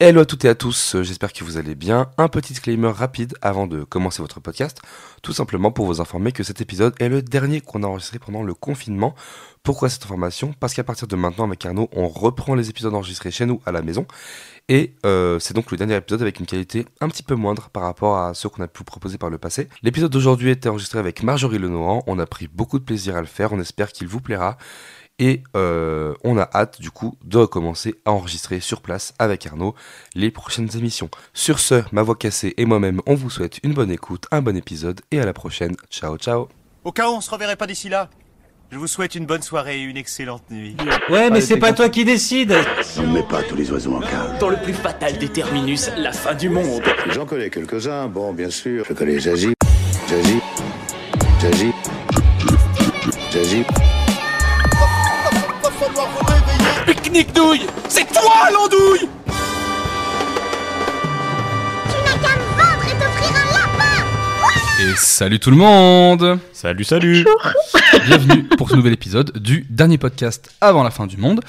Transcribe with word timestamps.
Hello 0.00 0.22
à 0.22 0.24
toutes 0.24 0.44
et 0.44 0.48
à 0.48 0.56
tous, 0.56 0.96
j'espère 1.02 1.32
que 1.32 1.44
vous 1.44 1.56
allez 1.56 1.76
bien. 1.76 2.10
Un 2.18 2.26
petit 2.26 2.52
disclaimer 2.52 2.88
rapide 2.88 3.34
avant 3.40 3.68
de 3.68 3.84
commencer 3.84 4.22
votre 4.22 4.40
podcast, 4.40 4.82
tout 5.22 5.32
simplement 5.32 5.70
pour 5.70 5.86
vous 5.86 6.00
informer 6.00 6.32
que 6.32 6.42
cet 6.42 6.60
épisode 6.60 6.96
est 6.98 7.08
le 7.08 7.22
dernier 7.22 7.60
qu'on 7.60 7.84
a 7.84 7.86
enregistré 7.86 8.18
pendant 8.18 8.42
le 8.42 8.54
confinement. 8.54 9.14
Pourquoi 9.62 9.88
cette 9.88 10.02
information? 10.02 10.52
Parce 10.58 10.74
qu'à 10.74 10.82
partir 10.82 11.06
de 11.06 11.14
maintenant 11.14 11.44
avec 11.44 11.64
on 11.92 12.08
reprend 12.08 12.56
les 12.56 12.70
épisodes 12.70 12.92
enregistrés 12.92 13.30
chez 13.30 13.46
nous 13.46 13.62
à 13.66 13.70
la 13.70 13.82
maison. 13.82 14.04
Et 14.68 14.94
euh, 15.06 15.38
c'est 15.38 15.54
donc 15.54 15.70
le 15.70 15.76
dernier 15.76 15.94
épisode 15.94 16.22
avec 16.22 16.40
une 16.40 16.46
qualité 16.46 16.86
un 17.00 17.08
petit 17.08 17.22
peu 17.22 17.36
moindre 17.36 17.70
par 17.70 17.84
rapport 17.84 18.18
à 18.18 18.34
ceux 18.34 18.48
qu'on 18.48 18.64
a 18.64 18.68
pu 18.68 18.82
proposer 18.82 19.16
par 19.16 19.30
le 19.30 19.38
passé. 19.38 19.68
L'épisode 19.84 20.10
d'aujourd'hui 20.10 20.50
était 20.50 20.68
enregistré 20.68 20.98
avec 20.98 21.22
Marjorie 21.22 21.58
Lenoir, 21.58 22.02
on 22.08 22.18
a 22.18 22.26
pris 22.26 22.48
beaucoup 22.48 22.80
de 22.80 22.84
plaisir 22.84 23.14
à 23.14 23.20
le 23.20 23.28
faire, 23.28 23.52
on 23.52 23.60
espère 23.60 23.92
qu'il 23.92 24.08
vous 24.08 24.20
plaira. 24.20 24.58
Et 25.18 25.42
euh, 25.54 26.14
on 26.24 26.36
a 26.38 26.48
hâte 26.52 26.80
du 26.80 26.90
coup 26.90 27.16
de 27.24 27.38
recommencer 27.38 27.94
à 28.04 28.10
enregistrer 28.10 28.60
sur 28.60 28.80
place 28.80 29.14
avec 29.18 29.46
Arnaud 29.46 29.74
les 30.14 30.30
prochaines 30.30 30.76
émissions. 30.76 31.08
Sur 31.32 31.60
ce, 31.60 31.82
ma 31.92 32.02
voix 32.02 32.16
cassée 32.16 32.54
et 32.56 32.64
moi-même, 32.64 33.00
on 33.06 33.14
vous 33.14 33.30
souhaite 33.30 33.60
une 33.62 33.74
bonne 33.74 33.92
écoute, 33.92 34.26
un 34.32 34.42
bon 34.42 34.56
épisode 34.56 35.00
et 35.12 35.20
à 35.20 35.26
la 35.26 35.32
prochaine. 35.32 35.76
Ciao 35.88 36.16
ciao. 36.16 36.48
Au 36.82 36.90
cas 36.90 37.08
où 37.08 37.12
on 37.12 37.20
se 37.20 37.30
reverrait 37.30 37.56
pas 37.56 37.66
d'ici 37.66 37.88
là, 37.88 38.10
je 38.72 38.78
vous 38.78 38.88
souhaite 38.88 39.14
une 39.14 39.24
bonne 39.24 39.42
soirée 39.42 39.78
et 39.78 39.82
une 39.82 39.96
excellente 39.96 40.50
nuit. 40.50 40.76
Ouais, 41.08 41.30
mais 41.30 41.40
c'est 41.40 41.58
pas 41.58 41.72
toi 41.72 41.88
qui 41.88 42.04
décide. 42.04 42.52
On 42.98 43.02
ne 43.02 43.12
met 43.12 43.22
pas 43.22 43.44
tous 43.44 43.54
les 43.54 43.70
oiseaux 43.70 43.94
en 43.94 44.00
cage. 44.00 44.38
Dans 44.40 44.48
le 44.48 44.56
plus 44.56 44.74
fatal 44.74 45.16
des 45.16 45.28
terminus, 45.28 45.90
la 45.96 46.10
fin 46.12 46.34
du 46.34 46.48
monde. 46.48 46.82
J'en 47.10 47.24
connais 47.24 47.50
quelques-uns, 47.50 48.08
bon, 48.08 48.32
bien 48.32 48.50
sûr. 48.50 48.84
Je 48.88 48.94
connais 48.94 49.20
Zazie, 49.20 49.54
Pique-nique 56.86 57.32
douille 57.32 57.66
C'est 57.88 58.10
toi 58.12 58.50
l'andouille! 58.52 59.08
Et 64.80 64.96
salut 64.96 65.38
tout 65.38 65.50
le 65.50 65.56
monde 65.56 66.38
Salut, 66.64 66.84
salut 66.84 67.26
Bienvenue 68.06 68.44
pour 68.56 68.70
ce 68.70 68.76
nouvel 68.76 68.94
épisode 68.94 69.36
du 69.36 69.66
dernier 69.68 69.98
podcast 69.98 70.50
avant 70.62 70.82
la 70.82 70.90
fin 70.90 71.06
du 71.06 71.18
monde. 71.18 71.42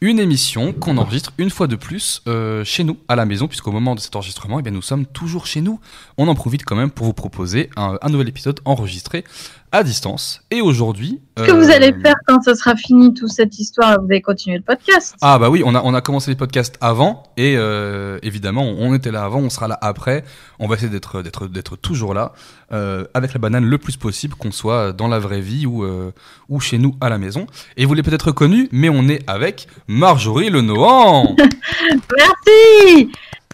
Une 0.00 0.18
émission 0.18 0.72
qu'on 0.72 0.96
enregistre 0.96 1.30
une 1.36 1.50
fois 1.50 1.66
de 1.66 1.76
plus 1.76 2.22
euh, 2.26 2.64
chez 2.64 2.82
nous, 2.82 2.96
à 3.06 3.14
la 3.14 3.26
maison, 3.26 3.48
puisqu'au 3.48 3.70
moment 3.70 3.94
de 3.94 4.00
cet 4.00 4.16
enregistrement, 4.16 4.60
eh 4.60 4.62
bien, 4.62 4.72
nous 4.72 4.80
sommes 4.80 5.04
toujours 5.04 5.44
chez 5.44 5.60
nous. 5.60 5.78
On 6.16 6.26
en 6.26 6.34
profite 6.34 6.64
quand 6.64 6.74
même 6.74 6.90
pour 6.90 7.04
vous 7.04 7.12
proposer 7.12 7.68
un, 7.76 7.98
un 8.00 8.08
nouvel 8.08 8.30
épisode 8.30 8.60
enregistré 8.64 9.24
à 9.72 9.82
distance. 9.82 10.42
Et 10.50 10.60
aujourd'hui... 10.60 11.20
Qu'est-ce 11.34 11.46
que 11.46 11.52
vous 11.52 11.70
allez 11.70 11.94
faire 12.02 12.14
quand 12.26 12.42
ce 12.42 12.54
sera 12.54 12.76
fini 12.76 13.14
toute 13.14 13.30
cette 13.30 13.58
histoire 13.58 13.98
Vous 14.00 14.06
allez 14.10 14.20
continuer 14.20 14.58
le 14.58 14.62
podcast? 14.62 15.14
Ah 15.22 15.38
bah 15.38 15.48
oui, 15.48 15.62
on 15.64 15.74
a, 15.74 15.82
on 15.82 15.94
a 15.94 16.02
commencé 16.02 16.30
les 16.30 16.36
podcasts 16.36 16.76
avant, 16.82 17.22
et 17.38 17.54
euh, 17.56 18.18
évidemment, 18.22 18.64
on 18.64 18.94
était 18.94 19.10
là 19.10 19.24
avant, 19.24 19.38
on 19.38 19.48
sera 19.48 19.68
là 19.68 19.78
après. 19.80 20.24
On 20.58 20.68
va 20.68 20.76
essayer 20.76 20.90
d'être, 20.90 21.22
d'être, 21.22 21.46
d'être 21.48 21.76
toujours 21.76 22.12
là, 22.12 22.32
euh, 22.72 23.04
avec 23.14 23.32
la 23.32 23.38
banane 23.38 23.64
le 23.64 23.78
plus 23.78 23.96
possible, 23.96 24.34
qu'on 24.34 24.52
soit 24.52 24.61
dans 24.64 25.08
la 25.08 25.18
vraie 25.18 25.40
vie 25.40 25.66
ou, 25.66 25.84
euh, 25.84 26.12
ou 26.48 26.60
chez 26.60 26.78
nous 26.78 26.94
à 27.00 27.08
la 27.08 27.18
maison. 27.18 27.46
Et 27.76 27.84
vous 27.86 27.94
l'avez 27.94 28.08
peut-être 28.08 28.26
reconnu, 28.28 28.68
mais 28.72 28.88
on 28.88 29.08
est 29.08 29.28
avec 29.28 29.66
Marjorie 29.88 30.50
Le 30.50 30.60
Nohan 30.62 31.34
Merci 32.16 33.10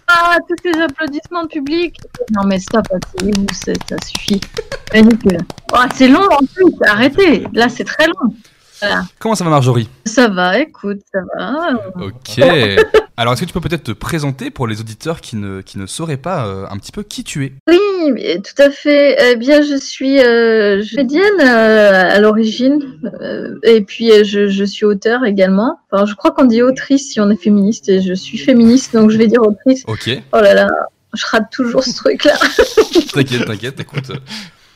Ah, 0.07 0.37
tous 0.47 0.55
ces 0.63 0.79
applaudissements 0.81 1.43
de 1.43 1.49
public 1.49 1.95
Non 2.35 2.43
mais 2.45 2.59
stop, 2.59 2.85
c'est- 3.53 3.89
ça 3.89 3.95
suffit. 4.05 4.41
Oh, 5.73 5.77
c'est 5.93 6.07
long 6.07 6.25
en 6.31 6.39
plus, 6.53 6.73
arrêtez 6.87 7.43
Là, 7.53 7.69
c'est 7.69 7.83
très 7.83 8.07
long. 8.07 8.33
Comment 9.19 9.35
ça 9.35 9.43
va 9.43 9.49
Marjorie? 9.49 9.89
Ça 10.05 10.29
va, 10.29 10.57
écoute, 10.59 10.99
ça 11.13 11.19
va. 11.37 11.71
Ok. 12.01 12.41
Alors 13.19 13.33
est-ce 13.33 13.41
que 13.41 13.47
tu 13.47 13.51
peux 13.51 13.59
peut-être 13.59 13.83
te 13.83 13.91
présenter 13.91 14.49
pour 14.49 14.65
les 14.65 14.79
auditeurs 14.79 15.19
qui 15.19 15.35
ne, 15.35 15.59
qui 15.59 15.77
ne 15.77 15.85
sauraient 15.87 16.15
pas 16.15 16.47
euh, 16.47 16.65
un 16.69 16.77
petit 16.77 16.93
peu 16.93 17.03
qui 17.03 17.25
tu 17.25 17.43
es? 17.43 17.53
Oui, 17.67 18.41
tout 18.41 18.61
à 18.61 18.69
fait. 18.69 19.17
Eh 19.19 19.35
bien, 19.35 19.61
je 19.61 19.75
suis 19.75 20.21
euh, 20.21 20.81
médienne 20.95 21.41
euh, 21.41 22.15
à 22.15 22.17
l'origine, 22.21 22.79
euh, 23.21 23.59
et 23.63 23.81
puis 23.81 24.09
euh, 24.09 24.23
je, 24.23 24.47
je 24.47 24.63
suis 24.63 24.85
auteur 24.85 25.25
également. 25.25 25.81
Enfin, 25.91 26.05
je 26.05 26.15
crois 26.15 26.31
qu'on 26.31 26.45
dit 26.45 26.61
autrice 26.61 27.11
si 27.11 27.19
on 27.19 27.29
est 27.29 27.35
féministe, 27.35 27.89
et 27.89 28.01
je 28.01 28.13
suis 28.13 28.37
féministe, 28.37 28.93
donc 28.93 29.11
je 29.11 29.17
vais 29.17 29.27
dire 29.27 29.41
autrice. 29.41 29.83
Ok. 29.87 30.09
Oh 30.31 30.39
là 30.39 30.53
là, 30.53 30.69
je 31.13 31.25
rate 31.29 31.51
toujours 31.51 31.83
ce 31.83 31.97
truc-là. 31.97 32.37
T'inquiète, 33.13 33.43
t'inquiète, 33.43 33.81
écoute. 33.81 34.13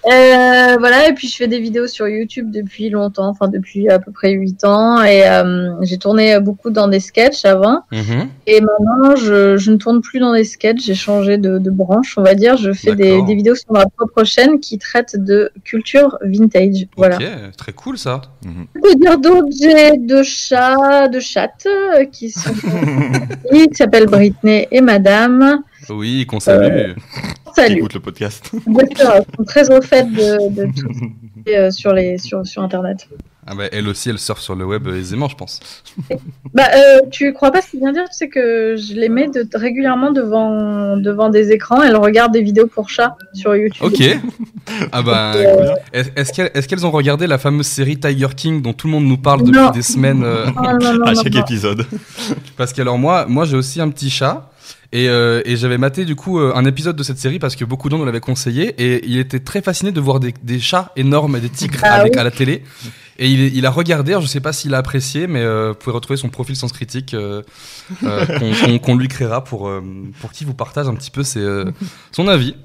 Euh, 0.06 0.76
voilà, 0.80 1.08
et 1.08 1.14
puis 1.14 1.28
je 1.30 1.36
fais 1.38 1.48
des 1.48 1.60
vidéos 1.60 1.88
sur 1.88 2.08
YouTube 2.08 2.52
depuis 2.52 2.90
longtemps, 2.90 3.28
enfin 3.30 3.48
depuis 3.48 3.88
à 3.90 4.00
peu 4.00 4.12
près 4.12 4.32
8 4.32 4.66
ans, 4.66 5.02
et 5.02 5.26
euh, 5.28 5.72
j'ai 5.82 5.98
tourné 5.98 6.40
beaucoup 6.42 6.72
dans 6.72 6.88
des 6.90 7.00
sketchs 7.00 7.46
avant, 7.46 7.84
Mhm. 7.92 8.28
et 8.48 8.60
maintenant 8.60 9.16
je, 9.16 9.56
je 9.56 9.72
ne 9.72 9.78
tourne 9.78 10.02
plus 10.02 10.20
dans 10.20 10.34
des 10.34 10.44
sketchs, 10.44 10.84
j'ai 10.84 10.96
changé 10.96 11.38
de, 11.38 11.58
de 11.58 11.70
branche, 11.72 12.16
on 12.18 12.22
va 12.24 12.36
dire, 12.36 12.58
je 12.58 12.74
fais 12.74 12.96
des, 12.96 13.22
des 13.24 13.36
vidéos 13.36 13.56
sur 13.56 13.72
ma 13.72 13.86
propre 13.86 14.26
chaîne 14.26 14.60
qui 14.60 14.78
traitent 14.78 15.16
de 15.18 15.52
culture 15.64 16.18
vintage, 16.22 16.88
voilà. 16.98 17.16
Ok, 17.16 17.24
très 17.58 17.72
cool 17.72 17.98
ça. 17.98 18.22
Je 18.44 18.82
peux 18.82 18.96
dire 18.96 19.18
d'autres, 19.20 19.48
j'ai 19.58 19.98
deux 19.98 20.24
chats, 20.24 21.08
deux 21.08 21.22
chattes 21.22 21.66
euh, 21.66 22.04
qui 22.06 22.30
sont 22.30 22.52
qui 23.54 23.70
s'appellent 23.74 24.08
Britney 24.08 24.68
et 24.70 24.82
Madame. 24.82 25.62
Oui, 25.90 26.26
qu'on 26.26 26.40
salue. 26.40 26.94
Salut. 27.56 27.78
Écoute 27.80 27.94
le 27.94 28.00
podcast. 28.00 28.52
Bien 28.68 28.86
sûr, 28.96 29.12
elles 29.16 29.26
sont 29.38 29.44
très 29.44 29.70
au 29.76 29.82
fait 29.82 30.04
de, 30.12 30.50
de 30.50 30.66
tout 30.72 30.88
ce 30.94 31.00
qui 31.00 31.50
est, 31.52 31.58
euh, 31.58 31.72
sur, 31.72 31.94
les, 31.94 32.18
sur, 32.18 32.46
sur 32.46 32.62
Internet. 32.64 33.08
Ah 33.46 33.56
bah, 33.56 33.66
elle 33.74 33.90
aussi, 33.90 34.10
elle 34.10 34.18
surfe 34.20 34.40
sur 34.40 34.56
le 34.56 34.66
web 34.66 34.88
aisément, 34.88 35.28
je 35.28 35.36
pense. 35.36 35.60
Bah, 36.54 36.64
euh, 36.74 37.02
tu 37.12 37.34
crois 37.34 37.52
pas 37.52 37.62
ce 37.62 37.72
qu'il 37.72 37.80
vient 37.82 37.90
de 37.90 37.96
dire 37.96 38.06
C'est 38.12 38.30
que 38.30 38.76
je 38.78 38.94
les 38.94 39.10
mets 39.10 39.28
de, 39.28 39.46
régulièrement 39.54 40.12
devant, 40.12 40.96
devant 40.96 41.30
des 41.30 41.52
écrans. 41.52 41.84
Elles 41.84 41.98
regardent 41.98 42.32
des 42.32 42.42
vidéos 42.42 42.68
pour 42.68 42.90
chats 42.90 43.18
sur 43.34 43.54
YouTube. 43.56 43.84
Ok. 43.86 44.02
Ah 44.94 45.02
bah, 45.02 45.34
Euh, 45.36 45.74
est- 45.92 46.18
est-ce 46.18 46.32
qu'elles 46.32 46.52
est-ce 46.54 46.68
qu'elles 46.70 46.86
ont 46.86 46.92
regardé 46.92 47.28
la 47.28 47.38
fameuse 47.38 47.68
série 47.68 48.00
Tiger 48.00 48.30
King 48.36 48.62
dont 48.62 48.72
tout 48.74 48.88
le 48.88 48.94
monde 48.94 49.06
nous 49.06 49.18
parle 49.18 49.42
depuis 49.44 49.60
Non. 49.60 49.72
des 49.72 49.82
semaines 49.82 50.24
euh, 50.24 50.46
non, 50.46 50.78
non, 50.80 50.94
non, 51.00 51.06
À 51.06 51.14
chaque 51.14 51.34
non. 51.34 51.42
épisode. 51.42 51.86
Parce 52.56 52.72
que 52.72 52.82
alors 52.82 52.98
moi, 52.98 53.26
moi 53.28 53.44
j'ai 53.44 53.58
aussi 53.58 53.82
un 53.82 53.90
petit 53.90 54.10
chat. 54.10 54.50
Et, 54.96 55.10
euh, 55.10 55.42
et 55.44 55.56
j'avais 55.58 55.80
maté 55.80 56.06
du 56.06 56.16
coup 56.16 56.40
euh, 56.40 56.54
un 56.56 56.66
épisode 56.66 56.96
de 56.96 57.02
cette 57.02 57.18
série 57.18 57.40
parce 57.40 57.56
que 57.56 57.66
beaucoup 57.66 57.90
de 57.90 57.94
gens 57.96 57.98
nous 58.00 58.06
l'avaient 58.06 58.20
conseillé 58.20 58.76
et 58.78 59.04
il 59.08 59.18
était 59.18 59.40
très 59.40 59.62
fasciné 59.64 59.92
de 59.92 60.00
voir 60.00 60.20
des, 60.20 60.34
des 60.44 60.60
chats 60.60 60.92
énormes 60.96 61.36
et 61.36 61.40
des 61.40 61.50
tigres 61.50 61.80
Ah 61.82 61.96
avec, 61.96 62.14
oui. 62.14 62.20
à 62.20 62.24
la 62.24 62.30
télé. 62.30 62.62
Et 63.18 63.28
il, 63.28 63.56
il 63.56 63.66
a 63.66 63.72
regardé, 63.72 64.12
alors 64.12 64.22
je 64.22 64.28
sais 64.28 64.40
pas 64.40 64.54
s'il 64.54 64.74
a 64.76 64.78
apprécié, 64.78 65.26
mais 65.26 65.42
euh, 65.42 65.70
vous 65.70 65.76
pouvez 65.76 65.94
retrouver 65.96 66.18
son 66.18 66.30
profil 66.30 66.56
Sens 66.56 66.72
Critique 66.72 67.16
euh, 67.16 67.42
qu'on 68.84 68.96
lui 68.96 69.08
créera 69.08 69.44
pour, 69.44 69.72
pour 70.22 70.32
qu'il 70.32 70.48
vous 70.48 70.54
partage 70.54 70.88
un 70.88 70.94
petit 70.96 71.12
peu 71.12 71.24
ses, 71.24 71.44
son 72.12 72.28
avis. 72.28 72.56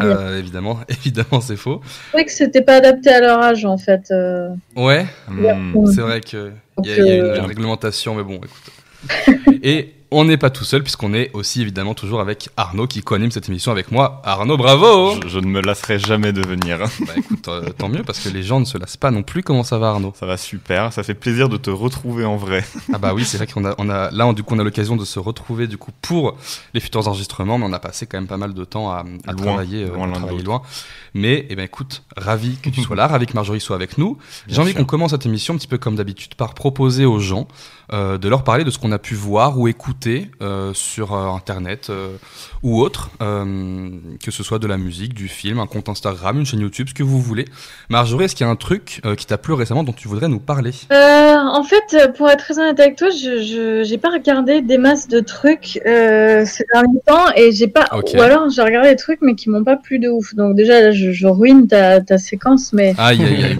Euh, 0.00 0.38
évidemment, 0.38 0.80
évidemment 0.88 1.40
c'est 1.40 1.56
faux. 1.56 1.80
C'est 2.10 2.16
vrai 2.16 2.24
que 2.24 2.32
c'était 2.32 2.62
pas 2.62 2.76
adapté 2.76 3.10
à 3.10 3.20
leur 3.20 3.38
âge 3.40 3.64
en 3.64 3.78
fait. 3.78 4.02
euh. 4.10 4.48
Ouais, 4.74 5.06
Hmm. 5.28 5.86
c'est 5.94 6.00
vrai 6.00 6.20
qu'il 6.20 6.52
y, 6.84 6.88
y 6.88 6.92
a 6.92 7.36
une 7.36 7.44
réglementation, 7.46 8.14
mais 8.16 8.22
bon, 8.24 8.36
écoute. 8.36 9.58
Et 9.62 9.92
on 10.12 10.24
n'est 10.24 10.36
pas 10.36 10.50
tout 10.50 10.64
seul, 10.64 10.82
puisqu'on 10.82 11.14
est 11.14 11.30
aussi 11.32 11.62
évidemment 11.62 11.94
toujours 11.94 12.20
avec 12.20 12.50
Arnaud 12.56 12.86
qui 12.86 13.02
co-anime 13.02 13.30
cette 13.30 13.48
émission 13.48 13.72
avec 13.72 13.90
moi. 13.90 14.20
Arnaud, 14.24 14.56
bravo 14.56 15.14
Je, 15.22 15.28
je 15.28 15.38
ne 15.38 15.46
me 15.46 15.60
lasserai 15.60 15.98
jamais 15.98 16.32
de 16.32 16.46
venir. 16.46 16.78
Bah 16.78 17.12
écoute, 17.16 17.48
euh, 17.48 17.64
tant 17.76 17.88
mieux, 17.88 18.02
parce 18.02 18.20
que 18.20 18.28
les 18.28 18.42
gens 18.42 18.60
ne 18.60 18.64
se 18.64 18.78
lassent 18.78 18.96
pas 18.96 19.10
non 19.10 19.22
plus. 19.22 19.42
Comment 19.42 19.64
ça 19.64 19.78
va 19.78 19.88
Arnaud? 19.90 20.12
Ça 20.18 20.26
va 20.26 20.36
super, 20.36 20.92
ça 20.92 21.02
fait 21.02 21.14
plaisir 21.14 21.48
de 21.48 21.56
te 21.56 21.70
retrouver 21.70 22.24
en 22.24 22.36
vrai. 22.36 22.64
Ah 22.92 22.98
bah 22.98 23.12
oui, 23.14 23.24
c'est 23.24 23.38
vrai 23.38 23.46
qu'on 23.46 23.64
a, 23.64 23.74
on 23.78 23.88
a, 23.88 24.10
là 24.10 24.26
on, 24.26 24.32
du 24.32 24.42
coup 24.42 24.54
on 24.54 24.58
a 24.58 24.64
l'occasion 24.64 24.96
de 24.96 25.04
se 25.04 25.18
retrouver 25.18 25.66
du 25.66 25.78
coup 25.78 25.90
pour 26.02 26.36
les 26.74 26.80
futurs 26.80 27.08
enregistrements, 27.08 27.58
mais 27.58 27.66
on 27.66 27.72
a 27.72 27.78
passé 27.80 28.06
quand 28.06 28.18
même 28.18 28.28
pas 28.28 28.36
mal 28.36 28.54
de 28.54 28.64
temps 28.64 28.90
à, 28.90 29.04
à 29.26 29.32
Loin, 29.32 29.42
travailler, 29.44 29.84
euh, 29.84 29.94
loin 29.94 30.08
à 30.10 30.12
travailler 30.12 30.42
loin. 30.42 30.62
Mais 31.14 31.46
eh 31.50 31.56
ben 31.56 31.64
écoute, 31.64 32.02
ravi 32.16 32.56
que 32.56 32.70
tu 32.70 32.82
sois 32.82 32.96
là, 32.96 33.06
ravi 33.06 33.26
que 33.26 33.34
Marjorie 33.34 33.60
soit 33.60 33.76
avec 33.76 33.98
nous. 33.98 34.18
J'ai 34.48 34.60
envie 34.60 34.74
qu'on 34.74 34.84
commence 34.84 35.10
cette 35.10 35.26
émission 35.26 35.54
un 35.54 35.58
petit 35.58 35.66
peu 35.68 35.78
comme 35.78 35.96
d'habitude 35.96 36.34
par 36.34 36.54
proposer 36.54 37.04
aux 37.04 37.18
gens 37.18 37.48
de 37.92 38.28
leur 38.28 38.44
parler 38.44 38.64
de 38.64 38.70
ce 38.70 38.78
qu'on 38.78 38.92
a 38.92 38.98
pu 38.98 39.14
voir 39.14 39.58
ou 39.58 39.68
écouter 39.68 40.30
euh, 40.40 40.72
sur 40.74 41.14
euh, 41.14 41.28
internet 41.28 41.88
euh, 41.90 42.16
ou 42.62 42.80
autre, 42.80 43.10
euh, 43.20 43.44
que 44.24 44.30
ce 44.30 44.42
soit 44.42 44.58
de 44.60 44.66
la 44.68 44.76
musique, 44.76 45.14
du 45.14 45.26
film, 45.28 45.58
un 45.58 45.66
compte 45.66 45.88
Instagram, 45.88 46.38
une 46.38 46.46
chaîne 46.46 46.60
YouTube, 46.60 46.88
ce 46.88 46.94
que 46.94 47.02
vous 47.02 47.20
voulez. 47.20 47.46
Marjorie, 47.88 48.26
est-ce 48.26 48.36
qu'il 48.36 48.46
y 48.46 48.48
a 48.48 48.52
un 48.52 48.56
truc 48.56 49.00
euh, 49.04 49.16
qui 49.16 49.26
t'a 49.26 49.36
plu 49.36 49.52
récemment 49.54 49.82
dont 49.82 49.92
tu 49.92 50.06
voudrais 50.06 50.28
nous 50.28 50.38
parler? 50.38 50.70
Euh, 50.92 51.34
en 51.36 51.64
fait, 51.64 52.12
pour 52.16 52.30
être 52.30 52.38
très 52.44 52.58
honnête 52.58 52.78
avec 52.78 52.96
toi, 52.96 53.08
je 53.10 53.82
j'ai 53.84 53.98
pas 53.98 54.10
regardé 54.10 54.60
des 54.62 54.78
masses 54.78 55.08
de 55.08 55.20
trucs 55.20 55.80
ces 55.84 56.64
derniers 56.72 57.00
temps 57.06 57.26
et 57.36 57.50
j'ai 57.52 57.66
pas. 57.68 57.86
Ok. 57.92 58.12
Ou 58.14 58.20
alors 58.20 58.48
j'ai 58.50 58.62
regardé 58.62 58.90
des 58.90 58.96
trucs 58.96 59.20
mais 59.22 59.34
qui 59.34 59.50
m'ont 59.50 59.64
pas 59.64 59.76
plu 59.76 59.98
de 59.98 60.08
ouf. 60.08 60.34
Donc 60.34 60.54
déjà 60.54 60.80
là, 60.80 60.92
je, 60.92 61.10
je 61.12 61.26
ruine 61.26 61.66
ta, 61.66 62.00
ta 62.00 62.18
séquence, 62.18 62.72
mais 62.72 62.94
Aïe 62.98 63.22
aïe 63.24 63.44
aïe. 63.44 63.58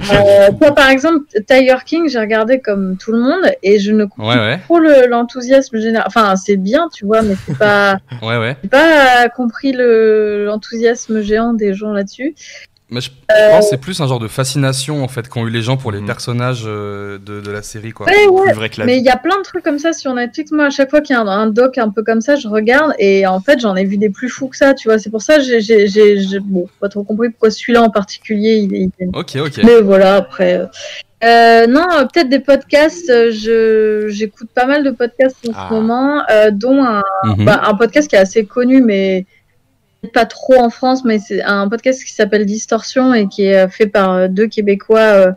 toi 0.61 0.73
par 0.75 0.89
exemple, 0.91 1.25
Tiger 1.49 1.77
King, 1.85 2.09
j'ai 2.09 2.21
regardé 2.21 2.61
comme 2.61 2.97
tout 2.97 3.13
le 3.13 3.19
monde 3.21 3.51
et 3.63 3.79
je 3.81 3.91
ne 3.93 4.05
comprends 4.05 4.29
Ouais 4.31 4.37
ouais, 4.37 4.57
pas 4.59 4.63
trop 4.65 4.79
le- 4.79 5.07
l'enthousiasme 5.09 5.79
général. 5.81 6.05
Enfin, 6.07 6.37
c'est 6.37 6.57
bien, 6.57 6.89
tu 6.95 7.05
vois, 7.05 7.23
mais 7.23 7.35
c'est 7.47 7.59
pas. 7.59 7.97
ouais 8.23 8.39
ouais. 8.39 8.57
Pas 8.93 9.29
compris 9.29 9.73
le 9.73 10.45
l'enthousiasme 10.47 11.21
géant 11.23 11.53
des 11.53 11.75
gens 11.75 11.93
là-dessus. 11.93 12.35
Mais 12.91 13.01
je 13.01 13.09
Euh, 13.35 13.49
pense 13.53 13.65
que 13.65 13.71
c'est 13.71 13.79
plus 13.81 13.99
un 14.03 14.07
genre 14.07 14.19
de 14.19 14.29
fascination 14.29 15.03
en 15.03 15.09
fait 15.09 15.27
qu'ont 15.27 15.47
eu 15.47 15.51
les 15.51 15.63
gens 15.63 15.79
pour 15.79 15.93
les 15.93 16.01
Mhm. 16.01 16.07
personnages 16.07 16.65
euh, 16.67 17.17
de, 17.17 17.41
de 17.41 17.51
la 17.51 17.63
série 17.63 17.93
quoi. 17.93 18.05
Ouais, 18.05 18.27
ouais. 18.27 18.43
Plus 18.49 18.53
vrai 18.55 18.69
que 18.69 18.81
la 18.81 18.85
Mais 18.85 18.99
il 18.99 19.03
y 19.05 19.09
a 19.09 19.17
plein 19.17 19.39
de 19.39 19.43
trucs 19.45 19.65
comme 19.65 19.79
ça 19.79 19.95
sur 19.95 20.13
Netflix. 20.13 20.53
Moi, 20.53 20.67
à 20.67 20.71
chaque 20.71 20.91
fois 20.91 21.01
qu'il 21.01 21.17
y 21.17 21.19
a 21.19 21.23
un, 21.23 21.27
un 21.27 21.47
doc 21.47 21.79
un 21.79 21.89
peu 21.89 22.03
comme 22.03 22.21
ça, 22.21 22.37
je 22.37 22.49
regarde 22.49 22.93
et 22.99 23.27
en 23.27 23.41
fait, 23.41 23.61
j'en 23.61 23.77
ai 23.77 23.87
vu 23.87 23.97
des 23.97 24.11
plus 24.11 24.29
fous 24.29 24.49
que 24.49 24.59
ça, 24.59 24.75
tu 24.75 24.89
vois. 24.89 24.99
C'est 24.99 25.09
pour 25.09 25.23
ça 25.23 25.37
que 25.39 25.43
j'ai, 25.43 25.61
j'ai, 25.89 26.39
bon, 26.41 26.69
pas 26.81 26.91
trop 26.91 27.03
compris 27.03 27.31
pourquoi 27.31 27.51
celui-là 27.51 27.81
en 27.83 27.89
particulier, 27.89 28.57
il 28.57 28.75
est. 28.75 28.91
il 29.01 29.09
Ok, 29.15 29.37
ok. 29.37 29.61
Mais 29.65 29.81
voilà, 29.81 30.17
après. 30.17 30.59
euh, 30.59 30.67
euh, 31.25 31.67
non, 31.67 31.87
euh, 31.93 32.05
peut-être 32.05 32.29
des 32.29 32.41
podcasts. 32.41 33.11
euh, 33.11 33.31
Je, 33.31 34.09
j'écoute 34.09 34.49
pas 34.55 34.67
mal 34.67 34.83
de 34.85 34.91
podcasts 34.91 35.37
en 35.49 35.53
Ah. 35.55 35.67
ce 35.69 35.75
moment, 35.75 36.23
euh, 36.31 36.51
dont 36.51 36.83
un, 36.85 37.03
Mhm. 37.25 37.45
bah, 37.45 37.63
un 37.65 37.75
podcast 37.75 38.09
qui 38.09 38.17
est 38.17 38.19
assez 38.21 38.45
connu, 38.45 38.81
mais 38.83 39.27
pas 40.13 40.27
trop 40.27 40.57
en 40.59 40.69
France, 40.71 41.05
mais 41.05 41.19
c'est 41.21 41.43
un 41.43 41.69
podcast 41.69 42.03
qui 42.05 42.13
s'appelle 42.13 42.45
Distorsion 42.45 43.15
et 43.15 43.29
qui 43.29 43.45
est 43.45 43.69
fait 43.69 43.87
par 43.87 44.29
deux 44.29 44.49
Québécois 44.49 44.99
euh, 44.99 45.33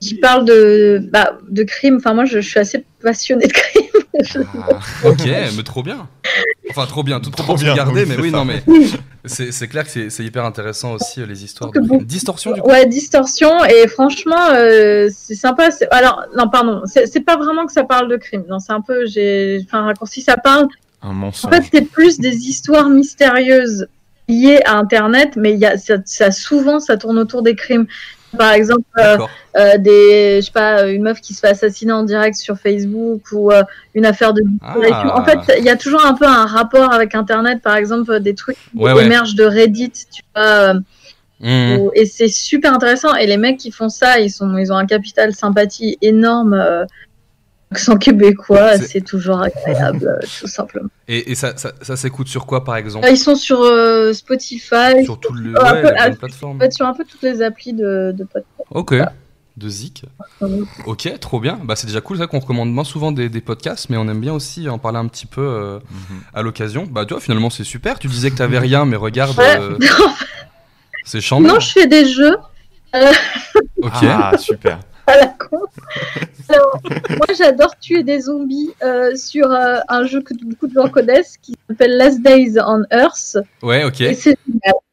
qui 0.00 0.14
parlent 0.14 0.44
de, 0.46 1.06
bah, 1.12 1.38
de 1.48 1.62
crimes. 1.62 1.96
Enfin, 1.98 2.14
moi, 2.14 2.24
je, 2.24 2.40
je 2.40 2.48
suis 2.48 2.58
assez 2.58 2.84
passionnée 3.02 3.46
de 3.46 3.52
crimes. 3.52 3.82
Ah. 4.60 4.78
Ok, 5.08 5.24
mais 5.56 5.62
trop 5.64 5.82
bien. 5.82 6.06
Enfin, 6.70 6.84
trop 6.86 7.02
bien, 7.02 7.18
tout 7.18 7.30
trop 7.30 7.42
Trop 7.42 7.56
bien, 7.56 7.72
regarder, 7.72 8.02
oui, 8.04 8.08
mais 8.10 8.22
oui, 8.22 8.30
ça. 8.30 8.36
non, 8.36 8.44
mais 8.44 8.62
c'est 9.24 9.52
c'est 9.52 9.68
clair 9.68 9.84
que 9.84 9.90
c'est- 9.90 10.10
c'est 10.10 10.24
hyper 10.24 10.44
intéressant 10.44 10.92
aussi 10.94 11.20
euh, 11.20 11.26
les 11.26 11.44
histoires 11.44 11.70
de 11.70 11.80
bon. 11.80 11.98
distorsion 12.02 12.52
du 12.52 12.60
coup. 12.60 12.68
Ouais, 12.68 12.86
Distorsion. 12.86 13.64
Et 13.64 13.86
franchement, 13.88 14.48
euh, 14.54 15.08
c'est 15.14 15.34
sympa. 15.34 15.70
c'est- 15.70 15.88
Alors, 15.90 16.24
non, 16.36 16.48
pardon. 16.48 16.82
C'est 16.86 17.06
c'est 17.06 17.20
pas 17.20 17.36
vraiment 17.36 17.66
que 17.66 17.72
ça 17.72 17.84
parle 17.84 18.08
de 18.08 18.16
crime. 18.16 18.44
Non, 18.48 18.58
c'est 18.58 18.72
un 18.72 18.80
peu. 18.80 19.06
J'ai 19.06 19.60
fait 19.70 19.76
un 19.76 19.84
raccourci. 19.84 20.22
Ça 20.22 20.36
parle 20.36 20.66
Un 21.02 21.08
En 21.10 21.12
mensonge. 21.14 21.52
fait, 21.54 21.62
c'est 21.72 21.82
plus 21.90 22.18
des 22.18 22.34
histoires 22.48 22.88
mystérieuses 22.88 23.86
liées 24.28 24.60
à 24.64 24.76
Internet, 24.78 25.34
mais 25.36 25.52
il 25.52 25.58
y 25.58 25.66
a, 25.66 25.76
ça, 25.78 25.96
ça- 26.04 26.30
souvent, 26.30 26.78
ça 26.80 26.96
tourne 26.96 27.18
autour 27.18 27.42
des 27.42 27.54
crimes. 27.56 27.86
Par 28.36 28.52
exemple, 28.52 28.82
euh, 28.98 29.18
euh, 29.58 29.78
des, 29.78 30.36
je 30.40 30.46
sais 30.46 30.52
pas, 30.52 30.86
une 30.88 31.02
meuf 31.02 31.20
qui 31.20 31.34
se 31.34 31.40
fait 31.40 31.48
assassiner 31.48 31.92
en 31.92 32.02
direct 32.02 32.36
sur 32.36 32.56
Facebook 32.58 33.22
ou 33.32 33.50
euh, 33.52 33.62
une 33.94 34.06
affaire 34.06 34.32
de. 34.32 34.42
Ah. 34.62 34.74
En 35.18 35.24
fait, 35.24 35.38
il 35.58 35.64
y 35.64 35.68
a 35.68 35.76
toujours 35.76 36.04
un 36.04 36.14
peu 36.14 36.26
un 36.26 36.46
rapport 36.46 36.92
avec 36.92 37.14
Internet. 37.14 37.60
Par 37.62 37.76
exemple, 37.76 38.20
des 38.20 38.34
trucs 38.34 38.56
qui 38.56 38.78
Ouais, 38.78 39.04
émergent 39.04 39.34
de 39.34 39.44
Reddit, 39.44 39.92
tu 40.10 40.22
vois. 40.34 40.74
où- 41.78 41.90
et 41.94 42.06
c'est 42.06 42.28
super 42.28 42.72
intéressant. 42.72 43.14
Et 43.16 43.26
les 43.26 43.36
mecs 43.36 43.58
qui 43.58 43.70
font 43.70 43.88
ça, 43.88 44.18
ils 44.20 44.30
sont, 44.30 44.56
ils 44.56 44.72
ont 44.72 44.76
un 44.76 44.86
capital 44.86 45.34
sympathie 45.34 45.98
énorme. 46.00 46.86
Euh, 47.72 47.74
accent 47.74 47.96
québécois, 47.96 48.76
C'est- 48.78 49.00
toujours 49.00 49.40
agréable, 49.40 50.06
euh, 50.06 50.26
tout 50.40 50.46
simplement. 50.46 50.88
Et, 51.08 51.30
et 51.32 51.34
ça, 51.34 51.56
ça, 51.56 51.72
ça 51.80 51.96
s'écoute 51.96 52.28
sur 52.28 52.46
quoi 52.46 52.64
par 52.64 52.76
exemple? 52.76 53.06
Euh, 53.06 53.10
Ils 53.10 53.16
sont 53.18 53.34
sur 53.34 53.60
euh, 53.62 54.12
Spotify, 54.12 55.04
Sur 55.04 55.18
tout 55.18 55.32
le 55.32 55.54
euh, 55.56 55.60
un 55.64 55.72
ouais, 55.74 55.82
peu- 55.82 55.90
la 55.90 56.04
bonne 56.04 56.12
euh, 56.12 56.16
plateforme. 56.16 56.56
en 56.56 56.60
fait, 56.60 56.72
sur 56.72 56.86
un 56.86 56.94
peu 56.94 57.04
toutes 57.04 57.22
les 57.22 57.42
applis 57.42 57.72
de, 57.72 58.12
de 58.16 58.24
podcast. 58.24 58.46
Ok. 58.70 58.94
De 59.58 59.68
Zik. 59.68 60.04
Ok, 60.86 61.12
trop 61.20 61.38
bien. 61.38 61.60
Bah, 61.62 61.76
c'est 61.76 61.86
déjà 61.86 62.00
cool, 62.00 62.16
ça 62.16 62.26
qu'on 62.26 62.38
recommande 62.38 62.72
moins 62.72 62.84
souvent 62.84 63.12
des, 63.12 63.28
des 63.28 63.42
podcasts, 63.42 63.90
mais 63.90 63.98
on 63.98 64.08
aime 64.08 64.20
bien 64.20 64.32
aussi 64.32 64.66
en 64.70 64.78
parler 64.78 64.96
un 64.98 65.06
petit 65.08 65.26
peu 65.26 65.42
euh, 65.42 65.78
Mhm. 65.90 66.20
à 66.32 66.40
l'occasion. 66.42 66.86
Bah, 66.90 67.04
tu 67.04 67.12
vois, 67.12 67.20
finalement, 67.20 67.50
c'est 67.50 67.62
super. 67.64 67.98
Tu 67.98 68.08
disais 68.08 68.30
que 68.30 68.36
t'avais 68.36 68.58
rien, 68.58 68.86
mais 68.86 68.96
regarde, 68.96 69.36
Ouais. 69.38 69.58
euh, 69.60 69.76
c'est 71.04 71.20
chambé. 71.20 71.48
non, 71.48 71.60
je 71.60 71.68
fais 71.68 71.86
des 71.86 72.06
jeux 72.08 72.36
Ok. 73.82 73.92
Ah, 74.04 74.32
super. 74.38 74.80
à 75.06 75.16
la 75.16 75.26
con. 75.26 75.58
Alors, 76.48 76.80
moi, 77.10 77.26
j'adore 77.36 77.76
tuer 77.78 78.02
des 78.02 78.20
zombies 78.22 78.70
euh, 78.82 79.14
sur 79.16 79.50
euh, 79.50 79.78
un 79.88 80.04
jeu 80.06 80.20
que 80.20 80.34
beaucoup 80.44 80.66
de 80.66 80.74
gens 80.74 80.88
connaissent 80.88 81.36
qui 81.40 81.54
s'appelle 81.68 81.96
Last 81.96 82.20
Days 82.22 82.54
on 82.64 82.82
Earth. 82.90 83.38
Ouais, 83.62 83.84
ok. 83.84 84.00
Et. 84.00 84.16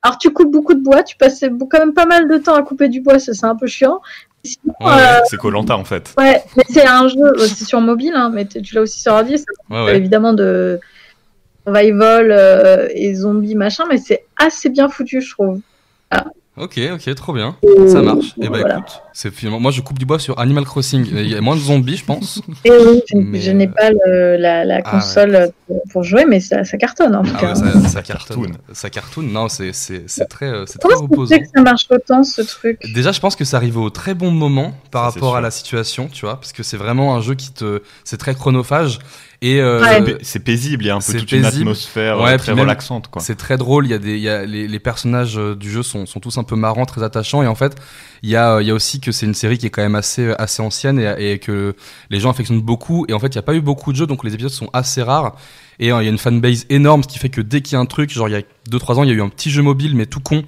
Alors, 0.01 0.17
tu 0.17 0.31
coupes 0.31 0.51
beaucoup 0.51 0.73
de 0.73 0.81
bois, 0.81 1.03
tu 1.03 1.17
passes 1.17 1.41
quand 1.69 1.79
même 1.79 1.93
pas 1.93 2.05
mal 2.05 2.27
de 2.29 2.37
temps 2.37 2.55
à 2.55 2.63
couper 2.63 2.87
du 2.87 3.01
bois, 3.01 3.19
ça 3.19 3.33
c'est 3.33 3.45
un 3.45 3.55
peu 3.55 3.67
chiant. 3.67 3.99
Ouais, 4.45 4.87
euh, 4.87 5.19
C'est 5.29 5.35
Colanta 5.37 5.75
en 5.75 5.83
fait. 5.83 6.13
ouais, 6.17 6.41
mais 6.55 6.63
c'est 6.69 6.87
un 6.87 7.09
jeu, 7.09 7.19
euh, 7.21 7.37
c'est 7.39 7.65
sur 7.65 7.81
mobile, 7.81 8.13
hein, 8.15 8.31
mais 8.33 8.45
tu 8.45 8.73
l'as 8.73 8.81
aussi 8.81 9.01
sur 9.01 9.11
ordi, 9.11 9.37
ça 9.37 9.43
Ouais, 9.49 9.65
parle 9.69 9.85
ouais. 9.87 9.97
évidemment 9.97 10.31
de 10.33 10.79
survival 11.65 12.89
et 12.95 13.13
zombies 13.15 13.55
machin, 13.55 13.83
mais 13.89 13.97
c'est 13.97 14.25
assez 14.37 14.69
bien 14.69 14.87
foutu, 14.87 15.21
je 15.21 15.29
trouve. 15.31 15.59
Ok, 16.59 16.77
ok, 16.93 17.15
trop 17.15 17.33
bien. 17.33 17.55
Ça 17.87 18.01
marche. 18.01 18.33
Et 18.41 18.49
bah 18.49 18.59
Voilà. 18.59 18.75
écoute, 18.79 19.01
c'est 19.13 19.33
finalement, 19.33 19.59
moi 19.61 19.71
je 19.71 19.79
coupe 19.81 19.97
du 19.97 20.05
bois 20.05 20.19
sur 20.19 20.37
Animal 20.39 20.65
Crossing. 20.65 21.05
Il 21.09 21.29
y 21.29 21.35
a 21.35 21.39
moins 21.41 21.55
de 21.55 21.61
zombies, 21.61 21.95
je 21.97 22.03
pense. 22.03 22.41
Et 22.65 22.71
oui, 22.71 23.01
je, 23.09 23.17
Mais, 23.17 23.39
je 23.39 23.51
n'ai 23.51 23.67
euh, 23.67 23.71
pas 23.71 23.89
le- 23.91 24.35
la, 24.37 24.65
la 24.65 24.81
ah, 24.83 24.91
console 24.91 25.35
euh, 25.35 25.47
pour, 25.67 25.81
pour 25.91 26.03
jouer, 26.03 26.25
mais 26.27 26.41
ça, 26.41 26.65
ça 26.65 26.77
cartonne 26.77 27.15
en 27.15 27.23
tout 27.23 27.31
Ah 27.35 27.39
cas. 27.39 27.47
ouais, 27.53 27.55
ça, 27.55 27.87
ça 27.87 28.01
cartoon. 28.01 28.41
cartonne. 28.43 28.57
Ça 28.73 28.89
cartoon. 28.89 29.21
Non, 29.23 29.47
c'est 29.47 29.71
c'est 29.73 30.03
c'est 30.09 30.25
très 30.25 30.47
euh, 30.47 30.65
c'est 30.67 30.79
très 30.79 30.89
se 30.95 31.01
reposant. 31.01 31.37
que 31.37 31.45
ça 31.55 31.61
marche 31.61 31.85
autant 31.89 32.23
ce 32.23 32.41
truc? 32.41 32.77
Déjà, 32.93 33.13
je 33.13 33.19
pense 33.21 33.37
que 33.37 33.45
ça 33.45 33.55
arrive 33.57 33.77
au 33.77 33.89
très 33.89 34.13
bon 34.13 34.31
moment 34.31 34.73
par 34.91 35.05
Ça, 35.05 35.11
rapport 35.11 35.37
à 35.37 35.41
la 35.41 35.51
situation, 35.51 36.09
tu 36.11 36.25
vois, 36.25 36.35
parce 36.35 36.51
que 36.51 36.63
c'est 36.63 36.77
vraiment 36.77 37.15
un 37.15 37.21
jeu 37.21 37.35
qui 37.35 37.53
te, 37.53 37.81
c'est 38.03 38.17
très 38.17 38.35
chronophage 38.35 38.99
et 39.41 39.61
euh, 39.61 39.81
Ouais. 39.81 40.17
C'est- 40.21 40.39
paisible, 40.39 40.83
il 40.83 40.87
y 40.87 40.89
a 40.89 40.95
un 40.95 40.99
peu 40.99 41.13
toute 41.13 41.31
une 41.31 41.45
atmosphère 41.45 42.19
Ouais, 42.19 42.31
euh, 42.33 42.35
puis 42.35 42.43
très 42.45 42.51
même- 42.55 42.61
relaxante 42.61 43.07
quoi. 43.09 43.21
c'est 43.21 43.35
très 43.35 43.57
drôle. 43.57 43.85
Il 43.85 43.91
y 43.91 43.93
a 43.93 43.97
des, 43.97 44.15
il 44.15 44.21
y 44.21 44.29
a 44.29 44.45
les, 44.45 44.67
les 44.67 44.79
personnages 44.79 45.37
euh, 45.37 45.55
du 45.55 45.69
jeu 45.71 45.81
sont, 45.83 46.05
sont 46.05 46.19
tous 46.19 46.37
un 46.37 46.43
peu 46.43 46.55
marrants, 46.55 46.85
très 46.85 47.03
attachants, 47.03 47.41
et 47.43 47.47
en 47.47 47.55
fait, 47.55 47.75
il 48.23 48.29
y 48.29 48.35
a, 48.35 48.55
euh, 48.55 48.61
il 48.61 48.67
y 48.67 48.71
a 48.71 48.73
aussi 48.73 48.99
que 48.99 49.11
c'est 49.11 49.25
une 49.25 49.33
série 49.33 49.57
qui 49.57 49.65
est 49.65 49.69
quand 49.69 49.81
même 49.81 49.95
assez, 49.95 50.33
assez 50.37 50.61
ancienne 50.61 50.99
et, 50.99 51.31
et 51.33 51.39
que 51.39 51.75
les 52.09 52.19
gens 52.19 52.29
affectionnent 52.31 52.61
beaucoup. 52.61 53.05
Et 53.07 53.13
en 53.13 53.19
fait, 53.19 53.27
il 53.27 53.35
n'y 53.37 53.39
a 53.39 53.43
pas 53.43 53.55
eu 53.55 53.61
beaucoup 53.61 53.91
de 53.91 53.97
jeux, 53.97 54.07
donc 54.07 54.23
les 54.23 54.33
épisodes 54.33 54.51
sont 54.51 54.69
assez 54.73 55.01
rares. 55.01 55.35
Et 55.79 55.91
euh, 55.93 56.01
il 56.01 56.05
y 56.05 56.07
a 56.07 56.11
une 56.11 56.17
fanbase 56.17 56.65
énorme, 56.69 57.03
ce 57.03 57.07
qui 57.07 57.19
fait 57.19 57.29
que 57.29 57.39
dès 57.41 57.61
qu'il 57.61 57.73
y 57.73 57.75
a 57.77 57.79
un 57.79 57.85
truc, 57.85 58.09
genre 58.11 58.27
il 58.27 58.33
y 58.33 58.35
a 58.35 58.41
2-3 58.69 58.95
ans, 58.99 59.03
il 59.03 59.09
y 59.09 59.13
a 59.13 59.15
eu 59.15 59.21
un 59.21 59.29
petit 59.29 59.49
jeu 59.49 59.61
mobile, 59.61 59.95
mais 59.95 60.05
tout 60.05 60.19
con. 60.19 60.43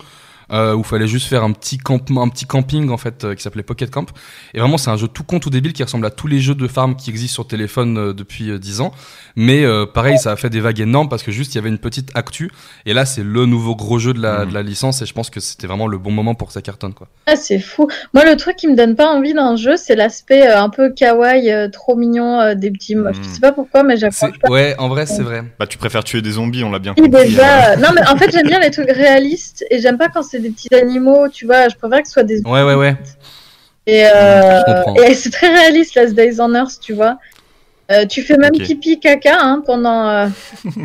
Euh, 0.51 0.73
où 0.73 0.79
il 0.79 0.85
fallait 0.85 1.07
juste 1.07 1.27
faire 1.27 1.43
un 1.43 1.51
petit 1.53 1.77
campement, 1.77 2.23
un 2.23 2.27
petit 2.27 2.45
camping 2.45 2.89
en 2.89 2.97
fait 2.97 3.23
euh, 3.23 3.35
qui 3.35 3.41
s'appelait 3.41 3.63
Pocket 3.63 3.89
Camp. 3.89 4.07
Et 4.53 4.59
vraiment 4.59 4.77
c'est 4.77 4.89
un 4.89 4.97
jeu 4.97 5.07
tout 5.07 5.23
con, 5.23 5.39
tout 5.39 5.49
débile 5.49 5.73
qui 5.73 5.83
ressemble 5.83 6.05
à 6.05 6.09
tous 6.09 6.27
les 6.27 6.39
jeux 6.39 6.55
de 6.55 6.67
farm 6.67 6.95
qui 6.95 7.09
existent 7.09 7.35
sur 7.35 7.47
téléphone 7.47 7.97
euh, 7.97 8.13
depuis 8.13 8.49
euh, 8.49 8.59
10 8.59 8.81
ans. 8.81 8.91
Mais 9.35 9.63
euh, 9.63 9.85
pareil, 9.85 10.17
ça 10.17 10.31
a 10.31 10.35
fait 10.35 10.49
des 10.49 10.59
vagues 10.59 10.81
énormes 10.81 11.07
parce 11.09 11.23
que 11.23 11.31
juste 11.31 11.53
il 11.53 11.57
y 11.57 11.59
avait 11.59 11.69
une 11.69 11.77
petite 11.77 12.09
actu. 12.15 12.51
Et 12.85 12.93
là 12.93 13.05
c'est 13.05 13.23
le 13.23 13.45
nouveau 13.45 13.75
gros 13.75 13.97
jeu 13.97 14.13
de 14.13 14.21
la, 14.21 14.45
de 14.45 14.53
la 14.53 14.61
licence 14.61 15.01
et 15.01 15.05
je 15.05 15.13
pense 15.13 15.29
que 15.29 15.39
c'était 15.39 15.67
vraiment 15.67 15.87
le 15.87 15.97
bon 15.97 16.11
moment 16.11 16.35
pour 16.35 16.47
que 16.49 16.53
ça 16.53 16.61
cartonne 16.61 16.93
quoi. 16.93 17.07
Ah, 17.27 17.35
c'est 17.35 17.59
fou. 17.59 17.87
Moi, 18.13 18.25
le 18.25 18.35
truc 18.35 18.55
qui 18.57 18.67
me 18.67 18.75
donne 18.75 18.95
pas 18.95 19.07
envie 19.07 19.33
d'un 19.33 19.55
jeu, 19.55 19.77
c'est 19.77 19.95
l'aspect 19.95 20.47
euh, 20.49 20.59
un 20.59 20.69
peu 20.69 20.91
kawaii, 20.91 21.49
euh, 21.51 21.69
trop 21.69 21.95
mignon 21.95 22.41
euh, 22.41 22.55
des 22.55 22.71
petits. 22.71 22.95
Mm. 22.95 23.11
Je 23.13 23.29
sais 23.29 23.39
pas 23.39 23.51
pourquoi, 23.51 23.83
mais 23.83 23.95
j'apprends 23.95 24.29
Ouais, 24.49 24.75
en 24.79 24.89
vrai 24.89 25.05
c'est 25.05 25.21
vrai. 25.21 25.43
Bah 25.59 25.67
tu 25.67 25.77
préfères 25.77 26.03
tuer 26.03 26.21
des 26.21 26.31
zombies, 26.31 26.63
on 26.63 26.71
l'a 26.71 26.79
bien 26.79 26.93
compris. 26.93 27.21
hein. 27.21 27.23
déjà. 27.23 27.75
Non, 27.77 27.89
mais 27.95 28.05
en 28.07 28.17
fait, 28.17 28.31
j'aime 28.31 28.47
bien 28.47 28.59
les 28.59 28.71
trucs 28.71 28.91
réalistes 28.91 29.65
et 29.69 29.79
j'aime 29.79 29.97
pas 29.97 30.09
quand 30.09 30.23
c'est 30.23 30.39
des 30.41 30.51
petits 30.51 30.73
animaux, 30.73 31.29
tu 31.29 31.45
vois. 31.45 31.69
Je 31.69 31.75
préfère 31.75 32.01
que 32.01 32.07
ce 32.07 32.13
soit 32.13 32.23
des. 32.23 32.41
Ouais 32.41 32.63
ouais 32.63 32.75
ouais. 32.75 32.97
Et, 33.87 34.05
euh, 34.05 34.61
et 35.07 35.13
c'est 35.15 35.31
très 35.31 35.49
réaliste, 35.49 35.95
Last 35.95 36.13
Days 36.13 36.39
on 36.39 36.53
Earth, 36.53 36.79
tu 36.81 36.93
vois. 36.93 37.17
Euh, 37.91 38.05
tu 38.05 38.21
fais 38.21 38.37
même 38.37 38.51
Ok. 38.55 38.61
pipi 38.63 38.99
caca 38.99 39.37
hein, 39.39 39.61
pendant. 39.65 40.07
Euh... 40.07 40.27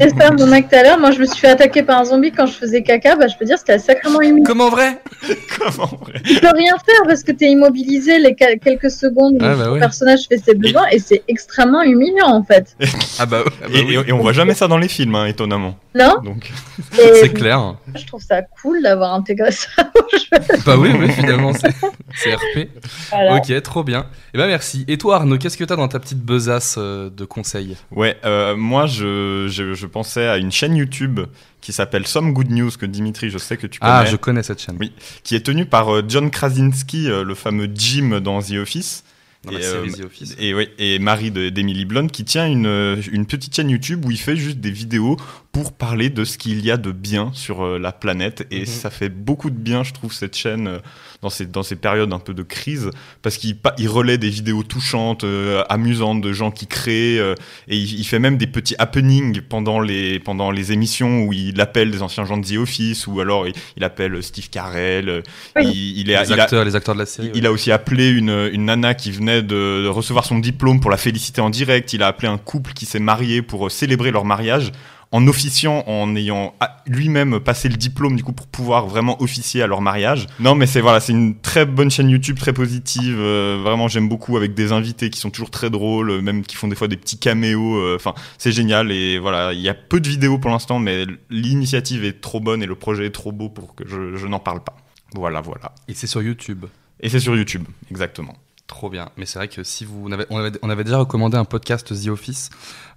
J'espère 0.00 0.32
mon 0.32 0.46
mec 0.48 0.68
tout 0.68 0.74
à 0.76 0.82
l'heure. 0.82 0.98
Moi, 0.98 1.10
je 1.12 1.20
me 1.20 1.26
suis 1.26 1.38
fait 1.38 1.48
attaquer 1.48 1.82
par 1.82 2.00
un 2.00 2.04
zombie 2.04 2.32
quand 2.32 2.46
je 2.46 2.52
faisais 2.54 2.82
caca. 2.82 3.16
Bah, 3.16 3.26
je 3.28 3.36
peux 3.36 3.44
dire, 3.44 3.58
c'était 3.58 3.78
sacrément 3.78 4.20
humiliant. 4.20 4.44
Comment 4.46 4.70
vrai? 4.70 5.00
Comment 5.58 5.86
vrai? 6.00 6.20
Tu 6.24 6.40
peux 6.40 6.50
rien 6.54 6.74
faire 6.84 7.02
parce 7.06 7.22
que 7.22 7.32
t'es 7.32 7.46
immobilisé 7.46 8.18
les 8.18 8.34
quel- 8.34 8.58
quelques 8.58 8.90
secondes 8.90 9.34
où 9.34 9.44
Ah, 9.44 9.54
bah 9.54 9.64
ton 9.66 9.72
oui. 9.74 9.78
personnage 9.78 10.26
fait 10.28 10.38
ses 10.38 10.54
besoins 10.54 10.86
et 10.90 10.98
c'est 10.98 11.22
extrêmement 11.28 11.82
humiliant 11.82 12.28
en 12.28 12.42
fait. 12.42 12.76
Ah 13.18 13.24
bah, 13.26 13.42
ah 13.46 13.50
bah 13.62 13.66
et, 13.72 13.82
oui. 13.84 13.94
et- 14.04 14.08
et 14.08 14.12
on 14.12 14.18
voit 14.18 14.32
jamais 14.32 14.54
ça 14.54 14.68
dans 14.68 14.76
les 14.78 14.88
films, 14.88 15.14
hein, 15.14 15.26
étonnamment. 15.26 15.76
Non 15.94 16.16
Donc, 16.24 16.50
c'est 16.92 17.32
clair. 17.32 17.76
Je 17.94 18.04
trouve 18.06 18.22
ça 18.22 18.42
cool 18.42 18.82
d'avoir 18.82 19.14
intégré 19.14 19.50
ça 19.52 19.68
au 19.94 20.16
jeu. 20.16 20.58
Bah 20.66 20.74
oui 20.76 20.90
oui 20.98 21.10
finalement 21.10 21.52
c'est 21.54 22.34
RP. 22.34 22.68
Voilà. 23.10 23.36
Ok, 23.36 23.62
trop 23.62 23.82
bien. 23.84 24.06
Et 24.34 24.38
ben 24.38 24.46
merci. 24.46 24.84
Et 24.88 24.98
toi 24.98 25.16
Arnaud, 25.16 25.38
qu'est-ce 25.38 25.56
que 25.56 25.64
t'as 25.64 25.76
dans 25.76 25.88
ta 25.88 25.98
petite 25.98 26.20
besace 26.20 26.76
euh, 26.78 26.95
de 27.10 27.24
conseils 27.24 27.76
ouais, 27.92 28.16
euh, 28.24 28.56
moi 28.56 28.86
je, 28.86 29.46
je, 29.48 29.74
je 29.74 29.86
pensais 29.86 30.26
à 30.26 30.36
une 30.38 30.50
chaîne 30.52 30.76
YouTube 30.76 31.20
qui 31.60 31.72
s'appelle 31.72 32.06
Some 32.06 32.32
Good 32.32 32.50
News 32.50 32.70
que 32.78 32.86
Dimitri, 32.86 33.28
je 33.30 33.38
sais 33.38 33.56
que 33.56 33.66
tu 33.66 33.80
connais, 33.80 33.92
Ah, 33.92 34.04
je 34.04 34.16
connais 34.16 34.42
cette 34.42 34.60
chaîne. 34.60 34.76
Oui. 34.80 34.92
qui 35.24 35.34
est 35.34 35.40
tenue 35.44 35.66
par 35.66 35.94
euh, 35.94 36.02
John 36.06 36.30
Krasinski, 36.30 37.10
euh, 37.10 37.24
le 37.24 37.34
fameux 37.34 37.68
Jim 37.74 38.20
dans 38.20 38.40
The 38.40 38.52
Office. 38.52 39.02
Dans 39.46 39.52
la 39.52 39.60
Et, 39.60 39.62
série 39.62 39.88
euh, 39.90 40.02
The 40.02 40.04
Office. 40.04 40.36
Et, 40.38 40.52
ouais, 40.54 40.68
et 40.78 40.98
Marie 40.98 41.30
de- 41.30 41.48
d'Emily 41.48 41.84
Blunt 41.84 42.08
qui 42.08 42.24
tient 42.24 42.46
une, 42.46 42.66
euh, 42.66 42.96
une 43.12 43.26
petite 43.26 43.54
chaîne 43.54 43.70
YouTube 43.70 44.04
où 44.04 44.10
il 44.10 44.18
fait 44.18 44.36
juste 44.36 44.58
des 44.58 44.70
vidéos 44.70 45.16
pour 45.52 45.72
parler 45.72 46.10
de 46.10 46.24
ce 46.24 46.36
qu'il 46.36 46.62
y 46.64 46.70
a 46.70 46.76
de 46.76 46.90
bien 46.92 47.30
sur 47.32 47.64
euh, 47.64 47.78
la 47.78 47.92
planète. 47.92 48.46
Et 48.50 48.60
Mhm. 48.60 48.66
ça 48.66 48.90
fait 48.90 49.08
beaucoup 49.08 49.48
de 49.50 49.56
bien, 49.56 49.84
je 49.84 49.92
trouve, 49.94 50.12
cette 50.12 50.36
chaîne 50.36 50.66
euh, 50.68 50.78
dans, 51.22 51.30
ces, 51.30 51.46
dans 51.46 51.62
ces 51.62 51.76
périodes 51.76 52.12
un 52.12 52.18
peu 52.18 52.34
de 52.34 52.42
crise 52.42 52.90
parce 53.22 53.38
qu'il 53.38 53.56
pa- 53.56 53.74
il 53.78 53.88
relaie 53.88 54.18
des 54.18 54.28
vidéos 54.28 54.62
touchantes, 54.62 55.24
euh, 55.24 55.62
amusantes 55.70 56.20
de 56.20 56.32
gens 56.32 56.50
qui 56.50 56.66
créent. 56.66 57.18
euh, 57.18 57.34
et 57.68 57.76
il, 57.76 58.00
il 58.00 58.04
fait 58.04 58.18
même 58.18 58.36
des 58.36 58.46
petits 58.46 58.74
happenings 58.78 59.40
pendant 59.40 59.80
les, 59.80 60.18
pendant 60.18 60.50
les 60.50 60.72
émissions 60.72 61.22
où 61.22 61.32
il 61.32 61.58
appelle 61.60 61.90
des 61.90 62.02
anciens 62.02 62.24
gens 62.26 62.36
de 62.36 62.46
The 62.46 62.58
Office 62.58 63.06
ou 63.06 63.20
alors 63.20 63.46
il, 63.46 63.54
il 63.78 63.84
appelle 63.84 64.22
Steve 64.22 64.50
Carell. 64.50 65.08
euh, 65.08 65.22
Oui. 65.56 65.62
il, 65.72 65.98
il 66.00 66.10
est, 66.10 66.20
les 66.22 66.32
a- 66.32 66.42
acteurs, 66.42 66.64
les 66.64 66.76
acteurs 66.76 66.94
de 66.94 67.00
la 67.00 67.06
série. 67.06 67.30
il, 67.32 67.38
il 67.38 67.46
a 67.46 67.52
aussi 67.52 67.72
appelé 67.72 68.10
une, 68.10 68.50
une 68.52 68.66
nana 68.66 68.92
qui 68.94 69.10
venait 69.10 69.35
de, 69.42 69.82
de 69.84 69.88
recevoir 69.88 70.24
son 70.24 70.38
diplôme 70.38 70.80
pour 70.80 70.90
la 70.90 70.96
féliciter 70.96 71.40
en 71.40 71.50
direct. 71.50 71.92
Il 71.92 72.02
a 72.02 72.08
appelé 72.08 72.28
un 72.28 72.38
couple 72.38 72.72
qui 72.72 72.86
s'est 72.86 73.00
marié 73.00 73.42
pour 73.42 73.66
euh, 73.66 73.68
célébrer 73.70 74.10
leur 74.10 74.24
mariage 74.24 74.72
en 75.12 75.28
officiant, 75.28 75.84
en 75.86 76.16
ayant 76.16 76.54
ah, 76.58 76.78
lui-même 76.88 77.38
passé 77.38 77.68
le 77.68 77.76
diplôme 77.76 78.16
du 78.16 78.24
coup 78.24 78.32
pour 78.32 78.48
pouvoir 78.48 78.88
vraiment 78.88 79.22
officier 79.22 79.62
à 79.62 79.68
leur 79.68 79.80
mariage. 79.80 80.26
Non, 80.40 80.56
mais 80.56 80.66
c'est 80.66 80.80
voilà, 80.80 80.98
c'est 80.98 81.12
une 81.12 81.38
très 81.38 81.64
bonne 81.64 81.92
chaîne 81.92 82.10
YouTube, 82.10 82.36
très 82.38 82.52
positive. 82.52 83.16
euh, 83.20 83.56
vraiment, 83.62 83.86
j'aime 83.86 84.08
beaucoup 84.08 84.36
avec 84.36 84.54
des 84.54 84.72
invités 84.72 85.08
qui 85.08 85.20
sont 85.20 85.30
toujours 85.30 85.50
très 85.50 85.70
drôles, 85.70 86.10
euh, 86.10 86.20
même 86.20 86.42
qui 86.42 86.56
font 86.56 86.66
des 86.66 86.74
fois 86.74 86.88
des 86.88 86.96
petits 86.96 87.18
caméos. 87.18 87.76
euh, 87.76 87.94
Enfin, 87.94 88.14
c'est 88.36 88.50
génial 88.50 88.90
et 88.90 89.18
voilà, 89.20 89.52
il 89.52 89.60
y 89.60 89.68
a 89.68 89.74
peu 89.74 90.00
de 90.00 90.08
vidéos 90.08 90.38
pour 90.38 90.50
l'instant, 90.50 90.80
mais 90.80 91.06
l'initiative 91.30 92.04
est 92.04 92.20
trop 92.20 92.40
bonne 92.40 92.60
et 92.62 92.66
le 92.66 92.74
projet 92.74 93.06
est 93.06 93.10
trop 93.14 93.30
beau 93.30 93.48
pour 93.48 93.76
que 93.76 93.86
je, 93.86 94.16
je 94.16 94.26
n'en 94.26 94.40
parle 94.40 94.62
pas. 94.64 94.76
Voilà, 95.14 95.40
voilà. 95.40 95.72
Et 95.86 95.94
c'est 95.94 96.08
sur 96.08 96.20
YouTube. 96.20 96.66
Et 97.00 97.08
c'est 97.08 97.20
sur 97.20 97.36
YouTube, 97.36 97.64
exactement. 97.92 98.34
Trop 98.66 98.90
bien. 98.90 99.10
Mais 99.16 99.26
c'est 99.26 99.38
vrai 99.38 99.46
que 99.48 99.62
si 99.62 99.84
vous. 99.84 100.02
On 100.06 100.12
avait, 100.12 100.26
on 100.28 100.38
avait, 100.38 100.58
on 100.60 100.70
avait 100.70 100.82
déjà 100.82 100.98
recommandé 100.98 101.36
un 101.36 101.44
podcast 101.44 101.94
The 102.04 102.08
Office 102.08 102.50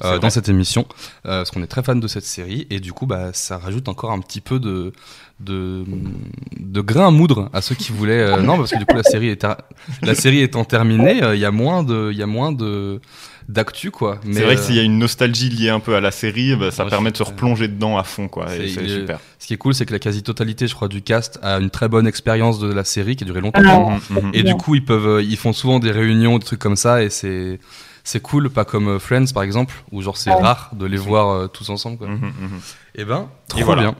euh, 0.03 0.17
dans 0.17 0.31
cette 0.31 0.49
émission, 0.49 0.87
euh, 1.25 1.39
parce 1.41 1.51
qu'on 1.51 1.61
est 1.61 1.67
très 1.67 1.83
fan 1.83 1.99
de 1.99 2.07
cette 2.07 2.25
série, 2.25 2.65
et 2.71 2.79
du 2.79 2.91
coup, 2.91 3.05
bah, 3.05 3.29
ça 3.33 3.59
rajoute 3.59 3.87
encore 3.87 4.11
un 4.11 4.19
petit 4.19 4.41
peu 4.41 4.59
de. 4.59 4.93
De, 5.41 5.85
de 6.59 6.81
grain 6.81 7.07
à 7.07 7.11
moudre 7.11 7.49
à 7.53 7.61
ceux 7.61 7.73
qui 7.73 7.93
voulaient 7.93 8.19
euh, 8.19 8.41
non 8.41 8.57
parce 8.57 8.71
que 8.71 8.77
du 8.77 8.85
coup 8.85 8.97
la 8.97 9.03
série 9.03 9.29
est 9.29 9.37
ter- 9.37 9.55
la 10.01 10.13
série 10.13 10.41
étant 10.41 10.65
terminée 10.65 11.21
il 11.33 11.39
y 11.39 11.45
a 11.45 11.51
moins 11.51 11.81
de 11.81 12.09
il 12.11 12.17
y 12.17 12.21
a 12.21 12.25
moins 12.27 12.51
de 12.51 12.99
d'actu 13.49 13.89
quoi 13.91 14.19
mais 14.23 14.35
C'est 14.35 14.43
vrai 14.43 14.55
que 14.55 14.61
euh, 14.61 14.63
s'il 14.63 14.75
y 14.75 14.79
a 14.79 14.83
une 14.83 14.97
nostalgie 14.99 15.49
liée 15.49 15.69
un 15.69 15.79
peu 15.81 15.95
à 15.95 15.99
la 16.01 16.11
série, 16.11 16.55
bah, 16.55 16.69
ça 16.71 16.85
permet 16.85 17.11
de 17.11 17.17
se 17.17 17.23
replonger 17.23 17.67
dedans 17.67 17.97
à 17.97 18.03
fond, 18.03 18.27
quoi. 18.29 18.45
Et 18.55 18.69
C'est- 18.69 18.83
est- 18.85 18.87
super. 19.01 19.19
ce 19.39 19.47
qui 19.47 19.53
est 19.55 19.57
cool 19.57 19.73
c'est 19.73 19.85
que 19.85 19.91
la 19.93 19.99
quasi-totalité 19.99 20.67
je 20.67 20.75
crois 20.75 20.87
du 20.87 21.01
cast 21.01 21.39
a 21.41 21.57
une 21.59 21.69
très 21.71 21.87
bonne 21.89 22.07
expérience 22.07 22.59
de 22.59 22.71
la 22.71 22.83
série 22.83 23.15
qui 23.15 23.23
a 23.23 23.25
duré 23.25 23.41
longtemps 23.41 23.61
Ah. 23.65 23.97
Mhm, 24.13 24.21
mhm. 24.27 24.31
Et 24.33 24.43
Bien. 24.43 24.53
du 24.53 24.57
coup, 24.61 24.75
ils 24.75 24.85
peuvent, 24.85 25.07
euh, 25.07 25.21
ils 25.23 25.35
font 25.37 25.51
souvent 25.51 25.79
des 25.79 25.91
réunions, 25.91 26.37
des 26.37 26.45
trucs 26.45 26.59
comme 26.59 26.75
ça, 26.75 27.01
et 27.03 27.09
c'est, 27.09 27.59
c'est 28.03 28.21
cool, 28.21 28.49
pas 28.51 28.65
comme 28.65 28.87
euh, 28.87 28.99
Friends 28.99 29.33
par 29.33 29.43
exemple, 29.43 29.73
où 29.91 30.01
genre 30.01 30.15
c'est 30.17 30.29
Ouais. 30.29 30.41
rare 30.41 30.69
de 30.73 30.85
les 30.85 30.97
voir 30.97 31.29
euh, 31.29 31.47
tous 31.47 31.69
ensemble. 31.71 31.97
Quoi. 31.97 32.07
Mhm, 32.07 32.21
mhm. 32.21 32.59
Et 32.95 33.03
ben, 33.05 33.29
trop 33.47 33.59
Et 33.59 33.63
voilà. 33.63 33.81
bien. 33.81 33.95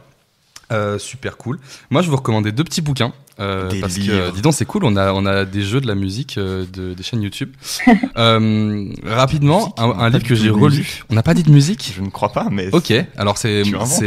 Euh, 0.71 0.99
super 0.99 1.38
cool. 1.38 1.59
Moi, 1.89 2.01
je 2.01 2.07
vais 2.07 2.11
vous 2.11 2.17
recommander 2.17 2.51
deux 2.51 2.63
petits 2.63 2.81
bouquins. 2.81 3.11
euh, 3.39 3.69
Des 3.69 3.79
parce 3.79 3.95
que, 3.95 3.99
livres. 4.01 4.13
euh, 4.15 4.31
dis 4.31 4.41
donc, 4.41 4.53
c'est 4.53 4.65
cool. 4.65 4.83
On 4.85 4.95
a, 4.97 5.13
on 5.13 5.25
a 5.25 5.45
des 5.45 5.63
jeux 5.63 5.81
de 5.81 5.88
la 5.88 5.95
musique 5.95 6.38
euh, 6.38 6.65
de, 6.71 6.93
des 6.93 7.03
chaînes 7.03 7.21
YouTube. 7.23 7.51
Euh, 8.17 8.85
rapidement, 9.05 9.59
Musique, 9.59 9.73
un, 9.77 9.91
un 9.99 10.09
livre 10.09 10.23
que 10.25 10.35
j'ai 10.35 10.49
relu. 10.49 11.03
On 11.09 11.15
n'a 11.15 11.23
pas 11.23 11.33
dit 11.33 11.43
de 11.43 11.51
musique? 11.51 11.93
Je 11.95 12.01
ne 12.01 12.09
crois 12.09 12.31
pas, 12.33 12.47
mais 12.51 12.67
Ok, 12.73 12.91
alors 13.17 13.38
c'est, 13.38 13.63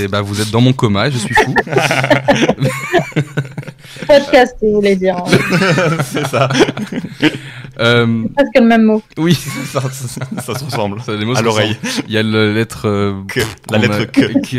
bah, 0.09 0.21
vous 0.21 0.41
êtes 0.43 0.51
dans 0.51 0.61
mon 0.61 0.73
coma 0.75 1.09
et 1.09 1.11
je 1.13 1.17
suis 1.19 1.35
fou. 1.35 1.55
Podcast, 4.07 4.57
vous 4.61 4.75
voulez 4.75 4.97
dire. 4.97 5.17
hein. 5.17 5.25
c'est 6.05 6.27
ça. 6.27 6.49
Euh, 7.81 8.25
Presque 8.35 8.55
le 8.57 8.67
même 8.67 8.83
mot. 8.85 9.03
oui, 9.17 9.35
ça, 9.73 9.81
ça- 9.91 10.25
ça 10.43 10.55
se 10.59 10.65
ressemble. 10.65 11.01
Ça, 11.03 11.15
les 11.15 11.25
mots 11.25 11.37
À 11.37 11.43
l'oreille. 11.43 11.77
Il 12.07 12.13
y 12.15 12.19
a 12.19 12.23
la 12.23 12.53
lettre. 12.53 12.87
euh, 12.87 13.23
Que. 13.29 13.41
La 13.71 13.79
lettre 13.79 14.01
a- 14.01 14.07
que. 14.07 14.59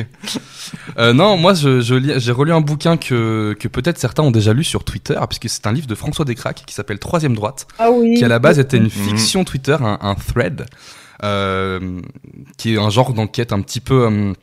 Euh, 0.98 1.14
non, 1.14 1.38
moi, 1.38 1.54
je, 1.54 1.82
je 1.82 1.96
lis- 1.96 2.14
j'ai 2.18 2.32
relu 2.32 2.52
un 2.52 2.62
bouquin 2.62 2.98
que, 2.98 3.56
que 3.60 3.68
peut-être 3.68 3.98
certains 4.00 4.24
ont 4.24 4.32
déjà 4.32 4.54
lu 4.54 4.64
sur 4.64 4.84
Twitter, 4.84 5.20
puisque 5.30 5.50
c'est 5.50 5.68
un 5.68 5.72
livre 5.74 5.88
de 5.88 5.96
François 5.96 6.26
Descraques 6.26 6.64
qui 6.66 6.74
s'appelle 6.74 7.00
Troisième 7.00 7.36
droite, 7.36 7.68
Ah 7.80 7.92
oui. 7.92 8.16
qui 8.16 8.24
à 8.26 8.28
la 8.28 8.40
base 8.40 8.58
était 8.60 8.78
une 8.78 8.84
Mhm. 8.86 8.90
fiction 8.90 9.44
Twitter, 9.44 9.78
un, 9.80 10.00
un 10.02 10.16
thread, 10.16 10.66
euh, 11.24 12.00
qui 12.58 12.74
est 12.74 12.78
un 12.80 12.90
genre 12.90 13.14
d'enquête 13.14 13.54
un 13.54 13.62
petit 13.62 13.80
peu. 13.80 14.34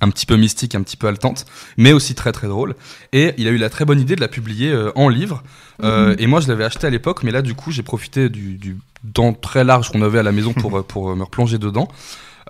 Un 0.00 0.10
petit 0.10 0.26
peu 0.26 0.36
mystique, 0.36 0.74
un 0.74 0.82
petit 0.82 0.96
peu 0.96 1.06
haletante, 1.08 1.46
mais 1.76 1.92
aussi 1.92 2.14
très 2.14 2.32
très 2.32 2.48
drôle. 2.48 2.74
Et 3.12 3.34
il 3.38 3.46
a 3.48 3.50
eu 3.50 3.58
la 3.58 3.70
très 3.70 3.84
bonne 3.84 4.00
idée 4.00 4.16
de 4.16 4.20
la 4.20 4.28
publier 4.28 4.70
euh, 4.72 4.92
en 4.94 5.08
livre. 5.08 5.42
Euh, 5.82 6.14
Et 6.18 6.26
moi, 6.26 6.40
je 6.40 6.48
l'avais 6.48 6.64
acheté 6.64 6.86
à 6.86 6.90
l'époque, 6.90 7.22
mais 7.22 7.30
là, 7.30 7.42
du 7.42 7.54
coup, 7.54 7.70
j'ai 7.70 7.82
profité 7.82 8.28
du, 8.28 8.56
du 8.56 8.76
temps 9.14 9.32
très 9.32 9.64
large 9.64 9.90
qu'on 9.90 10.02
avait 10.02 10.18
à 10.18 10.22
la 10.22 10.32
maison 10.32 10.52
pour, 10.52 10.76
euh, 10.78 10.82
pour 10.82 11.14
me 11.14 11.24
replonger 11.24 11.58
dedans. 11.58 11.88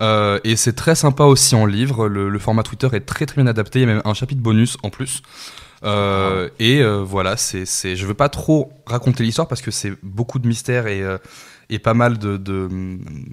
Euh, 0.01 0.39
et 0.43 0.55
c'est 0.55 0.73
très 0.73 0.95
sympa 0.95 1.25
aussi 1.25 1.55
en 1.55 1.65
livre. 1.65 2.07
Le, 2.07 2.29
le 2.29 2.39
format 2.39 2.63
Twitter 2.63 2.87
est 2.93 3.01
très 3.01 3.25
très 3.25 3.41
bien 3.41 3.47
adapté. 3.47 3.79
Il 3.79 3.81
y 3.83 3.85
a 3.85 3.93
même 3.93 4.01
un 4.05 4.13
chapitre 4.13 4.41
bonus 4.41 4.77
en 4.83 4.89
plus. 4.89 5.21
Euh, 5.83 6.49
et 6.59 6.81
euh, 6.81 7.03
voilà, 7.03 7.37
c'est, 7.37 7.65
c'est, 7.65 7.95
je 7.95 8.05
veux 8.05 8.13
pas 8.13 8.29
trop 8.29 8.71
raconter 8.85 9.23
l'histoire 9.23 9.47
parce 9.47 9.61
que 9.61 9.71
c'est 9.71 9.93
beaucoup 10.03 10.39
de 10.39 10.47
mystère 10.47 10.87
et, 10.87 11.03
et 11.69 11.79
pas 11.79 11.93
mal 11.93 12.17
de, 12.17 12.37
de 12.37 12.69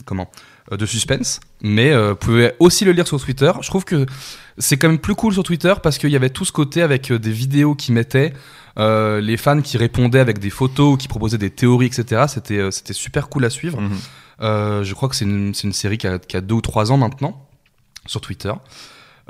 comment 0.05 0.31
de 0.77 0.87
suspense. 0.87 1.41
Mais 1.63 1.93
euh, 1.93 2.11
vous 2.11 2.17
pouvez 2.17 2.53
aussi 2.59 2.85
le 2.85 2.93
lire 2.93 3.07
sur 3.07 3.21
Twitter. 3.21 3.51
Je 3.63 3.69
trouve 3.69 3.85
que 3.85 4.07
c'est 4.59 4.77
quand 4.77 4.89
même 4.89 4.99
plus 4.99 5.15
cool 5.15 5.33
sur 5.33 5.43
Twitter 5.43 5.75
parce 5.83 5.99
qu'il 5.99 6.11
y 6.11 6.17
avait 6.17 6.31
tout 6.31 6.45
ce 6.45 6.53
côté 6.53 6.83
avec 6.83 7.11
euh, 7.11 7.19
des 7.19 7.33
vidéos 7.33 7.75
qui 7.75 7.93
mettaient. 7.93 8.33
euh, 8.79 9.21
les 9.21 9.37
fans 9.37 9.61
qui 9.61 9.77
répondaient 9.77 10.21
avec 10.21 10.39
des 10.39 10.51
photos, 10.51 10.97
qui 10.99 11.09
proposaient 11.09 11.39
des 11.39 11.51
théories, 11.51 11.87
etc. 11.87 12.27
C'était 12.29 12.59
euh, 12.59 12.71
c'était 12.71 12.93
super 12.93 13.29
cool 13.29 13.45
à 13.45 13.51
suivre. 13.51 13.81
Mhm. 13.81 13.91
Euh, 14.41 14.85
je 14.85 14.95
crois 14.95 15.09
que 15.09 15.17
c'est 15.17 15.25
une, 15.25 15.53
série 15.73 15.99
qui 15.99 16.07
a, 16.07 16.19
qui 16.21 16.37
a 16.37 16.41
deux 16.41 16.55
ou 16.55 16.61
trois 16.61 16.93
ans 16.93 16.97
maintenant 16.97 17.45
sur 18.07 18.21
Twitter. 18.21 18.53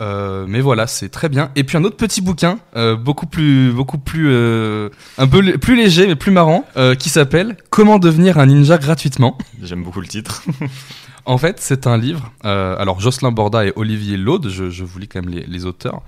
Euh, 0.00 0.44
mais 0.46 0.60
voilà, 0.60 0.86
c'est 0.86 1.08
très 1.08 1.28
bien. 1.28 1.50
Et 1.56 1.64
puis 1.64 1.76
un 1.76 1.84
autre 1.84 1.96
petit 1.96 2.20
bouquin, 2.20 2.58
euh, 2.76 2.94
beaucoup 2.94 3.26
plus, 3.26 3.72
beaucoup 3.72 3.98
plus, 3.98 4.28
euh, 4.28 4.90
un 5.16 5.26
peu 5.26 5.58
plus 5.58 5.76
léger 5.76 6.06
mais 6.06 6.14
plus 6.14 6.30
marrant, 6.30 6.64
euh, 6.76 6.94
qui 6.94 7.08
s'appelle 7.08 7.56
Comment 7.70 7.98
devenir 7.98 8.38
un 8.38 8.46
ninja 8.46 8.78
gratuitement. 8.78 9.36
J'aime 9.62 9.82
beaucoup 9.82 10.00
le 10.00 10.06
titre. 10.06 10.44
En 11.28 11.36
fait, 11.38 11.56
c'est 11.60 11.86
un 11.86 11.98
livre. 11.98 12.32
euh, 12.46 12.74
alors 12.78 13.00
Jocelyn 13.00 13.30
Borda 13.32 13.66
et 13.66 13.72
Olivier 13.76 14.16
Laude, 14.16 14.48
je, 14.48 14.70
je 14.70 14.82
vous 14.82 14.98
lis 14.98 15.08
quand 15.08 15.20
même 15.22 15.32
les, 15.32 15.44
les 15.46 15.66
auteurs. 15.66 16.00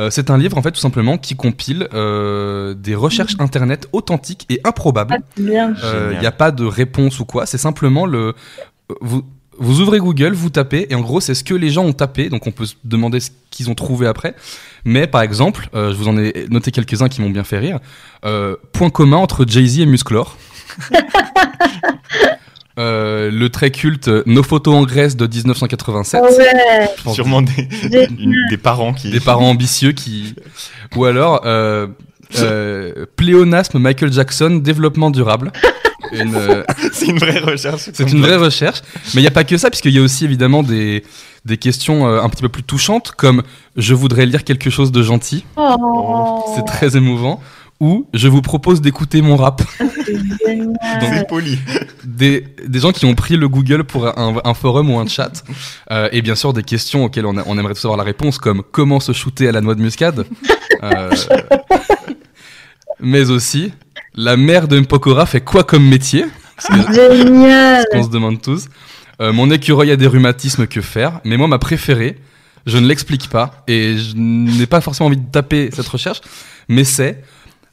Euh, 0.00 0.10
c'est 0.10 0.30
un 0.30 0.36
livre 0.36 0.58
en 0.58 0.62
fait 0.62 0.72
tout 0.72 0.80
simplement 0.80 1.16
qui 1.16 1.36
compile 1.36 1.88
euh, 1.94 2.74
des 2.74 2.96
recherches 2.96 3.36
internet 3.38 3.88
authentiques 3.92 4.46
et 4.50 4.60
improbables. 4.64 5.14
Ah. 5.82 6.10
Il 6.12 6.18
n'y 6.18 6.26
a 6.26 6.32
pas 6.32 6.50
de 6.50 6.64
réponse 6.64 7.20
ou 7.20 7.24
quoi. 7.24 7.46
C'est 7.46 7.58
simplement 7.58 8.04
le. 8.04 8.34
Vous, 9.00 9.22
vous 9.56 9.80
ouvrez 9.80 9.98
Google, 10.00 10.32
vous 10.32 10.50
tapez, 10.50 10.88
et 10.90 10.96
en 10.96 11.00
gros, 11.00 11.20
c'est 11.20 11.34
ce 11.34 11.44
que 11.44 11.54
les 11.54 11.70
gens 11.70 11.84
ont 11.84 11.92
tapé. 11.92 12.28
Donc, 12.28 12.44
on 12.48 12.50
peut 12.50 12.66
se 12.66 12.74
demander 12.82 13.20
ce 13.20 13.30
qu'ils 13.52 13.70
ont 13.70 13.76
trouvé 13.76 14.08
après. 14.08 14.34
Mais 14.84 15.06
par 15.06 15.22
exemple, 15.22 15.68
euh, 15.76 15.92
je 15.92 15.96
vous 15.96 16.08
en 16.08 16.18
ai 16.18 16.46
noté 16.50 16.72
quelques-uns 16.72 17.08
qui 17.08 17.22
m'ont 17.22 17.30
bien 17.30 17.44
fait 17.44 17.58
rire. 17.60 17.78
Euh, 18.24 18.56
point 18.72 18.90
commun 18.90 19.18
entre 19.18 19.44
Jay-Z 19.46 19.78
et 19.78 19.86
Musclor. 19.86 20.36
Euh, 22.78 23.30
le 23.30 23.48
très 23.50 23.70
culte 23.70 24.08
Nos 24.26 24.42
photos 24.42 24.74
en 24.74 24.82
Grèce 24.84 25.16
de 25.16 25.26
1987. 25.28 26.20
Ah 26.24 26.28
ouais. 27.06 27.12
Sûrement 27.14 27.40
des, 27.42 27.68
J'ai- 27.90 28.08
une- 28.18 28.34
des 28.50 28.56
parents 28.56 28.92
qui. 28.92 29.10
des 29.10 29.20
parents 29.20 29.48
ambitieux 29.50 29.92
qui 29.92 30.34
ou 30.96 31.04
alors 31.04 31.42
euh, 31.44 31.86
euh, 32.40 33.06
pléonasme 33.16 33.78
Michael 33.78 34.12
Jackson 34.12 34.56
développement 34.62 35.10
durable 35.10 35.52
Une, 36.12 36.34
euh, 36.34 36.62
C'est 36.92 37.06
une 37.06 37.18
vraie 37.18 37.38
recherche. 37.38 37.88
c'est 37.92 38.10
une 38.12 38.20
vraie 38.20 38.36
recherche 38.36 38.82
mais 39.14 39.20
il 39.20 39.24
n'y 39.24 39.28
a 39.28 39.32
pas 39.32 39.44
que 39.44 39.56
ça 39.56 39.70
puisqu'il 39.70 39.92
y 39.92 39.98
a 39.98 40.02
aussi 40.02 40.24
évidemment 40.24 40.62
des 40.62 41.02
des 41.44 41.56
questions 41.56 42.06
euh, 42.06 42.20
un 42.22 42.28
petit 42.28 42.42
peu 42.42 42.48
plus 42.48 42.62
touchantes 42.62 43.12
comme 43.16 43.42
je 43.76 43.94
voudrais 43.94 44.26
lire 44.26 44.44
quelque 44.44 44.68
chose 44.70 44.92
de 44.92 45.02
gentil 45.02 45.44
Oh, 45.56 46.44
c'est 46.56 46.64
très 46.66 46.96
émouvant 46.96 47.40
ou 47.80 48.06
je 48.14 48.28
vous 48.28 48.40
propose 48.42 48.80
d'écouter 48.80 49.20
mon 49.20 49.36
rap 49.36 49.62
c'est 50.06 50.16
génial. 50.46 50.74
C'est 51.00 51.26
poli. 51.28 51.58
des, 52.04 52.44
des 52.66 52.78
gens 52.78 52.92
qui 52.92 53.04
ont 53.04 53.14
pris 53.14 53.36
le 53.36 53.48
Google 53.48 53.84
pour 53.84 54.06
un, 54.06 54.36
un 54.44 54.54
forum 54.54 54.90
ou 54.90 54.98
un 54.98 55.06
chat 55.06 55.42
Euh, 55.90 56.08
et 56.12 56.22
bien 56.22 56.34
sûr 56.36 56.52
des 56.52 56.62
questions 56.62 57.04
auxquelles 57.04 57.26
on, 57.26 57.36
a- 57.36 57.42
on 57.46 57.58
aimerait 57.58 57.74
tous 57.74 57.84
avoir 57.84 57.98
la 57.98 58.04
réponse 58.04 58.38
comme 58.38 58.62
comment 58.70 59.00
se 59.00 59.12
shooter 59.12 59.48
à 59.48 59.52
la 59.52 59.60
noix 59.60 59.74
de 59.74 59.82
muscade 59.82 60.24
Euh, 60.82 61.10
mais 63.00 63.30
aussi 63.30 63.72
la 64.14 64.36
mère 64.36 64.68
de 64.68 64.78
Mpokora 64.78 65.26
fait 65.26 65.40
quoi 65.40 65.64
comme 65.64 65.86
métier? 65.88 66.24
Génial. 66.92 67.82
ce 67.90 67.96
qu'on 67.96 68.04
se 68.04 68.10
demande 68.10 68.40
tous 68.40 68.66
Euh, 69.20 69.32
mon 69.32 69.50
écureuil 69.50 69.90
a 69.92 69.96
des 69.96 70.06
rhumatismes 70.08 70.66
que 70.66 70.80
faire? 70.80 71.20
Mais 71.24 71.36
moi 71.36 71.48
ma 71.48 71.58
préférée 71.58 72.18
je 72.66 72.78
ne 72.78 72.86
l'explique 72.86 73.28
pas 73.28 73.62
et 73.66 73.96
je 73.98 74.14
n'ai 74.16 74.66
pas 74.66 74.80
forcément 74.80 75.08
envie 75.08 75.18
de 75.18 75.30
taper 75.30 75.70
cette 75.72 75.86
recherche 75.88 76.20
mais 76.68 76.84
c'est 76.84 77.22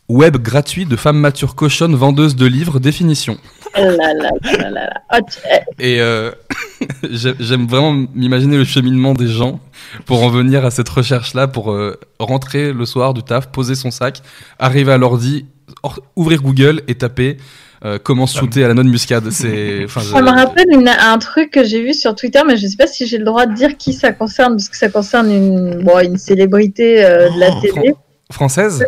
web 0.10 0.38
gratuit 0.38 0.86
de 0.86 0.96
femmes 0.96 1.18
matures 1.20 1.56
cochonnes 1.56 1.96
vendeuses 1.96 2.36
de 2.36 2.46
livres 2.46 2.80
définition 2.80 3.38
Oh 3.78 3.82
là 3.82 4.14
là 4.14 4.30
là 4.44 4.70
là 4.70 4.70
là. 5.10 5.22
Tu- 5.22 5.40
eh, 5.80 5.94
et 5.96 6.02
euh, 6.02 6.32
j'ai- 7.10 7.36
j'aime 7.40 7.68
vraiment 7.68 7.94
m'imaginer 8.14 8.58
le 8.58 8.66
cheminement 8.66 9.14
des 9.14 9.28
gens 9.28 9.62
pour 10.06 10.24
en 10.24 10.30
venir 10.30 10.66
à 10.66 10.72
cette 10.72 10.90
recherche-là, 10.90 11.48
pour 11.48 11.72
euh, 11.72 11.98
rentrer 12.20 12.74
le 12.74 12.86
soir 12.86 13.14
du 13.14 13.24
taf, 13.24 13.48
poser 13.48 13.76
son 13.76 13.90
sac, 13.92 14.22
arriver 14.60 14.92
à 14.92 14.98
l'ordi, 14.98 15.46
or- 15.84 16.02
ouvrir 16.18 16.42
Google 16.42 16.82
et 16.90 16.96
taper 16.96 17.38
euh, 17.86 17.98
comment 18.04 18.28
shooter 18.28 18.64
à 18.66 18.68
la 18.68 18.74
noix 18.74 18.84
de 18.84 18.90
muscade. 18.90 19.30
C'est, 19.32 19.86
enfin, 19.86 20.02
Ça 20.02 20.22
me 20.22 20.30
rappelle 20.30 20.68
une- 20.72 20.88
un 20.90 21.18
truc 21.20 21.52
que 21.52 21.64
j'ai 21.64 21.82
vu 21.82 21.94
sur 21.94 22.14
Twitter, 22.14 22.42
mais 22.46 22.58
je 22.58 22.68
sais 22.68 22.76
pas 22.78 22.88
si 22.88 23.08
j'ai 23.08 23.18
le 23.18 23.26
droit 23.26 23.46
de 23.46 23.54
dire 23.56 23.78
qui 23.78 23.94
ça 23.94 24.12
concerne, 24.12 24.56
parce 24.58 24.68
que 24.70 24.76
ça 24.78 24.90
concerne 24.90 25.32
une, 25.32 25.84
bon, 25.84 25.98
une 26.00 26.18
célébrité 26.18 27.04
euh, 27.06 27.30
de 27.30 27.40
la 27.40 27.50
Oh, 27.52 27.62
télé. 27.62 27.94
française? 28.32 28.86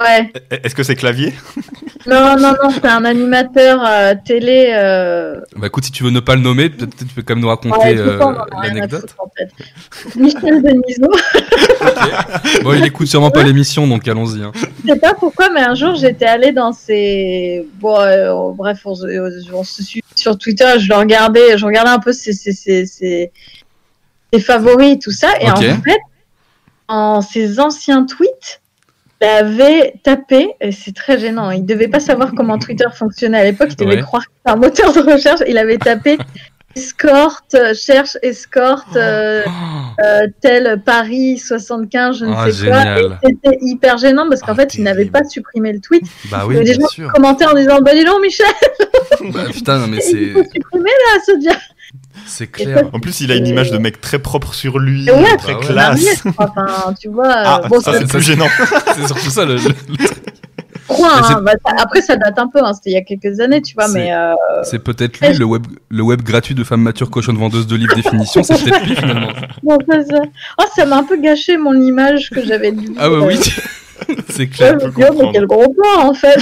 Ouais. 0.00 0.30
Est-ce 0.62 0.74
que 0.74 0.82
c'est 0.82 0.96
clavier? 0.96 1.32
Non, 2.08 2.36
non, 2.38 2.52
non, 2.62 2.70
c'est 2.70 2.86
un 2.86 3.04
animateur 3.04 3.82
euh, 3.84 4.14
télé. 4.24 4.66
euh, 4.70 5.40
Bah 5.56 5.66
écoute, 5.66 5.86
si 5.86 5.90
tu 5.90 6.04
veux 6.04 6.10
ne 6.10 6.20
pas 6.20 6.36
le 6.36 6.40
nommer, 6.40 6.70
peut-être 6.70 6.96
tu 6.98 7.04
peux 7.06 7.22
quand 7.22 7.34
même 7.34 7.42
nous 7.42 7.48
raconter 7.48 7.76
ouais, 7.78 7.98
euh, 7.98 8.20
l'anecdote. 8.62 9.00
foutre, 9.00 9.16
en 9.18 9.32
fait. 9.36 9.50
Michel 10.14 10.62
Denisot. 10.62 11.10
Bon, 12.62 12.74
il 12.74 12.84
écoute 12.84 13.08
sûrement 13.08 13.32
pas 13.32 13.42
l'émission, 13.42 13.88
donc 13.88 14.06
allons-y. 14.06 14.40
hein. 14.40 14.52
Je 14.86 14.92
sais 14.92 14.98
pas 15.00 15.14
pourquoi, 15.14 15.50
mais 15.50 15.62
un 15.62 15.74
jour 15.74 15.96
j'étais 15.96 16.26
allée 16.26 16.52
dans 16.52 16.72
ses. 16.72 17.66
Bon, 17.80 17.98
euh, 17.98 18.52
bref, 18.54 18.82
on, 18.84 18.94
se- 18.94 19.52
on 19.52 19.64
se 19.64 19.82
suit 19.82 20.04
sur 20.14 20.38
Twitter, 20.38 20.74
je 20.78 20.88
le 20.88 20.94
regardais, 20.94 21.58
je 21.58 21.66
regardais 21.66 21.90
un 21.90 21.98
peu 21.98 22.12
ses, 22.12 22.32
ses, 22.34 22.52
ses, 22.52 22.86
ses- 22.86 23.32
ses 24.32 24.40
favoris 24.40 24.92
et 24.94 24.98
tout 25.00 25.10
ça, 25.10 25.30
et 25.40 25.50
en 25.50 25.56
fait, 25.56 25.98
en 26.86 27.20
ses 27.20 27.58
anciens 27.58 28.04
tweets, 28.04 28.60
avait 29.24 29.94
tapé, 30.02 30.48
et 30.60 30.72
c'est 30.72 30.94
très 30.94 31.18
gênant, 31.18 31.50
il 31.50 31.64
devait 31.64 31.88
pas 31.88 32.00
savoir 32.00 32.32
comment 32.36 32.58
Twitter 32.58 32.86
fonctionnait 32.92 33.38
à 33.40 33.44
l'époque, 33.44 33.68
il 33.70 33.76
devait 33.76 33.96
Ouais. 33.96 34.02
croire 34.02 34.24
que 34.24 34.30
c'était 34.36 34.50
un 34.50 34.56
moteur 34.56 34.92
de 34.92 35.00
recherche, 35.12 35.40
il 35.48 35.56
avait 35.58 35.78
tapé 35.78 36.18
escorte, 36.76 37.56
cherche 37.74 38.18
escorte, 38.22 38.96
euh, 38.96 39.42
euh, 40.04 40.26
tel 40.42 40.82
Paris 40.84 41.38
75, 41.38 42.18
je 42.18 42.24
ne 42.26 42.32
Ah, 42.36 42.50
sais 42.50 42.66
quoi. 42.66 42.78
génial. 42.80 43.18
Et 43.22 43.28
c'était 43.42 43.58
hyper 43.62 43.96
gênant 43.96 44.28
parce 44.28 44.42
qu'en 44.42 44.52
Ah, 44.52 44.56
fait, 44.56 44.74
il 44.74 44.82
n'avait 44.82 45.06
pas 45.06 45.24
supprimé 45.24 45.72
le 45.72 45.80
tweet. 45.80 46.02
Bah 46.30 46.40
Il 46.42 46.48
oui, 46.48 46.54
y 46.54 46.58
avait 46.58 46.66
des 46.66 46.74
gens 46.74 46.86
qui 46.88 46.96
sûr. 46.96 47.12
commentaient 47.14 47.46
en 47.46 47.54
disant 47.54 47.80
Bah 47.80 47.92
dis 47.94 48.04
donc, 48.04 48.20
Michel, 48.20 48.46
Bah, 49.32 49.44
putain, 49.50 49.78
non, 49.78 49.86
mais 49.86 49.96
il 50.00 50.02
c'est 50.02 50.26
faut 50.32 50.44
supprimer 50.52 50.90
là 50.90 51.20
ce 51.24 51.38
dia. 51.38 51.56
C'est 52.26 52.46
clair. 52.46 52.88
En 52.92 53.00
plus, 53.00 53.20
il 53.20 53.30
a 53.32 53.34
une 53.36 53.46
image 53.46 53.70
de 53.70 53.78
mec 53.78 54.00
très 54.00 54.18
propre 54.18 54.54
sur 54.54 54.78
lui, 54.78 55.10
ouais, 55.10 55.36
très 55.36 55.52
bah 55.54 55.58
ouais. 55.60 55.66
classe. 55.66 56.22
Enfin, 56.38 56.94
tu 57.00 57.08
vois. 57.08 57.28
euh, 57.28 57.42
Ah, 57.44 57.60
bon, 57.68 57.80
ça 57.80 57.92
c'est 57.98 58.06
plus 58.06 58.22
gênant. 58.22 58.46
C'est 58.96 59.06
surtout 59.06 59.30
ça 59.30 59.44
le. 59.44 59.56
crois, 60.88 61.18
hein, 61.18 61.22
c'est- 61.28 61.42
bah, 61.42 61.52
ça- 61.66 61.74
après, 61.82 62.00
ça 62.00 62.16
date 62.16 62.38
un 62.38 62.48
peu, 62.48 62.60
hein, 62.62 62.72
c'était 62.72 62.90
il 62.90 62.92
y 62.94 62.96
a 62.96 63.02
quelques 63.02 63.40
années, 63.40 63.60
tu 63.60 63.74
vois, 63.74 63.88
C'est- 63.88 63.94
mais 63.98 64.12
euh, 64.12 64.32
C'est 64.62 64.78
peut-être 64.78 65.18
lui, 65.20 65.36
le 65.36 65.44
web, 65.44 65.66
le 65.90 66.02
web 66.02 66.22
gratuit 66.22 66.54
de 66.54 66.64
femme 66.64 66.80
mature 66.82 67.10
cochonne 67.10 67.36
vendeuse 67.36 67.66
de 67.66 67.76
livres 67.76 67.94
définition, 67.94 68.42
c'est 68.42 68.62
peut-être 68.62 68.86
lui 68.86 68.94
finalement. 68.96 69.28
bon, 69.62 69.76
ça, 69.90 70.02
ça... 70.04 70.20
Oh, 70.60 70.64
ça 70.74 70.86
m'a 70.86 70.98
un 70.98 71.04
peu 71.04 71.16
gâché 71.20 71.56
mon 71.56 71.74
image 71.80 72.30
que 72.30 72.44
j'avais 72.44 72.72
dû. 72.72 72.88
Ah 72.98 73.08
bah 73.08 73.16
oui, 73.22 73.36
c'est 74.28 74.38
Ouais, 74.40 74.46
clair, 74.46 74.78
je 74.80 74.86
me 74.86 74.92
peux 74.92 75.00
dis, 75.02 75.06
oh, 75.10 75.18
mais 75.22 75.32
quel 75.32 75.46
gros 75.46 75.72
plan 75.74 76.08
en 76.08 76.14
fait. 76.14 76.38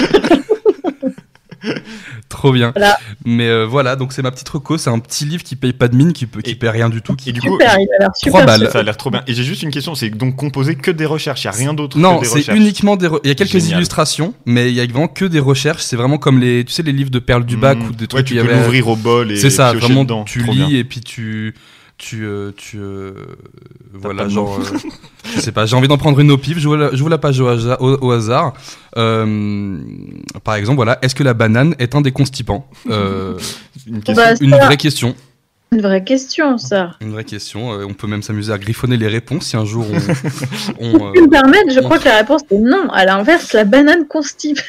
trop 2.28 2.52
bien. 2.52 2.72
Voilà. 2.74 2.98
Mais 3.24 3.48
euh, 3.48 3.64
voilà, 3.66 3.96
donc 3.96 4.12
c'est 4.12 4.22
ma 4.22 4.30
petite 4.30 4.48
reco, 4.48 4.78
c'est 4.78 4.90
un 4.90 4.98
petit 4.98 5.24
livre 5.24 5.42
qui 5.42 5.56
paye 5.56 5.72
pas 5.72 5.88
de 5.88 5.96
mine, 5.96 6.12
qui, 6.12 6.26
peut, 6.26 6.40
qui 6.42 6.52
Et- 6.52 6.54
paye 6.54 6.70
rien 6.70 6.88
du 6.88 7.02
tout. 7.02 7.14
Qui... 7.14 7.30
Et 7.30 7.32
du 7.32 7.40
coup, 7.40 7.52
Super, 7.52 7.76
il 7.78 7.88
a 7.94 7.98
l'air 8.00 8.10
super. 8.16 8.32
Trois 8.32 8.46
balles. 8.46 8.70
ça 8.72 8.78
a 8.78 8.82
l'air 8.82 8.96
trop 8.96 9.10
bien. 9.10 9.22
Et 9.26 9.34
j'ai 9.34 9.44
juste 9.44 9.62
une 9.62 9.70
question, 9.70 9.94
c'est 9.94 10.10
donc 10.10 10.36
composé 10.36 10.74
que 10.74 10.90
des 10.90 11.06
recherches, 11.06 11.42
il 11.42 11.46
y 11.46 11.48
a 11.48 11.52
rien 11.52 11.74
d'autre 11.74 11.98
Non, 11.98 12.16
que 12.18 12.22
des 12.24 12.28
c'est 12.28 12.38
recherches. 12.38 12.58
uniquement 12.58 12.96
des. 12.96 13.08
Il 13.24 13.28
y 13.28 13.30
a 13.30 13.34
quelques 13.34 13.52
Génial. 13.52 13.78
illustrations, 13.78 14.34
mais 14.46 14.70
il 14.70 14.74
y 14.74 14.80
a 14.80 14.86
vraiment 14.86 15.08
que 15.08 15.24
des 15.24 15.40
recherches. 15.40 15.82
C'est 15.82 15.96
vraiment 15.96 16.18
comme 16.18 16.38
les, 16.40 16.64
tu 16.64 16.72
sais, 16.72 16.82
les 16.82 16.92
livres 16.92 17.10
de 17.10 17.18
Perle 17.18 17.44
du 17.44 17.56
bac 17.56 17.78
Mmh. 17.78 17.86
ou 17.86 17.92
des 17.92 18.02
Ouais, 18.02 18.06
trucs 18.08 18.26
tu 18.26 18.34
qu'il 18.34 18.42
y 18.42 18.44
peux 18.46 18.52
avait. 18.52 18.60
l'ouvrir 18.62 18.88
au 18.88 18.96
bol 18.96 19.32
et 19.32 19.36
C'est 19.36 19.50
ça, 19.50 19.70
piocher 19.72 19.86
vraiment, 19.86 20.04
dedans. 20.04 20.24
tu 20.24 20.42
Trop 20.42 20.52
lis 20.52 20.58
bien. 20.66 20.68
et 20.78 20.84
puis 20.84 21.00
tu, 21.00 21.54
tu, 22.04 22.24
euh, 22.26 22.50
tu, 22.56 22.78
euh, 22.78 23.12
voilà, 23.94 24.28
genre, 24.28 24.58
euh, 24.60 24.78
je 25.34 25.40
sais 25.40 25.52
pas, 25.52 25.64
j'ai 25.64 25.74
envie 25.76 25.88
d'en 25.88 25.96
prendre 25.96 26.20
une 26.20 26.30
au 26.30 26.36
pif, 26.38 26.56
la, 26.56 26.94
j'ouvre 26.94 27.08
la 27.10 27.18
page 27.18 27.40
au, 27.40 27.46
hasard- 27.48 27.80
au- 27.80 27.96
au 28.06 28.10
hasard. 28.12 28.52
Euh, 28.98 29.78
par 30.44 30.54
exemple, 30.56 30.76
voilà, 30.76 30.98
est-ce 31.02 31.14
que 31.14 31.22
la 31.22 31.34
banane 31.34 31.74
est 31.78 31.94
un 31.94 32.00
des 32.02 32.12
constipants 32.12 32.68
euh, 32.90 33.38
Une 33.86 34.00
question. 34.02 34.14
Bah, 34.24 34.34
Une 34.40 34.50
vraie 34.50 34.76
question, 34.76 35.14
une 35.72 35.80
vraie 35.82 36.04
question, 36.04 36.58
ça. 36.58 36.90
une 37.00 37.10
vraie 37.12 37.24
question. 37.24 37.72
euh, 37.72 37.84
on 37.88 37.94
peut 37.94 38.06
même 38.06 38.22
s'amuser 38.22 38.52
à 38.52 38.58
griffonner 38.58 38.96
les 38.96 39.08
réponses 39.08 39.44
si 39.46 39.56
un 39.56 39.64
jour 39.64 39.86
on, 39.88 39.94
on, 41.00 41.08
euh, 41.08 41.12
Tu 41.14 41.22
me 41.22 41.28
permettre, 41.30 41.72
je 41.72 41.80
on- 41.80 41.84
crois 41.84 41.98
que 41.98 42.04
la 42.04 42.18
réponse 42.18 42.42
est 42.50 42.58
non. 42.58 42.88
À 42.90 43.04
l'inverse, 43.06 43.52
la 43.54 43.64
banane 43.64 44.06
constipe. 44.06 44.60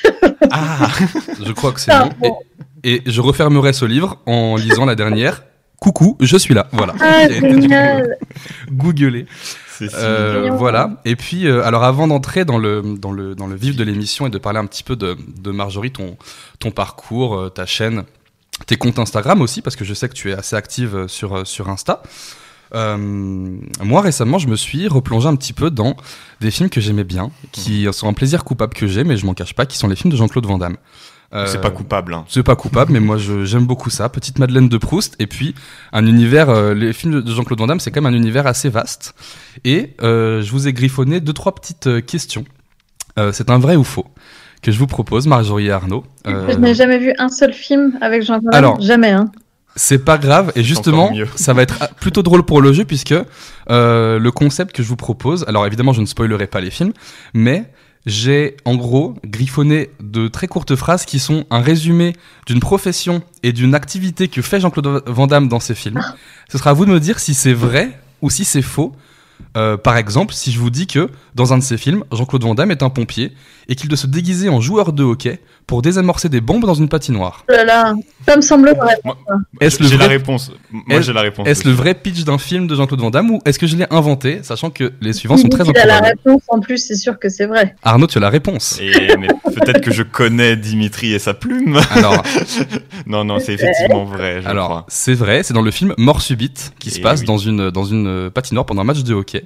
Ah, 0.51 0.87
je 1.45 1.51
crois 1.51 1.73
que 1.73 1.79
c'est 1.81 1.91
bon. 1.97 2.09
bon. 2.21 2.35
Et, 2.83 2.95
et 2.95 3.01
je 3.11 3.19
refermerai 3.21 3.73
ce 3.73 3.83
livre 3.85 4.19
en 4.25 4.55
lisant 4.55 4.85
la 4.85 4.95
dernière. 4.95 5.43
Coucou, 5.79 6.17
je 6.19 6.37
suis 6.37 6.53
là. 6.53 6.67
Voilà. 6.71 6.95
Ah, 6.99 7.27
génial. 7.29 8.17
Euh, 9.93 10.51
voilà. 10.51 11.01
Et 11.03 11.15
puis, 11.17 11.47
euh, 11.47 11.61
alors 11.65 11.83
avant 11.83 12.07
d'entrer 12.07 12.45
dans 12.45 12.57
le, 12.57 12.81
dans, 12.97 13.11
le, 13.11 13.35
dans 13.35 13.47
le 13.47 13.55
vif 13.55 13.75
de 13.75 13.83
l'émission 13.83 14.25
et 14.25 14.29
de 14.29 14.37
parler 14.37 14.59
un 14.59 14.65
petit 14.65 14.83
peu 14.83 14.95
de, 14.95 15.17
de 15.37 15.51
Marjorie, 15.51 15.91
ton, 15.91 16.17
ton 16.59 16.71
parcours, 16.71 17.35
euh, 17.35 17.49
ta 17.49 17.65
chaîne, 17.65 18.05
tes 18.67 18.77
comptes 18.77 18.99
Instagram 18.99 19.41
aussi, 19.41 19.61
parce 19.61 19.75
que 19.75 19.83
je 19.83 19.93
sais 19.93 20.07
que 20.07 20.13
tu 20.13 20.31
es 20.31 20.33
assez 20.33 20.55
active 20.55 21.07
sur, 21.07 21.45
sur 21.45 21.69
Insta. 21.69 22.01
Euh, 22.73 22.97
moi 22.97 24.01
récemment, 24.01 24.39
je 24.39 24.47
me 24.47 24.55
suis 24.55 24.87
replongé 24.87 25.27
un 25.27 25.35
petit 25.35 25.53
peu 25.53 25.69
dans 25.69 25.95
des 26.41 26.51
films 26.51 26.69
que 26.69 26.81
j'aimais 26.81 27.03
bien, 27.03 27.31
qui 27.51 27.87
sont 27.91 28.07
un 28.07 28.13
plaisir 28.13 28.43
coupable 28.43 28.73
que 28.73 28.87
j'ai, 28.87 29.03
mais 29.03 29.17
je 29.17 29.25
m'en 29.25 29.33
cache 29.33 29.53
pas, 29.53 29.65
qui 29.65 29.77
sont 29.77 29.87
les 29.87 29.95
films 29.95 30.11
de 30.11 30.17
Jean-Claude 30.17 30.45
Van 30.45 30.57
Damme. 30.57 30.77
Euh, 31.33 31.47
C'est 31.47 31.59
pas 31.61 31.71
coupable. 31.71 32.13
Hein. 32.13 32.23
c'est 32.29 32.43
pas 32.43 32.55
coupable, 32.55 32.93
mais 32.93 32.99
moi 32.99 33.17
je- 33.17 33.43
j'aime 33.45 33.65
beaucoup 33.65 33.89
ça. 33.89 34.07
Petite 34.09 34.39
Madeleine 34.39 34.69
de 34.69 34.77
Proust, 34.77 35.15
et 35.19 35.27
puis 35.27 35.53
un 35.91 36.05
univers. 36.05 36.49
euh, 36.49 36.73
les 36.73 36.93
films 36.93 37.21
de 37.21 37.31
Jean-Claude 37.33 37.59
Van 37.59 37.67
Damme, 37.67 37.79
c'est 37.79 37.91
quand 37.91 38.01
même 38.01 38.13
un 38.13 38.17
univers 38.17 38.47
assez 38.47 38.69
vaste. 38.69 39.15
Et 39.65 39.95
euh, 40.01 40.41
je 40.41 40.51
vous 40.51 40.67
ai 40.67 40.73
griffonné 40.73 41.19
deux 41.19 41.33
trois 41.33 41.53
petites 41.55 41.87
euh, 41.87 42.01
questions. 42.01 42.45
Euh, 43.17 43.31
c'est 43.33 43.49
un 43.49 43.57
vrai 43.59 43.75
ou 43.75 43.83
faux 43.83 44.05
que 44.61 44.71
je 44.71 44.79
vous 44.79 44.87
propose, 44.87 45.27
Marjorie 45.27 45.67
et 45.67 45.71
Arnaud. 45.71 46.03
Euh, 46.27 46.47
Je 46.51 46.57
n'ai 46.57 46.73
jamais 46.73 46.97
vu 46.99 47.13
un 47.17 47.29
seul 47.29 47.53
film 47.53 47.97
avec 48.01 48.23
Jean-Claude. 48.23 48.53
Alors, 48.55 48.79
jamais, 48.81 49.11
hein. 49.11 49.31
c'est 49.75 50.03
pas 50.03 50.17
grave, 50.17 50.51
et 50.55 50.63
justement, 50.63 51.11
ça 51.35 51.53
va 51.53 51.61
être 51.63 51.93
plutôt 51.99 52.23
drôle 52.23 52.43
pour 52.43 52.61
le 52.61 52.71
jeu 52.73 52.83
puisque 52.85 53.13
euh, 53.69 54.19
le 54.19 54.31
concept 54.31 54.75
que 54.75 54.81
je 54.83 54.87
vous 54.87 54.95
propose. 54.95 55.43
Alors 55.47 55.65
évidemment, 55.67 55.93
je 55.93 56.01
ne 56.01 56.05
spoilerai 56.05 56.47
pas 56.47 56.61
les 56.61 56.71
films, 56.71 56.93
mais 57.33 57.71
j'ai 58.05 58.57
en 58.65 58.75
gros 58.75 59.15
griffonné 59.25 59.89
de 59.99 60.27
très 60.27 60.47
courtes 60.47 60.75
phrases 60.75 61.05
qui 61.05 61.19
sont 61.19 61.45
un 61.49 61.59
résumé 61.59 62.13
d'une 62.45 62.59
profession 62.59 63.23
et 63.43 63.51
d'une 63.51 63.73
activité 63.73 64.27
que 64.27 64.41
fait 64.41 64.59
Jean-Claude 64.59 65.03
Van 65.07 65.27
Damme 65.27 65.47
dans 65.47 65.59
ses 65.59 65.75
films. 65.75 66.01
Ce 66.51 66.57
sera 66.57 66.71
à 66.71 66.73
vous 66.73 66.85
de 66.85 66.91
me 66.91 66.99
dire 66.99 67.19
si 67.19 67.33
c'est 67.33 67.53
vrai 67.53 67.99
ou 68.21 68.29
si 68.29 68.45
c'est 68.45 68.61
faux. 68.61 68.93
Euh, 69.57 69.75
par 69.75 69.97
exemple, 69.97 70.33
si 70.33 70.51
je 70.51 70.59
vous 70.59 70.69
dis 70.69 70.87
que 70.87 71.09
dans 71.33 71.53
un 71.53 71.57
de 71.57 71.63
ses 71.63 71.77
films, 71.77 72.03
Jean-Claude 72.11 72.43
Van 72.43 72.55
Damme 72.55 72.71
est 72.71 72.83
un 72.83 72.89
pompier 72.89 73.33
et 73.67 73.75
qu'il 73.75 73.89
doit 73.89 73.97
se 73.97 74.07
déguiser 74.07 74.49
en 74.49 74.61
joueur 74.61 74.93
de 74.93 75.03
hockey 75.03 75.41
pour 75.67 75.81
désamorcer 75.81 76.29
des 76.29 76.41
bombes 76.41 76.65
dans 76.65 76.75
une 76.75 76.89
patinoire. 76.89 77.43
Oh 77.49 77.51
là 77.51 77.63
là, 77.65 77.93
ça 78.27 78.35
me 78.35 78.41
semble 78.41 78.69
vrai. 78.75 78.95
Est-ce 79.59 79.81
le 79.81 79.89
J'ai 79.89 79.97
la 79.97 80.05
vrai 80.05 80.15
réponse. 80.17 80.51
Moi, 80.71 80.83
Est-ce- 80.89 81.01
j'ai 81.07 81.13
la 81.13 81.21
réponse. 81.21 81.47
Est-ce 81.47 81.67
le 81.67 81.73
vrai 81.73 81.95
pitch 81.95 82.23
d'un 82.23 82.37
film 82.37 82.67
de 82.67 82.75
Jean-Claude 82.75 82.99
Van 83.01 83.09
Damme 83.09 83.31
ou 83.31 83.41
est-ce 83.45 83.57
que 83.57 83.65
je 83.65 83.75
l'ai 83.75 83.87
inventé, 83.89 84.41
sachant 84.43 84.69
que 84.69 84.93
les 85.01 85.13
suivants 85.13 85.37
sont 85.37 85.49
très 85.49 85.67
a 85.67 85.85
la 85.85 85.99
réponse 86.01 86.43
en 86.49 86.59
plus, 86.59 86.77
c'est 86.77 86.95
sûr 86.95 87.17
que 87.17 87.29
c'est 87.29 87.47
vrai. 87.47 87.75
Arnaud, 87.83 88.05
tu 88.07 88.17
as 88.17 88.21
la 88.21 88.29
réponse. 88.29 88.79
Et, 88.79 89.15
mais 89.17 89.27
peut-être 89.55 89.81
que 89.81 89.91
je 89.91 90.03
connais 90.03 90.55
Dimitri 90.55 91.13
et 91.13 91.19
sa 91.19 91.33
plume. 91.33 91.79
Alors, 91.91 92.21
Non, 93.07 93.23
non, 93.25 93.39
c'est 93.39 93.53
effectivement 93.53 94.05
vrai, 94.05 94.41
je 94.43 94.47
alors 94.47 94.69
crois. 94.69 94.85
c'est 94.87 95.13
vrai, 95.13 95.41
c'est 95.43 95.53
dans 95.53 95.61
le 95.63 95.71
film 95.71 95.93
Mort 95.97 96.21
subite 96.21 96.73
qui 96.79 96.91
se 96.91 96.99
Eh 96.99 97.01
passe 97.01 97.21
oui. 97.21 97.25
dans 97.25 97.37
une 97.37 97.69
dans 97.71 97.85
une 97.85 98.07
euh, 98.07 98.29
patinoire 98.29 98.65
pendant 98.65 98.81
un 98.81 98.85
match 98.85 99.01
de 99.03 99.13
hockey. 99.13 99.43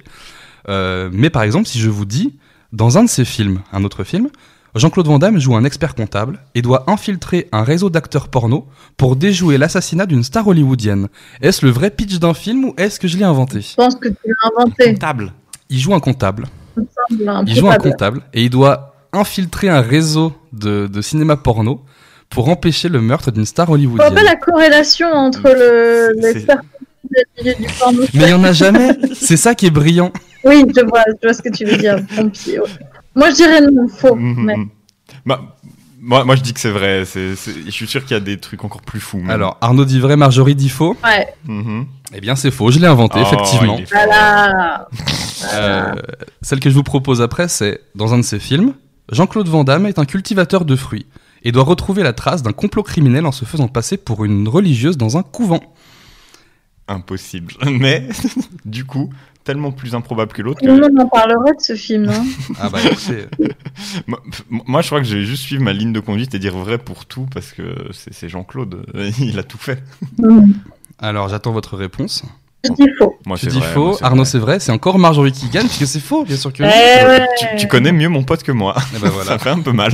Euh, 0.68 1.08
mais 1.12 1.30
par 1.30 1.42
exemple, 1.42 1.66
si 1.66 1.78
je 1.80 1.88
vous 1.88 2.04
dis 2.04 2.36
dans 2.72 2.98
un 2.98 3.04
de 3.04 3.08
ces 3.08 3.24
films, 3.24 3.60
un 3.72 3.84
autre 3.84 4.04
film, 4.04 4.28
Jean-Claude 4.74 5.06
Van 5.06 5.18
Damme 5.18 5.38
joue 5.38 5.56
un 5.56 5.64
expert 5.64 5.94
comptable 5.94 6.38
et 6.54 6.62
doit 6.62 6.84
infiltrer 6.86 7.48
un 7.52 7.62
réseau 7.64 7.90
d'acteurs 7.90 8.28
porno 8.28 8.66
pour 8.96 9.16
déjouer 9.16 9.58
l'assassinat 9.58 10.06
d'une 10.06 10.22
star 10.22 10.46
hollywoodienne. 10.46 11.08
Est-ce 11.42 11.64
le 11.66 11.72
vrai 11.72 11.90
pitch 11.90 12.18
d'un 12.18 12.34
film 12.34 12.64
ou 12.66 12.74
est-ce 12.76 13.00
que 13.00 13.08
je 13.08 13.16
l'ai 13.16 13.24
inventé? 13.24 13.60
Je 13.62 13.74
pense 13.74 13.96
que 13.96 14.08
tu 14.08 14.14
l'as 14.26 14.50
inventé. 14.56 14.92
Comptable. 14.92 15.32
Il 15.70 15.78
joue 15.80 15.94
un 15.94 16.00
comptable. 16.00 16.46
Il 17.46 17.56
joue 17.56 17.68
un 17.68 17.76
comptable 17.76 18.22
et 18.32 18.44
il 18.44 18.50
doit 18.50 18.94
infiltrer 19.12 19.68
un 19.68 19.80
réseau 19.80 20.32
de, 20.52 20.86
de 20.86 21.02
cinéma 21.02 21.36
porno 21.36 21.80
pour 22.28 22.48
empêcher 22.48 22.88
le 22.88 23.00
meurtre 23.00 23.32
d'une 23.32 23.44
star 23.44 23.66
Je 23.66 23.70
vois 23.70 23.74
hollywoodienne. 23.76 24.14
pas 24.14 24.22
la 24.22 24.36
corrélation 24.36 25.08
entre 25.12 25.42
le 25.52 26.14
C'est- 26.20 26.32
l'expert 26.34 26.60
et 27.04 27.42
le 27.42 27.42
milieu 27.42 27.54
du 27.56 27.66
porno. 27.76 28.02
Mais 28.14 28.24
il 28.24 28.30
y 28.30 28.32
en 28.34 28.44
a 28.44 28.52
jamais. 28.52 28.90
C'est 29.14 29.36
ça 29.36 29.56
qui 29.56 29.66
est 29.66 29.70
brillant. 29.70 30.12
Oui, 30.44 30.64
je 30.76 30.84
vois, 30.86 31.02
je 31.08 31.26
vois 31.26 31.34
ce 31.34 31.42
que 31.42 31.48
tu 31.50 31.64
veux 31.64 31.76
dire. 31.76 31.96
Pompier, 32.16 32.60
ouais. 32.60 32.66
Moi, 33.14 33.30
je 33.30 33.34
dirais 33.36 33.60
non, 33.60 33.88
faux. 33.88 34.14
Mhm. 34.14 34.44
mais- 34.44 34.56
Bah, 35.26 35.40
moi, 36.00 36.24
moi, 36.24 36.36
je 36.36 36.40
dis 36.42 36.52
que 36.54 36.60
c'est 36.60 36.70
vrai. 36.70 37.04
C'est, 37.04 37.34
c'est- 37.36 37.54
Je 37.66 37.70
suis 37.70 37.86
sûr 37.86 38.02
qu'il 38.04 38.12
y 38.12 38.16
a 38.16 38.20
des 38.20 38.38
trucs 38.38 38.64
encore 38.64 38.82
plus 38.82 39.00
fous. 39.00 39.18
même. 39.18 39.30
Alors 39.30 39.58
Arnaud 39.60 39.84
dit 39.84 40.00
vrai, 40.00 40.16
Marjorie 40.16 40.54
dit 40.54 40.68
faux. 40.68 40.96
Ouais, 41.04 41.28
Mhm. 41.46 41.86
Eh 42.14 42.20
bien 42.20 42.34
c'est 42.36 42.50
faux. 42.50 42.70
Je 42.70 42.78
l'ai 42.78 42.86
inventé 42.86 43.18
Oh, 43.20 43.26
effectivement. 43.26 43.76
voilà. 43.92 44.88
Euh, 45.54 45.94
celle 46.42 46.60
que 46.60 46.70
je 46.70 46.74
vous 46.74 46.82
propose 46.82 47.20
après, 47.22 47.48
c'est 47.48 47.80
dans 47.94 48.14
un 48.14 48.18
de 48.18 48.22
ses 48.22 48.38
films, 48.38 48.74
Jean-Claude 49.12 49.48
Van 49.48 49.64
Damme 49.64 49.86
est 49.86 49.98
un 49.98 50.04
cultivateur 50.04 50.64
de 50.64 50.76
fruits 50.76 51.06
et 51.42 51.52
doit 51.52 51.64
retrouver 51.64 52.02
la 52.02 52.12
trace 52.12 52.42
d'un 52.42 52.52
complot 52.52 52.82
criminel 52.82 53.26
en 53.26 53.32
se 53.32 53.44
faisant 53.44 53.68
passer 53.68 53.96
pour 53.96 54.24
une 54.24 54.48
religieuse 54.48 54.96
dans 54.96 55.16
un 55.18 55.22
couvent. 55.22 55.60
Impossible. 56.90 57.54
Mais, 57.70 58.08
du 58.64 58.84
coup, 58.84 59.10
tellement 59.44 59.72
plus 59.72 59.94
improbable 59.94 60.32
que 60.32 60.42
l'autre. 60.42 60.60
Tout 60.60 60.66
que- 60.66 60.72
le 60.72 60.80
monde 60.80 61.00
en 61.00 61.08
parlerait 61.08 61.54
de 61.54 61.60
ce 61.60 61.74
film, 61.74 62.02
non 62.06 62.24
Ah 62.60 62.68
bah 62.68 62.78
écoutez, 62.84 63.26
Moi, 64.06 64.20
moi, 64.50 64.82
je 64.82 64.86
crois 64.88 65.00
que 65.00 65.06
je 65.06 65.16
vais 65.16 65.24
juste 65.24 65.44
suivre 65.44 65.62
ma 65.62 65.72
ligne 65.72 65.92
de 65.92 66.00
conduite 66.00 66.34
et 66.34 66.38
dire 66.38 66.56
vrai 66.56 66.78
pour 66.78 67.06
tout 67.06 67.26
parce 67.32 67.52
que 67.52 67.62
c'est 67.92 68.12
c'est 68.12 68.28
Jean-Claude. 68.28 68.84
Il 69.20 69.38
a 69.38 69.42
tout 69.42 69.58
fait. 69.58 69.82
Mm. 70.18 70.52
alors 70.98 71.28
j'attends 71.28 71.52
votre 71.52 71.76
réponse. 71.76 72.24
Je 72.64 72.72
dis 72.72 72.88
faux. 72.98 73.16
Moi, 73.24 73.38
Tu 73.38 73.46
c'est 73.46 73.52
dis 73.52 73.58
vrai, 73.58 73.72
faux, 73.72 73.84
moi, 73.88 73.98
Arnaud 74.02 74.24
c'est 74.26 74.38
vrai, 74.38 74.60
c'est 74.60 74.70
encore 74.72 74.98
Marjorie 74.98 75.32
qui 75.32 75.48
gagne, 75.48 75.66
puisque 75.66 75.86
c'est 75.86 75.98
faux, 76.00 76.24
bien 76.24 76.36
sûr 76.36 76.52
que 76.52 76.62
Eh 76.62 77.06
ouais. 77.06 77.26
Tu, 77.38 77.46
tu 77.60 77.68
connais 77.68 77.90
mieux 77.92 78.08
mon 78.10 78.22
pote 78.22 78.42
que 78.42 78.52
moi. 78.52 78.74
Eh 78.94 78.98
ben 78.98 79.08
voilà. 79.08 79.30
Ça 79.32 79.38
fait 79.38 79.48
un 79.50 79.60
peu 79.60 79.72
mal. 79.72 79.92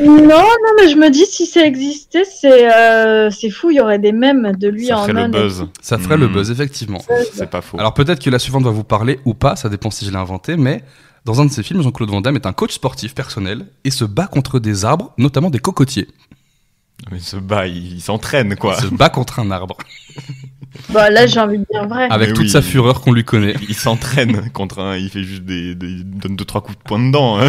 Non, 0.00 0.16
non, 0.16 0.42
mais 0.80 0.88
je 0.88 0.96
me 0.96 1.10
dis 1.10 1.26
si 1.26 1.44
ça 1.46 1.66
existait, 1.66 2.24
c'est 2.24 2.72
euh, 2.72 3.28
c'est 3.30 3.50
fou. 3.50 3.70
Il 3.70 3.76
y 3.76 3.80
aurait 3.80 3.98
des 3.98 4.12
mèmes 4.12 4.52
de 4.56 4.68
lui 4.68 4.86
Ça 4.86 4.98
en 4.98 5.06
ferait 5.06 5.24
le 5.24 5.28
buzz. 5.28 5.66
Ça 5.82 5.98
ferait 5.98 6.16
le 6.16 6.28
Hmm. 6.28 6.32
buzz, 6.32 6.50
effectivement. 6.50 7.02
C'est 7.34 7.50
pas 7.50 7.60
faux. 7.60 7.78
Alors 7.78 7.92
peut-être 7.92 8.22
que 8.22 8.30
la 8.30 8.38
suivante 8.38 8.64
va 8.64 8.70
vous 8.70 8.84
parler 8.84 9.20
ou 9.26 9.34
pas, 9.34 9.54
ça 9.56 9.68
dépend 9.68 9.90
si 9.90 10.06
je 10.06 10.10
l'ai 10.10 10.16
inventé, 10.16 10.56
mais 10.56 10.82
dans 11.26 11.40
un 11.42 11.44
de 11.44 11.50
ses 11.50 11.62
films, 11.62 11.82
Jean-Claude 11.82 12.10
Van 12.10 12.20
Damme 12.22 12.36
est 12.36 12.46
un 12.46 12.52
coach 12.54 12.72
sportif 12.72 13.14
personnel 13.14 13.66
et 13.84 13.90
se 13.90 14.04
bat 14.06 14.26
contre 14.26 14.58
des 14.58 14.84
arbres, 14.86 15.12
notamment 15.18 15.50
des 15.50 15.58
cocotiers. 15.58 16.08
Mais 17.10 17.18
ce 17.20 17.36
bas, 17.36 17.66
il, 17.66 17.94
il 17.94 18.00
s'entraîne, 18.00 18.56
quoi. 18.56 18.76
Il 18.78 18.84
se 18.88 18.94
bat 18.94 19.08
contre 19.10 19.40
un 19.40 19.50
arbre, 19.50 19.76
Bah 20.90 21.10
là, 21.10 21.26
j'ai 21.26 21.40
envie 21.40 21.58
de 21.58 21.66
dire 21.70 21.86
vrai. 21.88 22.08
avec 22.10 22.28
Mais 22.28 22.34
toute 22.34 22.44
oui. 22.44 22.50
sa 22.50 22.62
fureur 22.62 23.00
qu'on 23.00 23.12
lui 23.12 23.24
connaît. 23.24 23.54
Il 23.68 23.74
s'entraîne 23.74 24.50
contre 24.52 24.78
un. 24.80 24.96
Il 24.96 25.10
fait 25.10 25.22
juste 25.24 25.42
des. 25.44 25.74
des 25.74 25.86
il 25.88 26.04
donne 26.18 26.36
deux, 26.36 26.44
trois 26.44 26.60
coups 26.62 26.78
de 26.78 26.82
poing 26.82 26.98
dedans. 26.98 27.38
hein. 27.40 27.48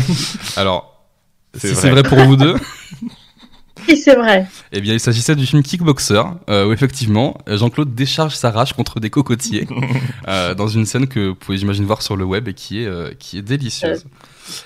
Alors, 0.57 1.05
C'est 1.55 1.67
si 1.69 1.73
vrai. 1.73 1.81
c'est 1.81 1.89
vrai 1.91 2.03
pour 2.03 2.19
vous 2.19 2.35
deux, 2.35 2.55
Si 3.89 3.97
c'est 3.97 4.15
vrai. 4.15 4.47
eh 4.71 4.79
bien 4.79 4.93
il 4.93 4.99
s'agissait 4.99 5.35
du 5.35 5.45
film 5.45 5.61
Kickboxer, 5.61 6.21
euh, 6.49 6.67
où 6.67 6.71
effectivement 6.71 7.37
Jean-Claude 7.47 7.93
décharge 7.93 8.33
sa 8.35 8.49
rage 8.51 8.71
contre 8.73 8.99
des 9.01 9.09
cocotiers, 9.09 9.67
euh, 10.29 10.53
dans 10.53 10.67
une 10.69 10.85
scène 10.85 11.07
que 11.07 11.29
vous 11.29 11.35
pouvez 11.35 11.57
j'imagine 11.57 11.83
voir 11.83 12.01
sur 12.01 12.15
le 12.15 12.23
web 12.23 12.47
et 12.47 12.53
qui 12.53 12.81
est, 12.83 12.85
euh, 12.87 13.11
qui 13.19 13.39
est 13.39 13.41
délicieuse. 13.41 14.05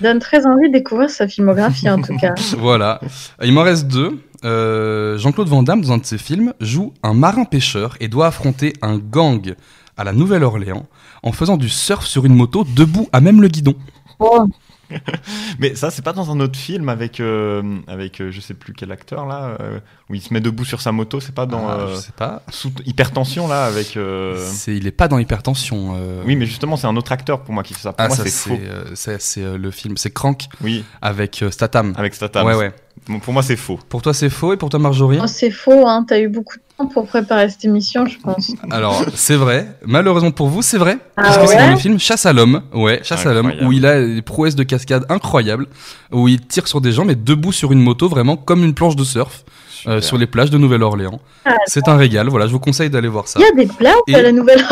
Donne 0.02 0.20
très 0.20 0.46
envie 0.46 0.68
de 0.70 0.74
découvrir 0.74 1.10
sa 1.10 1.28
filmographie 1.28 1.90
en 1.90 2.02
tout 2.02 2.16
cas. 2.18 2.34
Voilà. 2.58 3.00
Il 3.44 3.54
m'en 3.54 3.64
reste 3.64 3.88
deux. 3.88 4.20
Euh, 4.46 5.18
Jean-Claude 5.18 5.48
Van 5.50 5.64
Damme, 5.64 5.82
dans 5.82 5.94
un 5.94 5.98
de 5.98 6.06
ses 6.06 6.18
films, 6.18 6.54
joue 6.62 6.94
un 7.04 7.14
marin 7.14 7.46
pêcheur 7.46 7.96
et 8.00 8.08
doit 8.08 8.28
affronter 8.28 8.74
un 8.82 8.98
gang 8.98 9.56
à 9.98 10.04
la 10.04 10.14
Nouvelle-Orléans 10.14 10.86
en 11.24 11.32
faisant 11.32 11.58
du 11.58 11.70
surf 11.70 12.06
sur 12.06 12.26
une 12.26 12.36
moto 12.36 12.64
debout 12.64 13.10
à 13.12 13.20
même 13.22 13.42
le 13.42 13.48
guidon. 13.48 13.74
Bon, 14.20 14.48
Mais 15.60 15.76
ça, 15.76 15.92
c'est 15.92 16.02
pas 16.02 16.14
dans 16.14 16.32
un 16.32 16.40
autre 16.40 16.58
film 16.58 16.88
avec. 16.88 17.20
euh, 17.20 17.78
avec 17.88 18.22
euh, 18.22 18.32
je 18.32 18.40
sais 18.40 18.54
plus 18.54 18.72
quel 18.74 18.92
acteur, 18.94 19.26
là. 19.26 19.58
euh, 19.60 19.80
où 20.10 20.16
il 20.16 20.22
se 20.22 20.34
met 20.34 20.40
debout 20.40 20.64
sur 20.64 20.80
sa 20.80 20.94
moto. 20.94 21.20
C'est 21.20 21.36
pas 21.36 21.46
dans. 21.46 21.68
Ah, 21.68 21.78
euh, 21.80 21.96
je 21.96 22.00
sais 22.00 22.14
pas. 22.16 22.42
sous 22.50 22.72
hypertension, 22.86 23.50
là, 23.50 23.66
avec. 23.66 23.98
euh, 23.98 24.38
C'est, 24.50 24.78
il 24.78 24.88
est 24.88 24.92
pas 24.92 25.10
dans 25.10 25.18
Hypertension. 25.20 25.96
euh. 25.98 26.24
Oui, 26.26 26.38
mais 26.38 26.46
justement, 26.46 26.78
c'est 26.78 26.88
un 26.88 26.96
autre 26.96 27.12
acteur 27.12 27.42
pour 27.44 27.54
moi 27.54 27.64
qui 27.64 27.74
fait 27.74 27.82
ça. 27.82 27.92
Pour 27.92 28.02
Ah, 28.02 28.08
moi, 28.08 28.16
ça, 28.16 28.24
c'est 28.24 28.30
c'est, 28.30 28.50
faux. 28.50 28.58
euh, 28.64 28.86
c'est, 28.96 29.22
c'est, 29.22 29.44
euh, 29.44 29.58
le 29.58 29.72
film. 29.72 29.98
C'est 29.98 30.12
Crank 30.12 30.46
Oui, 30.62 30.86
avec 31.02 31.44
euh, 31.44 31.52
Statham. 31.52 31.94
avec 31.98 32.14
Statham. 32.16 32.46
ouais, 32.48 32.56
ouais. 32.56 32.74
Bon, 33.10 33.20
Pour 33.20 33.34
moi, 33.34 33.42
c'est 33.44 33.56
faux. 33.56 33.80
Pour 33.90 34.02
toi, 34.02 34.14
c'est 34.14 34.30
faux 34.30 34.54
et 34.54 34.58
pour 34.58 34.70
toi, 34.70 34.80
Marjorie 34.80 35.20
oh, 35.22 35.28
c'est 35.28 35.50
faux, 35.52 35.88
hein. 35.88 36.06
T'as 36.08 36.20
eu 36.20 36.28
beaucoup 36.28 36.58
de 36.58 36.62
temps 36.78 36.88
pour 36.88 37.08
préparer 37.08 37.50
cette 37.50 37.64
émission, 37.66 38.06
je 38.06 38.18
pense. 38.20 38.52
Alors, 38.72 39.04
c'est 39.16 39.36
vrai. 39.36 39.78
Malheureusement 39.86 40.32
pour 40.32 40.48
vous, 40.50 40.62
c'est 40.62 40.78
vrai. 40.78 40.98
Ah 41.16 41.24
parce 41.24 41.38
que 41.38 41.48
c'est 41.48 41.58
dans 41.58 41.72
le 41.72 41.78
film 41.78 42.00
Chasse 42.00 42.26
à 42.26 42.34
l'homme. 42.34 42.62
Ouais, 42.74 43.00
Chasse 43.04 43.26
à 43.26 43.34
l'homme, 43.34 43.54
où 43.64 43.72
il 43.72 43.86
a 43.86 44.02
des 44.06 44.22
prouesses 44.22 44.56
de 44.56 44.64
cascade 44.64 45.06
incroyables, 45.10 45.68
où 46.12 46.28
il 46.28 46.42
tire 46.42 46.68
sur 46.68 46.82
des 46.82 46.92
gens, 46.92 47.06
mais 47.06 47.16
debout 47.16 47.52
sur 47.52 47.72
une 47.72 47.80
moto, 47.82 48.10
vraiment 48.10 48.36
comme 48.38 48.64
une 48.64 48.74
planche 48.74 48.96
de 48.96 49.04
surf, 49.04 49.44
euh, 49.88 50.02
sur 50.02 50.18
les 50.18 50.28
plages 50.28 50.50
de 50.50 50.58
Nouvelle-Orléans. 50.58 51.20
Ah, 51.46 51.56
c'est 51.66 51.88
un 51.88 51.96
régal. 51.96 52.28
Voilà, 52.28 52.48
je 52.48 52.52
vous 52.52 52.60
conseille 52.60 52.90
d'aller 52.90 53.08
voir 53.08 53.28
ça. 53.28 53.40
Il 53.40 53.44
y 53.44 53.62
a 53.62 53.66
des 53.66 53.72
plages 53.74 53.94
Et- 54.08 54.16
à 54.16 54.22
la 54.22 54.32
nouvelle 54.32 54.64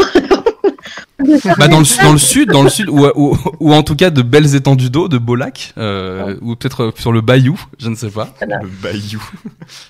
Bah, 1.18 1.68
dans, 1.70 1.80
le, 1.80 2.04
dans 2.04 2.12
le 2.12 2.18
sud, 2.18 2.50
dans 2.50 2.64
le 2.64 2.70
sud, 2.70 2.90
ou, 2.90 3.06
ou, 3.16 3.38
ou 3.60 3.74
en 3.74 3.84
tout 3.84 3.96
cas 3.96 4.10
de 4.10 4.22
belles 4.22 4.54
étendues 4.54 4.90
d'eau, 4.90 5.08
de 5.08 5.18
beaux 5.18 5.36
lacs, 5.36 5.74
euh, 5.78 6.36
ou 6.42 6.56
peut-être 6.56 6.84
euh, 6.84 6.92
sur 6.98 7.14
le 7.14 7.22
bayou, 7.22 7.60
je 7.80 7.90
ne 7.90 7.96
sais 7.96 8.10
pas. 8.10 8.34
Le 8.42 8.68
bayou. 8.68 9.24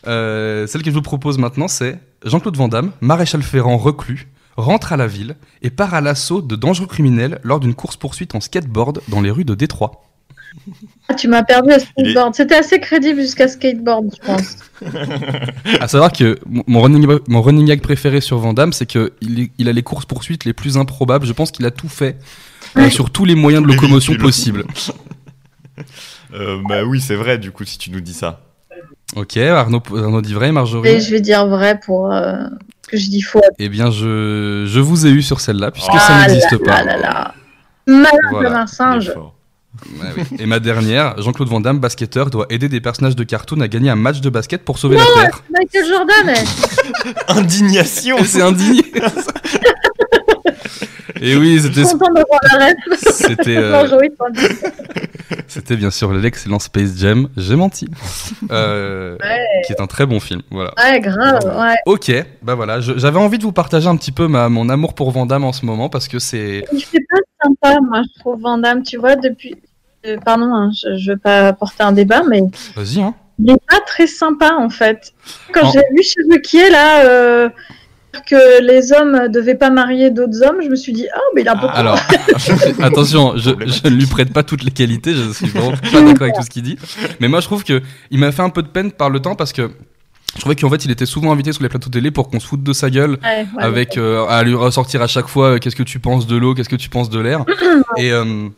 Euh, 0.07 0.67
celle 0.67 0.83
que 0.83 0.91
je 0.91 0.95
vous 0.95 1.01
propose 1.01 1.37
maintenant, 1.37 1.67
c'est 1.67 1.99
Jean-Claude 2.23 2.55
Van 2.57 2.67
Damme, 2.67 2.91
maréchal 3.01 3.41
ferrant 3.41 3.77
reclus, 3.77 4.27
rentre 4.55 4.93
à 4.93 4.97
la 4.97 5.07
ville 5.07 5.35
et 5.61 5.69
part 5.69 5.93
à 5.93 6.01
l'assaut 6.01 6.41
de 6.41 6.55
dangereux 6.55 6.87
criminels 6.87 7.39
lors 7.43 7.59
d'une 7.59 7.73
course-poursuite 7.73 8.35
en 8.35 8.39
skateboard 8.39 9.01
dans 9.09 9.21
les 9.21 9.31
rues 9.31 9.45
de 9.45 9.55
Détroit. 9.55 10.04
Ah, 11.09 11.13
tu 11.13 11.27
m'as 11.27 11.43
perdu 11.43 11.71
à 11.71 11.75
est- 11.75 11.79
skateboard. 11.79 12.33
C'était 12.35 12.55
assez 12.55 12.79
crédible 12.79 13.21
jusqu'à 13.21 13.47
skateboard, 13.47 14.13
je 14.15 14.25
pense. 14.25 14.55
À 15.79 15.87
savoir 15.87 16.11
que 16.11 16.37
mon- 16.45 16.81
running, 16.81 17.07
mon 17.27 17.41
running 17.41 17.65
gag 17.67 17.81
préféré 17.81 18.19
sur 18.21 18.37
Van 18.39 18.53
Damme, 18.53 18.73
c'est 18.73 18.85
qu'il 18.85 19.09
il 19.57 19.69
a 19.69 19.73
les 19.73 19.83
courses-poursuites 19.83 20.45
les 20.45 20.53
plus 20.53 20.77
improbables. 20.77 21.25
Je 21.25 21.33
pense 21.33 21.51
qu'il 21.51 21.65
a 21.65 21.71
tout 21.71 21.89
fait 21.89 22.17
euh, 22.77 22.89
sur 22.89 23.09
tous 23.09 23.25
les 23.25 23.35
moyens 23.35 23.63
de 23.63 23.67
locomotion 23.71 24.15
possibles. 24.15 24.65
Euh, 26.33 26.57
bah 26.67 26.83
oui, 26.83 26.99
c'est 27.01 27.15
vrai, 27.15 27.37
du 27.37 27.51
coup, 27.51 27.63
si 27.65 27.77
tu 27.77 27.91
nous 27.91 28.01
dis 28.01 28.13
ça. 28.13 28.41
Ok, 29.15 29.37
Arnaud, 29.37 29.81
Arnaud 29.95 30.21
dit 30.21 30.33
vrai, 30.33 30.49
Et 30.49 30.51
Marjorie 30.51 30.99
je 31.01 31.11
vais 31.11 31.21
dire 31.21 31.47
vrai 31.47 31.79
pour 31.79 32.11
euh, 32.11 32.33
que 32.89 32.97
je 32.97 33.09
dis 33.09 33.21
faux. 33.21 33.41
Eh 33.59 33.69
bien, 33.69 33.91
je, 33.91 34.65
je 34.67 34.79
vous 34.79 35.05
ai 35.05 35.09
eu 35.11 35.21
sur 35.21 35.39
celle-là, 35.39 35.71
puisque 35.71 35.89
Ah 35.93 35.99
ça 35.99 36.13
là 36.19 36.27
n'existe 36.27 36.57
pas. 36.57 36.83
là 36.83 36.97
là 36.97 36.97
là. 36.97 37.33
Malin 37.87 38.09
Voilà. 38.31 38.49
comme 38.49 38.57
un 38.57 38.67
singe. 38.67 39.13
Ouais, 39.99 40.07
oui. 40.17 40.37
Et 40.39 40.45
ma 40.45 40.59
dernière, 40.59 41.21
Jean-Claude 41.21 41.49
Van 41.49 41.59
Damme, 41.59 41.79
basketteur, 41.79 42.29
doit 42.29 42.45
aider 42.49 42.69
des 42.69 42.81
personnages 42.81 43.15
de 43.15 43.23
cartoon 43.23 43.59
à 43.61 43.67
gagner 43.67 43.89
un 43.89 43.95
match 43.95 44.21
de 44.21 44.29
basket 44.29 44.63
pour 44.63 44.77
sauver 44.77 44.97
la 44.97 45.03
Terre. 45.03 45.43
Michael 45.51 45.85
Jordan, 45.87 46.33
eh. 46.35 47.09
Indignation 47.27 48.17
c'est 48.23 48.41
indigné. 48.41 48.83
Et 51.21 51.35
oui, 51.37 51.57
je 51.57 51.67
c'était 51.67 51.85
suis 51.85 51.97
content 51.97 52.13
d'avoir 52.13 52.39
la 52.51 52.65
ref. 52.67 52.75
c'était 53.09 53.57
euh, 53.57 53.71
Marjorie, 53.71 54.09
t'en 54.17 54.29
dis. 54.29 54.47
C'était 55.55 55.75
bien 55.75 55.91
sûr 55.91 56.11
l'excellent 56.13 56.59
Space 56.59 56.97
Jam. 56.97 57.29
J'ai 57.37 57.55
menti, 57.55 57.87
Euh, 58.51 59.17
qui 59.65 59.73
est 59.73 59.81
un 59.81 59.87
très 59.87 60.05
bon 60.05 60.19
film. 60.19 60.41
Voilà. 60.51 60.71
Ouais, 60.77 60.99
grave, 60.99 61.39
ouais. 61.59 61.75
Ok, 61.85 62.11
bah 62.43 62.55
voilà, 62.55 62.79
j'avais 62.81 63.17
envie 63.19 63.37
de 63.37 63.43
vous 63.43 63.51
partager 63.51 63.87
un 63.87 63.95
petit 63.97 64.11
peu 64.11 64.27
ma, 64.27 64.49
mon 64.49 64.69
amour 64.69 64.93
pour 64.93 65.11
Van 65.11 65.25
Damme 65.25 65.43
en 65.43 65.53
ce 65.53 65.65
moment 65.65 65.89
parce 65.89 66.07
que 66.07 66.19
c'est 66.19 66.65
Il 66.71 66.81
fait 66.83 66.99
pas 67.09 67.19
sympa, 67.43 67.79
moi, 67.81 68.01
je 68.03 68.19
trouve 68.19 68.41
Van 68.41 68.57
Damme, 68.57 68.83
tu 68.83 68.97
vois, 68.97 69.15
depuis. 69.15 69.55
euh, 70.05 70.17
pardon, 70.23 70.53
hein, 70.53 70.69
je, 70.73 70.97
je 70.97 71.11
veux 71.11 71.17
pas 71.17 71.53
porter 71.53 71.83
un 71.83 71.91
débat, 71.91 72.21
mais 72.29 72.41
vas-y 72.75 73.01
hein. 73.01 73.13
il 73.39 73.49
est 73.51 73.65
pas 73.69 73.79
très 73.87 74.07
sympa 74.07 74.53
en 74.59 74.69
fait. 74.69 75.13
Quand 75.53 75.65
En- 75.67 75.71
j'ai 75.71 75.81
vu 75.95 76.03
chez 76.03 76.21
Ruquier 76.31 76.69
là 76.69 77.05
euh, 77.05 77.49
que 78.23 78.63
les 78.63 78.91
hommes 78.93 79.29
devaient 79.29 79.55
pas 79.55 79.69
marier 79.69 80.11
d'autres 80.11 80.43
hommes, 80.43 80.61
je 80.63 80.69
me 80.69 80.75
suis 80.75 80.93
dit, 80.93 81.07
ah, 81.13 81.19
mais 81.35 81.41
il 81.41 81.47
a 81.47 81.53
un 81.53 81.57
peu. 81.57 81.67
Ah, 81.69 81.79
Alors, 81.79 81.99
attention, 82.81 83.33
je, 83.37 83.51
je 83.65 83.87
ne 83.89 83.95
lui 83.95 84.05
prête 84.05 84.31
pas 84.33 84.43
toutes 84.43 84.63
les 84.63 84.71
qualités, 84.71 85.13
je 85.13 85.31
suis 85.31 85.47
vraiment 85.47 85.71
pas 85.71 85.77
d'accord 86.01 86.23
avec 86.23 86.35
tout 86.35 86.43
ce 86.43 86.49
qu'il 86.49 86.63
dit. 86.63 86.77
Mais 87.19 87.27
moi, 87.27 87.39
je 87.39 87.45
trouve 87.45 87.63
que 87.63 87.81
il 88.11 88.19
m'a 88.19 88.31
fait 88.31 88.41
un 88.41 88.49
peu 88.49 88.61
de 88.63 88.67
peine 88.67 88.91
par 88.91 89.09
le 89.09 89.19
temps 89.19 89.35
parce 89.35 89.53
que 89.53 89.71
je 90.35 90.41
trouvais 90.41 90.55
qu'en 90.55 90.69
fait, 90.69 90.83
il 90.83 90.91
était 90.91 91.05
souvent 91.05 91.31
invité 91.31 91.53
sur 91.53 91.63
les 91.63 91.69
plateaux 91.69 91.89
télé 91.89 92.11
pour 92.11 92.29
qu'on 92.29 92.39
se 92.39 92.47
foute 92.47 92.63
de 92.63 92.73
sa 92.73 92.89
gueule, 92.89 93.11
Ouais, 93.23 93.47
ouais, 93.55 93.63
avec 93.63 93.97
euh, 93.97 94.25
à 94.27 94.43
lui 94.43 94.53
ressortir 94.53 95.01
à 95.01 95.07
chaque 95.07 95.27
fois 95.27 95.51
euh, 95.51 95.57
qu'est-ce 95.59 95.77
que 95.77 95.83
tu 95.83 95.99
penses 95.99 96.27
de 96.27 96.35
l'eau, 96.35 96.53
qu'est-ce 96.53 96.69
que 96.69 96.75
tu 96.75 96.89
penses 96.89 97.09
de 97.09 97.19
l'air. 97.19 97.45
et 97.97 98.11
euh, 98.11 98.49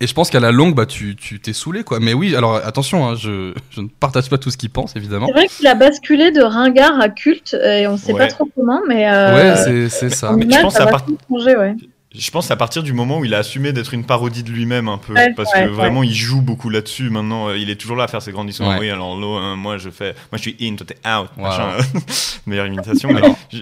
et 0.00 0.06
je 0.06 0.14
pense 0.14 0.30
qu'à 0.30 0.40
la 0.40 0.50
longue, 0.52 0.74
bah, 0.74 0.86
tu 0.86 1.14
tu 1.16 1.40
t'es 1.40 1.52
saoulé, 1.52 1.84
quoi. 1.84 2.00
Mais 2.00 2.14
oui, 2.14 2.34
alors 2.34 2.56
attention, 2.56 3.06
hein, 3.08 3.14
je, 3.16 3.52
je 3.70 3.80
ne 3.80 3.88
partage 3.88 4.28
pas 4.30 4.38
tout 4.38 4.50
ce 4.50 4.56
qu'il 4.56 4.70
pense, 4.70 4.96
évidemment. 4.96 5.26
C'est 5.26 5.32
vrai 5.32 5.46
qu'il 5.48 5.66
a 5.66 5.74
basculé 5.74 6.30
de 6.32 6.42
ringard 6.42 6.98
à 7.00 7.08
culte 7.08 7.54
et 7.54 7.86
on 7.86 7.96
sait 7.96 8.12
Ouais. 8.12 8.18
pas 8.20 8.26
trop 8.28 8.48
comment, 8.56 8.80
mais. 8.88 9.10
euh, 9.10 9.34
Ouais, 9.34 9.56
c'est 9.56 9.88
c'est 9.88 10.10
ça. 10.10 10.32
Mais 10.32 10.46
je 10.50 10.60
pense 10.60 10.74
ça 10.74 10.84
à 10.84 10.86
part- 10.86 11.06
changer, 11.28 11.56
ouais. 11.56 11.74
Je 12.12 12.28
pense 12.32 12.50
à 12.50 12.56
partir 12.56 12.82
du 12.82 12.92
moment 12.92 13.18
où 13.20 13.24
il 13.24 13.34
a 13.34 13.38
assumé 13.38 13.72
d'être 13.72 13.94
une 13.94 14.04
parodie 14.04 14.42
de 14.42 14.50
lui-même 14.50 14.88
un 14.88 14.98
peu, 14.98 15.12
Ouais, 15.14 15.32
parce 15.32 15.54
ouais, 15.54 15.66
que 15.66 15.68
vraiment 15.68 16.02
il 16.02 16.12
joue 16.12 16.40
beaucoup 16.42 16.68
là-dessus. 16.68 17.08
Maintenant, 17.08 17.48
euh, 17.50 17.56
il 17.56 17.70
est 17.70 17.76
toujours 17.76 17.96
là 17.96 18.02
à 18.02 18.08
faire 18.08 18.20
ses 18.20 18.32
grandes 18.32 18.48
histoires. 18.50 18.70
Ouais. 18.70 18.78
Oui, 18.80 18.90
alors 18.90 19.16
l'eau, 19.16 19.34
hein, 19.34 19.54
moi 19.54 19.78
je 19.78 19.90
fais, 19.90 20.14
moi 20.32 20.36
je 20.36 20.38
suis 20.42 20.56
in, 20.60 20.74
toi 20.74 20.84
t'es 20.84 20.96
out, 21.08 21.28
Wow. 21.36 21.42
machin. 21.44 21.76
Meilleure 22.46 22.66
imitation. 22.66 23.10
mais 23.12 23.20
je, 23.52 23.60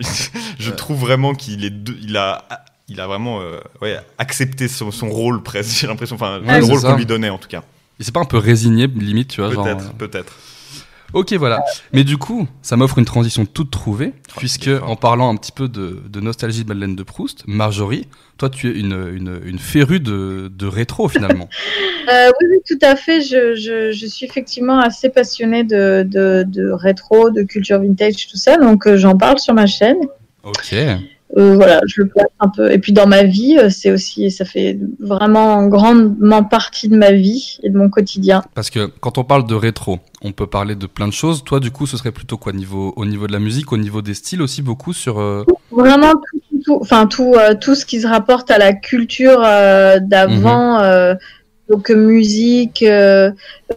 je 0.58 0.70
trouve 0.70 0.98
vraiment 0.98 1.34
qu'il 1.34 1.62
est, 1.66 1.74
il 2.02 2.16
a, 2.16 2.42
il 2.88 3.00
a 3.00 3.06
vraiment, 3.06 3.40
euh, 3.40 3.58
ouais, 3.82 3.96
accepté 4.18 4.68
son, 4.68 4.90
son 4.90 5.08
rôle 5.10 5.42
presque. 5.42 5.70
J'ai 5.80 5.86
l'impression, 5.86 6.16
enfin, 6.16 6.40
Ouais, 6.40 6.58
le 6.58 6.64
rôle 6.64 6.80
qu'on 6.80 6.96
lui 6.96 7.06
donnait 7.06 7.30
en 7.30 7.38
tout 7.38 7.48
cas. 7.48 7.62
Il 7.98 8.04
s'est 8.04 8.12
pas 8.12 8.20
un 8.20 8.24
peu 8.24 8.38
résigné, 8.38 8.86
limite, 8.86 9.28
tu 9.28 9.40
vois. 9.40 9.50
Peut-être, 9.50 9.86
euh, 9.86 9.98
peut-être. 9.98 10.32
Ok, 11.14 11.32
voilà. 11.32 11.64
Mais 11.94 12.04
du 12.04 12.18
coup, 12.18 12.46
ça 12.60 12.76
m'offre 12.76 12.98
une 12.98 13.06
transition 13.06 13.46
toute 13.46 13.70
trouvée, 13.70 14.12
puisque 14.36 14.68
est 14.68 14.76
fort. 14.78 14.90
en 14.90 14.96
parlant 14.96 15.32
un 15.32 15.36
petit 15.36 15.52
peu 15.52 15.66
de, 15.66 16.02
de 16.06 16.20
nostalgie 16.20 16.64
de 16.64 16.68
Madeleine 16.68 16.96
de 16.96 17.02
Proust, 17.02 17.44
Marjorie, 17.46 18.06
toi, 18.36 18.50
tu 18.50 18.68
es 18.68 18.78
une, 18.78 18.92
une, 19.14 19.40
une 19.44 19.58
férue 19.58 20.00
de, 20.00 20.52
de 20.54 20.66
rétro 20.66 21.08
finalement. 21.08 21.48
Euh, 22.10 22.30
oui, 22.40 22.46
oui, 22.52 22.56
tout 22.66 22.78
à 22.80 22.96
fait. 22.96 23.20
Je, 23.20 23.54
je, 23.54 23.92
je 23.92 24.06
suis 24.06 24.24
effectivement 24.24 24.78
assez 24.78 25.10
passionnée 25.10 25.62
de, 25.62 26.02
de, 26.08 26.42
de 26.48 26.70
rétro, 26.70 27.28
de 27.28 27.42
culture 27.42 27.78
vintage, 27.82 28.28
tout 28.28 28.38
ça. 28.38 28.56
Donc, 28.56 28.86
euh, 28.86 28.96
j'en 28.96 29.14
parle 29.14 29.38
sur 29.38 29.52
ma 29.52 29.66
chaîne. 29.66 29.98
ok. 30.42 30.74
Euh, 31.36 31.54
voilà, 31.56 31.80
je 31.86 32.00
le 32.02 32.08
place 32.08 32.26
un 32.40 32.48
peu. 32.48 32.72
Et 32.72 32.78
puis, 32.78 32.92
dans 32.92 33.06
ma 33.06 33.22
vie, 33.22 33.58
euh, 33.58 33.68
c'est 33.68 33.90
aussi, 33.90 34.30
ça 34.30 34.44
fait 34.46 34.78
vraiment 34.98 35.66
grandement 35.66 36.42
partie 36.42 36.88
de 36.88 36.96
ma 36.96 37.12
vie 37.12 37.58
et 37.62 37.68
de 37.68 37.76
mon 37.76 37.90
quotidien. 37.90 38.42
Parce 38.54 38.70
que 38.70 38.86
quand 39.00 39.18
on 39.18 39.24
parle 39.24 39.46
de 39.46 39.54
rétro, 39.54 39.98
on 40.22 40.32
peut 40.32 40.46
parler 40.46 40.74
de 40.74 40.86
plein 40.86 41.06
de 41.06 41.12
choses. 41.12 41.44
Toi, 41.44 41.60
du 41.60 41.70
coup, 41.70 41.86
ce 41.86 41.98
serait 41.98 42.12
plutôt 42.12 42.38
quoi 42.38 42.52
niveau, 42.52 42.94
au 42.96 43.04
niveau 43.04 43.26
de 43.26 43.32
la 43.32 43.40
musique, 43.40 43.72
au 43.72 43.76
niveau 43.76 44.00
des 44.00 44.14
styles 44.14 44.40
aussi, 44.40 44.62
beaucoup 44.62 44.94
sur. 44.94 45.20
euh, 45.20 45.44
Vraiment 45.70 46.12
tout, 46.12 46.40
tout, 46.50 46.62
tout, 46.64 46.78
enfin, 46.80 47.06
tout, 47.06 47.34
euh, 47.36 47.54
tout 47.60 47.74
ce 47.74 47.84
qui 47.84 48.00
se 48.00 48.06
rapporte 48.06 48.50
à 48.50 48.56
la 48.56 48.72
culture 48.72 49.42
euh, 49.44 49.98
d'avant. 50.00 50.80
euh, 50.80 51.14
donc, 51.68 51.90
musique, 51.90 52.82
euh, 52.82 53.30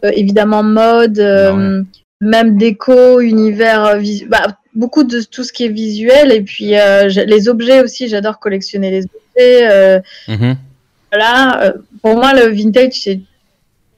euh, 0.06 0.12
évidemment, 0.16 0.64
mode. 0.64 1.20
euh, 1.20 1.84
même 2.22 2.58
déco, 2.58 3.20
univers, 3.20 3.84
euh, 3.86 4.02
bah, 4.28 4.58
beaucoup 4.76 5.04
de 5.04 5.22
tout 5.22 5.44
ce 5.44 5.52
qui 5.52 5.66
est 5.66 5.70
visuel. 5.70 6.32
Et 6.32 6.42
puis 6.42 6.78
euh, 6.78 7.08
les 7.08 7.50
objets 7.50 7.82
aussi, 7.82 8.08
j'adore 8.08 8.40
collectionner 8.40 8.92
les 8.92 9.04
objets. 9.06 9.70
euh, 9.70 10.00
Mhm. 10.28 10.56
voilà, 11.12 11.64
euh, 11.64 11.72
pour 12.02 12.16
moi, 12.16 12.34
le 12.34 12.48
vintage, 12.50 12.94
c'est 12.94 13.20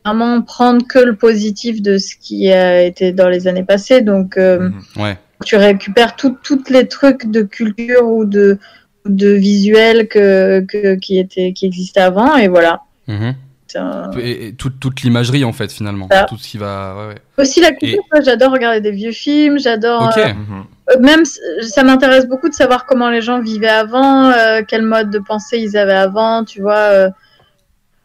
vraiment 0.06 0.42
prendre 0.42 0.86
que 0.88 1.00
le 1.00 1.16
positif 1.16 1.82
de 1.82 1.98
ce 1.98 2.16
qui 2.20 2.52
a 2.52 2.84
été 2.84 3.12
dans 3.12 3.30
les 3.30 3.48
années 3.48 3.64
passées. 3.64 4.02
Donc, 4.02 4.38
euh. 4.38 4.70
Ouais. 4.98 5.18
tu 5.46 5.56
récupères 5.58 6.16
toutes 6.16 6.70
les 6.70 6.88
trucs 6.88 7.30
de 7.30 7.42
culture 7.42 8.08
ou 8.08 8.26
de, 8.26 8.58
de 9.06 9.30
visuel 9.30 10.08
que, 10.08 10.62
que, 10.62 10.96
qui, 10.96 11.20
étaient, 11.20 11.52
qui 11.54 11.66
existaient 11.66 12.00
avant. 12.02 12.38
Et 12.38 12.48
voilà. 12.48 12.82
Mhm. 13.08 13.36
C'est 13.74 13.80
un- 13.80 14.12
Et, 14.20 14.48
et 14.50 14.54
toute, 14.56 14.80
toute 14.80 15.02
l'imagerie, 15.02 15.44
en 15.44 15.52
fait, 15.54 15.72
finalement. 15.72 16.08
Ça. 16.12 16.26
Tout 16.26 16.38
ce 16.38 16.48
qui 16.48 16.58
va. 16.60 16.96
Ouais, 16.96 17.08
ouais. 17.14 17.22
Aussi 17.40 17.60
la 17.60 17.72
culture, 17.72 18.04
moi, 18.12 18.22
j'adore 18.22 18.52
regarder 18.52 18.82
des 18.82 18.92
vieux 18.92 19.12
films, 19.12 19.58
j'adore... 19.58 20.04
Ok. 20.04 20.18
euh, 20.18 20.34
Mhm. 20.34 20.64
euh, 20.92 21.00
même, 21.00 21.24
ça 21.62 21.84
m'intéresse 21.84 22.28
beaucoup 22.28 22.50
de 22.50 22.54
savoir 22.54 22.86
comment 22.86 23.10
les 23.10 23.22
gens 23.22 23.42
vivaient 23.42 23.68
avant, 23.70 24.26
euh, 24.30 24.62
quel 24.68 24.84
mode 24.84 25.10
de 25.10 25.18
pensée 25.20 25.58
ils 25.60 25.76
avaient 25.76 25.94
avant, 25.94 26.44
tu 26.44 26.62
vois. 26.62 26.78
euh, 26.78 27.10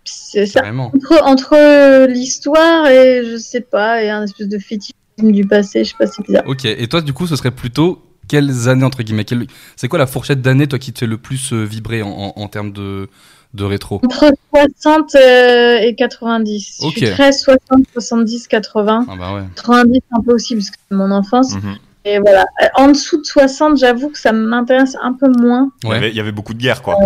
c'est 0.04 0.46
ça. 0.46 0.62
Entre, 0.66 1.22
entre 1.22 2.06
l'histoire 2.06 2.86
et, 2.86 3.24
je 3.30 3.36
sais 3.36 3.60
pas, 3.60 4.02
et 4.02 4.08
un 4.08 4.22
espèce 4.24 4.48
de 4.48 4.58
fétichisme 4.58 4.94
du 5.20 5.44
passé, 5.46 5.84
je 5.84 5.90
sais 5.90 5.96
pas 5.98 6.06
si 6.06 6.14
c'est 6.16 6.26
bizarre. 6.26 6.44
Ok. 6.46 6.64
Et 6.64 6.86
toi, 6.88 7.02
du 7.02 7.12
coup, 7.12 7.26
ce 7.26 7.36
serait 7.36 7.50
plutôt 7.50 8.02
quelles 8.26 8.68
années, 8.68 8.84
entre 8.84 9.02
guillemets 9.02 9.24
quelle- 9.24 9.46
C'est 9.76 9.88
quoi 9.88 9.98
la 9.98 10.06
fourchette 10.06 10.40
d'années, 10.40 10.66
toi, 10.66 10.78
qui 10.78 10.92
te 10.92 11.00
fait 11.00 11.06
le 11.06 11.18
plus 11.18 11.52
euh, 11.52 11.64
vibrer 11.64 12.02
en, 12.02 12.08
en, 12.08 12.32
en 12.36 12.48
termes 12.48 12.72
de, 12.72 13.08
de 13.54 13.64
rétro 13.64 14.00
Entre 14.04 14.32
60 14.54 15.14
euh, 15.14 15.78
et 15.80 15.94
90. 15.94 16.80
Ok. 16.82 16.92
Je 16.94 16.98
suis 17.06 17.10
très 17.14 17.32
60, 17.32 17.60
70, 17.92 18.46
80. 18.48 19.06
Ah 19.08 19.14
bah 19.18 19.34
ouais. 19.34 19.42
90 19.56 20.00
un 20.12 20.22
peu 20.22 20.34
aussi 20.34 20.54
parce 20.54 20.70
que 20.70 20.76
c'est 20.88 20.94
mon 20.94 21.10
enfance. 21.10 21.54
Mhm. 21.54 21.76
Et 22.04 22.18
voilà. 22.18 22.46
Euh, 22.62 22.66
En 22.76 22.88
dessous 22.88 23.18
de 23.20 23.24
60, 23.26 23.78
j'avoue 23.78 24.10
que 24.10 24.18
ça 24.18 24.32
m'intéresse 24.32 24.96
un 25.02 25.12
peu 25.12 25.28
moins. 25.28 25.70
Il, 25.82 25.86
y 25.86 25.90
Ouais. 25.90 25.96
avait, 25.96 26.10
il 26.10 26.16
y 26.16 26.20
avait 26.20 26.32
beaucoup 26.32 26.54
de 26.54 26.60
guerres, 26.60 26.82
quoi. 26.82 26.96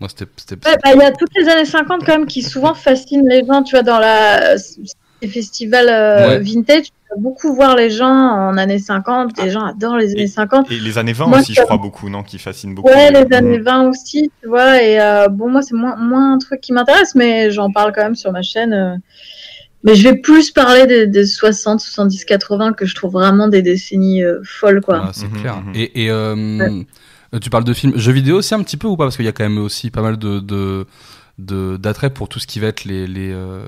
Moi, 0.00 0.08
c'était. 0.08 0.30
c'était- 0.36 0.68
Ouais, 0.68 0.76
bah, 0.82 0.90
il 0.94 0.98
y 1.00 1.02
a 1.04 1.12
toutes 1.12 1.30
les 1.36 1.48
années 1.48 1.64
50 1.64 2.04
quand 2.04 2.12
même 2.18 2.26
qui 2.26 2.42
souvent 2.42 2.74
fascinent 2.74 3.28
les 3.28 3.44
gens, 3.46 3.62
tu 3.62 3.76
vois, 3.76 3.82
dans 3.82 3.98
la, 3.98 4.56
les 5.22 5.28
festivals 5.28 5.88
euh, 5.88 6.28
Ouais. 6.28 6.38
vintage. 6.40 6.86
Beaucoup 7.18 7.54
voir 7.54 7.76
les 7.76 7.90
gens 7.90 8.06
en 8.08 8.56
années 8.56 8.78
50. 8.78 9.40
Les 9.42 9.50
gens 9.50 9.64
adorent 9.64 9.96
les 9.96 10.12
années 10.12 10.26
50. 10.26 10.70
Et 10.70 10.78
les 10.80 10.98
années 10.98 11.12
20 11.12 11.26
Moi, 11.26 11.38
aussi, 11.40 11.54
je 11.54 11.62
crois, 11.62 11.76
beaucoup, 11.78 12.08
non 12.10 12.22
Qui 12.22 12.38
fascinent 12.38 12.74
beaucoup. 12.74 12.88
Ouais, 12.88 13.10
les 13.12 13.24
Mhm. 13.24 13.32
années 13.34 13.58
20 13.58 13.88
aussi, 13.88 14.32
tu 14.42 14.48
vois. 14.48 14.82
Et 14.82 15.00
euh, 15.00 15.28
bon, 15.28 15.48
moi, 15.50 15.62
c'est 15.62 15.74
moins, 15.74 15.96
moins 15.96 16.34
un 16.34 16.38
truc 16.38 16.60
qui 16.60 16.72
m'intéresse, 16.72 17.14
mais 17.14 17.50
j'en 17.50 17.70
parle 17.70 17.92
quand 17.94 18.02
même 18.02 18.14
sur 18.16 18.32
ma 18.32 18.42
chaîne. 18.42 18.72
euh. 18.72 18.96
Mais 19.86 19.94
je 19.94 20.02
vais 20.08 20.16
plus 20.16 20.50
parler 20.50 20.86
des, 20.86 21.06
des 21.06 21.26
60, 21.26 21.80
70, 21.80 22.24
80 22.24 22.72
que 22.72 22.86
je 22.86 22.94
trouve 22.94 23.12
vraiment 23.12 23.48
des 23.48 23.60
décennies 23.62 24.22
euh, 24.24 24.40
folles, 24.42 24.80
quoi. 24.80 25.02
Ah, 25.08 25.10
c'est 25.12 25.30
Mhm, 25.30 25.40
clair. 25.40 25.56
mhm. 25.56 25.72
Et, 25.74 26.04
et 26.04 26.10
euh, 26.10 26.80
tu 27.42 27.50
parles 27.50 27.64
de 27.64 27.74
films, 27.74 27.96
jeux 27.96 28.12
vidéo 28.12 28.36
aussi 28.38 28.54
un 28.54 28.62
petit 28.62 28.76
peu 28.78 28.86
ou 28.88 28.96
pas? 28.96 29.04
Parce 29.04 29.16
qu'il 29.16 29.26
y 29.26 29.28
a 29.28 29.32
quand 29.32 29.44
même 29.44 29.58
aussi 29.58 29.90
pas 29.90 30.02
mal 30.02 30.16
de. 30.18 30.40
de 30.40 30.86
d'attrait 31.36 32.10
pour 32.10 32.28
tout 32.28 32.38
ce 32.38 32.46
qui 32.46 32.60
va 32.60 32.68
être 32.68 32.84
les, 32.84 33.08
les 33.08 33.32
euh, 33.32 33.64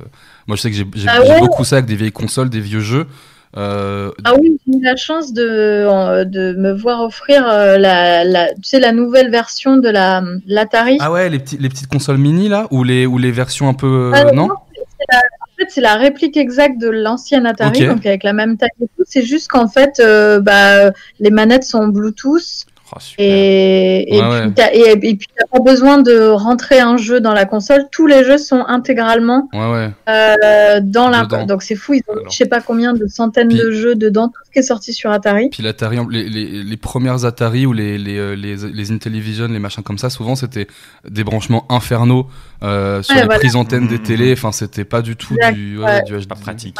moi 0.46 0.56
je 0.56 0.62
sais 0.62 0.70
que 0.70 0.76
j'ai 0.76 1.08
Ah 1.08 1.20
ouais? 1.20 1.40
beaucoup 1.40 1.64
ça 1.64 1.78
avec 1.78 1.86
des 1.86 1.96
vieilles 1.96 2.12
consoles 2.12 2.48
des 2.48 2.60
vieux 2.60 2.78
jeux 2.78 3.08
euh, 3.56 4.10
Ah 4.24 4.34
oui, 4.38 4.58
j'ai 4.66 4.78
eu 4.78 4.82
la 4.82 4.96
chance 4.96 5.32
de, 5.32 6.24
de 6.24 6.52
me 6.54 6.72
voir 6.72 7.00
offrir 7.02 7.46
euh, 7.48 7.78
la, 7.78 8.24
la, 8.24 8.52
tu 8.54 8.60
sais, 8.64 8.80
la 8.80 8.92
nouvelle 8.92 9.30
version 9.30 9.76
de 9.76 9.88
la 9.88 10.22
l'Atari. 10.46 10.98
ah 11.00 11.10
ouais 11.12 11.28
les, 11.28 11.38
petits, 11.38 11.56
les 11.58 11.68
petites 11.68 11.88
consoles 11.88 12.18
mini 12.18 12.48
là 12.48 12.66
ou 12.70 12.84
les, 12.84 13.06
ou 13.06 13.18
les 13.18 13.30
versions 13.30 13.68
un 13.68 13.74
peu 13.74 13.86
euh, 13.86 14.12
Ah, 14.14 14.32
non? 14.32 14.48
la- 14.48 15.18
En 15.18 15.58
fait, 15.58 15.70
c'est 15.70 15.80
la 15.80 15.94
réplique 15.94 16.36
exacte 16.36 16.78
de 16.78 16.88
l'ancienne 16.90 17.46
Atari, 17.46 17.86
donc 17.86 18.04
avec 18.04 18.24
la 18.24 18.34
même 18.34 18.58
taille 18.58 18.68
et 18.82 18.86
tout. 18.96 19.04
C'est 19.06 19.22
juste 19.22 19.48
qu'en 19.48 19.68
fait, 19.68 20.00
euh, 20.00 20.38
bah, 20.40 20.90
les 21.18 21.30
manettes 21.30 21.64
sont 21.64 21.88
Bluetooth 21.88 22.66
Oh, 22.94 23.00
super. 23.00 23.24
et, 23.26 24.14
et, 24.16 24.20
Ouais, 24.22 24.28
puis 24.28 24.46
ouais. 24.48 24.52
t'as- 24.54 24.72
et, 24.74 24.92
et 24.92 24.96
puis 25.16 25.26
t'as 25.36 25.46
pas 25.46 25.58
besoin 25.62 25.98
de 25.98 26.28
rentrer 26.28 26.78
un 26.78 26.96
jeu 26.96 27.20
dans 27.20 27.32
la 27.32 27.44
console. 27.44 27.86
Tous 27.90 28.06
les 28.06 28.22
jeux 28.22 28.38
sont 28.38 28.64
intégralement 28.66 29.48
ouais 29.52 29.70
ouais 29.72 29.90
euh, 30.08 30.80
dans 30.82 31.08
la. 31.08 31.24
Dedans. 31.24 31.46
Donc 31.46 31.62
c'est 31.62 31.74
fou. 31.74 31.94
Ils 31.94 32.02
ont 32.08 32.12
Alors. 32.12 32.30
je 32.30 32.36
sais 32.36 32.46
pas 32.46 32.60
combien 32.60 32.92
de 32.92 33.06
centaines 33.08 33.48
Puis- 33.48 33.58
de 33.58 33.70
jeux 33.72 33.96
dedans, 33.96 34.28
tout 34.28 34.40
ce 34.46 34.50
qui 34.52 34.58
est 34.60 34.62
sorti 34.62 34.92
sur 34.92 35.10
Atari. 35.10 35.48
Puis 35.50 35.62
l'Atari, 35.62 35.98
les, 36.10 36.28
les, 36.28 36.62
les 36.62 36.76
premières 36.76 37.24
Atari 37.24 37.66
ou 37.66 37.72
les, 37.72 37.98
les, 37.98 38.18
euh, 38.18 38.34
les, 38.36 38.56
les 38.56 38.92
Intellivision, 38.92 39.48
les 39.48 39.58
machins 39.58 39.82
comme 39.82 39.98
ça, 39.98 40.08
souvent 40.08 40.36
c'était 40.36 40.68
des 41.08 41.24
branchements 41.24 41.66
infernaux 41.68 42.28
euh, 42.62 43.02
sur 43.02 43.14
Ouais, 43.14 43.20
les 43.22 43.26
voilà. 43.26 43.40
prises 43.40 43.56
antennes 43.56 43.88
des 43.88 43.96
Mhm. 43.98 44.02
télés. 44.02 44.32
Enfin, 44.32 44.52
c'était 44.52 44.84
pas 44.84 45.02
du 45.02 45.16
tout 45.16 45.34
Exact, 45.34 45.54
du, 45.54 45.78
ouais. 45.78 46.02
du 46.04 46.12
HD. 46.18 46.28
Pas 46.28 46.34
pratique. 46.36 46.76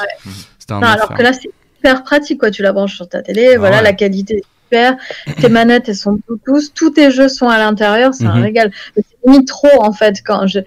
C'était 0.59 0.73
un 0.75 0.81
Non, 0.81 0.87
alors 0.87 1.12
que 1.14 1.23
là, 1.23 1.33
c'est 1.33 1.51
super 1.77 2.03
pratique, 2.05 2.38
quoi. 2.40 2.51
Tu 2.51 2.62
la 2.62 2.73
branches 2.73 2.95
sur 2.97 3.09
ta 3.09 3.23
télé, 3.23 3.53
Ah 3.55 3.59
voilà, 3.59 3.79
ouais. 3.79 3.83
la 3.83 3.92
qualité 3.92 4.42
super. 4.70 4.96
Tes 5.40 5.48
manettes, 5.48 5.88
elles 5.88 5.94
sont 5.96 6.18
Bluetooth, 6.26 6.72
tous 6.74 6.90
tes 6.90 7.11
jeux 7.11 7.29
sont 7.29 7.48
à 7.48 7.59
l'intérieur, 7.59 8.14
c'est 8.14 8.26
un 8.26 8.35
Mhm. 8.37 8.42
régal. 8.42 8.70
Mais 8.96 9.02
C'est 9.09 9.31
limite 9.31 9.48
trop, 9.48 9.83
en 9.83 9.92
fait, 9.92 10.16
quand 10.24 10.46
je. 10.46 10.61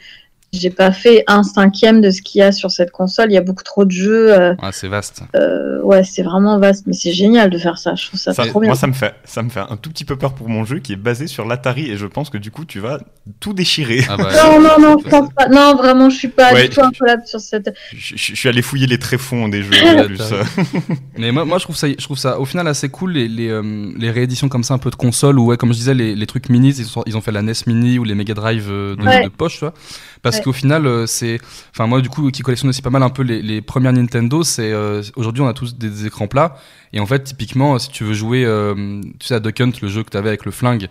J'ai 0.51 0.71
pas 0.71 0.91
fait 0.91 1.23
un 1.27 1.43
cinquième 1.43 2.01
de 2.01 2.09
ce 2.09 2.23
qu'il 2.23 2.39
y 2.39 2.41
a 2.41 2.51
sur 2.51 2.71
cette 2.71 2.89
console. 2.91 3.27
Il 3.29 3.35
y 3.35 3.37
a 3.37 3.41
beaucoup 3.41 3.63
trop 3.63 3.85
de 3.85 3.91
jeux. 3.91 4.33
euh, 4.33 4.55
Ouais, 4.63 4.69
c'est 4.71 4.87
vaste. 4.87 5.21
euh, 5.35 5.79
ouais, 5.83 6.03
c'est 6.03 6.23
vraiment 6.23 6.57
vaste, 6.57 6.85
mais 6.87 6.93
c'est 6.93 7.11
génial 7.13 7.51
de 7.51 7.57
faire 7.59 7.77
ça. 7.77 7.93
Je 7.95 8.07
trouve 8.07 8.19
ça, 8.19 8.33
Ça- 8.33 8.47
trop 8.47 8.59
bien. 8.59 8.69
moi, 8.69 8.75
ça 8.75 8.87
me, 8.87 8.93
fait, 8.93 9.13
ça 9.25 9.43
me 9.43 9.49
fait 9.49 9.59
un 9.59 9.77
tout 9.77 9.91
petit 9.91 10.05
peu 10.05 10.15
peur 10.15 10.33
pour 10.33 10.49
mon 10.49 10.65
jeu 10.65 10.79
qui 10.79 10.93
est 10.93 10.95
basé 10.95 11.27
sur 11.27 11.45
l'Atari 11.45 11.91
et 11.91 11.97
je 11.97 12.07
pense 12.07 12.31
que 12.31 12.37
du 12.39 12.49
coup, 12.49 12.65
tu 12.65 12.79
vas 12.79 12.99
tout 13.39 13.53
déchirer. 13.53 14.03
Ah 14.09 14.17
bah, 14.17 14.29
Non, 14.43 14.59
non, 14.59 14.79
non, 14.79 14.97
je 15.03 15.07
pense 15.07 15.29
pas. 15.35 15.47
Non, 15.49 15.75
vraiment, 15.75 16.09
je 16.09 16.17
suis 16.17 16.27
pas 16.29 16.51
Ouais, 16.53 16.67
du 16.67 16.75
tout 16.75 16.81
incollable 16.81 17.21
sur 17.27 17.39
cette. 17.39 17.71
Je, 17.93 18.15
je- 18.15 18.33
je 18.33 18.35
suis 18.35 18.49
allé 18.49 18.63
fouiller 18.63 18.87
les 18.87 18.97
tréfonds 18.97 19.49
des 19.49 19.61
jeux 19.61 19.71
en 19.99 20.05
plus. 20.05 20.17
Mais 21.17 21.31
moi, 21.31 21.45
moi 21.45 21.57
je 21.59 21.63
trouve 21.65 21.75
ça, 21.75 21.87
je 21.87 21.93
trouve 22.03 22.17
ça 22.17 22.39
au 22.39 22.45
final 22.45 22.67
assez 22.67 22.89
cool 22.89 23.11
les, 23.11 23.27
les, 23.27 23.49
euh, 23.49 23.91
les 23.97 24.09
rééditions 24.11 24.49
comme 24.49 24.63
ça 24.63 24.73
un 24.73 24.77
peu 24.77 24.89
de 24.89 24.95
consoles 24.95 25.37
ou 25.37 25.45
ouais 25.47 25.57
comme 25.57 25.73
je 25.73 25.77
disais 25.77 25.93
les, 25.93 26.15
les 26.15 26.25
trucs 26.27 26.49
mini 26.49 26.69
ils, 26.69 26.85
sont- 26.85 27.03
ils 27.05 27.15
ont 27.17 27.21
fait 27.21 27.31
la 27.31 27.41
NES 27.41 27.53
Mini 27.67 27.99
ou 27.99 28.03
les 28.03 28.15
Mega 28.15 28.33
Drive 28.33 28.67
euh, 28.69 28.95
de, 28.95 29.03
Ouais. 29.03 29.23
de 29.25 29.29
poche 29.29 29.53
tu 29.53 29.59
vois 29.59 29.73
parce 30.21 30.37
Ouais. 30.37 30.43
qu'au 30.43 30.53
final 30.53 30.85
euh, 30.85 31.05
c'est 31.07 31.39
enfin 31.71 31.87
moi 31.87 32.01
du 32.01 32.09
coup 32.09 32.29
qui 32.31 32.41
collectionne 32.41 32.69
aussi 32.69 32.81
pas 32.81 32.89
mal 32.89 33.03
un 33.03 33.09
peu 33.09 33.23
les, 33.23 33.41
les 33.41 33.61
premières 33.61 33.93
Nintendo 33.93 34.43
c'est 34.43 34.71
euh, 34.71 35.01
aujourd'hui 35.15 35.41
on 35.41 35.47
a 35.47 35.53
tous 35.53 35.75
des, 35.77 35.89
des 35.89 36.05
écrans 36.07 36.27
plats 36.27 36.55
et 36.93 36.99
en 36.99 37.05
fait 37.05 37.23
typiquement 37.23 37.77
si 37.79 37.89
tu 37.89 38.03
veux 38.03 38.13
jouer 38.13 38.43
euh, 38.45 39.01
tu 39.19 39.27
sais 39.27 39.35
à 39.35 39.39
Duck 39.39 39.59
Hunt 39.61 39.71
le 39.81 39.87
jeu 39.87 40.03
que 40.03 40.09
tu 40.09 40.17
avais 40.17 40.29
avec 40.29 40.45
le 40.45 40.51
flingue 40.51 40.87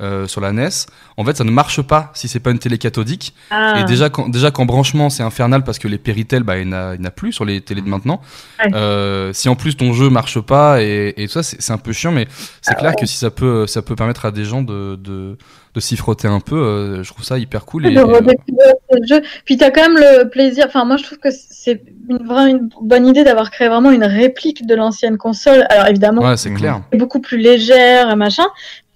euh, 0.00 0.26
sur 0.26 0.40
la 0.40 0.50
NES 0.52 0.68
en 1.16 1.24
fait 1.24 1.36
ça 1.36 1.44
ne 1.44 1.50
marche 1.52 1.80
pas 1.82 2.10
si 2.14 2.26
c'est 2.26 2.40
pas 2.40 2.50
une 2.50 2.58
télé 2.58 2.76
cathodique 2.76 3.34
Ah. 3.50 3.78
et 3.78 3.84
déjà, 3.84 4.10
quand, 4.10 4.28
déjà 4.28 4.50
qu'en 4.50 4.64
branchement, 4.66 5.10
c'est 5.10 5.22
infernal 5.22 5.62
parce 5.62 5.78
que 5.78 5.86
les 5.86 5.98
Péritel, 5.98 6.42
bah, 6.42 6.58
il 6.58 6.66
n'y 6.68 6.74
en 6.74 7.04
a, 7.04 7.10
plus 7.10 7.32
sur 7.32 7.44
les 7.44 7.60
télés 7.60 7.82
de 7.82 7.88
maintenant. 7.88 8.20
Ouais. 8.64 8.74
Euh, 8.74 9.32
si 9.32 9.48
en 9.48 9.54
plus 9.54 9.76
ton 9.76 9.92
jeu 9.92 10.08
marche 10.10 10.40
pas 10.40 10.82
et, 10.82 11.12
et 11.18 11.26
tout 11.28 11.34
ça, 11.34 11.42
c'est 11.44 11.70
un 11.72 11.78
peu 11.78 11.92
chiant, 11.92 12.10
mais 12.10 12.26
c'est 12.62 12.74
clair 12.76 12.96
que 12.96 13.06
si 13.06 13.16
ça 13.16 13.30
peut, 13.30 13.66
ça 13.68 13.82
peut 13.82 13.94
permettre 13.94 14.24
à 14.24 14.30
des 14.32 14.44
gens 14.44 14.62
de, 14.62 14.96
de, 14.96 15.36
de 15.74 15.80
s'y 15.80 15.96
frotter 15.96 16.28
un 16.28 16.40
peu, 16.40 16.56
euh, 16.56 17.02
je 17.02 17.10
trouve 17.10 17.24
ça 17.24 17.38
hyper 17.38 17.64
cool. 17.64 17.86
Et, 17.86 17.94
de 17.94 18.00
redécouvrir 18.00 18.74
ce 18.90 18.96
jeu. 19.08 19.22
Puis 19.44 19.56
t'as 19.56 19.70
quand 19.70 19.82
même 19.82 19.96
le 19.96 20.28
plaisir. 20.28 20.66
Enfin, 20.66 20.84
moi, 20.84 20.96
je 20.98 21.04
trouve 21.04 21.18
que 21.18 21.30
c'est 21.30 21.82
une, 22.10 22.18
vraiment 22.18 22.46
une 22.46 22.68
bonne 22.82 23.06
idée 23.06 23.24
d'avoir 23.24 23.50
créé 23.50 23.68
vraiment 23.68 23.90
une 23.90 24.04
réplique 24.04 24.66
de 24.66 24.74
l'ancienne 24.74 25.16
console. 25.16 25.64
Alors 25.70 25.86
évidemment, 25.86 26.22
ouais, 26.22 26.36
c'est 26.36 26.52
clair. 26.52 26.82
beaucoup 26.92 27.20
plus 27.20 27.38
légère, 27.38 28.14
machin. 28.16 28.44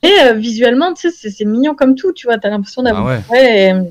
Et 0.03 0.13
euh, 0.25 0.35
visuellement, 0.35 0.93
tu 0.93 1.11
sais, 1.11 1.31
c'est- 1.31 1.45
mignon 1.45 1.75
comme 1.75 1.95
tout. 1.95 2.13
Tu 2.13 2.27
vois, 2.27 2.37
t'as 2.39 2.51
l'impression 2.51 2.83
d'avoir. 2.83 3.07
Ah 3.07 3.33
ouais. 3.33 3.69
Et, 3.69 3.73
euh, 3.73 3.83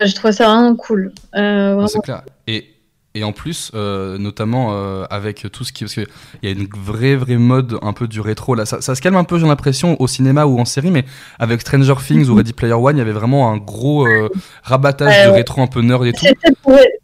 je 0.00 0.14
trouve 0.14 0.30
ça 0.32 0.46
vraiment 0.46 0.76
cool. 0.76 1.12
Euh. 1.34 1.86
C'est 1.86 2.02
clair. 2.02 2.22
Et, 2.46 2.66
et 3.16 3.24
en 3.24 3.32
plus, 3.32 3.70
euh, 3.74 4.18
notamment 4.18 4.68
euh, 4.72 5.04
avec 5.10 5.46
tout 5.50 5.64
ce 5.64 5.72
qui. 5.72 5.84
Parce 5.84 5.94
qu'il 5.94 6.06
y 6.42 6.48
a 6.48 6.50
une 6.50 6.66
vraie, 6.76 7.16
vraie 7.16 7.36
mode 7.36 7.78
un 7.82 7.92
peu 7.92 8.06
du 8.08 8.20
rétro. 8.20 8.54
Là. 8.54 8.66
Ça, 8.66 8.80
ça 8.80 8.94
se 8.94 9.00
calme 9.00 9.16
un 9.16 9.24
peu, 9.24 9.38
j'ai 9.38 9.46
l'impression, 9.46 9.96
au 10.00 10.06
cinéma 10.06 10.44
ou 10.46 10.58
en 10.58 10.64
série, 10.64 10.90
mais 10.90 11.04
avec 11.38 11.60
Stranger 11.62 11.94
Things 12.06 12.28
ou 12.28 12.34
Ready 12.34 12.52
Player 12.52 12.74
One, 12.74 12.96
il 12.96 12.98
y 12.98 13.02
avait 13.02 13.12
vraiment 13.12 13.50
un 13.50 13.56
gros 13.56 14.06
euh, 14.06 14.28
rabattage 14.62 15.26
de 15.26 15.30
rétro 15.32 15.62
un 15.62 15.66
peu 15.66 15.80
nerd 15.80 16.04
et 16.06 16.12
tout. 16.12 16.26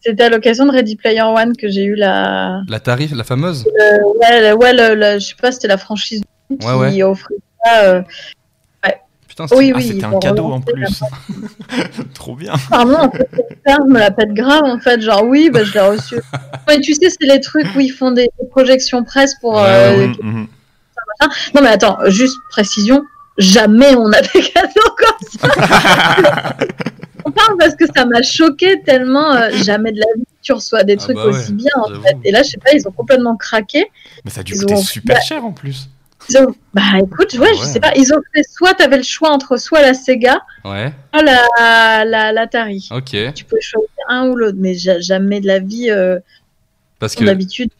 C'était 0.04 0.24
à 0.24 0.28
l'occasion 0.28 0.66
de 0.66 0.72
Ready 0.72 0.96
Player 0.96 1.22
One 1.22 1.56
que 1.56 1.68
j'ai 1.68 1.84
eu 1.84 1.94
la. 1.94 2.60
La 2.68 2.80
tarif, 2.80 3.12
la 3.14 3.24
fameuse? 3.24 3.64
ouais, 3.66 4.50
le- 4.50 4.54
ouais 4.56 4.72
le- 4.72 5.18
je 5.18 5.26
sais 5.26 5.34
pas, 5.40 5.52
c'était 5.52 5.68
la 5.68 5.78
franchise 5.78 6.22
qui 6.60 6.66
Ouais, 6.66 6.74
ouais. 6.74 7.02
offrait 7.02 7.34
ça. 7.64 8.04
Putain, 9.32 9.46
Oui, 9.56 9.72
Ah, 9.74 9.78
oui. 9.78 9.82
c'était 9.84 9.98
ils 10.00 10.04
un 10.04 10.18
cadeau 10.18 10.52
en 10.52 10.60
plus. 10.60 11.00
Trop 12.14 12.36
bien. 12.36 12.52
Pardon, 12.68 12.96
en 12.98 13.10
fait, 13.10 13.28
ça, 13.66 13.76
je 13.78 13.90
me 13.90 13.98
la 13.98 14.10
pète 14.10 14.34
grave, 14.34 14.64
en 14.64 14.78
fait. 14.78 15.00
Genre, 15.00 15.24
oui, 15.24 15.48
bah, 15.50 15.64
je 15.64 15.72
l'ai 15.72 15.80
reçu. 15.80 16.16
Mais 16.68 16.78
tu 16.82 16.92
sais, 16.92 17.08
c'est 17.08 17.26
les 17.26 17.40
trucs 17.40 17.66
où 17.74 17.80
ils 17.80 17.88
font 17.88 18.10
des 18.10 18.28
projections 18.50 19.04
presse 19.04 19.34
pour. 19.40 19.58
Euh, 19.58 20.08
Mhm, 20.08 20.16
mhm. 20.22 20.46
Non, 21.54 21.62
mais 21.62 21.68
attends, 21.68 21.96
juste 22.08 22.36
précision. 22.50 23.02
Jamais 23.38 23.94
on 23.96 24.12
a 24.12 24.20
des 24.34 24.42
cadeaux 24.42 24.96
comme 24.98 25.28
ça. 25.40 25.48
on 27.24 27.30
parle 27.30 27.56
parce 27.58 27.74
que 27.74 27.84
ça 27.94 28.04
m'a 28.04 28.20
choqué 28.22 28.82
tellement. 28.84 29.32
euh, 29.32 29.48
jamais 29.52 29.92
de 29.92 29.98
la 30.00 30.06
vie 30.16 30.24
tu 30.42 30.52
reçois 30.52 30.82
des 30.82 30.94
Ah 30.94 30.96
trucs 30.96 31.16
bah 31.16 31.26
ouais, 31.26 31.30
aussi 31.30 31.52
bien, 31.52 31.70
en 31.76 31.88
fait. 32.02 32.16
Et 32.24 32.32
là, 32.32 32.42
je 32.42 32.50
sais 32.50 32.58
pas, 32.58 32.72
ils 32.74 32.86
ont 32.88 32.90
complètement 32.90 33.36
craqué. 33.36 33.86
Mais 34.24 34.30
ça 34.30 34.40
a 34.40 34.42
dû 34.42 34.54
Ils 34.54 34.60
coûter 34.60 34.74
ont- 34.74 34.82
super 34.82 35.22
cher 35.22 35.44
en 35.44 35.52
plus. 35.52 35.88
Ils 36.28 36.38
ont... 36.38 36.54
Bah 36.74 36.82
écoute, 36.98 37.34
ouais, 37.34 37.54
je 37.58 37.64
sais 37.64 37.80
pas. 37.80 37.92
Ils 37.96 38.12
ont 38.14 38.20
fait 38.34 38.42
soit 38.48 38.74
t'avais 38.74 38.96
le 38.96 39.02
choix 39.02 39.30
entre 39.30 39.56
soit 39.56 39.80
la 39.82 39.92
Sega, 39.94 40.40
Ouais, 40.64 40.92
soit 41.12 41.22
la, 41.24 42.04
la, 42.04 42.32
l'Atari. 42.32 42.88
ok. 42.90 43.32
Tu 43.34 43.44
peux 43.44 43.58
choisir 43.60 43.88
un 44.08 44.28
ou 44.28 44.36
l'autre, 44.36 44.56
mais 44.60 44.74
ja- 44.74 45.00
jamais 45.00 45.40
de 45.40 45.46
la 45.46 45.58
vie. 45.58 45.90
euh, 45.90 46.18
Parce 46.98 47.14
que 47.14 47.24
d'habitude, 47.24 47.70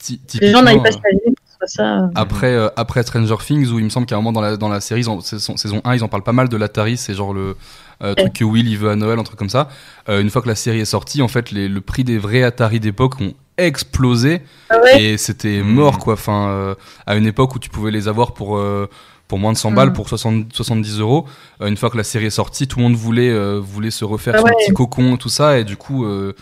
les 0.41 0.51
gens 0.51 0.63
n'aillent 0.63 0.83
pas 0.83 0.89
euh, 0.91 1.33
soit 1.59 1.67
ça. 1.69 1.99
euh. 2.01 2.07
après, 2.15 2.53
euh, 2.55 2.69
après 2.77 3.03
Stranger 3.05 3.37
Things, 3.47 3.71
où 3.71 3.79
il 3.79 3.85
me 3.85 3.91
semble 3.91 4.07
qu'à 4.07 4.17
un 4.17 4.19
moment 4.19 4.33
dans 4.33 4.41
la, 4.41 4.57
dans 4.57 4.69
la 4.69 4.81
série, 4.81 5.07
ont- 5.07 5.21
saison, 5.21 5.57
saison 5.57 5.81
1, 5.85 5.95
ils 5.95 6.03
en 6.05 6.09
parlent 6.09 6.25
pas 6.25 6.33
mal 6.33 6.49
de 6.49 6.57
l'Atari, 6.57 6.97
c'est 6.97 7.15
genre 7.15 7.33
le 7.33 7.57
euh, 8.03 8.15
truc 8.15 8.33
que 8.33 8.45
Will 8.45 8.69
il 8.69 8.79
veut 8.79 8.91
à 8.91 8.97
Noël, 8.97 9.19
un 9.19 9.23
truc 9.25 9.39
comme 9.39 9.49
ça. 9.51 9.69
Euh, 10.09 10.21
une 10.21 10.31
fois 10.31 10.43
que 10.43 10.49
la 10.49 10.55
série 10.55 10.81
est 10.81 10.85
sortie, 10.85 11.23
en 11.23 11.29
fait, 11.29 11.51
les, 11.51 11.69
le 11.69 11.81
prix 11.81 12.05
des 12.05 12.19
vrais 12.19 12.43
Atari 12.43 12.81
d'époque 12.81 13.21
ont 13.21 13.35
explosé 13.59 14.41
Ah 14.71 14.81
ouais 14.83 15.03
et 15.03 15.17
c'était 15.19 15.63
Mhm. 15.63 15.69
mort 15.75 15.99
quoi. 15.99 16.15
Enfin, 16.15 16.49
euh, 16.49 16.75
à 17.07 17.17
une 17.17 17.27
époque 17.27 17.55
où 17.55 17.59
tu 17.59 17.69
pouvais 17.71 17.91
les 17.91 18.09
avoir 18.09 18.33
pour 18.35 18.57
euh, 18.57 18.89
pour 19.29 19.39
moins 19.39 19.53
de 19.53 19.57
100 19.59 19.71
balles, 19.73 19.89
Mhm. 19.89 19.95
pour 19.95 20.09
60, 20.09 20.53
70 20.53 20.99
euros. 21.01 21.27
Euh, 21.61 21.69
une 21.69 21.77
fois 21.77 21.89
que 21.91 21.97
la 21.97 22.05
série 22.05 22.27
est 22.27 22.31
sortie, 22.31 22.67
tout 22.69 22.79
le 22.79 22.83
monde 22.85 22.95
voulait 22.97 23.31
euh, 23.31 23.61
voulait 23.63 23.91
se 23.91 24.05
refaire 24.05 24.35
Ah 24.37 24.41
son 24.41 24.45
ouais. 24.45 24.53
petit 24.59 24.73
cocon, 24.73 25.17
tout 25.17 25.29
ça, 25.31 25.59
et 25.59 25.65
du 25.65 25.77
coup, 25.77 26.05
euh, 26.05 26.33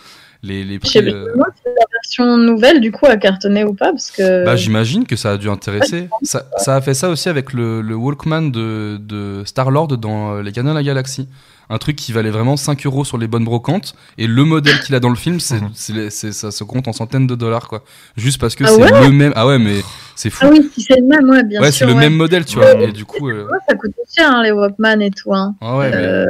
les 0.43 0.63
les 0.65 0.75
Je 0.75 0.79
prix. 0.79 0.99
euh, 0.99 1.27
la 1.37 1.85
version 1.93 2.35
nouvelle, 2.37 2.81
du 2.81 2.91
coup, 2.91 3.05
a 3.05 3.15
cartonné 3.17 3.63
ou 3.63 3.73
pas, 3.73 3.91
parce 3.91 4.09
que. 4.11 4.43
bah, 4.43 4.55
j'imagine 4.55 5.05
que 5.05 5.15
ça 5.15 5.31
a 5.33 5.37
dû 5.37 5.49
intéresser. 5.49 6.09
Ça, 6.23 6.45
ça 6.57 6.75
a 6.75 6.81
fait 6.81 6.93
ça 6.95 7.09
aussi 7.09 7.29
avec 7.29 7.53
le, 7.53 7.81
le 7.81 7.95
Walkman 7.95 8.49
de, 8.51 8.97
de 8.99 9.43
Star-Lord 9.45 9.89
dans 9.97 10.33
euh, 10.33 10.41
Les 10.41 10.51
Gardiens 10.51 10.73
de 10.73 10.77
la 10.79 10.83
Galaxie. 10.83 11.29
Un 11.73 11.77
truc 11.77 11.95
qui 11.95 12.11
valait 12.11 12.29
vraiment 12.31 12.57
5 12.57 12.85
euros 12.85 13.05
sur 13.05 13.17
les 13.17 13.27
bonnes 13.27 13.45
brocantes. 13.45 13.95
Et 14.17 14.27
le 14.27 14.43
modèle 14.43 14.79
qu'il 14.81 14.93
a 14.93 14.99
dans 14.99 15.09
le 15.09 15.15
film, 15.15 15.39
c'est, 15.39 15.61
Mhm. 15.61 15.69
c'est- 15.73 16.09
c'est- 16.09 16.31
ça 16.33 16.51
se 16.51 16.63
compte 16.65 16.87
en 16.89 16.93
centaines 16.93 17.27
de 17.27 17.33
dollars, 17.35 17.67
quoi. 17.69 17.83
Juste 18.17 18.39
parce 18.41 18.55
que 18.55 18.65
Ah 18.65 18.67
c'est 18.67 18.75
ouais 18.81 19.01
le 19.07 19.11
même. 19.11 19.31
Ah 19.37 19.47
ouais, 19.47 19.57
mais 19.57 19.77
c'est 20.15 20.29
fou. 20.29 20.39
ah 20.45 20.49
oui, 20.51 20.69
si 20.73 20.81
c'est 20.81 20.97
le 20.99 21.07
même, 21.07 21.29
ouais, 21.29 21.43
bien 21.43 21.61
ouais, 21.61 21.71
sûr. 21.71 21.79
c'est 21.79 21.85
le 21.85 21.93
ouais. 21.93 21.99
même 22.01 22.15
modèle, 22.15 22.43
tu 22.45 22.57
vois. 22.57 22.73
Et 22.81 22.91
du 22.91 23.05
coup. 23.05 23.29
euh, 23.29 23.45
Ouais, 23.45 23.57
ça 23.69 23.75
coûte 23.75 23.91
cher, 24.15 24.29
hein, 24.29 24.43
les 24.43 24.51
Walkman 24.51 24.99
et 25.01 25.11
tout. 25.11 25.33
Hein. 25.33 25.55
ah 25.61 25.77
ouais, 25.77 25.89
mais 25.91 25.95
Euh, 25.95 26.25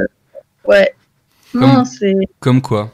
ouais. 0.68 0.94
Comme- 1.52 1.60
Non, 1.62 1.84
c'est. 1.84 2.14
comme 2.40 2.62
quoi. 2.62 2.90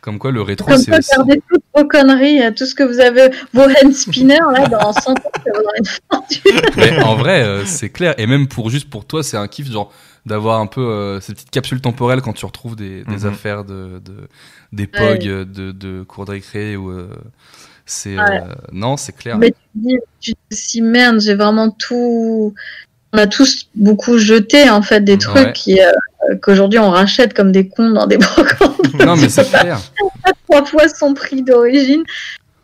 Comme 0.00 0.18
quoi, 0.18 0.30
le 0.30 0.42
rétro, 0.42 0.68
Comme 0.68 0.76
c'est 0.78 0.96
aussi. 0.96 1.08
gardez 1.16 1.40
toutes 1.50 1.62
vos 1.74 1.84
conneries, 1.88 2.40
tout 2.54 2.66
ce 2.66 2.74
que 2.74 2.82
vous 2.82 3.00
avez, 3.00 3.30
vos 3.54 3.62
hand 3.62 3.92
spinners, 3.94 4.36
là, 4.54 4.66
dans 4.68 4.92
100 4.92 5.12
ans, 5.12 5.14
ça 5.34 5.50
une 5.78 5.84
fortune. 6.12 6.60
Mais 6.76 7.02
en 7.02 7.16
vrai, 7.16 7.42
euh, 7.42 7.64
c'est 7.64 7.88
clair. 7.88 8.14
Et 8.18 8.26
même 8.26 8.46
pour 8.46 8.68
juste 8.70 8.90
pour 8.90 9.06
toi, 9.06 9.22
c'est 9.22 9.38
un 9.38 9.48
kiff, 9.48 9.70
genre 9.70 9.90
d'avoir 10.26 10.60
un 10.60 10.66
peu 10.66 10.80
euh, 10.80 11.20
ces 11.20 11.34
petites 11.34 11.50
capsules 11.50 11.80
temporelles 11.80 12.22
quand 12.22 12.32
tu 12.32 12.46
retrouves 12.46 12.76
des, 12.76 13.04
des 13.04 13.16
Mhm. 13.18 13.26
affaires 13.26 13.64
de, 13.64 14.00
de 14.04 14.28
des. 14.72 14.86
POG, 14.86 15.20
de, 15.24 15.72
de 15.72 16.02
cours 16.02 16.24
de 16.24 16.30
récré 16.32 16.76
ou 16.76 16.90
euh, 16.90 17.08
c'est 17.86 18.16
Ouais. 18.18 18.40
euh, 18.42 18.54
non, 18.72 18.96
c'est 18.96 19.12
clair. 19.14 19.36
Mais 19.38 19.50
tu 19.50 19.56
te 19.80 19.86
dis, 19.88 19.98
tu 20.20 20.32
te 20.32 20.38
dis 20.50 20.56
si 20.56 20.80
merde, 20.82 21.20
j'ai 21.20 21.34
vraiment 21.34 21.70
tout. 21.70 22.54
On 23.12 23.18
a 23.18 23.26
tous 23.28 23.68
beaucoup 23.76 24.18
jeté, 24.18 24.68
en 24.70 24.82
fait, 24.82 25.00
des 25.02 25.18
trucs 25.18 25.36
Ouais. 25.36 25.52
qui, 25.52 25.80
euh, 25.80 25.92
qu'aujourd'hui 26.42 26.80
on 26.80 26.90
rachète 26.90 27.32
comme 27.34 27.52
des 27.52 27.68
cons 27.68 27.90
dans 27.90 28.06
des 28.06 28.16
brocantes. 28.18 28.94
non, 28.94 29.16
mais 29.16 29.28
c'est 29.28 29.44
clair, 29.50 29.78
trois 30.48 30.64
fois 30.64 30.88
son 30.88 31.14
prix 31.14 31.42
d'origine. 31.42 32.02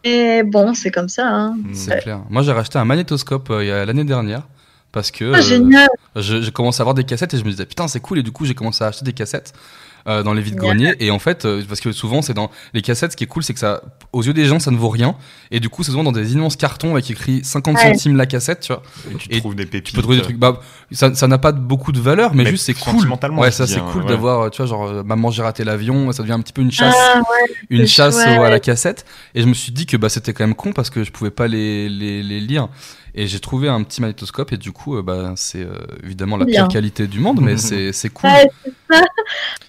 Et 0.03 0.42
bon, 0.42 0.73
c'est 0.73 0.90
comme 0.90 1.11
ça. 1.11 1.29
Hein. 1.29 1.57
c'est 1.75 2.01
clair. 2.01 2.20
Moi, 2.31 2.42
j'ai 2.42 2.53
racheté 2.53 2.79
un 2.79 2.87
magnétoscope 2.87 3.51
euh, 3.51 3.62
il 3.62 3.68
y 3.68 3.70
a 3.70 3.85
l'année 3.85 4.05
dernière 4.05 4.49
parce 4.92 5.11
que 5.11 5.33
Ah, 5.35 5.38
euh, 5.38 5.42
génial. 5.42 5.88
je- 6.16 6.40
j'ai 6.42 6.50
commencé 6.50 6.81
à 6.81 6.83
avoir 6.83 6.94
des 6.94 7.05
cassettes 7.05 7.35
et 7.35 7.38
je 7.38 7.44
me 7.44 7.50
disais 7.50 7.66
putain 7.66 7.88
c'est 7.88 8.00
cool 8.00 8.18
et 8.18 8.22
du 8.22 8.33
coup 8.33 8.44
j'ai 8.44 8.55
commencé 8.55 8.83
à 8.85 8.88
acheter 8.88 9.05
des 9.05 9.12
cassettes 9.12 9.53
euh, 10.09 10.22
dans 10.22 10.33
les 10.33 10.40
vides 10.40 10.55
greniers 10.57 10.94
et 10.98 11.11
en 11.11 11.18
fait 11.18 11.44
euh, 11.44 11.62
parce 11.68 11.79
que 11.81 11.92
souvent 11.92 12.22
c'est 12.22 12.33
dans 12.33 12.50
les 12.72 12.81
cassettes 12.81 13.12
ce 13.12 13.16
qui 13.18 13.24
est 13.24 13.26
cool 13.26 13.42
c'est 13.44 13.53
que 13.53 13.61
ça 13.61 13.83
aux 14.14 14.22
yeux 14.22 14.33
des 14.33 14.46
gens 14.46 14.59
ça 14.59 14.70
ne 14.70 14.79
vaut 14.79 14.88
rien 14.88 15.14
et 15.50 15.61
du 15.61 15.68
coup 15.68 15.83
c'est 15.85 15.90
souvent 15.90 16.05
dans 16.05 16.11
des 16.11 16.33
immenses 16.33 16.57
cartons 16.57 16.92
avec 16.92 17.11
écrit 17.11 17.44
50 17.44 17.76
Ouais. 17.76 17.83
centimes 17.92 18.16
la 18.16 18.24
cassette 18.24 18.61
tu 18.61 18.72
vois 18.72 18.83
Et 19.12 19.14
tu 19.16 19.29
Et 19.31 19.38
trouves 19.40 19.55
des 19.55 19.66
pépites. 19.66 19.85
tu 19.85 19.92
peux 19.92 20.00
trouver 20.00 20.16
des 20.16 20.22
trucs 20.22 20.38
bah 20.38 20.61
ça 20.90 21.14
ça 21.14 21.29
n'a 21.29 21.37
pas 21.37 21.53
beaucoup 21.53 21.92
de 21.92 22.00
valeur 22.00 22.35
mais, 22.35 22.44
Mais 22.44 22.50
juste 22.50 22.64
c'est 22.64 22.72
cool 22.72 22.94
sentimentalement, 22.94 23.42
ouais 23.42 23.50
je 23.50 23.57
ça 23.57 23.66
c'est 23.66 23.79
hein, 23.81 23.87
cool 23.92 24.03
ouais. 24.05 24.09
d'avoir 24.09 24.50
tu 24.50 24.62
vois 24.62 24.66
genre 24.66 25.05
maman 25.05 25.31
j'ai 25.31 25.42
raté 25.42 25.64
l'avion 25.64 26.11
ça 26.12 26.22
devient 26.22 26.33
un 26.33 26.40
petit 26.40 26.55
peu 26.55 26.62
une 26.62 26.72
chasse 26.72 26.94
Ah, 26.98 27.18
ouais, 27.18 27.55
une 27.68 27.87
chasse 27.87 28.14
chouette. 28.14 28.26
à 28.40 28.48
la 28.48 28.59
cassette 28.59 29.05
et 29.35 29.42
je 29.42 29.46
me 29.46 29.55
suis 29.55 29.70
dit 29.70 29.85
que 29.85 29.98
bah 29.98 30.09
c'était 30.09 30.33
quand 30.33 30.44
même 30.46 30.57
con 30.57 30.72
parce 30.72 30.88
que 30.88 31.05
je 31.05 31.12
pouvais 31.12 31.31
pas 31.31 31.46
les, 31.46 31.90
les, 31.90 32.22
les 32.22 32.40
lire 32.40 32.68
et 33.14 33.27
j'ai 33.27 33.40
trouvé 33.40 33.68
un 33.68 33.83
petit 33.83 34.01
magnétoscope 34.01 34.53
et 34.53 34.57
du 34.57 34.73
coup 34.73 34.96
euh, 34.96 35.03
bah 35.03 35.33
c'est 35.37 35.62
euh, 35.62 35.75
évidemment 36.05 36.37
la 36.37 36.44
Bien. 36.44 36.62
pire 36.62 36.68
qualité 36.68 37.07
du 37.07 37.20
monde 37.20 37.40
mais 37.40 37.57
c'est 37.68 37.92
c'est 37.92 38.09
cool 38.11 38.31
Ouais, 38.31 38.49
c'est 38.64 38.73
ça. 38.90 39.03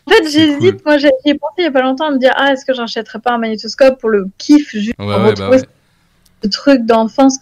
En 0.06 0.12
fait, 0.12 0.30
j'hésite. 0.30 0.84
Moi, 0.86 0.98
j'ai 0.98 1.10
j'y 1.24 1.32
ai 1.32 1.36
pensé 1.36 1.54
il 1.60 1.64
y 1.64 1.68
a 1.68 1.72
pas 1.72 1.82
longtemps 1.82 2.08
à 2.08 2.12
me 2.12 2.18
dire 2.20 2.34
Ah, 2.36 2.52
est-ce 2.54 2.66
que 2.66 2.74
j'achèterais 2.74 3.20
pas 3.20 3.34
un 3.34 3.38
magnétoscope 3.38 4.00
pour 4.00 4.10
le 4.10 4.28
kiff, 4.38 4.72
juste 4.72 4.94
Ouais, 5.00 5.06
pour 5.06 5.08
ouais, 5.08 5.16
bah 5.16 5.30
retrouver 5.30 5.58
ouais. 5.58 5.68
ce 6.44 6.50
truc 6.50 6.86
d'enfance? 6.86 7.38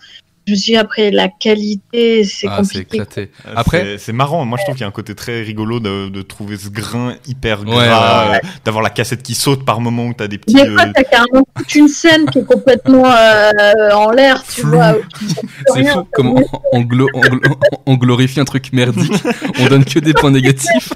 Je 0.48 0.54
me 0.54 0.58
suis 0.58 0.72
dit, 0.72 0.78
après, 0.78 1.12
la 1.12 1.28
qualité, 1.28 2.24
c'est 2.24 2.48
Ah, 2.50 2.62
c'est 2.64 2.80
compliqué. 2.86 2.98
éclaté. 2.98 3.32
Euh, 3.48 3.54
Après- 3.56 3.82
c'est- 3.84 3.98
c'est 4.00 4.14
marrant. 4.14 4.46
Moi, 4.46 4.58
je 4.58 4.64
trouve 4.64 4.76
qu'il 4.76 4.82
y 4.82 4.86
a 4.86 4.88
un 4.88 4.92
côté 4.92 5.14
très 5.14 5.42
rigolo 5.44 5.80
de, 5.80 6.10
de 6.10 6.22
trouver 6.24 6.58
ce 6.58 6.70
grain 6.70 7.14
hyper 7.28 7.60
Ouais, 7.62 7.66
gras, 7.76 8.32
ouais, 8.32 8.38
euh, 8.38 8.48
d'avoir 8.66 8.84
la 8.84 8.90
cassette 8.90 9.22
qui 9.22 9.36
saute 9.36 9.64
par 9.64 9.80
moment 9.80 10.08
où 10.08 10.14
t'as 10.14 10.28
des 10.28 10.40
petits. 10.40 10.56
Des 10.56 10.66
fois, 10.70 10.86
euh, 10.88 10.92
t'as 10.96 11.04
carrément 11.04 11.46
toute 11.56 11.76
une 11.76 11.88
scène 11.88 12.26
qui 12.32 12.40
est 12.40 12.46
complètement 12.46 13.06
euh, 13.06 13.92
en 13.94 14.10
l'air, 14.12 14.44
tu 14.44 14.62
Flou. 14.62 14.72
vois. 14.72 14.96
C'est 15.76 15.84
fou 15.86 16.08
comment 16.14 16.36
on, 16.74 16.80
on 16.80 16.82
glo- 16.82 17.10
on 17.14 17.22
glo- 17.22 17.56
on 17.86 17.94
glorifie 17.96 18.40
un 18.40 18.46
truc 18.46 18.74
merdique, 18.74 19.22
on 19.60 19.68
donne 19.68 19.86
que 19.86 20.00
des 20.00 20.14
points 20.14 20.32
négatifs. 20.32 20.94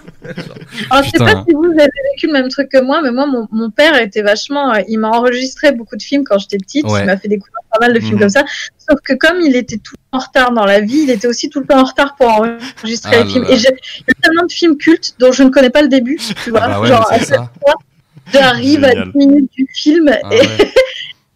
Alors, 0.89 1.03
je 1.03 1.09
sais 1.11 1.17
pas 1.19 1.43
si 1.47 1.53
vous 1.53 1.65
avez 1.65 1.89
vécu 2.13 2.27
le 2.27 2.33
même 2.33 2.47
truc 2.47 2.69
que 2.69 2.81
moi, 2.81 3.01
mais 3.03 3.11
moi, 3.11 3.27
mon, 3.27 3.47
mon 3.51 3.69
père 3.69 3.99
était 4.01 4.21
vachement. 4.23 4.73
euh, 4.73 4.79
il 4.87 4.97
m'a 4.97 5.09
enregistré 5.09 5.71
beaucoup 5.73 5.95
de 5.95 6.01
films 6.01 6.23
quand 6.23 6.39
j'étais 6.39 6.57
petite. 6.57 6.85
Ouais. 6.87 7.01
Il 7.01 7.05
m'a 7.05 7.17
fait 7.17 7.27
découvrir 7.27 7.53
pas 7.71 7.79
mal 7.85 7.93
de 7.93 7.99
films 7.99 8.13
Mhm. 8.15 8.19
comme 8.19 8.29
ça. 8.29 8.43
Sauf 8.89 8.99
que 9.03 9.13
comme 9.13 9.39
il 9.41 9.55
était 9.55 9.77
tout 9.77 9.93
le 9.95 10.11
temps 10.11 10.23
en 10.23 10.27
retard 10.27 10.51
dans 10.51 10.65
la 10.65 10.81
vie, 10.81 11.01
il 11.03 11.09
était 11.09 11.27
aussi 11.27 11.49
tout 11.49 11.59
le 11.61 11.65
temps 11.65 11.79
en 11.79 11.83
retard 11.85 12.15
pour 12.15 12.27
enregistrer 12.27 13.15
Ah 13.19 13.23
les 13.23 13.29
films. 13.29 13.43
là. 13.45 13.51
Et 13.51 13.57
j'ai- 13.57 13.69
il 13.99 14.03
y 14.07 14.11
a 14.11 14.21
tellement 14.21 14.45
de 14.45 14.51
films 14.51 14.77
cultes 14.77 15.15
dont 15.19 15.31
je 15.31 15.43
ne 15.43 15.49
connais 15.49 15.69
pas 15.69 15.81
le 15.81 15.87
début. 15.87 16.17
Tu 16.43 16.49
vois, 16.49 16.61
Ah 16.63 16.67
bah 16.69 16.79
ouais, 16.81 16.87
genre, 16.89 17.07
mais 17.11 17.19
c'est 17.19 17.25
ça. 17.35 17.49
j'arrive 18.33 18.83
à 18.83 18.89
Génial. 18.89 19.11
10 19.13 19.17
minutes 19.27 19.51
du 19.55 19.67
film 19.73 20.09
Ah 20.11 20.29
et 20.33 20.39
ouais. 20.39 20.47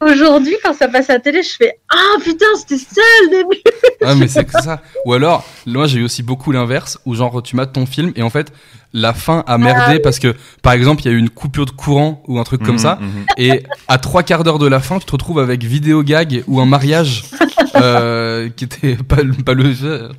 aujourd'hui, 0.02 0.56
quand 0.64 0.74
ça 0.74 0.88
passe 0.88 1.10
à 1.10 1.14
la 1.14 1.20
télé, 1.20 1.44
je 1.44 1.56
fais 1.56 1.80
Ah 1.90 2.18
putain, 2.24 2.46
c'était 2.58 2.78
ça 2.78 3.02
le 3.24 3.30
début. 3.30 3.62
Ah, 4.06 4.16
mais 4.16 4.28
c'est 4.28 4.46
que 4.46 4.62
ça. 4.62 4.82
Ou 5.06 5.14
alors, 5.14 5.44
moi 5.66 5.88
j'ai 5.88 6.00
eu 6.00 6.04
aussi 6.04 6.24
beaucoup 6.24 6.52
l'inverse, 6.52 7.00
où 7.06 7.16
genre 7.16 7.42
tu 7.42 7.56
mates 7.56 7.74
ton 7.74 7.86
film 7.86 8.12
et 8.16 8.22
en 8.22 8.30
fait 8.30 8.52
la 8.94 9.14
fin 9.14 9.44
a 9.48 9.58
merdé 9.58 10.00
parce 10.00 10.18
que 10.18 10.34
par 10.62 10.74
exemple 10.74 11.02
il 11.04 11.06
y 11.06 11.10
a 11.10 11.12
eu 11.12 11.20
une 11.20 11.30
coupure 11.30 11.66
de 11.66 11.72
courant 11.72 12.24
ou 12.28 12.40
un 12.40 12.44
truc 12.44 12.64
comme 12.64 12.76
mhm, 12.76 12.80
ça 12.80 12.98
mhm. 13.02 13.26
et 13.38 13.64
à 13.88 13.98
trois 13.98 14.24
quarts 14.24 14.44
d'heure 14.44 14.60
de 14.60 14.68
la 14.68 14.80
fin 14.80 14.98
tu 14.98 15.06
te 15.06 15.12
retrouves 15.12 15.40
avec 15.40 15.64
vidéo 15.64 16.04
gag 16.04 16.44
ou 16.48 16.62
un 16.62 16.66
mariage 16.66 17.26
euh, 17.76 18.50
qui 18.56 18.64
était 18.64 18.96
pas, 18.96 19.22
le- 19.24 19.34
pas 19.34 19.54
le 19.54 19.74
jeu 19.74 20.10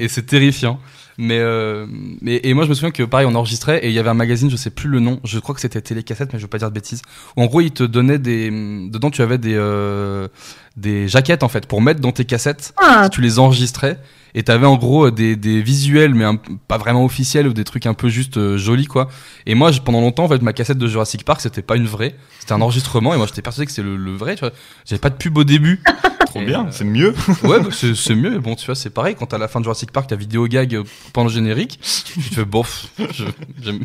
et 0.00 0.08
c'est 0.08 0.26
terrifiant 0.26 0.80
mais, 1.18 1.40
euh, 1.40 1.86
mais 2.22 2.40
et 2.44 2.54
moi 2.54 2.62
je 2.64 2.68
me 2.68 2.74
souviens 2.74 2.92
que 2.92 3.02
pareil 3.02 3.26
on 3.28 3.34
enregistrait 3.34 3.84
et 3.84 3.88
il 3.88 3.92
y 3.92 3.98
avait 3.98 4.08
un 4.08 4.14
magazine 4.14 4.48
je 4.50 4.56
sais 4.56 4.70
plus 4.70 4.88
le 4.88 5.00
nom. 5.00 5.18
Je 5.24 5.40
crois 5.40 5.52
que 5.52 5.60
c'était 5.60 5.80
télécassette 5.80 6.32
mais 6.32 6.38
je 6.38 6.44
veux 6.44 6.48
pas 6.48 6.58
dire 6.58 6.68
de 6.68 6.74
bêtises. 6.74 7.02
Où 7.36 7.42
en 7.42 7.46
gros 7.46 7.60
ils 7.60 7.72
te 7.72 7.82
donnaient 7.82 8.20
des 8.20 8.50
dedans 8.88 9.10
tu 9.10 9.20
avais 9.20 9.36
des 9.36 9.56
euh, 9.56 10.28
des 10.76 11.08
jaquettes 11.08 11.42
en 11.42 11.48
fait 11.48 11.66
pour 11.66 11.82
mettre 11.82 12.00
dans 12.00 12.12
tes 12.12 12.24
cassettes. 12.24 12.72
Ah, 12.76 13.08
tu 13.10 13.20
les 13.20 13.40
enregistrais 13.40 13.98
et 14.34 14.42
t'avais 14.42 14.66
en 14.66 14.76
gros 14.76 15.10
des, 15.10 15.36
des 15.36 15.62
visuels 15.62 16.14
mais 16.14 16.24
un- 16.24 16.38
pas 16.68 16.78
vraiment 16.78 17.04
officiels 17.04 17.46
ou 17.48 17.52
des 17.52 17.64
trucs 17.64 17.86
un 17.86 17.94
peu 17.94 18.08
juste 18.08 18.36
euh, 18.36 18.56
jolis 18.58 18.86
quoi 18.86 19.08
et 19.46 19.54
moi 19.54 19.70
je- 19.72 19.80
pendant 19.80 20.00
longtemps 20.00 20.24
en 20.24 20.28
fait 20.28 20.42
ma 20.42 20.52
cassette 20.52 20.78
de 20.78 20.86
Jurassic 20.86 21.24
Park 21.24 21.40
c'était 21.40 21.62
pas 21.62 21.76
une 21.76 21.86
vraie 21.86 22.14
c'était 22.40 22.52
un 22.52 22.60
enregistrement 22.60 23.14
et 23.14 23.16
moi 23.16 23.26
j'étais 23.26 23.42
persuadé 23.42 23.66
que 23.66 23.72
c'était 23.72 23.86
le, 23.88 23.96
le 23.96 24.12
vrai 24.12 24.34
tu 24.34 24.40
vois 24.40 24.52
j'avais 24.86 25.00
pas 25.00 25.10
de 25.10 25.16
pub 25.16 25.36
au 25.38 25.44
début 25.44 25.80
Trop 26.28 26.42
Et, 26.42 26.44
bien, 26.44 26.66
euh, 26.66 26.70
c'est 26.70 26.84
mieux. 26.84 27.14
ouais 27.44 27.58
bah, 27.60 27.68
c'est 27.72 27.94
c'est 27.96 28.14
mieux 28.14 28.38
bon 28.38 28.54
tu 28.54 28.66
vois 28.66 28.74
c'est 28.74 28.90
pareil 28.90 29.14
quand 29.18 29.32
à 29.32 29.38
la 29.38 29.48
fin 29.48 29.60
de 29.60 29.64
Jurassic 29.64 29.92
Park 29.92 30.08
t'as 30.10 30.16
vidéo 30.16 30.46
gag 30.46 30.74
euh, 30.74 30.82
pendant 31.14 31.28
le 31.28 31.32
générique 31.32 31.80
tu 32.04 32.20
te 32.20 32.34
fais 32.34 32.44
bof 32.44 32.88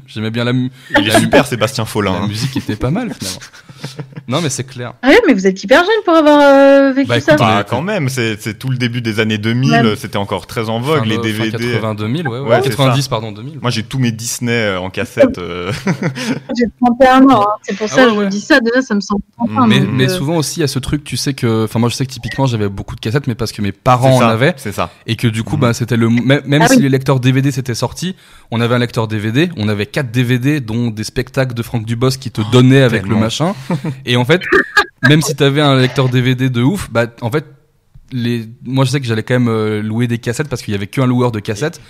j'aimais 0.07 0.31
bien 0.31 0.43
la, 0.43 0.51
Il 0.51 1.07
est 1.07 1.19
super, 1.19 1.45
Sébastien 1.47 1.85
Follin. 1.85 2.11
la 2.13 2.17
hein. 2.19 2.27
musique 2.27 2.55
était 2.57 2.75
pas 2.75 2.91
mal 2.91 3.13
finalement 3.13 3.39
non 4.27 4.41
mais 4.41 4.49
c'est 4.49 4.63
clair 4.65 4.93
ah 5.01 5.09
ouais, 5.09 5.21
mais 5.27 5.33
vous 5.33 5.45
êtes 5.47 5.61
hyper 5.63 5.79
jeune 5.83 6.03
pour 6.05 6.15
avoir 6.15 6.39
euh, 6.41 6.91
vécu 6.93 7.07
Bah, 7.09 7.19
ça. 7.19 7.33
écoute, 7.33 7.39
Bah, 7.45 7.57
Ouais. 7.59 7.65
quand 7.69 7.81
même, 7.81 8.07
c'est 8.09 8.41
c'est 8.41 8.57
tout 8.57 8.69
le 8.69 8.77
début 8.77 9.01
des 9.01 9.19
années 9.19 9.37
2000, 9.37 9.71
Ouais. 9.71 9.95
c'était 9.97 10.17
encore 10.17 10.32
très 10.41 10.69
en 10.69 10.79
vogue, 10.79 10.99
Fin 10.99 11.05
les 11.05 11.15
fin 11.15 11.21
DVD. 11.21 11.51
80 11.51 11.95
2000 11.95 12.27
ouais, 12.27 12.39
ouais. 12.39 12.49
Ouais, 12.49 12.59
c'est 12.63 12.69
90 12.69 13.07
pardon 13.07 13.31
2000 13.31 13.59
Moi, 13.61 13.71
j'ai 13.71 13.83
tous 13.83 13.99
mes 13.99 14.11
Disney 14.11 14.51
euh, 14.51 14.79
en 14.79 14.89
cassette. 14.89 15.37
euh, 15.37 15.71
J'ai 16.57 16.65
31 16.83 17.27
ans, 17.29 17.41
hein. 17.43 17.45
c'est 17.63 17.77
pour 17.77 17.87
Ah 17.91 17.95
ça 17.95 18.01
ouais, 18.01 18.07
que 18.09 18.09
je 18.19 18.23
vous 18.23 18.29
dis 18.29 18.41
ça. 18.41 18.59
Déjà, 18.59 18.81
ça 18.81 18.95
me 18.95 18.99
semble 19.01 19.21
31. 19.37 19.67
Mais, 19.67 19.79
mais 19.81 20.05
euh, 20.05 20.15
souvent 20.17 20.37
aussi, 20.37 20.59
il 20.59 20.61
y 20.61 20.63
a 20.63 20.67
ce 20.67 20.79
truc, 20.79 21.03
tu 21.03 21.17
sais 21.17 21.33
que. 21.33 21.63
Enfin, 21.65 21.79
moi, 21.79 21.89
je 21.89 21.95
sais 21.95 22.05
que 22.05 22.11
typiquement, 22.11 22.45
j'avais 22.45 22.69
beaucoup 22.69 22.95
de 22.95 22.99
cassettes, 22.99 23.27
mais 23.27 23.35
parce 23.35 23.51
que 23.51 23.61
mes 23.61 23.71
parents 23.71 24.17
en 24.17 24.21
avaient. 24.21 24.53
C'est 24.57 24.71
ça. 24.71 24.89
Et 25.07 25.15
que 25.15 25.27
du 25.27 25.43
coup, 25.43 25.57
bah, 25.57 25.73
c'était 25.73 25.97
le. 25.97 26.09
Même, 26.09 26.41
même 26.45 26.61
Ah 26.61 26.67
si 26.67 26.77
oui. 26.77 26.83
les 26.83 26.89
lecteurs 26.89 27.19
DVD 27.19 27.51
s'étaient 27.51 27.75
sortis, 27.75 28.15
on 28.51 28.61
avait 28.61 28.75
un 28.75 28.79
lecteur 28.79 29.07
DVD, 29.07 29.49
on 29.57 29.67
avait 29.69 29.85
quatre 29.85 30.11
DVD, 30.11 30.59
dont 30.59 30.89
des 30.89 31.03
spectacles 31.03 31.53
de 31.53 31.63
Franck 31.63 31.85
Dubos 31.85 32.09
qui 32.19 32.31
te 32.31 32.41
donnaient 32.51 32.81
avec 32.81 33.01
tellement. 33.03 33.17
le 33.17 33.21
machin. 33.23 33.53
Et 34.05 34.17
en 34.17 34.25
fait, 34.25 34.41
même 35.07 35.21
si 35.21 35.35
t'avais 35.35 35.61
un 35.61 35.75
lecteur 35.77 36.09
DVD 36.09 36.49
de 36.49 36.61
ouf, 36.61 36.89
bah, 36.91 37.07
en 37.21 37.29
fait. 37.31 37.45
Les... 38.11 38.45
Moi, 38.63 38.85
je 38.85 38.91
sais 38.91 38.99
que 38.99 39.07
j'allais 39.07 39.23
quand 39.23 39.33
même 39.39 39.47
euh, 39.47 39.81
louer 39.81 40.07
des 40.07 40.17
cassettes 40.19 40.49
parce 40.49 40.61
qu'il 40.61 40.73
y 40.73 40.75
avait 40.75 40.87
qu'un 40.87 41.05
loueur 41.07 41.31
de 41.31 41.39
cassettes. 41.39 41.81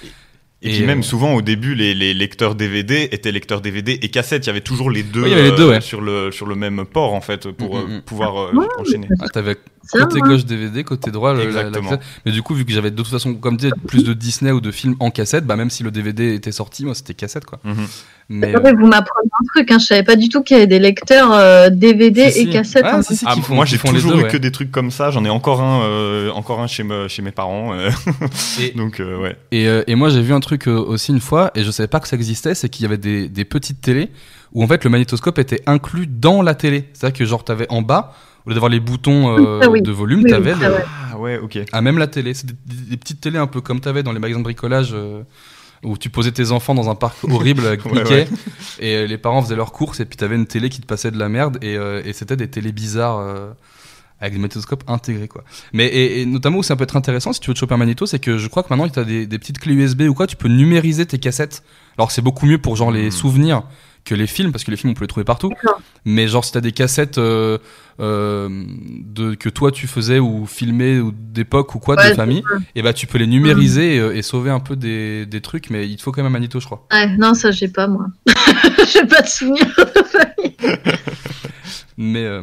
Et, 0.62 0.69
Et, 0.69 0.71
puis 0.78 0.86
même 0.86 0.99
euh, 0.99 1.04
souvent 1.04 1.34
au 1.34 1.41
début 1.41 1.76
les, 1.76 1.93
les 1.93 2.13
lecteurs 2.13 2.56
DVD 2.56 3.10
étaient 3.12 3.34
lecteurs 3.34 3.60
DVD 3.60 3.99
et 4.02 4.10
cassettes, 4.10 4.45
il 4.45 4.47
y 4.47 4.49
avait 4.49 4.62
toujours 4.62 4.89
les 4.89 5.04
deux, 5.04 5.23
Oui, 5.23 5.30
il 5.32 5.32
y 5.32 5.39
avait 5.39 5.49
les 5.52 5.58
deux, 5.58 5.67
ouais. 5.69 5.82
sur 5.82 5.99
le 5.99 6.32
sur 6.32 6.45
le 6.45 6.56
même 6.56 6.86
port 6.86 7.13
en 7.13 7.19
fait 7.19 7.52
pour 7.52 7.76
Mm, 7.76 7.80
euh, 7.80 7.88
mm, 7.88 7.97
mm. 7.97 8.02
pouvoir 8.04 8.38
euh, 8.38 8.54
Ouais, 8.54 8.65
enchaîner. 8.80 9.08
Ah, 9.19 9.28
t'avais 9.28 9.58
côté 9.91 10.19
moi. 10.19 10.28
gauche 10.30 10.46
DVD, 10.46 10.84
côté 10.84 11.12
droit 11.12 11.34
le- 11.34 11.39
la- 11.39 11.43
la, 11.46 11.50
Exactement. 11.50 11.89
cassette. 11.89 12.06
Mais 12.26 12.32
du 12.32 12.41
coup, 12.41 12.54
vu 12.56 12.65
que 12.65 12.72
j'avais 12.72 12.91
de 12.91 12.96
toute 12.96 13.08
façon, 13.08 13.34
comme 13.36 13.58
dit, 13.58 13.69
plus 13.88 14.04
de 14.04 14.13
Disney 14.13 14.52
ou 14.52 14.62
de 14.62 14.72
films 14.72 14.96
en 15.00 15.12
cassette, 15.12 15.46
bah 15.46 15.56
même 15.56 15.69
si 15.69 15.84
le 15.84 15.91
DVD 15.91 16.34
était 16.34 16.52
sorti, 16.52 16.86
moi 16.86 16.96
c'était 16.96 17.13
cassette 17.13 17.46
quoi. 17.46 17.60
Mhm. 17.63 17.86
Mais 18.30 18.54
vous 18.54 18.88
m'apprenez 18.88 19.30
un 19.34 19.46
truc, 19.54 19.69
hein. 19.72 19.80
je 19.80 19.86
savais 19.86 20.04
pas 20.04 20.15
du 20.15 20.30
tout 20.30 20.41
qu'il 20.43 20.56
y 20.56 20.58
avait 20.58 20.65
des 20.67 20.80
lecteurs 20.80 21.34
euh, 21.34 21.69
DVD 21.69 22.32
Si, 22.32 22.39
et 22.39 22.43
si. 22.46 22.50
cassettes. 22.52 22.86
Ah, 22.88 23.02
si, 23.04 23.17
temps. 23.19 23.32
Ah, 23.32 23.54
moi 23.54 23.65
j'ai 23.65 23.78
toujours 23.78 24.13
deux, 24.13 24.19
eu 24.19 24.24
ouais. 24.24 24.30
que 24.30 24.38
des 24.38 24.52
trucs 24.52 24.72
comme 24.72 24.91
ça. 24.91 25.12
J'en 25.12 25.26
ai 25.26 25.30
encore 25.30 25.62
un, 25.62 25.82
euh, 25.84 26.30
encore 26.32 26.62
un 26.62 26.67
chez, 26.67 26.84
me- 26.84 27.10
chez 27.10 27.21
mes 27.21 27.31
parents. 27.31 27.73
euh. 27.73 27.90
Et- 28.62 28.71
Donc 28.77 29.02
euh, 29.02 29.19
ouais. 29.21 29.36
Et, 29.52 29.67
euh, 29.67 29.84
et 29.88 29.96
moi 29.96 30.10
j'ai 30.10 30.21
vu 30.21 30.34
un 30.34 30.40
truc 30.40 30.67
euh, 30.69 30.71
aussi 30.79 31.12
une 31.12 31.19
fois 31.19 31.52
et 31.54 31.63
je 31.63 31.71
savais 31.71 31.88
pas 31.88 32.00
que 32.00 32.08
ça 32.08 32.15
existait, 32.15 32.56
c'est 32.56 32.69
qu'il 32.69 32.84
y 32.84 32.86
avait 32.86 32.98
des, 32.98 33.27
des 33.27 33.44
petites 33.46 33.81
télés 33.81 34.10
où 34.54 34.63
en 34.63 34.67
fait 34.67 34.84
le 34.86 34.90
magnétoscope 34.90 35.38
était 35.38 35.62
inclus 35.65 36.08
dans 36.08 36.42
la 36.42 36.56
télé. 36.56 36.86
C'est-à-dire 36.94 37.17
que 37.19 37.25
genre 37.25 37.44
t'avais 37.44 37.67
en 37.69 37.81
bas, 37.81 38.13
au 38.46 38.50
lieu 38.50 38.54
d'avoir 38.56 38.69
les 38.69 38.79
boutons 38.79 39.37
euh, 39.37 39.60
Ah 39.63 39.69
oui. 39.69 39.81
de 39.81 39.91
volume, 39.91 40.21
Oui, 40.23 40.29
t'avais. 40.29 40.54
Ah 41.12 41.17
ouais, 41.17 41.37
ok. 41.37 41.60
à 41.71 41.81
même 41.81 41.98
la 41.98 42.08
télé. 42.08 42.33
C'est 42.33 42.48
des, 42.48 42.54
des- 42.65 42.89
des 42.91 42.98
petites 42.98 43.21
télés 43.21 43.37
un 43.39 43.48
peu 43.48 43.62
comme 43.62 43.79
t'avais 43.79 44.04
dans 44.04 44.12
les 44.12 44.19
magasins 44.19 44.39
de 44.39 44.44
bricolage 44.44 44.91
euh, 44.94 45.23
où 45.83 45.98
tu 45.98 46.10
posais 46.10 46.31
tes 46.31 46.52
enfants 46.52 46.75
dans 46.75 46.89
un 46.89 46.96
parc 46.96 47.17
horrible 47.29 47.65
avec 47.65 47.85
Ouais, 47.85 47.91
Mickey 47.94 48.10
ouais. 48.13 48.27
et 48.79 48.96
euh, 48.96 49.08
les 49.08 49.17
parents 49.17 49.41
faisaient 49.41 49.56
leurs 49.56 49.71
courses 49.71 50.00
et 50.00 50.06
puis 50.06 50.17
t'avais 50.17 50.35
une 50.35 50.48
télé 50.48 50.69
qui 50.69 50.79
te 50.81 50.85
passait 50.85 51.12
de 51.12 51.17
la 51.19 51.29
merde 51.29 51.58
et, 51.62 51.75
euh, 51.77 52.02
et 52.06 52.13
c'était 52.13 52.35
des 52.37 52.48
télés 52.50 52.71
bizarres. 52.71 53.19
euh, 53.19 53.52
avec 54.21 54.33
des 54.35 54.39
magnétoscopes 54.39 54.85
intégrés 54.87 55.27
quoi. 55.27 55.44
Mais 55.73 55.87
et, 55.87 56.21
et 56.21 56.25
notamment 56.25 56.60
où 56.60 56.63
ça 56.63 56.77
peut 56.77 56.83
être 56.85 56.96
intéressant 56.96 57.33
si 57.33 57.41
tu 57.41 57.50
veux 57.50 57.54
te 57.56 57.60
choper 57.60 57.73
un 57.73 57.77
magnéto, 57.77 58.06
c'est 58.06 58.19
que 58.19 58.37
je 58.37 58.48
crois 58.48 58.63
que 58.63 58.69
maintenant 58.69 58.87
tu 58.87 58.98
as 58.98 59.04
des, 59.04 59.27
des 59.27 59.37
petites 59.37 59.60
clés 59.60 59.73
USB 59.73 60.04
ou 60.04 60.13
quoi, 60.13 60.27
tu 60.27 60.37
peux 60.37 60.48
numériser 60.48 61.06
tes 61.06 61.17
cassettes. 61.17 61.62
Alors 61.98 62.10
c'est 62.12 62.21
beaucoup 62.21 62.46
mieux 62.46 62.58
pour 62.58 62.77
genre 62.77 62.89
les 62.91 63.08
Hmm. 63.08 63.12
souvenirs 63.12 63.63
que 64.06 64.15
les 64.15 64.27
films 64.27 64.51
parce 64.51 64.63
que 64.63 64.71
les 64.71 64.77
films 64.77 64.91
on 64.91 64.93
peut 64.93 65.04
les 65.04 65.08
trouver 65.08 65.23
partout. 65.23 65.51
Mais 66.06 66.27
genre 66.27 66.43
si 66.43 66.51
t'as 66.51 66.62
des 66.62 66.71
cassettes 66.71 67.17
euh, 67.17 67.58
euh, 67.99 68.49
de 68.49 69.35
que 69.35 69.49
toi 69.49 69.71
tu 69.71 69.87
faisais 69.87 70.19
ou 70.19 70.45
filmais 70.45 70.99
ou 70.99 71.12
d'époque 71.12 71.75
ou 71.75 71.79
quoi 71.79 71.95
Ouais, 71.95 72.10
de 72.10 72.15
famille, 72.15 72.43
et 72.75 72.81
bah 72.81 72.93
tu 72.93 73.08
peux 73.08 73.17
les 73.17 73.27
numériser 73.27 73.95
et, 73.95 73.99
euh, 73.99 74.15
et 74.15 74.21
sauver 74.21 74.49
un 74.49 74.60
peu 74.60 74.75
des, 74.75 75.25
des 75.25 75.41
trucs. 75.41 75.69
Mais 75.69 75.87
il 75.87 75.97
te 75.97 76.01
faut 76.01 76.12
quand 76.12 76.21
même 76.21 76.31
un 76.31 76.33
magnéto 76.33 76.60
je 76.60 76.65
crois. 76.65 76.85
Ouais, 76.91 77.15
non, 77.17 77.33
ça, 77.33 77.51
j'ai 77.51 77.67
pas, 77.67 77.87
moi. 77.87 78.08
j'ai 78.91 79.06
pas 79.06 79.21
de 79.21 79.27
souvenir 79.27 79.65
de 79.77 80.04
famille. 80.04 80.56
Mais 81.97 82.25
euh, 82.25 82.41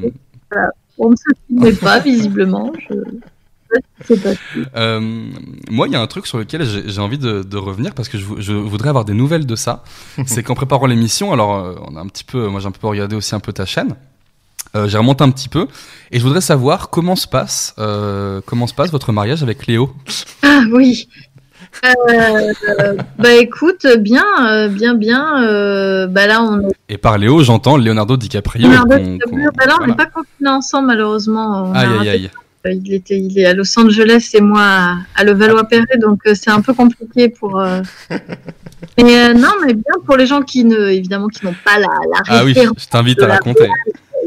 On 0.98 1.10
ne 1.10 1.16
se 1.16 1.22
souvenait 1.48 1.72
pas, 1.72 1.98
visiblement. 1.98 2.72
Je... 2.88 2.94
Euh, 4.76 5.00
moi, 5.70 5.86
il 5.86 5.92
y 5.92 5.96
a 5.96 6.00
un 6.00 6.06
truc 6.06 6.26
sur 6.26 6.38
lequel 6.38 6.64
j'ai 6.64 7.00
envie 7.00 7.18
de, 7.18 7.42
de 7.42 7.56
revenir 7.56 7.94
parce 7.94 8.08
que 8.08 8.18
je, 8.18 8.24
vou- 8.24 8.40
je 8.40 8.52
voudrais 8.52 8.88
avoir 8.88 9.04
des 9.04 9.14
nouvelles 9.14 9.46
de 9.46 9.56
ça. 9.56 9.84
c'est 10.26 10.42
qu'en 10.42 10.54
préparant 10.54 10.86
l'émission, 10.86 11.32
alors 11.32 11.54
euh, 11.56 11.74
on 11.86 11.96
a 11.96 12.00
un 12.00 12.06
petit 12.06 12.24
peu, 12.24 12.48
moi 12.48 12.60
j'ai 12.60 12.66
un 12.68 12.72
peu 12.72 12.86
regardé 12.86 13.16
aussi 13.16 13.34
un 13.34 13.40
peu 13.40 13.52
ta 13.52 13.66
chaîne. 13.66 13.94
Euh, 14.76 14.86
j'ai 14.88 14.98
remonté 14.98 15.24
un 15.24 15.30
petit 15.30 15.48
peu 15.48 15.66
et 16.12 16.18
je 16.18 16.24
voudrais 16.24 16.40
savoir 16.40 16.90
comment 16.90 17.16
se 17.16 17.26
passe, 17.26 17.74
euh, 17.78 18.40
comment 18.46 18.66
se 18.68 18.74
passe 18.74 18.90
votre 18.92 19.12
mariage 19.12 19.42
avec 19.42 19.66
Léo. 19.66 19.92
Ah 20.42 20.60
oui. 20.72 21.08
Euh, 21.84 22.94
bah 23.18 23.32
écoute, 23.34 23.86
bien, 23.98 24.68
bien, 24.68 24.94
bien. 24.94 25.42
euh, 25.44 26.06
bah 26.06 26.26
là, 26.26 26.42
on. 26.42 26.68
Et 26.88 26.98
par 26.98 27.16
Léo, 27.18 27.42
j'entends 27.42 27.76
Leonardo 27.76 28.16
DiCaprio. 28.16 28.66
Leonardo 28.68 28.98
DiCaprio. 28.98 29.50
Bah 29.56 29.66
là, 29.66 29.76
on 29.80 29.86
n'est 29.86 29.92
voilà. 29.92 29.94
pas 29.94 30.06
confinés 30.06 30.50
ensemble, 30.50 30.88
malheureusement. 30.88 31.64
On 31.70 31.72
a 31.74 31.78
Aïe 31.78 31.98
aïe 32.00 32.08
aïe. 32.08 32.30
Il, 32.66 32.92
était, 32.92 33.18
il 33.18 33.38
est 33.38 33.46
à 33.46 33.54
Los 33.54 33.78
Angeles 33.78 34.30
et 34.34 34.40
moi 34.42 34.60
à, 34.62 34.96
à 35.16 35.24
Levallois-Perret, 35.24 35.96
donc 35.98 36.20
euh, 36.26 36.34
c'est 36.34 36.50
un 36.50 36.60
peu 36.60 36.74
compliqué 36.74 37.28
pour. 37.30 37.58
euh, 37.58 37.80
Mais 38.98 39.18
euh, 39.30 39.34
non, 39.34 39.48
mais 39.64 39.72
bien 39.74 39.94
pour 40.04 40.16
les 40.16 40.26
gens 40.26 40.42
qui 40.42 40.64
ne, 40.64 40.88
évidemment, 40.88 41.28
qui 41.28 41.44
n'ont 41.44 41.54
pas 41.64 41.78
la, 41.78 41.86
la 41.86 42.20
Ah 42.28 42.44
oui, 42.44 42.54
je 42.54 42.86
t'invite 42.86 43.20
à 43.22 43.26
la 43.28 43.34
raconter. 43.34 43.68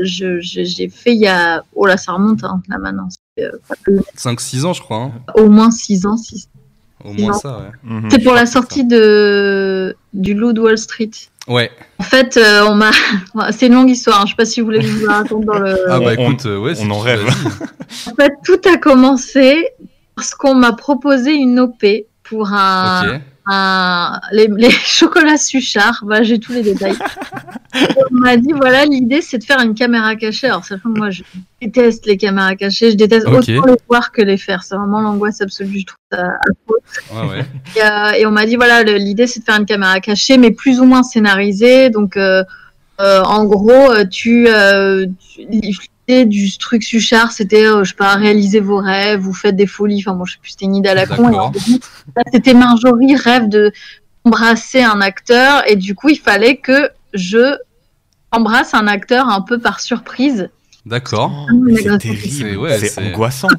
je- 0.02 0.40
je- 0.42 0.64
j'ai 0.64 0.90
fait 0.90 1.14
il 1.14 1.22
y 1.22 1.28
a. 1.28 1.64
Oh 1.76 1.86
là, 1.86 1.98
ça 1.98 2.14
remonte 2.14 2.44
hein, 2.44 2.62
là 2.70 2.78
maintenant. 2.80 3.08
C'est, 3.38 3.46
euh, 3.46 3.52
pas 3.68 3.76
plus- 3.84 4.00
5-6 4.18 4.66
ans, 4.66 4.74
je 4.74 4.82
crois. 4.82 4.98
hein. 4.98 5.12
au 5.36 5.50
moins 5.50 5.70
6 5.72 6.06
ans. 6.06 6.18
six- 6.18 6.48
Au 7.04 7.12
moins 7.14 7.32
Non. 7.34 7.38
ça, 7.38 7.58
ouais. 7.60 8.00
C'est 8.10 8.24
pour 8.24 8.34
la 8.34 8.46
sortie 8.46 8.86
de 8.86 9.96
du 10.14 10.34
Loup 10.34 10.54
de 10.54 10.62
Wall 10.62 10.78
Street. 10.78 11.10
Ouais. 11.48 11.72
En 12.00 12.04
fait, 12.04 12.38
euh, 12.38 12.66
on 12.70 12.76
m'a. 12.76 12.92
C'est 13.52 13.68
une 13.68 13.74
longue 13.74 13.90
histoire. 13.90 14.22
hein, 14.22 14.24
Je 14.26 14.32
sais 14.32 14.36
pas 14.38 14.46
si 14.46 14.60
vous 14.62 14.66
voulez 14.68 14.80
que 14.80 14.86
je 14.88 14.92
vous 15.00 15.06
la 15.06 15.14
raconte 15.18 15.46
dans 15.46 15.60
le. 15.60 15.76
Ah 15.90 16.00
bah 16.00 16.14
écoute, 16.14 16.46
euh, 16.46 16.58
ouais, 16.58 16.74
on 16.82 16.90
en 16.92 17.00
rêve. 17.00 17.26
En 18.08 18.16
fait, 18.16 18.34
tout 18.44 18.60
a 18.74 18.78
commencé 18.78 19.68
parce 20.16 20.34
qu'on 20.34 20.56
m'a 20.56 20.74
proposé 20.74 21.34
une 21.34 21.60
OP 21.60 21.84
pour 22.24 22.52
un, 22.52 23.16
Ok. 23.16 23.22
Un- 23.46 24.20
les, 24.32 24.48
les 24.58 24.70
chocolats 24.86 25.38
Suchard. 25.38 26.04
Bah, 26.06 26.24
j'ai 26.24 26.40
tous 26.40 26.54
les 26.54 26.62
détails. 26.62 26.96
On 28.12 28.16
m'a 28.16 28.38
dit 28.38 28.52
voilà, 28.52 28.86
l'idée 28.86 29.22
c'est 29.22 29.38
de 29.40 29.44
faire 29.44 29.60
une 29.62 29.74
caméra 29.74 30.16
cachée. 30.16 30.48
Alors, 30.48 30.64
sachant 30.64 30.94
que 30.94 31.00
moi, 31.00 31.10
je 31.10 31.24
déteste 31.62 32.06
les 32.06 32.18
caméras 32.18 32.56
cachées. 32.56 32.92
Je 32.92 32.96
déteste 32.96 33.28
autant 33.28 33.66
les 33.66 33.76
voir 33.90 34.12
que 34.12 34.22
les 34.22 34.38
faire. 34.38 34.64
C'est 34.64 34.76
vraiment 34.76 35.02
l'angoisse 35.02 35.42
absolue. 35.42 35.80
Je 35.80 35.86
trouve 35.86 35.98
ça 36.12 36.28
Ouais, 37.12 37.28
ouais. 37.30 37.46
et, 37.76 37.82
euh, 37.84 38.12
et 38.20 38.26
on 38.28 38.32
m'a 38.32 38.46
dit 38.46 38.56
voilà, 38.56 38.84
l'idée 38.84 39.26
c'est 39.26 39.40
de 39.40 39.46
faire 39.46 39.58
une 39.60 39.66
caméra 39.66 40.00
cachée, 40.00 40.38
mais 40.38 40.52
plus 40.52 40.80
ou 40.80 40.86
moins 40.86 41.02
scénarisée. 41.04 41.90
Donc, 41.90 42.16
euh, 42.18 42.44
euh, 43.02 43.22
en 43.24 43.46
gros, 43.46 43.92
tu, 44.12 44.48
du 46.08 46.58
truc 46.58 46.84
Suchard, 46.84 47.32
c'était, 47.32 47.66
euh, 47.66 47.84
je 47.84 47.90
sais 47.92 47.96
pas, 47.96 48.16
réaliser 48.16 48.60
vos 48.60 48.78
rêves, 48.78 49.20
vous 49.22 49.34
faites 49.34 49.56
des 49.56 49.68
folies. 49.68 50.04
Enfin, 50.06 50.16
bon, 50.18 50.26
je 50.26 50.34
sais 50.34 50.40
plus, 50.42 50.52
c'était 50.52 50.66
une 50.66 50.76
idée 50.76 50.90
à 50.90 50.96
la 50.96 51.06
con. 51.08 51.52
C'était 52.34 52.54
Marjorie 52.54 53.16
rêve 53.16 53.48
de 53.50 53.72
embrasser 54.26 54.82
un 54.82 55.02
acteur, 55.02 55.64
et 55.70 55.76
du 55.76 55.96
coup, 55.96 56.10
il 56.10 56.20
fallait 56.20 56.58
que 56.58 56.90
je 57.14 57.56
embrasse 58.32 58.74
un 58.74 58.88
acteur 58.88 59.30
un 59.30 59.42
peu 59.42 59.60
par 59.60 59.80
surprise. 59.80 60.50
D'accord. 60.86 61.48
Oh, 61.52 61.56
mais 61.62 61.76
c'est 61.76 61.98
terrible, 62.00 62.58
ouais, 62.58 62.78
c'est 62.80 63.02
angoissant. 63.02 63.48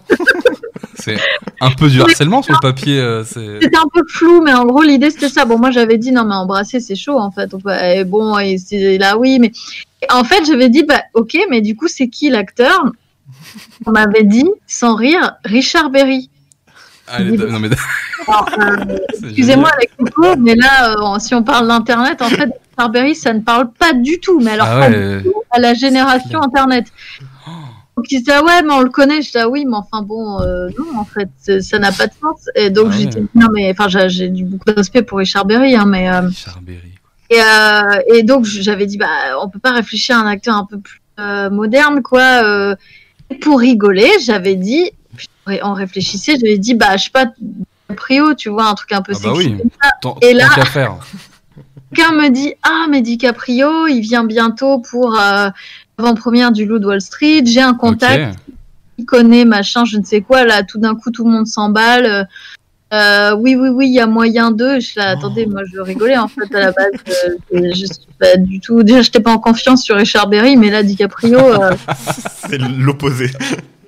C'est 0.96 1.18
un 1.60 1.70
peu 1.72 1.90
du 1.90 2.00
harcèlement 2.00 2.40
sur 2.40 2.54
le 2.54 2.60
papier. 2.62 2.98
euh, 2.98 3.24
c'est- 3.24 3.60
C'était 3.60 3.76
un 3.76 3.88
peu 3.92 4.02
flou, 4.08 4.40
mais 4.40 4.54
en 4.54 4.64
gros, 4.64 4.80
l'idée 4.82 5.10
c'était 5.10 5.28
ça. 5.28 5.44
Bon, 5.44 5.58
moi 5.58 5.70
j'avais 5.70 5.98
dit 5.98 6.12
non, 6.12 6.24
mais 6.24 6.34
embrasser 6.34 6.80
c'est 6.80 6.94
chaud 6.94 7.18
en 7.18 7.30
fait. 7.30 7.50
Et 7.84 8.04
bon, 8.04 8.38
et 8.38 8.56
c'est 8.58 8.96
là, 8.96 9.18
oui, 9.18 9.38
mais 9.38 9.52
et 10.08 10.12
en 10.12 10.24
fait, 10.24 10.44
j'avais 10.46 10.68
dit 10.68 10.82
bah 10.84 11.02
ok, 11.14 11.36
mais 11.50 11.60
du 11.60 11.76
coup, 11.76 11.88
c'est 11.88 12.08
qui 12.08 12.30
l'acteur 12.30 12.84
On 13.86 13.90
m'avait 13.92 14.24
dit, 14.24 14.48
sans 14.66 14.94
rire, 14.94 15.34
Richard 15.44 15.90
Berry. 15.90 16.30
Allez, 17.06 17.36
non, 17.36 17.58
mais 17.60 17.68
Alors, 18.28 18.48
euh, 18.58 18.96
Excusez-moi 19.24 19.70
avec 19.76 19.90
Coco, 19.96 20.36
mais 20.38 20.54
là, 20.54 20.94
euh, 20.96 21.18
si 21.18 21.34
on 21.34 21.42
parle 21.42 21.68
d'internet, 21.68 22.22
en 22.22 22.28
fait, 22.30 22.48
Richard 22.70 22.90
Berry, 22.90 23.14
ça 23.14 23.32
ne 23.34 23.40
parle 23.40 23.70
pas 23.72 23.92
du 23.92 24.20
tout. 24.20 24.40
Mais 24.40 24.52
alors, 24.52 24.66
Ah 24.70 24.80
pas 24.80 24.90
ouais. 24.90 25.18
du 25.18 25.24
tout 25.24 25.34
à 25.50 25.58
la 25.60 25.74
génération 25.74 26.42
internet. 26.42 26.86
Donc 27.96 28.10
ils 28.10 28.18
disaient 28.18 28.32
ah 28.34 28.42
ouais 28.42 28.60
mais 28.64 28.72
on 28.72 28.80
le 28.80 28.90
connaît 28.90 29.22
je 29.22 29.30
dis 29.30 29.38
ah 29.38 29.48
oui 29.48 29.64
mais 29.64 29.76
enfin 29.76 30.02
bon 30.02 30.40
euh, 30.40 30.68
non 30.76 30.98
en 30.98 31.04
fait 31.04 31.28
ça 31.62 31.78
n'a 31.78 31.92
pas 31.92 32.08
de 32.08 32.12
sens 32.20 32.48
et 32.56 32.68
donc 32.68 32.88
Ah 32.90 32.96
j'ai 32.98 33.04
ouais. 33.04 33.10
dit 33.10 33.26
non 33.36 33.46
mais 33.54 33.70
enfin 33.70 33.86
j'ai- 33.86 34.08
j'ai 34.08 34.28
du 34.28 34.42
beaucoup 34.44 34.64
de 34.64 34.72
respect 34.74 35.02
pour 35.02 35.18
Richard 35.18 35.44
Berry 35.44 35.76
hein, 35.76 35.84
mais 35.86 36.10
euh, 36.10 36.22
Richard 36.22 36.60
Berry. 36.60 36.93
Et, 37.30 37.40
euh, 37.40 38.00
et 38.14 38.22
donc 38.22 38.44
j'avais 38.44 38.86
dit 38.86 38.96
bah 38.98 39.06
on 39.42 39.48
peut 39.48 39.58
pas 39.58 39.72
réfléchir 39.72 40.16
à 40.16 40.20
un 40.20 40.26
acteur 40.26 40.54
un 40.56 40.66
peu 40.66 40.78
plus 40.78 41.00
euh, 41.18 41.48
moderne 41.50 42.02
quoi 42.02 42.42
euh, 42.44 42.74
Et 43.30 43.36
pour 43.36 43.60
rigoler 43.60 44.10
j'avais 44.24 44.54
dit 44.56 44.90
on 45.62 45.72
réfléchissait 45.72 46.34
j'avais 46.40 46.58
dit 46.58 46.74
bah 46.74 46.96
je 46.96 47.04
sais 47.04 47.10
pas 47.10 47.26
Prio 47.96 48.34
tu 48.34 48.48
vois 48.48 48.66
un 48.68 48.74
truc 48.74 48.92
un 48.92 49.02
peu 49.02 49.12
Ah 49.14 49.20
bah 49.22 49.34
sexy 49.34 49.48
oui. 49.52 49.58
comme 49.58 49.70
ça. 49.82 49.90
Tant, 50.00 50.16
Et 50.22 50.34
là- 50.34 50.48
quelqu'un 50.54 52.12
me 52.12 52.28
dit 52.30 52.54
ah 52.62 52.86
mais 52.90 53.00
DiCaprio 53.02 53.86
il 53.86 54.00
vient 54.00 54.24
bientôt 54.24 54.80
pour 54.80 55.18
euh, 55.18 55.48
avant-première 55.98 56.50
du 56.52 56.64
Loup 56.66 56.78
de 56.78 56.86
Wall 56.86 57.00
Street 57.00 57.42
j'ai 57.46 57.60
un 57.60 57.74
contact 57.74 58.34
Ok. 58.36 58.54
il 58.98 59.04
connaît, 59.06 59.44
machin, 59.44 59.84
je 59.84 59.98
ne 59.98 60.04
sais 60.04 60.20
quoi. 60.20 60.44
Là, 60.44 60.62
tout 60.62 60.78
d'un 60.78 60.94
coup, 60.94 61.10
tout 61.10 61.24
le 61.24 61.30
monde 61.32 61.48
s'emballe. 61.48 62.28
Euh, 62.94 63.34
oui, 63.36 63.56
oui, 63.56 63.68
oui, 63.70 63.86
il 63.88 63.94
y 63.94 64.00
a 64.00 64.06
moyen 64.06 64.50
d'eux. 64.52 64.76
Je 64.76 64.86
suis 64.86 65.00
là, 65.00 65.10
attendez, 65.10 65.46
moi, 65.46 65.62
je 65.72 65.80
rigolais 65.80 66.16
en 66.16 66.28
fait 66.28 66.54
à 66.54 66.60
la 66.60 66.72
base. 66.72 66.90
Euh, 67.52 67.60
je 67.74 67.86
suis 67.86 68.06
pas 68.18 68.36
du 68.36 68.60
tout. 68.60 68.82
Déjà, 68.82 69.02
j'étais 69.02 69.20
pas 69.20 69.32
en 69.32 69.38
confiance 69.38 69.82
sur 69.82 69.96
Richard 69.96 70.28
Berry, 70.28 70.56
mais 70.56 70.70
là, 70.70 70.82
DiCaprio. 70.82 71.38
euh, 71.38 71.72
C'est 72.48 72.58
l'opposé. 72.58 73.30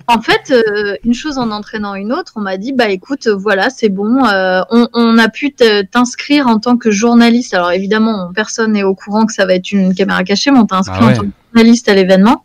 en 0.08 0.20
fait, 0.20 0.50
euh, 0.50 0.96
une 1.04 1.14
chose 1.14 1.38
en 1.38 1.50
entraînant 1.52 1.94
une 1.94 2.12
autre, 2.12 2.32
on 2.36 2.40
m'a 2.40 2.56
dit, 2.56 2.72
bah 2.72 2.88
écoute, 2.88 3.28
voilà, 3.28 3.70
c'est 3.70 3.88
bon. 3.90 4.24
euh, 4.24 4.60
on, 4.70 4.88
on 4.92 5.18
a 5.18 5.28
pu 5.28 5.54
t'inscrire 5.54 6.48
en 6.48 6.58
tant 6.58 6.76
que 6.76 6.90
journaliste. 6.90 7.54
Alors 7.54 7.70
évidemment, 7.72 8.30
personne 8.34 8.72
n'est 8.72 8.82
au 8.82 8.94
courant 8.94 9.24
que 9.26 9.32
ça 9.32 9.46
va 9.46 9.54
être 9.54 9.70
une 9.72 9.94
caméra 9.94 10.24
cachée, 10.24 10.50
mais 10.50 10.58
on 10.58 10.66
t'a 10.66 10.76
inscrit 10.78 10.98
Ah 11.00 11.06
ouais. 11.06 11.12
en 11.12 11.16
tant 11.16 11.22
que 11.22 11.28
journaliste 11.54 11.88
à 11.88 11.94
l'événement. 11.94 12.44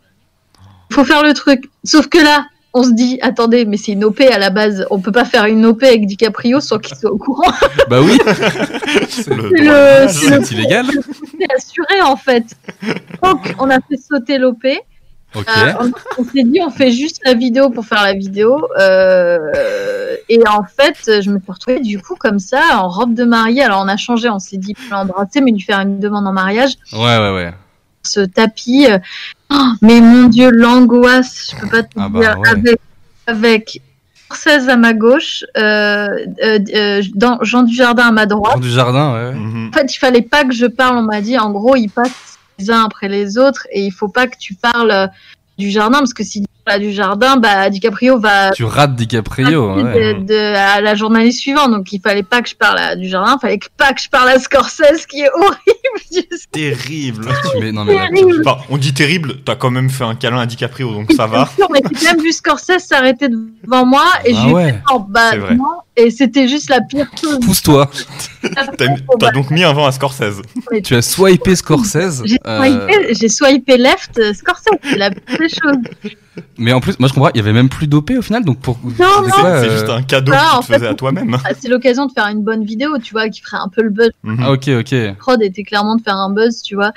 Il 0.90 0.94
faut 0.94 1.04
faire 1.04 1.22
le 1.22 1.32
truc. 1.34 1.70
Sauf 1.84 2.08
que 2.08 2.18
là, 2.18 2.46
on 2.74 2.82
se 2.84 2.92
dit, 2.92 3.18
attendez, 3.22 3.64
mais 3.66 3.76
c'est 3.76 3.92
une 3.92 4.04
OP 4.04 4.20
à 4.22 4.38
la 4.38 4.50
base. 4.50 4.86
On 4.90 4.98
peut 5.00 5.12
pas 5.12 5.24
faire 5.24 5.44
une 5.46 5.64
OP 5.66 5.82
avec 5.82 6.06
DiCaprio 6.06 6.60
sans 6.60 6.78
qu'il 6.78 6.96
soit 6.96 7.10
au 7.12 7.18
courant. 7.18 7.52
Bah 7.90 8.00
oui. 8.00 8.18
C'est 9.08 9.34
Le 9.34 9.50
C'est 9.50 9.64
droit 9.64 9.74
le- 9.74 10.06
d'image. 10.06 10.10
c'est 10.10 10.30
le- 10.38 10.44
c'est 10.44 10.54
illégal. 10.54 10.86
C'est 10.86 11.52
assuré 11.54 12.00
en 12.02 12.16
fait. 12.16 12.44
Donc, 13.22 13.54
on 13.58 13.68
a 13.70 13.76
fait 13.80 13.96
sauter 13.96 14.38
l'OP. 14.38 14.64
Ok. 15.34 15.46
Euh, 15.48 15.72
on 15.80 15.90
on 16.18 16.24
s'est 16.24 16.42
dit, 16.44 16.60
on 16.62 16.68
fait 16.70 16.90
juste 16.90 17.20
la 17.24 17.32
vidéo 17.34 17.70
pour 17.70 17.86
faire 17.86 18.02
la 18.02 18.12
vidéo. 18.12 18.66
Euh, 18.78 19.38
et 20.28 20.40
en 20.46 20.62
fait, 20.62 21.22
je 21.22 21.30
me 21.30 21.38
suis 21.40 21.52
retrouvée 21.52 21.80
du 21.80 21.98
coup 22.00 22.16
comme 22.16 22.38
ça, 22.38 22.60
en 22.74 22.88
robe 22.88 23.14
de 23.14 23.24
mariée. 23.24 23.62
Alors, 23.62 23.80
on 23.82 23.88
a 23.88 23.96
changé, 23.96 24.28
on 24.28 24.38
s'est 24.38 24.58
dit, 24.58 24.74
l'embrasser, 24.90 25.40
mais 25.40 25.50
lui 25.52 25.60
faire 25.60 25.80
une 25.80 25.98
demande 26.00 26.26
en 26.26 26.32
mariage. 26.32 26.72
Ouais, 26.92 26.98
ouais, 27.18 27.32
ouais. 27.34 27.54
Ce 28.04 28.20
tapis. 28.20 28.86
oh, 29.50 29.54
mais 29.80 30.00
mon 30.00 30.28
Dieu, 30.28 30.50
l'angoisse, 30.50 31.50
je 31.52 31.60
peux 31.60 31.68
pas 31.68 31.82
te 31.82 31.90
Ah 31.96 32.08
bah 32.08 32.20
dire. 32.20 32.38
ouais. 32.38 32.48
Avec 32.48 32.80
avec 33.26 33.82
Scorsese 34.30 34.68
à 34.68 34.76
ma 34.76 34.94
gauche, 34.94 35.44
euh, 35.56 36.08
euh, 36.42 36.58
euh, 36.74 37.02
dans 37.14 37.38
Jean 37.42 37.62
Dujardin 37.62 38.08
à 38.08 38.12
ma 38.12 38.26
droite. 38.26 38.54
Jean 38.54 38.60
du 38.60 38.70
jardin, 38.70 39.12
ouais. 39.14 39.28
ouais. 39.28 39.34
Mhm. 39.34 39.68
En 39.68 39.72
fait, 39.78 39.94
il 39.94 39.98
fallait 39.98 40.22
pas 40.22 40.44
que 40.44 40.52
je 40.54 40.66
parle. 40.66 40.96
On 40.98 41.02
m'a 41.02 41.20
dit, 41.20 41.38
en 41.38 41.50
gros, 41.50 41.76
ils 41.76 41.88
passent 41.90 42.38
les 42.58 42.70
uns 42.70 42.82
après 42.84 43.08
les 43.08 43.38
autres 43.38 43.66
et 43.72 43.84
il 43.84 43.90
faut 43.92 44.08
pas 44.08 44.26
que 44.26 44.36
tu 44.38 44.54
parles 44.54 45.10
du 45.58 45.70
jardin 45.70 45.98
parce 45.98 46.14
que 46.14 46.24
si 46.24 46.44
du 46.78 46.92
jardin, 46.92 47.36
bah 47.36 47.68
DiCaprio 47.70 48.18
va 48.20 48.50
Tu 48.52 48.64
rates 48.64 48.94
DiCaprio, 48.94 49.76
de, 49.76 49.82
ouais. 49.82 50.14
de- 50.14 50.54
à 50.56 50.80
la 50.80 50.94
journaliste 50.94 51.40
suivante. 51.40 51.70
Donc 51.72 51.92
il 51.92 52.00
fallait 52.00 52.22
pas 52.22 52.40
que 52.42 52.48
je 52.48 52.54
parle 52.54 52.78
à- 52.78 52.96
du 52.96 53.08
jardin, 53.08 53.36
il 53.36 53.40
fallait 53.40 53.58
que- 53.58 53.66
pas 53.76 53.92
que 53.92 54.00
je 54.00 54.08
parle 54.08 54.28
à 54.28 54.38
Scorsese, 54.38 55.06
qui 55.08 55.20
est 55.20 55.30
horrible. 55.34 56.28
Terrible. 56.52 57.28
Tu 57.52 57.60
mets- 57.60 57.72
non, 57.72 57.84
mais 57.84 57.94
là, 57.94 58.08
Terrible. 58.14 58.42
Enfin, 58.46 58.60
on 58.70 58.76
dit 58.78 58.94
terrible, 58.94 59.36
t'as 59.44 59.56
quand 59.56 59.70
même 59.70 59.90
fait 59.90 60.04
un 60.04 60.14
câlin 60.14 60.38
à 60.38 60.46
DiCaprio, 60.46 60.92
donc 60.92 61.12
ça 61.12 61.26
va. 61.26 61.48
Mais 61.72 61.80
j'ai 61.98 62.06
même 62.06 62.20
vu 62.22 62.32
Scorsese 62.32 62.78
s'arrêter 62.86 63.28
devant 63.28 63.84
moi 63.86 64.04
et 64.24 64.34
Ah 64.36 64.48
ouais. 64.48 64.74
en 64.90 65.00
bas 65.00 65.32
et 65.96 66.10
c'était 66.10 66.48
juste 66.48 66.70
la 66.70 66.80
pire 66.80 67.06
chose. 67.20 67.38
Pousse-toi. 67.40 67.90
T'as 69.18 69.30
donc 69.32 69.50
mis 69.50 69.62
un 69.62 69.72
vent 69.72 69.86
à 69.86 69.92
Scorsese. 69.92 70.40
Tu 70.84 70.94
as 70.94 71.02
swipé 71.02 71.54
Scorsese. 71.54 72.22
J'ai 72.24 72.38
euh, 72.46 73.28
swipé, 73.28 73.76
left 73.76 74.18
euh, 74.18 74.32
Scorsese, 74.32 74.68
c'est 74.82 74.96
la 74.96 75.10
pire 75.10 75.38
des 75.38 75.48
choses. 75.48 76.16
Mais 76.58 76.72
en 76.72 76.80
plus, 76.80 76.98
moi 76.98 77.08
je 77.08 77.14
comprends, 77.14 77.30
il 77.34 77.38
y 77.38 77.40
avait 77.40 77.52
même 77.52 77.68
plus 77.68 77.86
d'OP 77.86 78.10
au 78.16 78.22
final, 78.22 78.44
donc 78.44 78.58
pour. 78.60 78.78
non. 78.82 78.90
C'est 78.96 79.44
euh, 79.44 79.70
juste 79.70 79.88
un 79.88 80.02
cadeau 80.02 80.32
Ah, 80.34 80.38
que 80.38 80.56
en 80.56 80.60
tu 80.60 80.66
te 80.68 80.72
faisais 80.74 80.84
fait, 80.86 80.90
à 80.90 80.94
toi-même. 80.94 81.36
C'est 81.60 81.68
l'occasion 81.68 82.06
de 82.06 82.12
faire 82.12 82.26
une 82.26 82.42
bonne 82.42 82.64
vidéo, 82.64 82.98
tu 82.98 83.12
vois, 83.12 83.28
qui 83.28 83.40
ferait 83.40 83.58
un 83.58 83.68
peu 83.68 83.82
le 83.82 83.90
buzz. 83.90 84.10
Mhm. 84.22 84.38
Ah, 84.42 84.52
ok, 84.52 84.68
ok. 84.80 85.16
prod 85.18 85.42
était 85.42 85.62
clairement 85.62 85.96
de 85.96 86.02
faire 86.02 86.16
un 86.16 86.30
buzz, 86.30 86.62
tu 86.62 86.74
vois. 86.74 86.92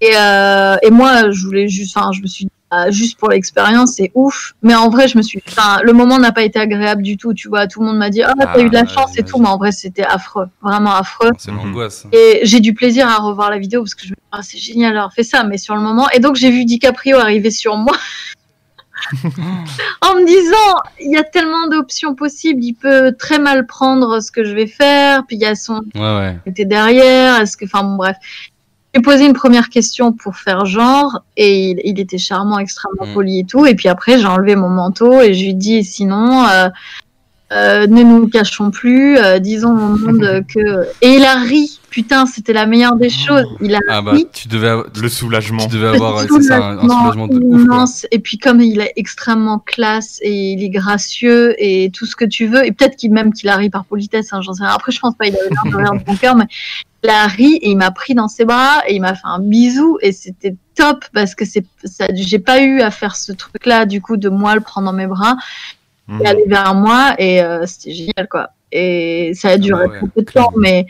Et, 0.00 0.12
euh, 0.16 0.76
et 0.82 0.90
moi, 0.90 1.30
je 1.30 1.44
voulais 1.44 1.68
juste, 1.68 1.96
enfin, 1.96 2.12
je 2.12 2.22
me 2.22 2.26
suis 2.26 2.44
dit, 2.44 2.50
ah, 2.70 2.90
juste 2.90 3.18
pour 3.18 3.30
l'expérience, 3.30 3.94
c'est 3.94 4.10
ouf. 4.14 4.54
Mais 4.62 4.74
en 4.74 4.90
vrai, 4.90 5.08
je 5.08 5.16
me 5.16 5.22
suis, 5.22 5.42
enfin, 5.48 5.80
le 5.82 5.92
moment 5.94 6.18
n'a 6.18 6.32
pas 6.32 6.42
été 6.42 6.58
agréable 6.58 7.02
du 7.02 7.16
tout, 7.16 7.32
tu 7.32 7.48
vois. 7.48 7.66
Tout 7.66 7.80
le 7.80 7.86
monde 7.86 7.96
m'a 7.96 8.10
dit, 8.10 8.22
ah, 8.22 8.34
t'as 8.38 8.52
Ah, 8.54 8.60
eu 8.60 8.68
de 8.68 8.74
la 8.74 8.86
chance 8.86 9.18
et 9.18 9.22
tout, 9.22 9.38
mais 9.38 9.48
en 9.48 9.56
vrai, 9.56 9.72
c'était 9.72 10.04
affreux, 10.04 10.46
vraiment 10.62 10.94
affreux. 10.94 11.30
C'est 11.38 11.50
l'angoisse. 11.50 12.06
Et 12.12 12.40
j'ai 12.42 12.60
du 12.60 12.74
plaisir 12.74 13.08
à 13.08 13.16
revoir 13.16 13.50
la 13.50 13.58
vidéo 13.58 13.82
parce 13.82 13.94
que 13.94 14.04
je 14.04 14.10
me 14.10 14.16
dis, 14.16 14.22
ah, 14.32 14.40
c'est 14.42 14.58
génial 14.58 14.92
d'avoir 14.92 15.14
fait 15.14 15.22
ça, 15.22 15.44
mais 15.44 15.56
sur 15.56 15.74
le 15.74 15.80
moment. 15.80 16.08
Et 16.10 16.20
donc, 16.20 16.36
j'ai 16.36 16.50
vu 16.50 16.66
DiCaprio 16.66 17.16
arriver 17.18 17.50
sur 17.50 17.76
moi. 17.76 17.96
En 20.02 20.14
me 20.16 20.26
disant, 20.26 20.82
il 21.00 21.12
y 21.12 21.16
a 21.16 21.24
tellement 21.24 21.68
d'options 21.68 22.14
possibles, 22.14 22.62
il 22.62 22.74
peut 22.74 23.12
très 23.18 23.38
mal 23.38 23.66
prendre 23.66 24.20
ce 24.20 24.30
que 24.30 24.44
je 24.44 24.54
vais 24.54 24.66
faire, 24.66 25.24
puis 25.26 25.36
il 25.36 25.42
y 25.42 25.46
a 25.46 25.54
son, 25.54 25.82
Ouais, 25.94 26.00
ouais. 26.00 26.36
était 26.46 26.64
derrière 26.64 27.40
Est-ce 27.40 27.56
que, 27.56 27.64
enfin 27.64 27.82
bon, 27.84 27.96
bref. 27.96 28.16
J'ai 28.94 29.02
posé 29.02 29.26
une 29.26 29.34
première 29.34 29.68
question 29.68 30.12
pour 30.12 30.36
faire 30.36 30.64
genre 30.64 31.20
et 31.36 31.70
il, 31.72 31.80
il 31.84 32.00
était 32.00 32.16
charmant, 32.18 32.58
extrêmement 32.58 33.06
Mm. 33.06 33.14
poli 33.14 33.38
et 33.40 33.44
tout. 33.44 33.66
Et 33.66 33.74
puis 33.74 33.86
après, 33.88 34.18
j'ai 34.18 34.26
enlevé 34.26 34.56
mon 34.56 34.70
manteau 34.70 35.20
et 35.20 35.34
je 35.34 35.44
lui 35.44 35.54
dis 35.54 35.84
sinon, 35.84 36.46
euh, 36.48 36.68
euh, 37.52 37.86
ne 37.86 38.02
nous 38.02 38.28
cachons 38.28 38.70
plus, 38.70 39.16
euh, 39.18 39.38
disons 39.38 39.70
au 39.70 39.96
monde 39.96 40.44
que. 40.54 40.86
Et 41.02 41.14
il 41.14 41.24
a 41.24 41.36
ri. 41.40 41.80
Putain, 41.90 42.26
c'était 42.26 42.52
la 42.52 42.66
meilleure 42.66 42.96
des 42.96 43.08
choses. 43.08 43.46
Il 43.62 43.74
a 43.74 43.78
Ah 43.88 44.02
bah, 44.02 44.12
ri. 44.12 44.26
tu 44.32 44.46
devais, 44.46 44.68
avoir- 44.68 44.86
Le 45.00 45.08
soulagement. 45.08 45.66
tu 45.66 45.74
devais 45.76 45.88
avoir, 45.88 46.20
ça, 46.42 46.56
un, 46.58 46.78
un 46.78 46.82
soulagement 46.88 47.26
de 47.28 47.36
ouf. 47.42 47.62
immense. 47.62 48.06
Et 48.10 48.18
puis 48.18 48.36
comme 48.36 48.60
il 48.60 48.80
est 48.80 48.92
extrêmement 48.96 49.58
classe 49.58 50.18
et 50.22 50.52
il 50.52 50.62
est 50.62 50.68
gracieux 50.68 51.54
et 51.58 51.90
tout 51.90 52.04
ce 52.04 52.14
que 52.14 52.26
tu 52.26 52.46
veux, 52.46 52.64
et 52.66 52.72
peut-être 52.72 52.96
qu'il 52.96 53.10
même 53.12 53.32
qu'il 53.32 53.48
a 53.48 53.56
ri 53.56 53.70
par 53.70 53.86
politesse, 53.86 54.32
hein, 54.32 54.40
j'en 54.42 54.52
sais 54.52 54.64
rien. 54.64 54.74
Après, 54.74 54.92
je 54.92 55.00
pense 55.00 55.14
pas, 55.16 55.26
il 55.26 55.34
avait 55.34 55.48
l'air 55.48 55.72
de 55.72 55.76
rire 55.76 55.92
de 55.92 56.10
mon 56.10 56.16
cœur, 56.16 56.36
mais 56.36 56.46
il 57.02 57.08
a 57.10 57.26
ri 57.26 57.54
et 57.62 57.70
il 57.70 57.76
m'a 57.76 57.90
pris 57.90 58.14
dans 58.14 58.28
ses 58.28 58.44
bras 58.44 58.82
et 58.86 58.94
il 58.96 59.00
m'a 59.00 59.14
fait 59.14 59.20
un 59.24 59.38
bisou 59.40 59.96
et 60.02 60.12
c'était 60.12 60.54
top 60.76 61.04
parce 61.14 61.34
que 61.34 61.44
c'est 61.46 61.64
ça, 61.84 62.06
j'ai 62.14 62.38
pas 62.38 62.60
eu 62.60 62.80
à 62.82 62.90
faire 62.90 63.16
ce 63.16 63.32
truc-là 63.32 63.86
du 63.86 64.00
coup 64.02 64.16
de 64.16 64.28
moi 64.28 64.54
le 64.54 64.60
prendre 64.60 64.86
dans 64.86 64.92
mes 64.92 65.06
bras 65.06 65.36
Mhm. 66.08 66.22
et 66.22 66.26
aller 66.26 66.44
vers 66.46 66.74
moi 66.74 67.14
et 67.18 67.42
euh, 67.42 67.66
c'était 67.66 67.92
génial 67.92 68.28
quoi. 68.30 68.50
Et 68.72 69.32
ça 69.34 69.50
a 69.50 69.56
duré 69.58 69.86
bah 69.86 69.92
ouais, 69.92 69.98
un 70.02 70.06
peu 70.08 70.22
de 70.22 70.30
temps, 70.30 70.52
mais 70.56 70.86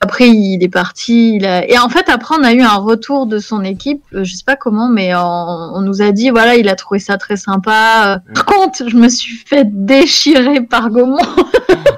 après 0.00 0.28
il 0.28 0.62
est 0.62 0.68
parti. 0.68 1.36
Il 1.36 1.46
a... 1.46 1.66
Et 1.68 1.78
en 1.78 1.88
fait 1.88 2.08
après 2.08 2.34
on 2.38 2.44
a 2.44 2.52
eu 2.52 2.60
un 2.62 2.76
retour 2.76 3.26
de 3.26 3.38
son 3.38 3.62
équipe, 3.64 4.02
euh, 4.14 4.24
je 4.24 4.34
sais 4.34 4.44
pas 4.44 4.56
comment, 4.56 4.88
mais 4.88 5.14
on, 5.14 5.20
on 5.20 5.80
nous 5.80 6.02
a 6.02 6.12
dit 6.12 6.30
voilà 6.30 6.56
il 6.56 6.68
a 6.68 6.76
trouvé 6.76 7.00
ça 7.00 7.16
très 7.18 7.36
sympa. 7.36 8.20
Euh, 8.28 8.32
Par 8.34 8.44
contre 8.46 8.88
je 8.88 8.96
me 8.96 9.08
suis 9.08 9.36
fait 9.36 9.66
déchirer 9.66 10.60
par 10.60 10.90
Gaumont. 10.90 11.18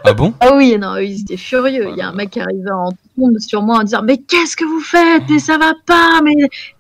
Ah 0.05 0.13
bon? 0.13 0.35
Ah 0.41 0.55
oui 0.55 0.77
non 0.79 0.97
ils 0.97 1.21
étaient 1.21 1.37
furieux. 1.37 1.89
Il 1.91 1.97
y 1.97 2.03
a 2.03 2.09
un 2.09 2.13
mec 2.13 2.31
qui 2.31 2.41
arrivait 2.41 2.71
en 2.73 2.91
tombe 3.19 3.39
sur 3.39 3.63
moi 3.63 3.79
en 3.79 3.83
disant 3.83 4.03
mais 4.03 4.19
qu'est-ce 4.19 4.57
que 4.57 4.65
vous 4.65 4.81
faites? 4.81 5.23
Mais 5.31 5.39
ça 5.39 5.59
va 5.59 5.73
pas 5.87 6.21
mais 6.25 6.35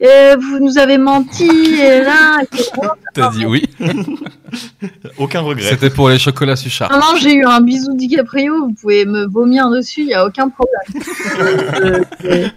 euh, 0.04 0.36
vous 0.40 0.58
nous 0.60 0.78
avez 0.78 0.98
menti 0.98 1.48
et 1.48 2.00
là. 2.02 2.38
T'as 3.14 3.30
dit 3.30 3.46
oui. 3.46 3.64
Aucun 5.18 5.40
regret. 5.40 5.68
C'était 5.70 5.90
pour 5.90 6.08
les 6.08 6.18
chocolats 6.18 6.56
Suchard. 6.56 6.88
Vraiment, 6.90 7.16
j'ai 7.16 7.34
eu 7.34 7.44
un 7.44 7.60
bisou 7.60 7.94
DiCaprio, 7.94 8.66
vous 8.68 8.72
pouvez 8.74 9.04
me 9.04 9.26
vomir 9.26 9.70
dessus, 9.70 10.00
il 10.02 10.06
n'y 10.08 10.14
a 10.14 10.24
aucun 10.26 10.48
problème. 10.48 12.04
Euh, 12.24 12.48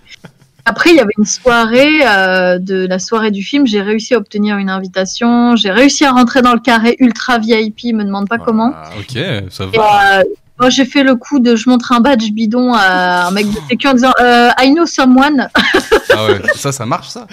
Après, 0.66 0.90
il 0.90 0.96
y 0.96 1.00
avait 1.00 1.14
une 1.18 1.26
soirée, 1.26 2.06
euh, 2.08 2.58
de 2.58 2.88
la 2.88 2.98
soirée 3.00 3.30
du 3.32 3.44
film, 3.44 3.68
j'ai 3.68 3.82
réussi 3.82 4.14
à 4.16 4.18
obtenir 4.18 4.58
une 4.58 4.70
invitation, 4.70 5.56
j'ai 5.56 5.70
réussi 5.72 6.06
à 6.06 6.12
rentrer 6.12 6.42
dans 6.42 6.54
le 6.54 6.60
carré 6.60 6.96
ultra 7.00 7.38
VIP, 7.38 7.94
me 7.94 8.04
demande 8.04 8.28
pas 8.28 8.38
comment. 8.40 8.72
Ah, 8.76 8.90
ok, 9.00 9.20
ça 9.52 9.66
Et, 9.72 9.78
va. 9.78 10.20
euh, 10.20 10.24
moi, 10.60 10.70
j'ai 10.70 10.86
fait 10.86 11.04
le 11.04 11.16
coup 11.16 11.40
de 11.40 11.56
je 11.56 11.70
montre 11.70 11.92
un 11.92 12.00
badge 12.00 12.32
bidon 12.32 12.74
à 12.74 13.28
un 13.28 13.32
mec 13.32 13.46
de 13.50 13.58
sécu 13.70 13.88
en 13.88 13.94
disant 13.94 14.14
euh, 14.22 14.50
I 14.60 14.72
know 14.74 14.86
someone. 14.86 15.50
Ah 16.12 16.28
ouais, 16.28 16.42
ça, 16.56 16.72
ça 16.72 16.86
marche 16.86 17.10
ça? 17.10 17.28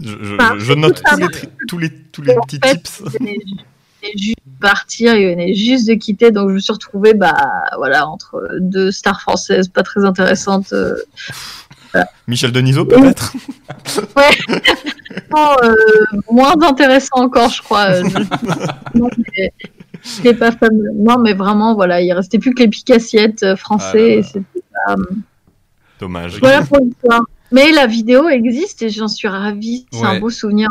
Je, 0.00 0.08
je- 0.22 0.34
Enfin, 0.34 0.54
je 0.58 0.72
note 0.72 1.00
tous 1.08 1.16
les, 1.18 1.28
tous 1.68 1.78
les, 1.78 1.90
tous 2.12 2.22
les 2.22 2.34
petits 2.46 2.58
fait, 2.62 2.74
tips. 2.76 3.02
Il 3.04 3.18
venait 3.18 3.34
ju- 3.34 3.54
il 4.02 4.08
venait 4.08 4.18
juste 4.18 4.36
de 4.46 4.60
partir, 4.60 5.14
il 5.14 5.26
venait 5.28 5.54
juste 5.54 5.86
de 5.88 5.94
quitter, 5.94 6.30
donc 6.32 6.48
je 6.50 6.54
me 6.54 6.58
suis 6.60 6.72
retrouvée 6.72 7.14
bah, 7.14 7.34
voilà, 7.76 8.08
entre 8.08 8.48
deux 8.60 8.90
stars 8.90 9.20
françaises 9.20 9.68
pas 9.68 9.82
très 9.84 10.04
intéressantes. 10.04 10.72
euh, 10.72 10.96
Michel 12.26 12.52
Denisot, 12.52 12.84
peut-être? 12.84 13.32
Non, 15.30 15.56
euh, 15.64 15.74
moins 16.30 16.54
intéressant 16.62 17.16
encore, 17.16 17.50
je 17.50 17.62
crois. 17.62 17.86
euh, 17.90 18.04
je- 18.08 18.98
non, 18.98 19.08
mais 19.36 19.52
c'était 20.02 20.34
pas 20.34 20.52
fameux. 20.52 20.90
Non, 20.96 21.18
mais 21.18 21.32
vraiment, 21.34 21.74
voilà, 21.74 22.00
il 22.00 22.12
restait 22.12 22.38
plus 22.38 22.54
que 22.54 22.62
les 22.62 22.68
picassiettes 22.68 23.42
euh, 23.42 23.46
Ah 23.46 23.50
là 23.50 23.56
français. 23.56 24.08
là. 24.08 24.14
et 24.16 24.22
c'était 24.22 24.62
pas- 24.86 24.96
Dommage. 26.00 26.38
Voilà 26.40 26.62
pour 26.62 26.78
l'histoire. 26.78 27.22
Mais 27.50 27.72
la 27.72 27.86
vidéo 27.86 28.28
existe 28.28 28.82
et 28.82 28.90
j'en 28.90 29.08
suis 29.08 29.26
ravie. 29.28 29.86
C'est 29.90 30.00
Ouais. 30.00 30.06
un 30.06 30.20
beau 30.20 30.30
souvenir. 30.30 30.68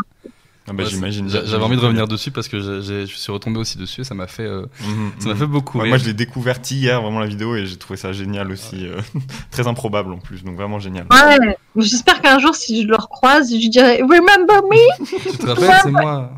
Ah 0.70 0.74
bah, 0.74 0.84
Ouais, 0.84 0.88
j'imagine. 0.90 1.28
J'avais 1.28 1.64
envie 1.64 1.76
de 1.76 1.80
revenir 1.80 2.06
dessus 2.06 2.30
parce 2.30 2.46
que 2.46 2.60
je 2.60 3.04
suis 3.06 3.32
retombé 3.32 3.58
aussi 3.58 3.78
dessus 3.78 4.02
et 4.02 4.04
ça 4.04 4.14
m'a 4.14 4.26
fait, 4.26 4.42
euh, 4.44 4.66
Mhm, 4.86 5.12
ça 5.18 5.28
m'a 5.28 5.34
mhm. 5.34 5.40
fait 5.40 5.46
beaucoup 5.46 5.78
Ouais, 5.80 5.88
moi, 5.88 5.96
je 5.98 6.04
l'ai 6.04 6.12
découvert 6.14 6.58
hier, 6.70 7.00
vraiment 7.02 7.20
la 7.20 7.26
vidéo, 7.26 7.56
et 7.56 7.64
j'ai 7.66 7.76
trouvé 7.76 7.96
ça 7.96 8.12
génial 8.12 8.50
aussi. 8.52 8.86
euh, 8.86 9.00
très 9.50 9.66
improbable 9.66 10.12
en 10.12 10.18
plus, 10.18 10.44
donc 10.44 10.56
vraiment 10.56 10.78
génial. 10.78 11.06
Ouais, 11.10 11.56
j'espère 11.76 12.20
qu'un 12.20 12.38
jour, 12.38 12.54
si 12.54 12.82
je 12.82 12.86
le 12.86 12.96
recroise, 12.96 13.50
je 13.50 13.56
lui 13.56 13.70
dirai 13.70 14.02
Remember 14.02 14.62
me? 14.62 15.06
Tu 15.32 15.38
te 15.38 15.46
rappelles, 15.46 15.70
c'est 15.84 15.90
moi 15.90 16.32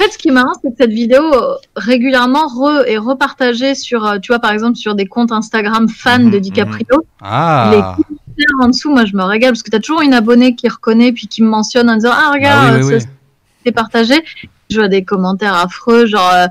En 0.00 0.04
fait, 0.04 0.12
ce 0.12 0.18
qui 0.18 0.28
est 0.28 0.32
marrant, 0.32 0.52
c'est 0.62 0.70
que 0.70 0.76
cette 0.78 0.92
vidéo 0.92 1.22
euh, 1.34 1.56
régulièrement 1.76 2.46
re 2.46 2.84
est 2.86 2.96
repartagée 2.96 3.74
sur, 3.74 4.06
euh, 4.06 4.18
tu 4.18 4.28
vois, 4.32 4.38
par 4.38 4.50
exemple, 4.52 4.76
sur 4.76 4.94
des 4.94 5.04
comptes 5.06 5.30
Instagram 5.30 5.88
fans 5.90 6.18
Mhm, 6.20 6.30
de 6.30 6.38
DiCaprio. 6.38 7.04
Ah 7.20 7.96
en 8.62 8.68
dessous, 8.68 8.90
moi 8.90 9.04
je 9.04 9.14
me 9.14 9.22
régale 9.22 9.50
parce 9.52 9.62
que 9.62 9.68
tu 9.68 9.76
as 9.76 9.80
toujours 9.80 10.00
une 10.00 10.14
abonnée 10.14 10.54
qui 10.54 10.66
reconnaît 10.68 11.12
puis 11.12 11.26
qui 11.26 11.42
me 11.42 11.48
mentionne 11.48 11.90
en 11.90 11.96
disant 11.96 12.12
Ah, 12.14 12.30
regarde, 12.32 12.70
Bah 12.70 12.76
oui, 12.78 12.84
oui, 12.94 13.00
ça, 13.00 13.06
oui. 13.06 13.12
c'est 13.66 13.72
partagé. 13.72 14.14
Je 14.70 14.78
vois 14.78 14.88
des 14.88 15.04
commentaires 15.04 15.54
affreux, 15.54 16.06
genre 16.06 16.30
euh, 16.32 16.46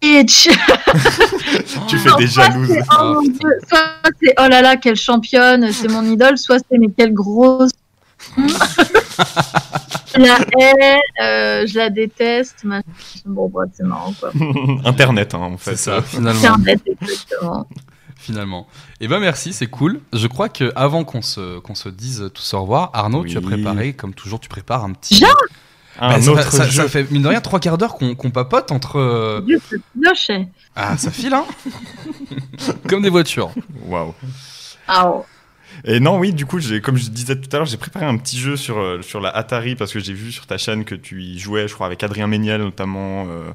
Bitch 0.00 0.48
Tu 1.86 1.96
fais 1.98 2.08
Non, 2.10 2.16
des 2.16 2.26
soit 2.26 2.46
jalouses. 2.50 2.68
c'est, 2.68 2.82
Oh 3.00 3.20
Oh, 3.22 3.22
soit 3.68 3.78
c'est 4.20 4.34
Oh 4.40 4.48
là 4.48 4.60
là, 4.62 4.74
quelle 4.76 4.96
championne, 4.96 5.70
c'est 5.70 5.88
mon 5.88 6.04
idole, 6.04 6.36
soit 6.38 6.58
c'est 6.58 6.78
Mais 6.78 6.88
quelle 6.98 7.14
grosse. 7.14 7.70
Je 10.14 10.20
la 10.20 10.38
hais, 10.58 10.98
euh, 11.22 11.66
je 11.66 11.76
la 11.78 11.90
déteste. 11.90 12.64
machin. 12.64 12.82
Bon, 13.26 13.48
bref, 13.48 13.70
c'est 13.74 13.84
marrant 13.84 14.12
quoi. 14.18 14.30
Internet, 14.84 15.34
hein, 15.34 15.38
en 15.40 15.56
fait. 15.56 15.76
C'est 15.76 15.90
ça, 15.90 16.02
finalement. 16.02 16.40
Internet, 16.40 16.80
exactement. 17.00 17.66
finalement. 18.16 18.66
Et 19.00 19.08
ben 19.08 19.20
merci, 19.20 19.52
c'est 19.52 19.66
cool. 19.66 20.00
Je 20.12 20.26
crois 20.26 20.48
que 20.48 20.72
avant 20.76 21.04
qu'on 21.04 21.22
se 21.22 21.58
qu'on 21.60 21.74
se 21.74 21.88
dise 21.88 22.30
tous 22.34 22.54
au 22.54 22.62
revoir, 22.62 22.90
Arnaud, 22.94 23.24
tu 23.24 23.36
as 23.38 23.40
préparé, 23.40 23.92
comme 23.94 24.14
toujours, 24.14 24.40
tu 24.40 24.48
prépares 24.48 24.84
un 24.84 24.92
petit. 24.92 25.14
Déjà 25.14 25.32
Un 26.00 26.08
Bah, 26.08 26.20
ça, 26.22 26.30
autre 26.30 26.50
ça- 26.52 26.64
jeu. 26.68 26.82
ça 26.82 26.88
fait 26.88 27.10
mine 27.10 27.22
de 27.22 27.28
rien 27.28 27.40
trois 27.40 27.60
quarts 27.60 27.78
d'heure 27.78 27.94
qu'on 27.96 28.14
qu'on 28.14 28.30
papote 28.30 28.70
entre. 28.72 28.96
euh, 28.98 29.40
Dieu, 29.42 29.60
c'est. 30.14 30.48
Ah, 30.76 30.96
ça 30.96 31.10
file, 31.10 31.34
hein 31.34 31.44
Comme 32.88 33.02
des 33.02 33.10
voitures. 33.10 33.50
Waouh. 33.86 34.14
Ah, 34.88 35.06
oh. 35.08 35.24
Et 35.84 36.00
non, 36.00 36.18
oui, 36.18 36.32
du 36.32 36.46
coup, 36.46 36.58
comme 36.82 36.96
je 36.96 37.08
disais 37.10 37.36
tout 37.40 37.48
à 37.52 37.56
l'heure, 37.58 37.66
j'ai 37.66 37.76
préparé 37.76 38.06
un 38.06 38.16
petit 38.16 38.38
jeu 38.38 38.56
sur, 38.56 38.78
euh, 38.78 39.02
sur 39.02 39.20
la 39.20 39.30
Atari 39.30 39.74
parce 39.76 39.92
que 39.92 40.00
j'ai 40.00 40.12
vu 40.12 40.32
sur 40.32 40.46
ta 40.46 40.58
chaîne 40.58 40.84
que 40.84 40.94
tu 40.94 41.22
y 41.22 41.38
jouais, 41.38 41.68
je 41.68 41.74
crois, 41.74 41.86
avec 41.86 42.02
Adrien 42.02 42.26
Méniel 42.26 42.60
notamment. 42.60 43.26
euh, 43.28 43.50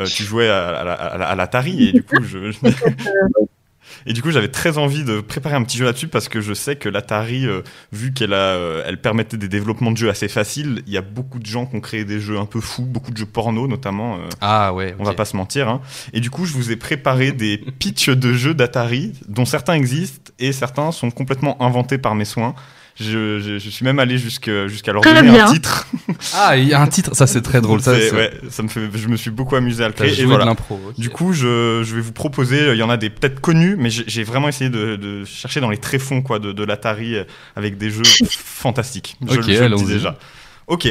euh, 0.00 0.06
tu 0.06 0.24
jouais 0.24 0.48
à, 0.48 0.68
à 0.70 0.92
à 0.92 1.24
à 1.30 1.34
l'Atari 1.36 1.88
et 1.88 1.92
du 1.92 2.04
coup, 2.04 2.22
je- 2.22 2.52
Et 4.06 4.12
du 4.12 4.22
coup, 4.22 4.30
j'avais 4.30 4.48
très 4.48 4.78
envie 4.78 5.04
de 5.04 5.20
préparer 5.20 5.56
un 5.56 5.62
petit 5.62 5.78
jeu 5.78 5.84
là-dessus 5.84 6.08
parce 6.08 6.28
que 6.28 6.40
je 6.40 6.54
sais 6.54 6.76
que 6.76 6.88
l'Atari, 6.88 7.46
euh, 7.46 7.62
vu 7.92 8.12
qu'elle 8.12 8.32
a, 8.32 8.36
euh, 8.36 8.82
elle 8.86 9.00
permettait 9.00 9.36
des 9.36 9.48
développements 9.48 9.90
de 9.90 9.96
jeux 9.96 10.10
assez 10.10 10.28
faciles, 10.28 10.82
il 10.86 10.92
y 10.92 10.96
a 10.96 11.02
beaucoup 11.02 11.38
de 11.38 11.46
gens 11.46 11.66
qui 11.66 11.76
ont 11.76 11.80
créé 11.80 12.04
des 12.04 12.20
jeux 12.20 12.38
un 12.38 12.46
peu 12.46 12.60
fous, 12.60 12.84
beaucoup 12.84 13.10
de 13.10 13.16
jeux 13.16 13.26
porno 13.26 13.66
notamment. 13.66 14.16
euh, 14.16 14.28
Ah 14.40 14.72
ouais. 14.74 14.94
on 14.98 15.04
va 15.04 15.12
pas 15.14 15.24
se 15.24 15.36
mentir. 15.36 15.68
Hein. 15.68 15.80
Et 16.12 16.20
du 16.20 16.30
coup, 16.30 16.44
je 16.46 16.52
vous 16.54 16.70
ai 16.70 16.76
préparé 16.76 17.32
des 17.32 17.58
pitchs 17.78 18.08
de 18.10 18.32
jeux 18.32 18.54
d'Atari, 18.54 19.12
dont 19.28 19.44
certains 19.44 19.74
existent 19.74 20.32
et 20.38 20.52
certains 20.52 20.92
sont 20.92 21.10
complètement 21.10 21.60
inventés 21.62 21.98
par 21.98 22.14
mes 22.14 22.24
soins. 22.24 22.54
Je, 22.98 23.38
je- 23.40 23.58
je 23.58 23.70
suis 23.70 23.84
même 23.84 23.98
allé 23.98 24.18
jusqu'à 24.18 24.52
leur 24.92 25.00
Très 25.02 25.14
donner 25.14 25.30
bien. 25.32 25.46
un 25.48 25.52
titre. 25.52 25.86
Ah, 26.34 26.56
il 26.56 26.68
y 26.68 26.74
a 26.74 26.80
un 26.82 26.86
titre, 26.86 27.14
ça 27.14 27.26
c'est 27.26 27.40
très 27.40 27.60
drôle. 27.62 27.80
Ça, 27.80 27.92
ouais, 27.92 28.32
ça 28.50 28.62
me 28.62 28.68
fait, 28.68 28.88
je 28.94 29.08
me 29.08 29.16
suis 29.16 29.30
beaucoup 29.30 29.56
amusé 29.56 29.82
à 29.84 29.88
le 29.88 29.94
créer. 29.94 30.10
joué 30.12 30.22
Et 30.24 30.26
voilà. 30.26 30.44
de 30.44 30.48
l'impro. 30.50 30.78
ok. 30.88 30.98
Du 30.98 31.08
coup, 31.08 31.32
je, 31.32 31.82
je 31.82 31.94
vais 31.94 32.00
vous 32.02 32.12
proposer, 32.12 32.72
il 32.72 32.76
y 32.76 32.82
en 32.82 32.90
a 32.90 32.96
des 32.98 33.08
peut-être 33.08 33.40
connus, 33.40 33.76
mais 33.78 33.88
j'ai 33.90 34.22
vraiment 34.22 34.48
essayé 34.48 34.68
de, 34.68 34.96
de 34.96 35.24
chercher 35.24 35.60
dans 35.60 35.70
les 35.70 35.78
tréfonds 35.78 36.20
quoi, 36.20 36.38
de, 36.38 36.52
de 36.52 36.64
l'Atari 36.64 37.16
euh, 37.16 37.24
avec 37.56 37.78
des 37.78 37.90
jeux 37.90 38.02
fantastiques. 38.30 39.16
Je, 39.26 39.38
Ok, 39.38 39.46
le- 39.46 39.54
je 39.54 39.64
le 39.64 39.76
dis 39.76 39.84
déjà. 39.86 40.18
Ok, 40.66 40.88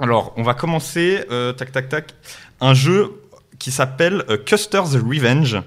alors 0.00 0.32
on 0.36 0.42
va 0.42 0.54
commencer, 0.54 1.20
euh, 1.30 1.52
tac 1.52 1.70
tac 1.72 1.88
tac, 1.88 2.14
un 2.60 2.74
jeu 2.74 3.12
qui 3.58 3.70
s'appelle 3.70 4.24
euh, 4.30 4.38
Custer's 4.38 4.94
Revenge. 4.96 5.58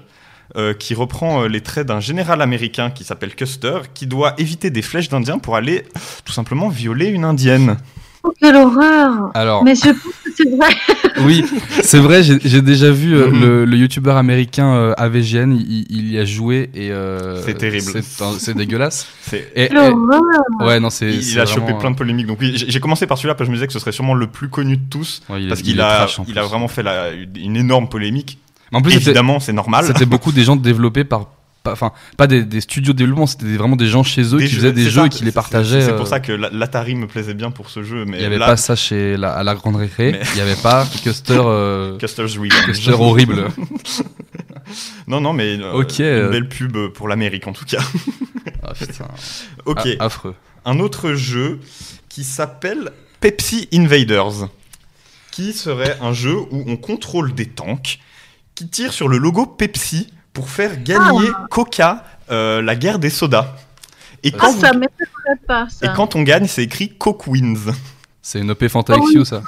Euh, 0.56 0.74
qui 0.74 0.94
reprend 0.94 1.42
euh, 1.42 1.48
les 1.48 1.60
traits 1.60 1.86
d'un 1.86 2.00
général 2.00 2.42
américain 2.42 2.90
qui 2.90 3.04
s'appelle 3.04 3.34
Custer, 3.34 3.78
qui 3.94 4.06
doit 4.06 4.34
éviter 4.38 4.70
des 4.70 4.82
flèches 4.82 5.08
d'indiens 5.08 5.38
pour 5.38 5.56
aller 5.56 5.84
tout 6.24 6.32
simplement 6.32 6.68
violer 6.68 7.06
une 7.08 7.24
indienne. 7.24 7.76
Oh, 8.24 8.32
quelle 8.40 8.54
horreur 8.54 9.30
Alors, 9.34 9.64
Mais 9.64 9.74
je 9.74 9.88
pense 9.88 9.96
que 10.24 10.30
c'est 10.36 10.48
vrai. 10.56 10.72
oui, 11.26 11.44
c'est 11.82 11.98
vrai, 11.98 12.22
j'ai 12.22 12.62
déjà 12.62 12.90
vu 12.92 13.14
euh, 13.16 13.26
Mhm. 13.28 13.40
le, 13.40 13.64
le 13.64 13.76
youtubeur 13.76 14.16
américain 14.16 14.74
euh, 14.74 14.94
AVGN, 14.96 15.52
il, 15.56 15.86
il 15.90 16.12
y 16.12 16.18
a 16.20 16.24
joué 16.24 16.70
et. 16.72 16.92
euh, 16.92 17.42
C'est 17.44 17.54
terrible. 17.58 17.90
C'est 18.38 18.54
dégueulasse. 18.54 19.08
C'est 19.22 19.50
ouais, 20.60 20.78
non, 20.80 20.90
c'est. 20.90 21.10
il 21.14 21.40
a 21.40 21.46
chopé 21.46 21.72
plein 21.74 21.90
de 21.90 21.96
polémiques. 21.96 22.26
Donc 22.26 22.38
oui, 22.40 22.54
j'ai 22.68 22.80
commencé 22.80 23.06
par 23.08 23.18
celui-là 23.18 23.34
parce 23.34 23.40
que 23.40 23.46
je 23.46 23.50
me 23.50 23.56
disais 23.56 23.66
que 23.66 23.72
ce 23.72 23.78
serait 23.80 23.92
sûrement 23.92 24.14
le 24.14 24.26
plus 24.28 24.48
connu 24.48 24.76
de 24.76 24.82
tous. 24.88 25.22
ouais, 25.28 25.40
il 25.40 25.46
est- 25.46 25.48
Parce 25.48 25.60
il 25.60 25.64
qu'il 25.64 25.80
a, 25.80 26.06
il 26.28 26.34
vraiment 26.34 26.68
fait 26.68 26.82
la- 26.82 27.10
une 27.10 27.56
énorme 27.56 27.88
polémique. 27.88 28.38
En 28.72 28.80
plus, 28.82 28.92
c'était- 28.92 29.04
Évidemment, 29.06 29.40
c'est 29.40 29.52
normal. 29.52 29.84
c'était 29.86 30.06
beaucoup 30.06 30.32
des 30.32 30.44
gens 30.44 30.56
développés 30.56 31.04
par. 31.04 31.28
Enfin, 31.64 31.92
pas 32.16 32.26
des, 32.26 32.42
des 32.42 32.60
studios 32.60 32.92
de 32.92 32.98
développement, 32.98 33.26
c'était 33.28 33.56
vraiment 33.56 33.76
des 33.76 33.86
gens 33.86 34.02
chez 34.02 34.22
eux 34.34 34.38
Des 34.38 34.48
qui 34.48 34.54
faisaient 34.56 34.72
des 34.72 34.90
jeux 34.90 35.02
ça, 35.02 35.06
et 35.06 35.10
qui 35.10 35.24
les 35.24 35.30
partageaient. 35.30 35.80
C'est 35.82 35.92
euh, 35.92 35.96
pour 35.96 36.08
ça 36.08 36.18
que 36.18 36.32
la- 36.32 36.50
l'Atari 36.50 36.96
me 36.96 37.06
plaisait 37.06 37.34
bien 37.34 37.52
pour 37.52 37.70
ce 37.70 37.84
jeu. 37.84 38.04
Mais 38.04 38.16
Il 38.16 38.20
n'y 38.20 38.26
avait 38.26 38.38
là, 38.38 38.46
pas 38.46 38.56
ça 38.56 38.74
chez 38.74 39.16
la, 39.16 39.32
à 39.32 39.44
la 39.44 39.54
grande 39.54 39.76
récré. 39.76 40.10
Mais- 40.10 40.22
Il 40.32 40.34
n'y 40.34 40.40
avait 40.40 40.60
pas 40.60 40.84
Custer, 41.04 41.38
euh, 41.40 41.96
Custer's 41.98 42.34
Revenge. 42.36 42.64
Custer 42.66 42.92
horrible. 42.98 43.46
Non, 45.06 45.20
non, 45.20 45.32
mais 45.32 45.58
euh, 45.60 45.72
Ok, 45.72 45.98
une 45.98 46.04
euh. 46.06 46.30
belle 46.30 46.48
pub 46.48 46.76
pour 46.88 47.08
l'Amérique 47.08 47.46
en 47.46 47.52
tout 47.52 47.64
cas. 47.64 47.82
Ah, 48.62 48.72
putain. 48.74 49.06
ok, 49.66 49.88
Ah, 49.98 50.04
affreux. 50.06 50.34
un 50.64 50.78
autre 50.78 51.14
jeu 51.14 51.60
qui 52.08 52.24
s'appelle 52.24 52.90
Pepsi 53.20 53.68
Invaders, 53.72 54.48
qui 55.30 55.52
serait 55.52 55.96
un 56.00 56.12
jeu 56.12 56.36
où 56.50 56.64
on 56.66 56.76
contrôle 56.76 57.34
des 57.34 57.46
tanks 57.46 57.98
qui 58.62 58.68
tirent 58.68 58.92
sur 58.92 59.08
le 59.08 59.18
logo 59.18 59.46
Pepsi 59.46 60.12
pour 60.32 60.48
faire 60.48 60.82
gagner 60.82 61.28
Coca 61.50 62.04
euh, 62.30 62.62
la 62.62 62.76
guerre 62.76 62.98
des 63.00 63.10
sodas. 63.10 63.54
Et 64.22 64.30
Ah, 64.32 64.36
quand, 64.38 64.52
vous- 64.52 64.60
ça 64.60 64.72
m'étonnerait 64.72 65.40
pas, 65.48 65.66
et 65.82 65.88
quand 65.96 66.14
on 66.14 66.22
gagne, 66.22 66.46
c'est 66.46 66.62
écrit 66.62 66.90
Coke 66.96 67.26
Wins. 67.26 67.72
C'est 68.22 68.38
une 68.38 68.52
OP 68.52 68.68
Fanta 68.68 68.94
Ah 68.96 69.00
oui. 69.02 69.14
XU, 69.16 69.24
ça. 69.24 69.42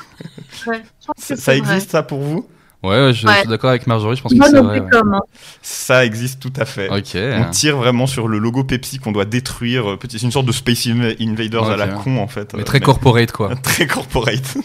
Ouais, 0.67 0.83
Ça, 1.17 1.55
existe 1.55 1.93
ça 1.93 2.03
pour 2.03 2.21
vous? 2.21 2.49
Ouais, 2.83 2.91
ouais, 3.07 3.13
je, 3.15 3.25
Ouais. 3.27 3.39
suis 3.41 3.49
d'accord 3.49 3.71
avec 3.71 3.87
Marjorie, 3.87 4.17
je 4.17 4.23
pense 4.23 4.35
que 4.35 4.45
c'est 4.45 4.61
vrai. 4.61 4.81
Ouais. 4.81 5.19
Ça 5.63 6.05
existe 6.05 6.41
tout 6.41 6.53
à 6.57 6.65
fait. 6.65 6.89
On 6.91 7.51
tire 7.51 7.77
vraiment 7.77 8.07
sur 8.09 8.27
le 8.27 8.39
logo 8.39 8.65
Pepsi 8.65 8.99
qu'on 8.99 9.13
doit 9.13 9.25
détruire. 9.25 9.93
euh, 9.93 9.99
C'est 10.11 10.23
une 10.23 10.33
sorte 10.33 10.47
de 10.47 10.53
Space 10.53 10.87
Inv- 10.87 11.17
Invaders 11.21 11.71
à 11.71 11.77
la 11.77 11.87
con 11.89 12.19
en 12.19 12.27
fait. 12.29 12.53
Mais 12.55 12.65
très 12.65 12.81
corporate, 12.81 13.31
quoi. 13.31 13.55
Très 13.63 13.87
corporate. 13.87 14.57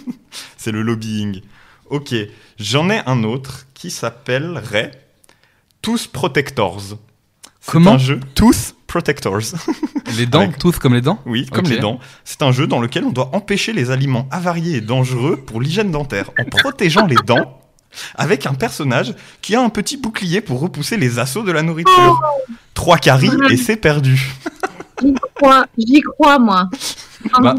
C'est 0.57 0.71
le 0.71 0.81
lobbying. 0.81 1.41
Ok, 1.89 2.13
j'en 2.59 2.89
ai 2.89 3.01
un 3.05 3.23
autre 3.23 3.65
qui 3.73 3.89
s'appellerait 3.91 4.91
Tous 5.81 6.07
Protectors. 6.07 6.81
C'est 7.61 7.71
Comment 7.71 7.93
un 7.93 7.97
jeu 7.97 8.19
Tous 8.35 8.75
Protectors. 8.87 9.39
Les 10.17 10.25
dents, 10.25 10.41
Avec- 10.41 10.57
tooth 10.57 10.79
comme 10.79 10.95
les 10.95 11.01
dents 11.01 11.19
Oui, 11.27 11.45
comme 11.45 11.65
les 11.67 11.77
dents. 11.77 11.99
C'est 12.23 12.41
un 12.41 12.51
jeu 12.51 12.65
dans 12.65 12.79
lequel 12.79 13.03
on 13.03 13.11
doit 13.11 13.29
empêcher 13.35 13.73
les 13.73 13.91
aliments 13.91 14.27
avariés 14.31 14.77
et 14.77 14.81
dangereux 14.81 15.37
pour 15.37 15.61
l'hygiène 15.61 15.91
dentaire 15.91 16.31
en 16.39 16.45
protégeant 16.45 17.05
les 17.05 17.15
dents 17.27 17.61
avec 18.15 18.45
un 18.47 18.55
personnage 18.55 19.13
qui 19.41 19.55
a 19.55 19.61
un 19.61 19.69
petit 19.69 19.97
bouclier 19.97 20.41
pour 20.41 20.59
repousser 20.59 20.97
les 20.97 21.19
assauts 21.19 21.43
de 21.43 21.51
la 21.51 21.61
nourriture. 21.61 22.19
Trois 22.73 22.97
caries 22.97 23.29
et 23.51 23.57
c'est 23.57 23.77
perdu. 23.77 24.31
J'y 25.01 25.13
crois, 25.35 25.65
j'y 25.77 26.01
crois, 26.01 26.39
moi. 26.39 26.69
Ah, 27.33 27.41
Bah. 27.41 27.55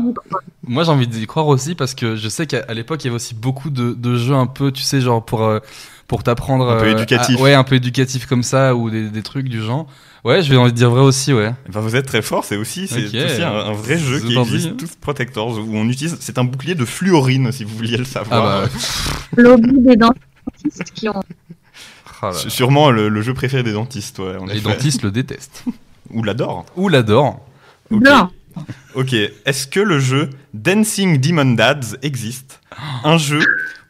Moi, 0.66 0.84
j'ai 0.84 0.90
envie 0.90 1.06
d'y 1.08 1.26
croire 1.26 1.48
aussi 1.48 1.74
parce 1.74 1.94
que 1.94 2.16
je 2.16 2.28
sais 2.28 2.46
qu'à 2.46 2.72
l'époque, 2.74 3.02
il 3.02 3.06
y 3.06 3.08
avait 3.08 3.16
aussi 3.16 3.34
beaucoup 3.34 3.70
de, 3.70 3.92
de 3.92 4.16
jeux 4.16 4.34
un 4.34 4.46
peu, 4.46 4.70
tu 4.72 4.82
sais, 4.82 5.00
genre 5.00 5.24
pour, 5.24 5.42
euh, 5.42 5.58
pour 6.06 6.22
t'apprendre. 6.22 6.68
Un 6.70 6.78
peu 6.78 6.86
euh, 6.86 6.92
éducatif. 6.92 7.38
à- 7.38 7.42
ouais, 7.42 7.54
un 7.54 7.64
peu 7.64 7.74
éducatif 7.76 8.26
comme 8.26 8.42
ça 8.42 8.74
ou 8.74 8.90
des, 8.90 9.08
des 9.08 9.22
trucs 9.22 9.48
du 9.48 9.62
genre. 9.62 9.86
Ouais, 10.24 10.42
je 10.42 10.50
vais 10.50 10.56
envie 10.58 10.70
de 10.72 10.76
dire 10.76 10.90
vrai 10.90 11.00
aussi, 11.00 11.32
ouais. 11.32 11.52
Ben, 11.72 11.80
vous 11.80 11.96
êtes 11.96 12.06
très 12.06 12.20
fort, 12.20 12.44
c'est 12.44 12.56
aussi, 12.58 12.86
c'est 12.86 13.04
aussi 13.06 13.42
un, 13.42 13.52
un 13.52 13.72
vrai 13.72 13.96
jeu 13.96 14.20
qui 14.20 14.36
existe, 14.36 14.68
hein. 14.68 14.74
Tous 14.78 14.94
Protectors, 15.00 15.58
où 15.58 15.70
on 15.74 15.88
utilise, 15.88 16.18
c'est 16.20 16.36
un 16.38 16.44
bouclier 16.44 16.74
de 16.74 16.84
fluorine, 16.84 17.50
si 17.52 17.64
vous 17.64 17.74
vouliez 17.74 17.96
le 17.96 18.04
Ah 18.06 18.12
savoir. 18.12 18.62
bah. 18.62 18.68
Lobby 19.36 19.72
des 19.78 19.96
dentistes 19.96 20.92
qui 20.94 21.08
ont. 21.08 21.22
ah. 22.20 22.32
Su- 22.34 22.50
Sûrement 22.50 22.90
le, 22.90 23.08
le 23.08 23.22
jeu 23.22 23.32
préféré 23.32 23.62
des 23.62 23.72
dentistes, 23.72 24.18
ouais, 24.18 24.36
en 24.36 24.44
Les 24.44 24.58
effet. 24.58 24.68
dentistes 24.68 25.02
le 25.02 25.10
détestent. 25.10 25.64
Ou 26.12 26.22
l'adorent. 26.22 26.66
Ou 26.76 26.88
l'adorent. 26.88 27.40
Ok. 27.90 28.04
Ok, 28.94 29.14
est-ce 29.46 29.66
que 29.66 29.80
le 29.80 30.00
jeu 30.00 30.30
Dancing 30.54 31.18
Demon 31.20 31.52
Dads 31.54 31.96
existe? 32.02 32.60
Un 33.04 33.16
jeu 33.16 33.40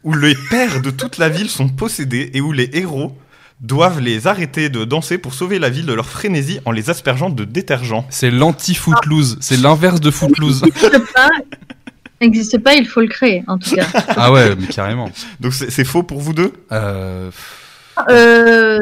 où 0.03 0.13
les 0.13 0.35
pères 0.49 0.81
de 0.81 0.91
toute 0.91 1.17
la 1.17 1.29
ville 1.29 1.49
sont 1.49 1.67
possédés 1.69 2.31
et 2.33 2.41
où 2.41 2.51
les 2.51 2.69
héros 2.73 3.15
doivent 3.59 3.99
les 3.99 4.27
arrêter 4.27 4.69
de 4.69 4.85
danser 4.85 5.17
pour 5.17 5.33
sauver 5.33 5.59
la 5.59 5.69
ville 5.69 5.85
de 5.85 5.93
leur 5.93 6.07
frénésie 6.07 6.59
en 6.65 6.71
les 6.71 6.89
aspergeant 6.89 7.29
de 7.29 7.43
détergent. 7.43 8.03
C'est 8.09 8.31
l'anti-footloose. 8.31 9.37
C'est 9.41 9.57
l'inverse 9.57 9.99
de 9.99 10.11
footloose. 10.11 10.63
N'existe 10.63 11.13
pas. 11.13 11.29
N'existe 12.21 12.57
pas, 12.59 12.75
il 12.75 12.87
faut 12.87 13.01
le 13.01 13.07
créer, 13.07 13.43
en 13.47 13.57
tout 13.57 13.75
cas. 13.75 13.87
ah 14.09 14.31
ouais, 14.31 14.55
mais 14.55 14.67
carrément. 14.67 15.09
Donc 15.39 15.53
c'est 15.53 15.71
c'est 15.71 15.83
faux 15.83 16.03
pour 16.03 16.19
vous 16.21 16.33
deux? 16.33 16.53
Euh, 16.71 17.31
Euh... 18.09 18.79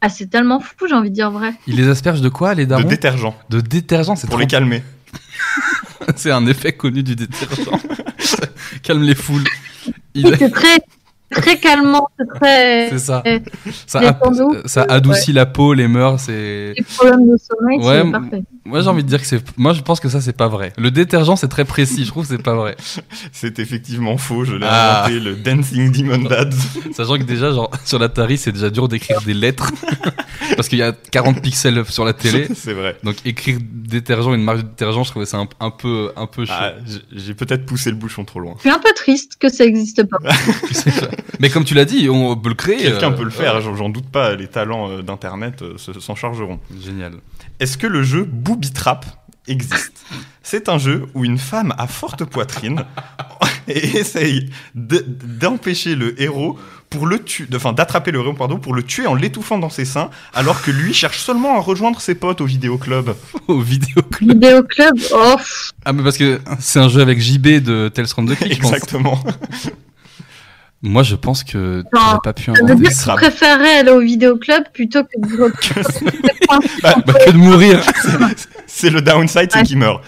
Ah, 0.00 0.08
c'est 0.08 0.26
tellement 0.26 0.60
fou, 0.60 0.86
j'ai 0.88 0.94
envie 0.94 1.10
de 1.10 1.14
dire 1.14 1.30
vrai. 1.30 1.54
il 1.66 1.76
les 1.76 1.88
asperge 1.88 2.20
de 2.20 2.28
quoi, 2.28 2.54
les 2.54 2.64
De 2.66 2.70
darons 2.70 2.82
détergent, 2.88 3.32
De 3.50 3.60
détergent, 3.60 4.12
c'est 4.16 4.26
pour 4.26 4.34
trop... 4.34 4.40
les 4.40 4.46
calmer. 4.46 4.82
C'est 6.16 6.30
un 6.30 6.46
effet 6.46 6.72
connu 6.72 7.02
du 7.02 7.16
détergent. 7.16 7.70
Calme 8.82 9.02
les 9.02 9.14
foules. 9.16 9.42
Il- 10.14 10.36
C'est 10.38 10.50
très, 10.50 10.78
très 11.30 11.58
calmant, 11.58 12.08
c'est 12.18 12.26
très. 12.38 12.88
C'est 12.90 12.98
ça. 12.98 13.22
Ça, 13.86 14.82
adoucit 14.88 15.32
la 15.32 15.46
peau, 15.46 15.74
les 15.74 15.88
mœurs, 15.88 16.20
c'est... 16.20 16.74
Les 16.76 16.82
problèmes 16.96 17.28
de 17.30 17.36
sommeil, 17.36 17.78
Ouais, 17.78 18.02
c'est 18.04 18.10
parfait. 18.12 18.42
Moi 18.64 18.80
j'ai 18.80 18.88
envie 18.88 19.04
de 19.04 19.08
dire 19.08 19.20
que 19.20 19.26
c'est... 19.26 19.40
Moi 19.56 19.72
je 19.74 19.80
pense 19.82 20.00
que 20.00 20.08
ça 20.08 20.20
c'est 20.20 20.32
pas 20.36 20.48
vrai. 20.48 20.72
Le 20.76 20.90
détergent 20.90 21.36
c'est 21.36 21.46
très 21.48 21.64
précis, 21.64 22.04
je 22.04 22.08
trouve 22.10 22.24
que 22.26 22.34
c'est 22.36 22.42
pas 22.42 22.54
vrai. 22.54 22.76
C'est 23.32 23.58
effectivement 23.60 24.16
faux, 24.16 24.44
je 24.44 24.56
l'ai 24.56 24.66
Ah. 24.68 25.04
inventé, 25.04 25.20
le 25.20 25.36
Dancing 25.36 25.92
Demon 25.92 26.18
Dads. 26.28 26.50
Sachant 26.92 27.16
que 27.16 27.22
déjà 27.22 27.52
genre 27.52 27.70
sur 27.84 27.98
l'Atari 28.00 28.38
c'est 28.38 28.50
déjà 28.50 28.68
dur 28.70 28.88
d'écrire 28.88 29.20
des 29.22 29.34
lettres. 29.34 29.70
parce 30.56 30.68
qu'il 30.68 30.78
y 30.78 30.82
a 30.82 30.92
40 30.92 31.40
pixels 31.42 31.84
sur 31.86 32.04
la 32.04 32.12
télé. 32.12 32.48
c'est 32.54 32.72
vrai. 32.72 32.96
Donc 33.04 33.16
écrire 33.24 33.58
détergent, 33.62 34.34
une 34.34 34.42
marque 34.42 34.58
de 34.58 34.62
détergent, 34.64 35.04
je 35.04 35.10
trouvais 35.10 35.26
ça 35.26 35.38
un, 35.38 35.48
un 35.60 35.70
peu, 35.70 36.10
un 36.16 36.26
peu 36.26 36.44
chaud. 36.44 36.52
Ah, 36.56 36.72
j'ai- 37.14 37.34
peut-être 37.34 37.66
poussé 37.66 37.90
le 37.90 37.96
bouchon 37.96 38.24
trop 38.24 38.40
loin. 38.40 38.54
Je 38.56 38.62
suis 38.62 38.70
un 38.70 38.78
peu 38.80 38.90
triste 38.96 39.36
que 39.38 39.48
ça 39.48 39.64
n'existe 39.64 40.02
pas. 40.04 40.18
Mais 41.40 41.50
comme 41.50 41.64
tu 41.64 41.74
l'as 41.74 41.84
dit, 41.84 42.08
on 42.10 42.36
peut 42.36 42.48
le 42.48 42.54
créer. 42.54 42.76
Quelqu'un 42.78 43.12
euh, 43.12 43.16
peut 43.16 43.24
le 43.24 43.30
faire, 43.30 43.56
ouais. 43.56 43.74
j'en 43.76 43.88
doute 43.88 44.08
pas, 44.10 44.34
les 44.34 44.46
talents 44.48 44.90
euh, 44.90 45.02
d'internet 45.02 45.62
euh, 45.62 45.76
se- 45.78 45.98
s'en 46.00 46.14
chargeront. 46.14 46.58
Génial. 46.84 47.14
Est-ce 47.60 47.78
que 47.78 47.86
le 47.86 48.02
jeu 48.02 48.24
Booby 48.24 48.70
Trap 48.72 49.06
existe? 49.48 50.04
C'est 50.42 50.68
un 50.68 50.78
jeu 50.78 51.06
où 51.14 51.24
une 51.24 51.38
femme 51.38 51.74
à 51.78 51.86
forte 51.86 52.24
poitrine 52.24 52.84
et 53.68 53.98
essaye 53.98 54.50
de- 54.74 55.04
d'empêcher 55.06 55.94
le 55.96 56.20
héros 56.22 56.58
pour 56.88 57.06
le 57.06 57.18
tuer, 57.18 57.46
enfin 57.54 57.72
d'attraper 57.72 58.12
le 58.12 58.20
héros 58.20 58.32
pardon 58.32 58.58
pour 58.60 58.72
le 58.72 58.84
tuer 58.84 59.08
en 59.08 59.14
l'étouffant 59.16 59.58
dans 59.58 59.70
ses 59.70 59.84
seins, 59.84 60.08
alors 60.34 60.62
que 60.62 60.70
lui 60.70 60.94
cherche 60.94 61.18
seulement 61.18 61.56
à 61.56 61.60
rejoindre 61.60 62.00
ses 62.00 62.14
potes 62.14 62.40
au 62.40 62.44
vidéoclub. 62.46 63.10
Au 63.48 63.58
vidéoclub. 63.60 64.30
Vidéoclub, 64.34 64.94
oh, 65.12 65.34
Ah 65.84 65.92
mais 65.92 66.04
parce 66.04 66.16
que 66.16 66.40
c'est 66.60 66.78
un 66.78 66.88
jeu 66.88 67.00
avec 67.00 67.20
JB 67.20 67.60
de 67.60 67.88
Tales 67.92 68.06
from 68.06 68.28
the 68.28 68.36
Crypt, 68.36 68.54
je 68.54 68.60
pense. 68.60 68.70
Moi 70.88 71.02
je 71.02 71.16
pense 71.16 71.42
que 71.42 71.82
tu 71.82 71.88
n'as 71.92 72.18
pas 72.22 72.32
pu 72.32 72.44
ça 72.44 72.52
veut 72.52 72.58
inventer 72.62 72.82
dire 72.88 72.98
tu 73.04 73.10
préférais 73.10 73.78
aller 73.78 73.90
au 73.90 74.00
vidéoclub 74.00 74.64
plutôt 74.72 75.02
que 75.02 75.18
de 75.20 75.26
Bah, 76.82 76.94
que 77.24 77.30
de 77.32 77.36
mourir. 77.36 77.80
C'est 78.66 78.90
le 78.90 79.02
downside, 79.02 79.48
c'est 79.50 79.58
Ouais. 79.58 79.64
qu'il 79.64 79.78
meurt. 79.78 80.02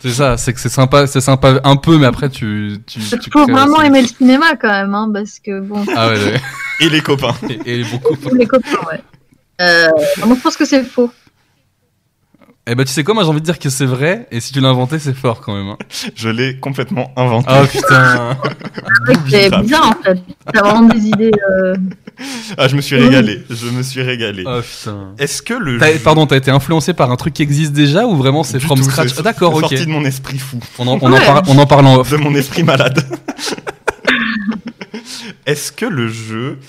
C'est 0.00 0.10
ça, 0.10 0.36
c'est 0.36 0.52
que 0.52 0.60
c'est 0.60 0.68
sympa, 0.68 1.06
c'est 1.06 1.20
sympa 1.20 1.60
un 1.64 1.76
peu, 1.76 1.96
mais 1.96 2.06
après 2.06 2.28
tu, 2.28 2.76
tu, 2.86 2.98
Il 3.00 3.18
tu 3.20 3.30
faut 3.30 3.44
crées 3.44 3.52
vraiment 3.52 3.78
aussi. 3.78 3.86
aimer 3.86 4.02
le 4.02 4.08
cinéma 4.08 4.56
quand 4.60 4.70
même, 4.70 4.94
hein, 4.94 5.10
parce 5.14 5.38
que 5.38 5.60
bon, 5.60 5.84
Ah 5.96 6.08
ouais, 6.08 6.14
ouais. 6.24 6.40
Et 6.80 6.88
les 6.90 7.00
copains. 7.00 7.34
Et, 7.64 7.80
et 7.80 7.84
beaucoup. 7.84 8.16
tous 8.16 8.34
les 8.34 8.46
copains, 8.46 8.68
ouais. 8.90 9.00
Euh, 9.60 9.88
moi, 10.26 10.36
je 10.36 10.42
pense 10.42 10.56
que 10.56 10.64
c'est 10.64 10.82
faux. 10.84 11.10
Eh 12.68 12.76
ben, 12.76 12.84
tu 12.84 12.92
sais 12.92 13.02
quoi, 13.02 13.14
moi 13.14 13.24
j'ai 13.24 13.30
envie 13.30 13.40
de 13.40 13.44
dire 13.44 13.58
que 13.58 13.68
c'est 13.70 13.86
vrai, 13.86 14.28
et 14.30 14.38
si 14.38 14.52
tu 14.52 14.60
l'as 14.60 14.68
inventé, 14.68 15.00
c'est 15.00 15.14
fort 15.16 15.40
quand 15.40 15.56
même. 15.56 15.70
hein. 15.70 15.78
Je 16.14 16.28
l'ai 16.28 16.58
complètement 16.60 17.10
inventé. 17.16 17.48
Oh 17.50 17.66
putain. 17.66 18.38
C'est 19.28 19.50
bizarre 19.62 19.96
en 19.98 20.02
fait. 20.02 20.18
T'as 20.52 20.62
vraiment 20.62 20.88
des 20.94 21.00
idées. 21.06 21.32
euh, 21.50 21.74
Ah, 22.56 22.68
je 22.68 22.76
me 22.76 22.80
suis 22.80 22.94
régalé. 22.96 23.42
Je 23.50 23.66
me 23.66 23.82
suis 23.82 24.00
régalé. 24.00 24.44
Oh 24.46 24.60
putain. 24.62 25.08
Est-ce 25.18 25.42
que 25.42 25.54
le 25.54 25.78
T'as- 25.78 25.92
jeu- 25.92 25.98
Pardon, 26.04 26.24
t'as 26.26 26.36
été 26.36 26.52
influencé 26.52 26.94
par 26.94 27.10
un 27.10 27.16
truc 27.16 27.34
qui 27.34 27.42
existe 27.42 27.72
déjà 27.72 28.06
ou 28.06 28.14
vraiment 28.16 28.44
c'est 28.44 28.58
Du 28.58 28.64
from 28.66 28.78
tout, 28.78 28.84
scratch 28.84 29.08
c'est- 29.08 29.16
Ah, 29.18 29.22
D'accord, 29.22 29.52
c'est 29.58 29.64
ok. 29.64 29.70
sorti 29.70 29.86
de 29.86 29.90
mon 29.90 30.04
esprit 30.04 30.38
fou, 30.38 30.60
On 30.78 30.86
en, 30.86 30.98
on 31.02 31.12
en 31.12 31.18
parle, 31.18 31.42
on 31.48 31.58
en 31.58 31.66
parle 31.66 31.86
en 31.86 31.96
off. 31.96 32.10
de 32.12 32.16
mon 32.16 32.32
esprit 32.36 32.62
malade. 32.62 33.04
Est-ce 35.46 35.72
que 35.72 35.86
le 35.86 36.06
jeu 36.08 36.60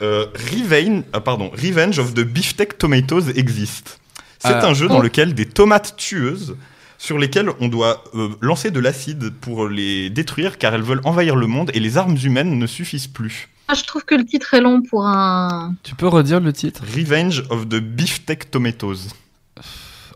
euh, 0.00 0.24
Revenge, 0.54 1.02
ah, 1.12 1.20
pardon, 1.20 1.50
Revenge 1.54 1.98
of 1.98 2.14
the 2.14 2.20
Beefsteak 2.24 2.78
Tomatoes 2.78 3.28
existe? 3.36 3.98
C'est 4.38 4.48
Ah. 4.52 4.66
un 4.66 4.74
jeu 4.74 4.88
dans 4.88 5.00
lequel 5.00 5.34
des 5.34 5.46
tomates 5.46 5.96
tueuses 5.96 6.56
sur 6.98 7.18
lesquelles 7.18 7.50
on 7.60 7.68
doit 7.68 8.02
euh, 8.14 8.28
lancer 8.40 8.70
de 8.70 8.80
l'acide 8.80 9.30
pour 9.40 9.68
les 9.68 10.08
détruire 10.10 10.56
car 10.58 10.74
elles 10.74 10.82
veulent 10.82 11.02
envahir 11.04 11.36
le 11.36 11.46
monde 11.46 11.70
et 11.74 11.80
les 11.80 11.96
armes 11.98 12.16
humaines 12.22 12.58
ne 12.58 12.66
suffisent 12.66 13.06
plus. 13.06 13.48
moi, 13.68 13.76
je 13.76 13.84
trouve 13.84 14.04
que 14.04 14.14
le 14.14 14.24
titre 14.24 14.54
est 14.54 14.60
long 14.60 14.80
pour 14.82 15.04
un. 15.06 15.74
Tu 15.82 15.94
peux 15.94 16.06
redire 16.08 16.40
le 16.40 16.52
titre? 16.52 16.82
Revenge 16.96 17.42
of 17.50 17.68
the 17.68 17.80
Beefsteak 17.80 18.50
Tomatoes. 18.50 19.08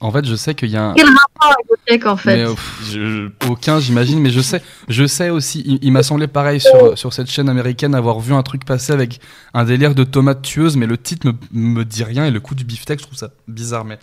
En 0.03 0.11
fait, 0.11 0.24
je 0.24 0.34
sais 0.34 0.55
qu'il 0.55 0.70
y 0.70 0.76
a 0.78 0.84
un. 0.90 0.94
Quel 0.94 1.07
rapport 1.07 1.55
avec 1.86 2.07
en 2.07 2.16
fait 2.16 2.36
Mais, 2.36 2.44
euh, 2.44 2.55
pff, 2.55 2.90
Je- 2.90 3.28
aucun, 3.48 3.80
j'imagine, 3.80 4.18
mais 4.18 4.30
je 4.30 4.40
sais, 4.40 4.62
je 4.88 5.07
sais 5.07 5.28
aussi. 5.28 5.62
Il, 5.66 5.78
il 5.82 5.92
m'a 5.92 6.03
semblé 6.03 6.26
pareil 6.26 6.59
sur, 6.61 6.96
sur 6.96 7.12
cette 7.12 7.30
chaîne 7.30 7.48
américaine 7.51 7.94
avoir 7.94 8.18
vu 8.20 8.32
un 8.32 8.42
truc 8.42 8.64
passer 8.64 8.92
avec 8.94 9.20
un 9.53 9.64
délire 9.64 9.94
de 9.94 10.05
tomates 10.05 10.40
tueuses, 10.42 10.76
mais 10.76 10.86
le 10.86 10.96
titre 10.96 11.26
me, 11.26 11.34
me 11.76 11.84
dit 11.84 12.03
rien 12.05 12.24
et 12.24 12.30
le 12.30 12.40
coup 12.40 12.55
du 12.55 12.64
beefsteak, 12.64 12.98
je 13.01 13.05
trouve 13.05 13.18
ça 13.18 13.28
bizarre. 13.46 13.84
Mais 13.84 13.98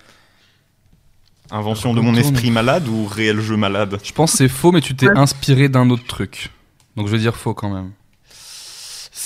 Invention 1.49 1.93
de 1.93 2.01
mon 2.01 2.13
esprit 2.15 2.51
malade 2.51 2.87
ou 2.89 3.05
réel 3.07 3.39
jeu 3.39 3.55
malade? 3.55 3.97
Je 4.03 4.11
pense 4.11 4.33
que 4.33 4.37
c'est 4.39 4.49
faux, 4.49 4.71
mais 4.71 4.81
tu 4.81 4.95
t'es 4.95 5.07
inspiré 5.15 5.69
d'un 5.69 5.89
autre 5.89 6.05
truc. 6.05 6.51
Donc 6.95 7.07
je 7.07 7.11
vais 7.13 7.19
dire 7.19 7.35
faux 7.37 7.53
quand 7.53 7.69
même. 7.73 7.91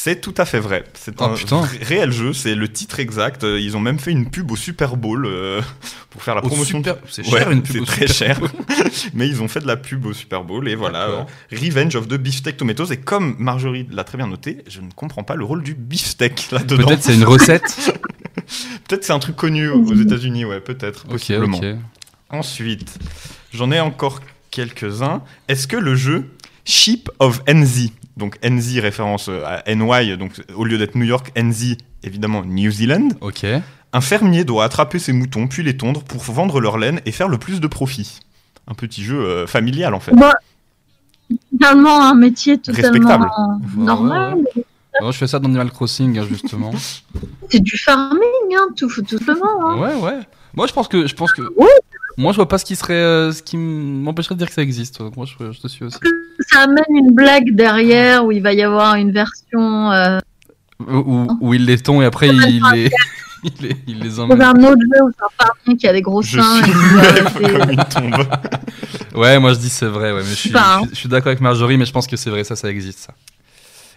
C'est 0.04 0.20
tout 0.20 0.34
à 0.38 0.46
fait 0.46 0.60
vrai. 0.60 0.84
C'est 0.96 1.14
Oh, 1.20 1.26
un 1.26 1.36
putain. 1.36 1.62
réel 1.84 2.12
jeu, 2.12 2.34
c'est 2.34 2.56
le 2.56 2.68
titre 2.68 3.00
exact. 3.00 3.44
Euh, 3.44 3.60
Ils 3.60 3.78
ont 3.78 3.80
même 3.80 4.00
fait 4.00 4.10
une 4.10 4.32
pub 4.32 4.50
au 4.50 4.56
Super 4.56 4.98
Bowl 4.98 5.28
euh, 5.28 5.62
pour 6.10 6.24
faire 6.24 6.34
la 6.34 6.44
Au 6.44 6.48
promotion. 6.48 6.80
Super- 6.80 6.98
c'est 7.08 7.24
cher, 7.24 7.52
une 7.52 7.62
pub 7.62 7.86
c'est 7.86 7.86
très 7.86 8.08
Super 8.08 8.16
cher. 8.16 8.40
Mais 9.14 9.28
ils 9.28 9.44
ont 9.44 9.48
fait 9.48 9.60
de 9.60 9.68
la 9.68 9.78
pub 9.78 10.08
au 10.08 10.14
Super 10.14 10.44
Bowl 10.44 10.68
et 10.68 10.74
voilà. 10.74 11.08
Euh, 11.08 11.24
Revenge 11.52 11.96
of 11.96 12.08
the 12.08 12.16
Beefsteak 12.16 12.58
Tomatoes. 12.58 12.92
Et 12.92 12.98
comme 12.98 13.36
Marjorie 13.38 13.88
l'a 13.92 14.04
très 14.04 14.18
bien 14.18 14.26
noté, 14.26 14.64
je 14.68 14.82
ne 14.82 14.90
comprends 14.90 15.22
pas 15.24 15.36
le 15.36 15.44
rôle 15.46 15.62
du 15.62 15.76
beefsteak 15.76 16.50
là-dedans. 16.52 16.88
Peut-être 16.88 17.04
c'est 17.04 17.14
une 17.14 17.24
recette. 17.26 17.94
Peut-être 18.88 19.04
c'est 19.04 19.14
un 19.14 19.20
truc 19.20 19.36
connu 19.36 19.70
aux 19.70 19.94
États-Unis, 19.94 20.46
ouais, 20.46 20.62
peut-être, 20.62 21.06
ok, 21.06 21.12
possiblement. 21.12 21.58
ok. 21.60 21.66
Ensuite, 22.32 22.98
j'en 23.54 23.72
ai 23.72 23.80
encore 23.80 24.20
quelques-uns. 24.50 25.22
Est-ce 25.48 25.68
que 25.68 25.78
le 25.78 25.96
jeu 25.96 26.32
Sheep 26.66 27.10
of 27.20 27.42
NZ, 27.48 27.90
donc 28.18 28.38
NZ 28.44 28.80
référence 28.80 29.28
euh, 29.30 29.44
à 29.46 29.64
NY, 29.74 30.18
donc 30.18 30.42
au 30.56 30.66
lieu 30.66 30.78
d'être 30.78 30.96
New 30.96 31.06
York, 31.06 31.32
NZ 31.38 31.78
évidemment 32.04 32.44
New 32.46 32.72
Zealand, 32.72 33.10
Ok. 33.22 33.46
un 33.94 34.02
fermier 34.02 34.44
doit 34.44 34.64
attraper 34.66 35.00
ses 35.00 35.14
moutons 35.14 35.48
puis 35.48 35.64
les 35.64 35.78
tondre 35.78 36.04
pour 36.04 36.22
vendre 36.24 36.60
leur 36.60 36.78
laine 36.78 37.02
et 37.06 37.12
faire 37.12 37.28
le 37.30 37.38
plus 37.38 37.60
de 37.62 37.68
profit. 37.68 38.20
Un 38.68 38.74
petit 38.74 39.04
jeu 39.04 39.20
euh, 39.20 39.48
familial 39.48 39.94
en 39.94 40.00
fait. 40.00 40.14
Bah, 40.16 40.34
Finalement, 41.50 42.02
un 42.04 42.14
métier 42.16 42.58
totalement 42.58 42.90
Respectable. 42.92 43.28
normal. 43.78 44.38
Non, 45.02 45.12
je 45.12 45.18
fais 45.18 45.28
ça 45.28 45.40
dans 45.40 45.46
Animal 45.48 45.72
Crossing, 45.72 46.18
hein, 46.20 46.26
justement. 46.30 46.72
C'est 47.50 47.62
du 47.62 47.78
farming, 47.78 48.20
hein, 48.54 48.68
tout, 48.76 48.90
tout 48.90 49.18
simplement. 49.18 49.70
Hein. 49.70 49.80
Ouais, 49.80 49.96
ouais. 49.96 50.20
Moi, 50.54 50.68
je 50.68 50.74
pense 50.74 50.90
que, 50.90 51.08
je 51.08 51.16
pense 51.16 51.32
que. 51.32 51.42
Ouais. 51.56 51.68
Moi, 52.18 52.34
je 52.34 52.36
vois 52.36 52.50
pas 52.50 52.58
ce 52.58 52.66
qui 52.66 52.76
serait, 52.76 52.94
euh, 52.96 53.32
ce 53.32 53.42
qui 53.42 53.56
m'empêcherait 53.56 54.36
de 54.36 54.40
dire 54.40 54.50
que 54.50 54.54
ça 54.54 54.62
existe. 54.62 55.00
Moi, 55.16 55.26
je, 55.26 55.52
je 55.54 55.60
te 55.62 55.70
suis 55.70 55.86
aussi. 55.86 55.98
Ça 56.50 56.62
amène 56.64 56.84
une 56.96 57.12
blague 57.14 57.54
derrière 57.56 58.26
où 58.26 58.32
il 58.32 58.42
va 58.42 58.54
y 58.54 58.62
avoir 58.62 58.96
une 58.96 59.12
version 59.12 59.92
euh, 59.92 60.20
Où, 60.80 60.96
où- 60.98 61.38
où 61.42 61.54
il 61.54 61.66
les 61.66 61.78
tond 61.78 62.02
et 62.02 62.06
après 62.06 62.28
il 62.30 62.40
les, 62.40 62.90
il 63.44 63.52
les, 63.62 63.76
il 63.88 64.00
les 64.00 64.10
dans 64.10 64.24
emmène. 64.24 64.42
un 64.42 64.64
autre 64.64 64.82
jeu 64.82 65.04
où 65.04 65.12
c'est 65.18 65.72
un 65.72 65.76
qui 65.76 65.88
a 65.88 65.94
des 65.94 66.02
gros 66.02 66.22
Je 66.22 66.40
seins. 66.40 66.62
et 66.62 67.48
comme 67.58 67.76
tombe. 67.86 68.28
Ouais, 69.16 69.40
moi 69.40 69.54
je 69.54 69.60
dis 69.60 69.70
c'est 69.70 69.86
vrai. 69.88 70.12
Ouais, 70.12 70.22
mais 70.24 70.30
je 70.30 70.36
suis, 70.36 70.54
je 70.92 70.96
suis 70.96 71.10
d'accord 71.10 71.28
avec 71.28 71.42
Marjorie, 71.42 71.78
mais 71.78 71.86
je 71.86 71.92
pense 71.92 72.08
que 72.08 72.16
c'est 72.18 72.30
vrai. 72.30 72.44
Ça, 72.44 72.56
ça 72.56 72.70
existe. 72.70 73.00
Ça. 73.00 73.14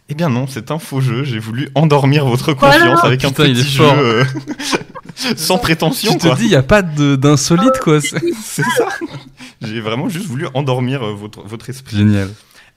Eh 0.09 0.15
bien 0.15 0.29
non, 0.29 0.47
c'est 0.47 0.71
un 0.71 0.79
faux 0.79 1.01
jeu. 1.01 1.25
J'ai 1.25 1.39
voulu 1.39 1.69
endormir 1.75 2.27
votre 2.27 2.53
Voilà. 2.53 2.79
confiance 2.79 3.05
avec 3.05 3.25
un 3.25 3.29
Putain, 3.31 3.45
petit 3.45 3.63
jeu 3.63 3.85
euh, 3.85 4.25
sans 5.37 5.59
prétention. 5.59 6.13
Tu 6.13 6.19
te 6.19 6.27
quoi. 6.27 6.37
dis, 6.37 6.45
il 6.45 6.51
y 6.51 6.57
a 6.57 6.63
pas 6.63 6.83
d'insolite 6.83 7.79
quoi. 7.83 8.01
C'est 8.01 8.21
C'est 8.43 8.63
ça. 8.77 8.89
J'ai 9.63 9.81
vraiment 9.81 10.09
juste 10.11 10.27
voulu 10.27 10.47
endormir 10.55 11.03
euh, 11.03 11.13
votre, 11.15 11.43
votre 11.43 11.71
esprit. 11.71 11.97
génial. 11.97 12.29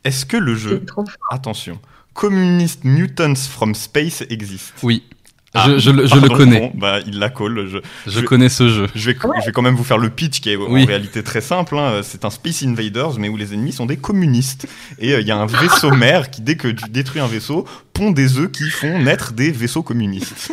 Est-ce 0.05 0.25
que 0.25 0.37
le 0.37 0.55
jeu, 0.55 0.85
attention, 1.29 1.79
Communist 2.13 2.85
Mutants 2.85 3.35
from 3.35 3.75
Space 3.75 4.23
existe 4.29 4.73
Oui, 4.83 5.03
Ah, 5.53 5.69
je, 5.71 5.77
je 5.79 5.89
le- 5.91 6.27
connais. 6.27 6.59
bon, 6.59 6.71
bah, 6.75 6.99
il 7.07 7.19
la 7.19 7.29
colle. 7.29 7.67
Je, 7.67 7.77
Je 8.05 8.19
je- 8.19 8.25
connais 8.25 8.49
ce 8.49 8.67
jeu. 8.69 8.87
je, 8.93 9.09
vais, 9.11 9.17
je 9.41 9.45
vais 9.45 9.51
quand 9.51 9.61
même 9.61 9.75
vous 9.75 9.83
faire 9.83 9.97
le 9.97 10.09
pitch 10.09 10.39
qui 10.41 10.51
est 10.51 10.55
Oui. 10.55 10.83
en 10.83 10.85
réalité 10.85 11.23
très 11.23 11.41
simple. 11.41 11.77
hein. 11.77 12.01
C'est 12.03 12.25
un 12.25 12.29
Space 12.29 12.63
Invaders, 12.63 13.17
mais 13.17 13.29
où 13.29 13.37
les 13.37 13.53
ennemis 13.53 13.71
sont 13.71 13.85
des 13.85 13.97
communistes. 13.97 14.67
Et 14.99 15.13
euh, 15.13 15.21
il 15.21 15.27
y 15.27 15.31
a 15.31 15.37
un 15.37 15.45
vaisseau 15.47 15.89
mère 15.95 16.29
qui, 16.29 16.41
dès 16.41 16.57
que 16.57 16.67
tu 16.67 16.89
détruis 16.89 17.21
un 17.21 17.27
vaisseau, 17.27 17.65
pond 17.93 18.11
des 18.11 18.37
œufs 18.37 18.51
qui 18.51 18.69
font 18.69 18.99
naître 19.01 19.31
des 19.33 19.51
vaisseaux 19.51 19.83
communistes. 19.83 20.51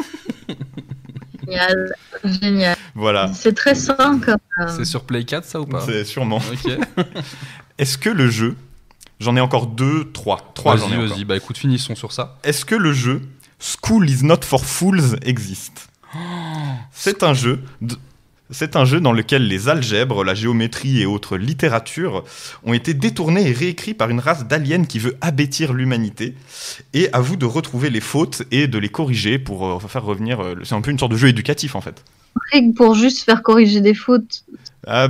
Génial. 1.46 1.92
Génial. 2.24 2.76
Voilà, 2.94 3.30
C'est 3.34 3.52
très 3.54 3.74
comme. 3.74 4.36
euh, 4.60 4.66
C'est 4.74 4.84
sur 4.84 5.02
Play 5.04 5.24
4 5.24 5.44
ça 5.44 5.60
ou 5.60 5.66
pas? 5.66 5.80
C'est 5.84 6.04
sûrement. 6.04 6.38
Ok. 6.52 6.72
Est-ce 7.78 7.98
que 7.98 8.08
le 8.08 8.30
jeu, 8.30 8.56
j'en 9.20 9.36
ai 9.36 9.40
encore 9.40 9.66
deux, 9.66 10.10
trois, 10.12 10.52
trois 10.54 10.76
j'en 10.76 10.88
ai 10.90 10.96
Vas-y, 10.96 11.08
vas-y. 11.08 11.24
Bah 11.24 11.36
écoute, 11.36 11.58
finissons 11.58 11.94
sur 11.96 12.12
ça. 12.12 12.38
Est-ce 12.44 12.64
que 12.64 12.74
le 12.76 12.92
jeu 12.92 13.20
School 13.60 14.08
is 14.10 14.22
not 14.24 14.40
for 14.42 14.64
fools 14.64 15.16
existe 15.24 15.88
C'est 16.92 17.22
un 17.22 17.34
jeu. 17.34 17.60
de- 17.80 17.96
C'est 18.50 18.76
un 18.76 18.84
jeu 18.84 19.00
dans 19.00 19.12
lequel 19.12 19.48
les 19.48 19.68
algèbres, 19.70 20.22
la 20.22 20.34
géométrie 20.34 21.00
et 21.00 21.06
autres 21.06 21.38
littératures 21.38 22.24
ont 22.62 22.74
été 22.74 22.92
détournés 22.92 23.48
et 23.48 23.52
réécrits 23.52 23.94
par 23.94 24.10
une 24.10 24.20
race 24.20 24.46
d'aliens 24.46 24.84
qui 24.84 24.98
veut 24.98 25.16
abêtir 25.22 25.72
l'humanité. 25.72 26.34
Et 26.92 27.08
à 27.14 27.20
vous 27.20 27.36
de 27.36 27.46
retrouver 27.46 27.88
les 27.88 28.02
fautes 28.02 28.42
et 28.50 28.66
de 28.68 28.78
les 28.78 28.90
corriger 28.90 29.38
pour 29.38 29.66
euh, 29.66 29.78
faire 29.88 30.04
revenir. 30.04 30.40
euh, 30.42 30.54
c'est 30.62 30.74
un 30.74 30.82
peu 30.82 30.90
une 30.90 30.98
sorte 30.98 31.12
de 31.12 31.16
jeu 31.16 31.28
éducatif 31.28 31.74
en 31.74 31.80
fait. 31.80 32.04
pour 32.76 32.94
juste 32.94 33.24
faire 33.24 33.42
corriger 33.42 33.80
des 33.80 33.94
fautes. 33.94 34.44
Ah, 34.86 35.08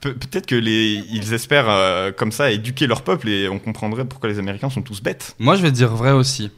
pe- 0.00 0.12
peut-être 0.12 0.46
que 0.46 0.54
les, 0.54 1.02
ils 1.10 1.32
espèrent 1.34 1.68
euh, 1.68 2.12
comme 2.12 2.30
ça 2.30 2.52
éduquer 2.52 2.86
leur 2.86 3.02
peuple 3.02 3.28
et 3.28 3.48
on 3.48 3.58
comprendrait 3.58 4.04
pourquoi 4.04 4.28
les 4.28 4.38
Américains 4.38 4.70
sont 4.70 4.82
tous 4.82 5.02
bêtes. 5.02 5.34
Moi, 5.40 5.56
je 5.56 5.62
vais 5.62 5.72
dire 5.72 5.94
vrai 5.94 6.12
aussi. 6.12 6.52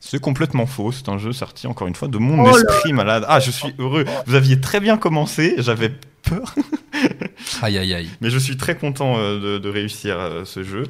C'est 0.00 0.20
complètement 0.20 0.66
faux. 0.66 0.92
C'est 0.92 1.08
un 1.08 1.18
jeu 1.18 1.32
sorti 1.32 1.66
encore 1.66 1.86
une 1.88 1.94
fois 1.94 2.08
de 2.08 2.18
mon 2.18 2.44
Oh 2.44 2.56
esprit 2.58 2.92
malade. 2.92 3.24
Ah, 3.28 3.40
je 3.40 3.50
suis 3.50 3.74
heureux. 3.78 4.04
Vous 4.26 4.34
aviez 4.34 4.60
très 4.60 4.80
bien 4.80 4.96
commencé. 4.96 5.54
J'avais 5.58 5.92
peur, 6.22 6.54
Aïe, 7.62 7.78
aïe, 7.78 7.94
aïe. 7.94 8.10
mais 8.20 8.30
je 8.30 8.38
suis 8.38 8.56
très 8.56 8.76
content 8.76 9.16
euh, 9.18 9.54
de, 9.54 9.58
de 9.58 9.68
réussir 9.68 10.18
euh, 10.18 10.44
ce 10.44 10.62
jeu. 10.62 10.84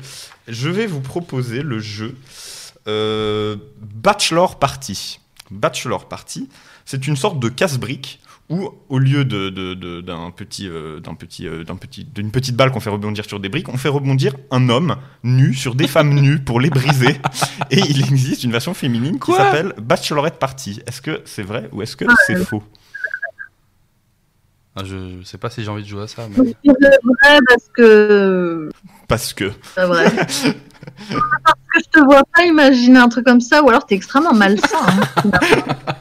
Je 0.46 0.68
vais 0.68 0.86
vous 0.86 1.00
proposer 1.00 1.62
le 1.62 1.78
jeu 1.78 2.16
euh, 2.86 3.56
Bachelor 3.80 4.58
Party. 4.58 5.20
Bachelor 5.50 6.06
Party, 6.08 6.48
c'est 6.84 7.06
une 7.06 7.16
sorte 7.16 7.38
de 7.38 7.48
casse-brique 7.48 8.20
où, 8.50 8.70
au 8.88 8.98
lieu 8.98 9.24
de- 9.26 9.50
de- 9.50 9.74
de- 9.74 10.00
d'un 10.00 10.30
petit, 10.30 10.68
euh, 10.68 11.00
d'un 11.00 11.14
petit, 11.14 11.46
euh, 11.46 11.64
d'un 11.64 11.76
petit, 11.76 12.04
d'une 12.04 12.30
petite 12.30 12.56
balle 12.56 12.70
qu'on 12.70 12.80
fait 12.80 12.88
rebondir 12.90 13.24
sur 13.26 13.40
des 13.40 13.48
briques, 13.50 13.68
on 13.68 13.76
fait 13.76 13.90
rebondir 13.90 14.34
un 14.50 14.68
homme 14.70 14.96
nu 15.22 15.52
sur 15.54 15.74
des 15.74 15.86
femmes 15.86 16.14
nues 16.14 16.38
pour 16.38 16.58
les 16.60 16.70
briser. 16.70 17.20
Et 17.70 17.80
il 17.80 18.00
existe 18.00 18.44
une 18.44 18.52
version 18.52 18.72
féminine 18.72 19.20
qui 19.20 19.32
s'appelle 19.32 19.74
Bachelorette 19.78 20.38
Party. 20.38 20.80
Est-ce 20.86 21.02
que 21.02 21.20
c'est 21.26 21.42
vrai 21.42 21.68
ou 21.72 21.82
est-ce 21.82 21.94
que 21.96 22.06
c'est 22.26 22.36
faux? 22.42 22.62
Ah, 24.76 24.82
je, 24.84 24.96
je 25.20 25.24
sais 25.26 25.38
pas 25.38 25.50
si 25.50 25.62
j'ai 25.64 25.68
envie 25.70 25.82
de 25.82 25.88
jouer 25.88 26.04
à 26.04 26.06
ça. 26.06 26.22
Je 26.36 26.40
Mais... 26.42 26.54
dirais 26.62 26.98
vrai 27.02 27.38
parce 27.48 27.68
que. 27.76 28.68
Parce 29.08 29.32
que. 29.34 29.50
C'est 29.74 29.84
vrai. 29.86 30.04
parce 30.16 30.42
que 30.44 31.80
je 31.80 31.90
te 31.90 32.04
vois 32.04 32.22
pas 32.34 32.44
imaginer 32.44 32.98
un 33.00 33.08
truc 33.08 33.26
comme 33.26 33.40
ça, 33.40 33.62
ou 33.62 33.68
alors 33.68 33.84
t'es 33.84 33.96
extrêmement 33.96 34.32
malsain. 34.34 34.78
hein. 34.86 35.30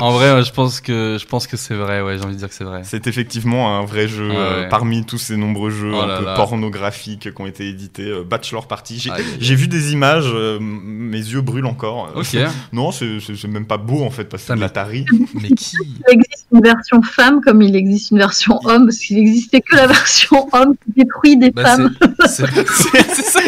En 0.00 0.12
vrai, 0.12 0.42
je 0.44 0.52
pense 0.52 0.80
que 0.80 1.16
je 1.20 1.26
pense 1.26 1.46
que 1.46 1.56
c'est 1.56 1.74
vrai. 1.74 2.02
Ouais, 2.02 2.16
j'ai 2.18 2.24
envie 2.24 2.34
de 2.34 2.38
dire 2.38 2.48
que 2.48 2.54
c'est 2.54 2.64
vrai. 2.64 2.82
C'est 2.84 3.06
effectivement 3.06 3.78
un 3.78 3.84
vrai 3.84 4.08
jeu 4.08 4.28
Ouais, 4.28 4.36
euh, 4.36 4.60
ouais. 4.62 4.68
parmi 4.68 5.04
tous 5.04 5.18
ces 5.18 5.36
nombreux 5.36 5.70
jeux 5.70 5.92
Oh 5.94 6.00
un 6.00 6.06
là 6.06 6.18
peu 6.18 6.24
là. 6.24 6.34
pornographiques 6.34 7.32
qui 7.34 7.40
ont 7.42 7.46
été 7.46 7.68
édités. 7.68 8.06
euh, 8.08 8.22
Bachelor 8.22 8.66
Party. 8.68 8.98
J'ai 8.98 9.10
j'ai 9.40 9.54
vu 9.54 9.68
des 9.68 9.92
images, 9.92 10.30
euh, 10.32 10.58
mes 10.60 11.18
yeux 11.18 11.40
brûlent 11.40 11.66
encore. 11.66 12.10
Euh, 12.16 12.20
Ok. 12.20 12.36
Non, 12.72 12.92
c'est 12.92 13.18
c'est- 13.20 13.36
c'est 13.36 13.48
même 13.48 13.66
pas 13.66 13.76
beau 13.78 14.02
en 14.02 14.10
fait 14.10 14.24
parce 14.24 14.42
que 14.44 14.48
c'est 14.48 14.54
de 14.54 14.60
l'Atari. 14.60 15.04
Mais 15.34 15.48
qui 15.50 15.76
Il 15.82 16.12
existe 16.12 16.46
une 16.52 16.60
version 16.62 17.02
femme 17.02 17.40
comme 17.40 17.60
il 17.62 17.74
existe 17.76 18.10
une 18.12 18.18
version 18.18 18.58
homme, 18.64 18.86
parce 18.86 18.98
qu'il 18.98 19.18
existait 19.18 19.60
que 19.60 19.74
la 19.76 19.86
version 19.86 20.48
homme 20.52 20.74
qui 20.84 20.92
détruit 21.02 21.36
des 21.36 21.50
Bah, 21.50 21.64
femmes. 21.64 21.94
c'est- 22.26 22.46
c'est 22.54 22.68
c'est- 22.68 23.14
c'est 23.14 23.22
ça. 23.22 23.40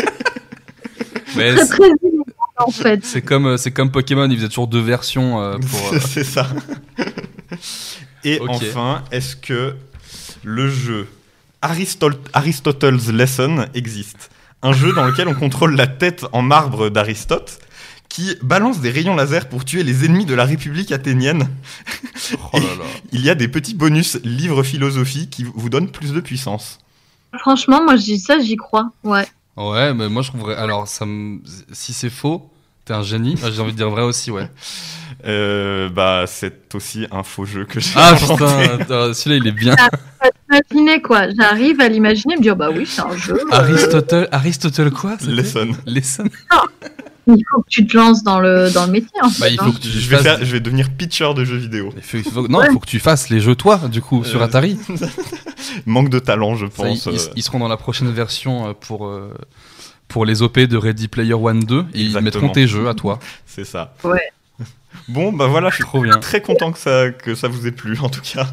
Mais 1.36 1.54
Très 1.54 1.66
très 1.66 1.76
en 2.56 2.70
fait. 2.70 3.04
C'est 3.04 3.22
comme, 3.22 3.46
euh, 3.46 3.56
c'est 3.56 3.70
comme 3.72 3.90
Pokémon, 3.90 4.28
ils 4.30 4.36
faisaient 4.36 4.48
toujours 4.48 4.68
deux 4.68 4.80
versions 4.80 5.40
euh, 5.40 5.58
pour. 5.70 5.92
euh, 5.94 5.98
C'est 6.00 6.24
ça. 6.24 6.48
Et 8.24 8.40
enfin, 8.48 9.02
est-ce 9.12 9.36
que 9.36 9.74
le 10.42 10.70
jeu 10.70 11.06
Aristotle's 11.60 13.08
Lesson 13.08 13.66
existe? 13.74 14.30
Un 14.62 14.72
jeu 14.72 14.92
dans 14.94 15.04
lequel 15.04 15.28
on 15.28 15.34
contrôle 15.34 15.76
la 15.76 15.86
tête 15.86 16.24
en 16.32 16.40
marbre 16.40 16.88
d'Aristote 16.88 17.58
qui 18.08 18.36
balance 18.42 18.80
des 18.80 18.90
rayons 18.90 19.14
laser 19.16 19.48
pour 19.48 19.64
tuer 19.64 19.82
les 19.82 20.04
ennemis 20.04 20.24
de 20.24 20.34
la 20.34 20.44
République 20.44 20.92
athénienne. 20.92 21.48
Oh 22.54 22.56
là 22.58 22.60
là. 22.78 22.84
Il 23.12 23.20
y 23.20 23.28
a 23.28 23.34
des 23.34 23.48
petits 23.48 23.74
bonus 23.74 24.16
livres 24.24 24.62
philosophie 24.62 25.28
qui 25.28 25.44
vous 25.44 25.68
donnent 25.68 25.90
plus 25.90 26.12
de 26.14 26.20
puissance. 26.20 26.78
Franchement, 27.38 27.84
moi, 27.84 27.96
je 27.96 28.02
dis 28.04 28.18
ça, 28.18 28.38
j'y 28.38 28.56
crois. 28.56 28.92
Ouais. 29.02 29.26
Ouais, 29.56 29.94
mais 29.94 30.08
moi 30.08 30.22
je 30.22 30.28
trouverais. 30.28 30.56
Alors, 30.56 30.88
ça 30.88 31.06
me... 31.06 31.38
si 31.72 31.92
c'est 31.92 32.10
faux, 32.10 32.50
t'es 32.84 32.92
un 32.94 33.02
génie. 33.02 33.38
Ah, 33.44 33.50
J'ai 33.50 33.60
envie 33.62 33.72
de 33.72 33.76
dire 33.76 33.90
vrai 33.90 34.02
aussi, 34.02 34.30
ouais. 34.30 34.48
Euh, 35.26 35.88
bah, 35.88 36.24
c'est 36.26 36.74
aussi 36.74 37.06
un 37.10 37.22
faux 37.22 37.46
jeu 37.46 37.64
que 37.64 37.78
j'ai 37.80 37.92
Ah 37.94 38.10
inventé. 38.12 38.44
putain, 38.78 39.14
celui-là 39.14 39.36
il 39.36 39.46
est 39.46 39.52
bien. 39.52 39.74
Imaginer 40.50 41.00
quoi 41.00 41.28
J'arrive 41.30 41.80
à 41.80 41.88
l'imaginer, 41.88 42.36
me 42.36 42.42
dire 42.42 42.56
bah 42.56 42.68
oui, 42.74 42.84
c'est 42.84 43.00
un 43.00 43.16
jeu. 43.16 43.36
euh, 43.40 43.52
Aristotle, 43.54 44.28
Aristotle 44.32 44.90
quoi 44.90 45.16
Lesson. 45.26 45.68
Lesson? 45.86 46.24
Il 47.26 47.42
faut 47.50 47.62
que 47.62 47.68
tu 47.68 47.86
te 47.86 47.96
lances 47.96 48.22
dans 48.22 48.38
le 48.40 48.70
dans 48.72 48.86
le 48.86 48.92
métier. 48.92 49.10
En 49.22 49.26
Bah, 49.28 49.32
fait, 49.32 49.54
il 49.54 49.60
hein. 49.60 49.64
faut 49.66 49.72
que 49.72 49.78
tu 49.78 49.88
Je 49.88 50.08
vais, 50.10 50.16
fasses- 50.16 50.22
faire- 50.24 50.44
je 50.44 50.52
vais 50.52 50.60
devenir 50.60 50.90
pitcher 50.90 51.32
de 51.34 51.44
jeux 51.44 51.56
vidéo. 51.56 51.90
Il 51.96 52.02
faut- 52.02 52.16
il 52.18 52.24
faut- 52.24 52.48
Non, 52.48 52.62
il 52.64 52.72
faut 52.72 52.78
que 52.80 52.86
tu 52.86 53.00
fasses 53.00 53.28
les 53.30 53.40
jeux 53.40 53.54
toi, 53.54 53.78
du 53.90 54.00
coup, 54.02 54.24
sur 54.24 54.40
Euh, 54.42 54.44
Atari. 54.44 54.78
Manque 55.86 56.10
de 56.10 56.18
talent, 56.18 56.54
je 56.56 56.66
Ça, 56.66 56.72
pense. 56.74 57.06
ils, 57.06 57.12
ils- 57.12 57.18
euh, 57.18 57.32
ils 57.36 57.42
seront 57.42 57.58
dans 57.58 57.68
la 57.68 57.76
prochaine 57.76 58.10
version 58.12 58.68
euh, 58.68 58.72
pour, 58.78 59.10
pour 60.08 60.24
les 60.26 60.42
OP 60.42 60.58
de 60.66 60.76
Ready 60.76 61.08
Player 61.08 61.34
One 61.34 61.60
2. 61.60 61.86
Et 61.94 62.02
ils 62.02 62.18
mettront 62.20 62.48
tes 62.50 62.66
jeux 62.66 62.88
à 62.88 62.94
toi. 62.94 63.18
C'est 63.46 63.64
ça. 63.64 63.94
Ouais. 64.04 64.20
Bon, 65.08 65.32
bah 65.32 65.48
voilà, 65.48 65.70
je 65.70 65.74
suis 65.76 65.84
Trop 65.84 66.00
bien. 66.02 66.18
très 66.18 66.40
content 66.40 66.70
que 66.72 66.78
ça, 66.78 67.10
que 67.10 67.34
ça 67.34 67.48
vous 67.48 67.66
ait 67.66 67.72
plu, 67.72 67.98
en 68.00 68.08
tout 68.08 68.20
cas. 68.22 68.46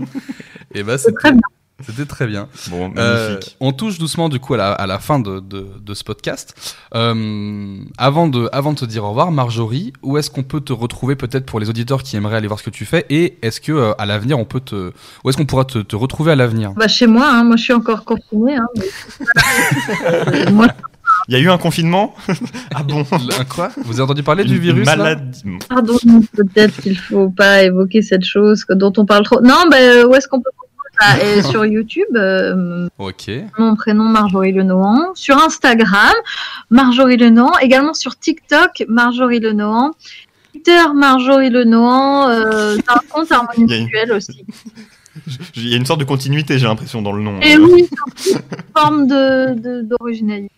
Et 0.73 0.81
bah, 0.83 0.97
C'est 0.97 1.13
très 1.13 1.31
bien. 1.31 1.41
C'était 1.85 2.05
très 2.05 2.27
bien. 2.27 2.47
Bon, 2.69 2.91
Euh, 2.97 3.39
on 3.59 3.71
touche 3.71 3.97
doucement 3.97 4.29
du 4.29 4.39
coup 4.39 4.53
à 4.53 4.57
la, 4.57 4.71
à 4.71 4.87
la 4.87 4.99
fin 4.99 5.19
de, 5.19 5.39
de, 5.39 5.67
de 5.83 5.93
ce 5.93 6.03
podcast. 6.03 6.75
Euh, 6.95 7.77
avant, 7.97 8.27
de, 8.27 8.49
avant 8.51 8.73
de 8.73 8.79
te 8.79 8.85
dire 8.85 9.03
au 9.03 9.09
revoir, 9.09 9.31
Marjorie, 9.31 9.93
où 10.03 10.17
est-ce 10.17 10.29
qu'on 10.29 10.43
peut 10.43 10.61
te 10.61 10.73
retrouver 10.73 11.15
peut-être 11.15 11.45
pour 11.45 11.59
les 11.59 11.69
auditeurs 11.69 12.03
qui 12.03 12.15
aimeraient 12.17 12.37
aller 12.37 12.47
voir 12.47 12.59
ce 12.59 12.63
que 12.65 12.69
tu 12.69 12.85
fais? 12.85 13.05
Et 13.09 13.37
est-ce 13.41 13.61
que 13.61 13.71
euh, 13.71 13.93
à 13.97 14.05
l'avenir 14.05 14.37
on 14.39 14.45
peut 14.45 14.59
te, 14.59 14.91
où 15.23 15.29
est-ce 15.29 15.37
qu'on 15.37 15.45
pourra 15.45 15.65
te, 15.65 15.79
te 15.79 15.95
retrouver 15.95 16.31
à 16.31 16.35
l'avenir? 16.35 16.71
Bah, 16.75 16.87
chez 16.87 17.07
moi, 17.07 17.29
hein, 17.31 17.43
moi 17.43 17.55
je 17.57 17.63
suis 17.63 17.73
encore 17.73 18.03
confinée. 18.05 18.55
Hein, 18.55 18.67
mais- 18.77 20.51
moi, 20.51 20.67
Il 21.27 21.33
y 21.35 21.37
a 21.37 21.39
eu 21.39 21.49
un 21.49 21.57
confinement? 21.57 22.15
Ah 22.73 22.83
bon? 22.83 23.03
Un 23.39 23.43
quoi? 23.45 23.69
Vous 23.83 23.93
avez 23.93 24.03
entendu 24.03 24.23
parler 24.23 24.43
du 24.45 24.57
virus 24.57 24.85
là? 24.87 24.95
maladie. 24.95 25.43
pardon, 25.69 25.97
peut-être 26.35 26.81
qu'il 26.81 26.97
faut 26.97 27.29
pas 27.29 27.63
évoquer 27.63 28.01
cette 28.01 28.23
chose 28.23 28.65
dont 28.69 28.93
on 28.97 29.05
parle 29.05 29.23
trop. 29.23 29.41
Non, 29.41 29.65
bah, 29.69 29.77
euh, 29.79 30.07
où 30.07 30.15
est-ce 30.15 30.27
qu'on 30.27 30.39
peut 30.41 30.49
bah, 31.01 31.23
euh, 31.23 31.41
Sur 31.51 31.65
YouTube, 31.65 32.15
euh, 32.15 32.87
mon 33.57 33.75
prénom 33.75 34.03
Marjorie 34.05 34.51
Lenohan. 34.53 35.13
Sur 35.15 35.37
Instagram, 35.43 36.13
Marjorie 36.69 37.17
Lenohan. 37.17 37.57
Également 37.61 37.93
sur 37.93 38.17
TikTok, 38.17 38.83
Marjorie 38.87 39.39
Lenohan. 39.39 39.91
Twitter, 40.53 40.81
Marjorie 40.95 41.49
Lenohan. 41.49 42.29
Euh, 42.29 42.75
j'ai 42.75 42.81
un 42.87 42.99
compte 43.09 43.31
Harmonie 43.31 43.65
Il 43.65 43.69
y 43.69 43.73
a 43.73 43.77
une- 43.77 43.83
Mutuelle 43.85 44.11
aussi. 44.13 44.45
Il 45.55 45.67
y 45.67 45.73
a 45.73 45.77
une 45.77 45.85
sorte 45.85 45.99
de 45.99 46.05
continuité, 46.05 46.57
j'ai 46.57 46.67
l'impression, 46.67 47.01
dans 47.01 47.11
le 47.11 47.21
nom. 47.21 47.39
Et 47.41 47.55
Euh, 47.57 47.67
oui, 47.69 47.85
une 48.31 48.37
forme 48.75 49.07
de- 49.07 49.53
de- 49.59 49.81
d'originalité. 49.81 50.51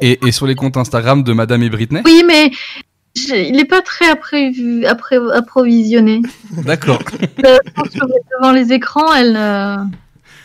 Et, 0.00 0.18
et 0.26 0.32
sur 0.32 0.46
les 0.46 0.54
comptes 0.54 0.76
Instagram 0.76 1.22
de 1.22 1.32
Madame 1.32 1.62
et 1.62 1.70
Britney? 1.70 2.02
Oui, 2.04 2.22
mais 2.26 2.50
il 3.16 3.52
n'est 3.56 3.64
pas 3.64 3.82
très 3.82 4.10
appré- 4.12 4.84
appré- 4.86 5.32
approvisionné. 5.32 6.20
D'accord. 6.64 7.00
Euh, 7.44 7.56
devant 8.40 8.52
les 8.52 8.72
écrans, 8.72 9.12
elle, 9.14 9.36
euh, 9.36 9.76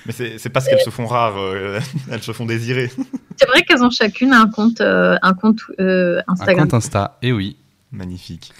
Mais 0.05 0.13
c'est 0.37 0.49
parce 0.49 0.67
qu'elles 0.67 0.81
se 0.81 0.89
font 0.89 1.05
rares, 1.07 1.37
euh, 1.39 1.79
elles 2.11 2.21
se 2.23 2.31
font 2.31 2.45
désirer. 2.45 2.91
c'est 3.37 3.47
vrai 3.47 3.63
qu'elles 3.63 3.83
ont 3.83 3.89
chacune 3.89 4.33
un 4.33 4.47
compte, 4.49 4.81
euh, 4.81 5.17
un 5.21 5.33
compte 5.33 5.61
euh, 5.79 6.19
Un 6.27 6.33
Instagram. 6.33 6.65
compte 6.65 6.73
Insta. 6.75 7.17
Et 7.21 7.31
oui. 7.31 7.57
Magnifique. 7.91 8.51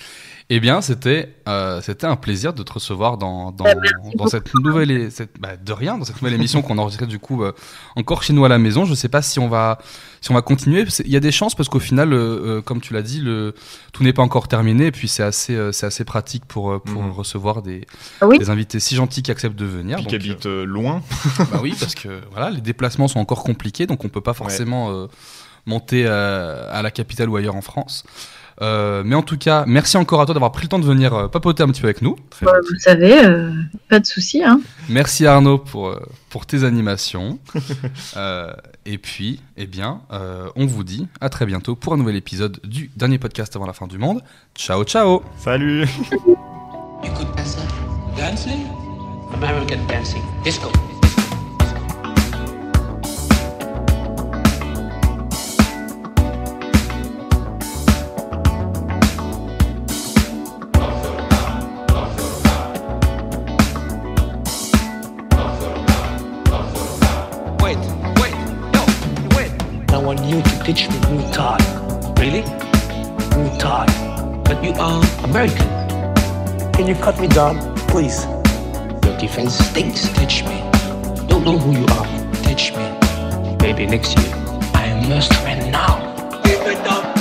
Eh 0.52 0.60
bien, 0.60 0.82
c'était 0.82 1.36
euh, 1.48 1.80
c'était 1.82 2.08
un 2.08 2.16
plaisir 2.16 2.54
de 2.54 2.64
te 2.64 2.74
recevoir 2.74 3.20
dans, 3.20 3.52
dans, 3.52 3.66
Bah, 3.66 3.74
dans 4.16 4.26
cette 4.28 4.52
nouvelle 4.56 5.12
cette, 5.12 5.40
bah, 5.40 5.56
de 5.58 5.72
rien 5.72 5.96
dans 6.00 6.06
cette 6.06 6.20
nouvelle 6.20 6.34
émission 6.34 6.64
qu'on 6.64 6.80
enregistrait 6.80 7.06
du 7.06 7.20
coup 7.20 7.44
euh, 7.44 7.52
encore 7.96 8.24
chez 8.24 8.34
nous 8.34 8.44
à 8.46 8.50
la 8.50 8.58
maison. 8.58 8.84
Je 8.84 8.96
sais 8.96 9.10
pas 9.10 9.22
si 9.22 9.38
on 9.38 9.48
va 9.48 9.78
si 10.22 10.32
on 10.32 10.34
va 10.34 10.42
continuer. 10.42 10.86
Il 11.06 11.12
y 11.12 11.16
a 11.16 11.20
des 11.20 11.32
chances 11.32 11.54
parce 11.54 11.70
qu'au 11.70 11.80
final, 11.80 12.14
euh, 12.14 12.58
euh, 12.58 12.62
comme 12.64 12.82
tu 12.82 12.96
l'as 12.96 13.04
dit, 13.04 13.22
le 13.22 13.54
tout 13.94 14.02
n'est 14.04 14.12
pas 14.12 14.24
encore 14.24 14.48
terminé. 14.48 14.88
Et 14.88 14.92
puis 14.92 15.08
c'est 15.08 15.22
assez 15.22 15.54
euh, 15.56 15.72
c'est 15.72 15.86
assez 15.86 16.04
pratique 16.04 16.46
pour 16.46 16.72
euh, 16.72 16.80
pour 16.80 17.04
Mhm. 17.04 17.12
recevoir 17.12 17.62
des, 17.62 17.86
Ah 18.20 18.26
oui. 18.28 18.40
des 18.40 18.50
invités 18.50 18.80
si 18.80 18.96
gentils 18.96 19.22
qui 19.22 19.30
acceptent 19.30 19.56
de 19.60 19.66
venir. 19.66 20.00
Qui 20.00 20.16
habite 20.16 20.48
euh, 20.48 20.66
loin. 20.66 21.04
bah 21.52 21.60
oui, 21.62 21.76
parce 21.80 21.94
que 21.94 22.22
voilà, 22.32 22.50
les 22.50 22.62
déplacements 22.62 23.08
sont 23.08 23.20
encore 23.20 23.44
compliqués, 23.44 23.86
donc 23.86 24.04
on 24.04 24.10
peut 24.10 24.20
pas 24.22 24.34
forcément 24.34 24.90
euh, 24.90 25.06
monter 25.68 26.06
euh, 26.08 26.68
à 26.74 26.82
la 26.82 26.90
capitale 26.90 27.30
ou 27.30 27.36
ailleurs 27.36 27.56
en 27.56 27.62
France. 27.62 28.04
Euh, 28.62 29.04
mais 29.06 29.16
en 29.16 29.22
tout 29.22 29.38
cas, 29.38 29.64
merci 29.68 29.98
encore 29.98 30.22
à 30.22 30.26
toi 30.26 30.34
d'avoir 30.34 30.52
pris 30.52 30.64
le 30.64 30.70
temps 30.70 30.80
de 30.80 30.86
venir 30.86 31.14
euh, 31.14 31.28
papoter 31.28 31.64
un 31.64 31.68
petit 31.68 31.82
peu 31.82 31.88
avec 31.88 32.02
nous. 32.02 32.18
Bah, 32.42 32.52
vous 32.70 32.80
savez, 32.80 33.24
euh, 33.24 33.52
pas 33.88 34.00
de 34.00 34.06
souci. 34.06 34.44
Hein. 34.44 34.62
Merci 34.90 35.26
Arnaud 35.26 35.58
pour, 35.60 35.98
pour 36.30 36.46
tes 36.46 36.64
animations. 36.64 37.40
Euh, 38.18 38.54
et 38.86 38.98
puis, 38.98 39.40
eh 39.56 39.68
bien, 39.68 40.02
euh, 40.12 40.50
on 40.56 40.66
vous 40.66 40.84
dit 40.84 41.08
à 41.22 41.30
très 41.30 41.46
bientôt 41.46 41.76
pour 41.76 41.94
un 41.94 41.98
nouvel 41.98 42.16
épisode 42.16 42.60
du 42.64 42.90
dernier 42.96 43.20
podcast 43.20 43.56
avant 43.56 43.68
la 43.68 43.74
fin 43.74 43.88
du 43.88 43.98
monde. 43.98 44.22
Ciao, 44.56 44.84
ciao 44.84 45.22
Salut 45.38 45.86
You 47.04 47.12
could 47.16 47.28
dance 47.36 47.58
dancing? 48.18 48.66
American 49.34 49.86
dancing. 49.88 50.24
Disco. 50.44 50.72
You 76.90 76.96
cut 76.96 77.20
me 77.20 77.28
down, 77.28 77.60
please? 77.88 78.26
Your 79.06 79.16
defense 79.20 79.54
stinks. 79.54 80.10
Teach 80.14 80.44
me. 80.44 80.60
Don't 81.28 81.46
know 81.46 81.60
who 81.60 81.72
you 81.74 81.86
are. 81.86 82.34
Teach 82.44 82.72
me. 82.74 83.58
Maybe 83.62 83.86
next 83.86 84.18
year. 84.18 84.34
I 84.74 85.06
must 85.08 85.32
win 85.44 85.70
now. 85.70 86.00
Give 86.44 86.60
me 86.66 86.74
the 86.74 87.19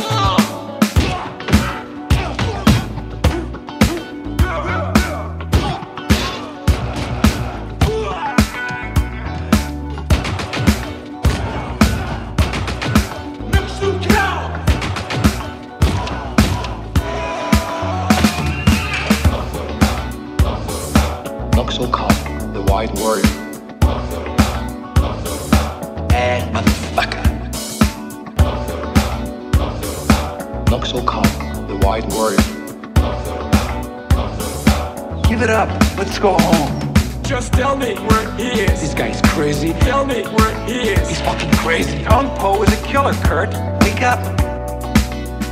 tell 37.68 37.76
me 37.76 37.94
where 38.08 38.34
he 38.36 38.62
is. 38.62 38.80
This 38.80 38.94
guy's 38.94 39.20
crazy. 39.32 39.74
Tell 39.74 40.06
me 40.06 40.22
where 40.22 40.66
he 40.66 40.90
is. 40.92 41.06
He's 41.06 41.20
fucking 41.20 41.50
crazy. 41.56 42.02
Kung 42.02 42.34
Po 42.38 42.62
is 42.62 42.72
a 42.72 42.86
killer, 42.86 43.12
Kurt. 43.24 43.50
Wake 43.82 44.00
up. 44.00 44.20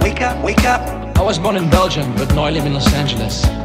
Wake 0.00 0.22
up, 0.22 0.42
wake 0.42 0.64
up. 0.64 0.80
I 1.18 1.22
was 1.22 1.38
born 1.38 1.56
in 1.56 1.68
Belgium, 1.68 2.14
but 2.14 2.34
now 2.34 2.44
I 2.44 2.50
live 2.50 2.64
in 2.64 2.72
Los 2.72 2.90
Angeles. 2.94 3.55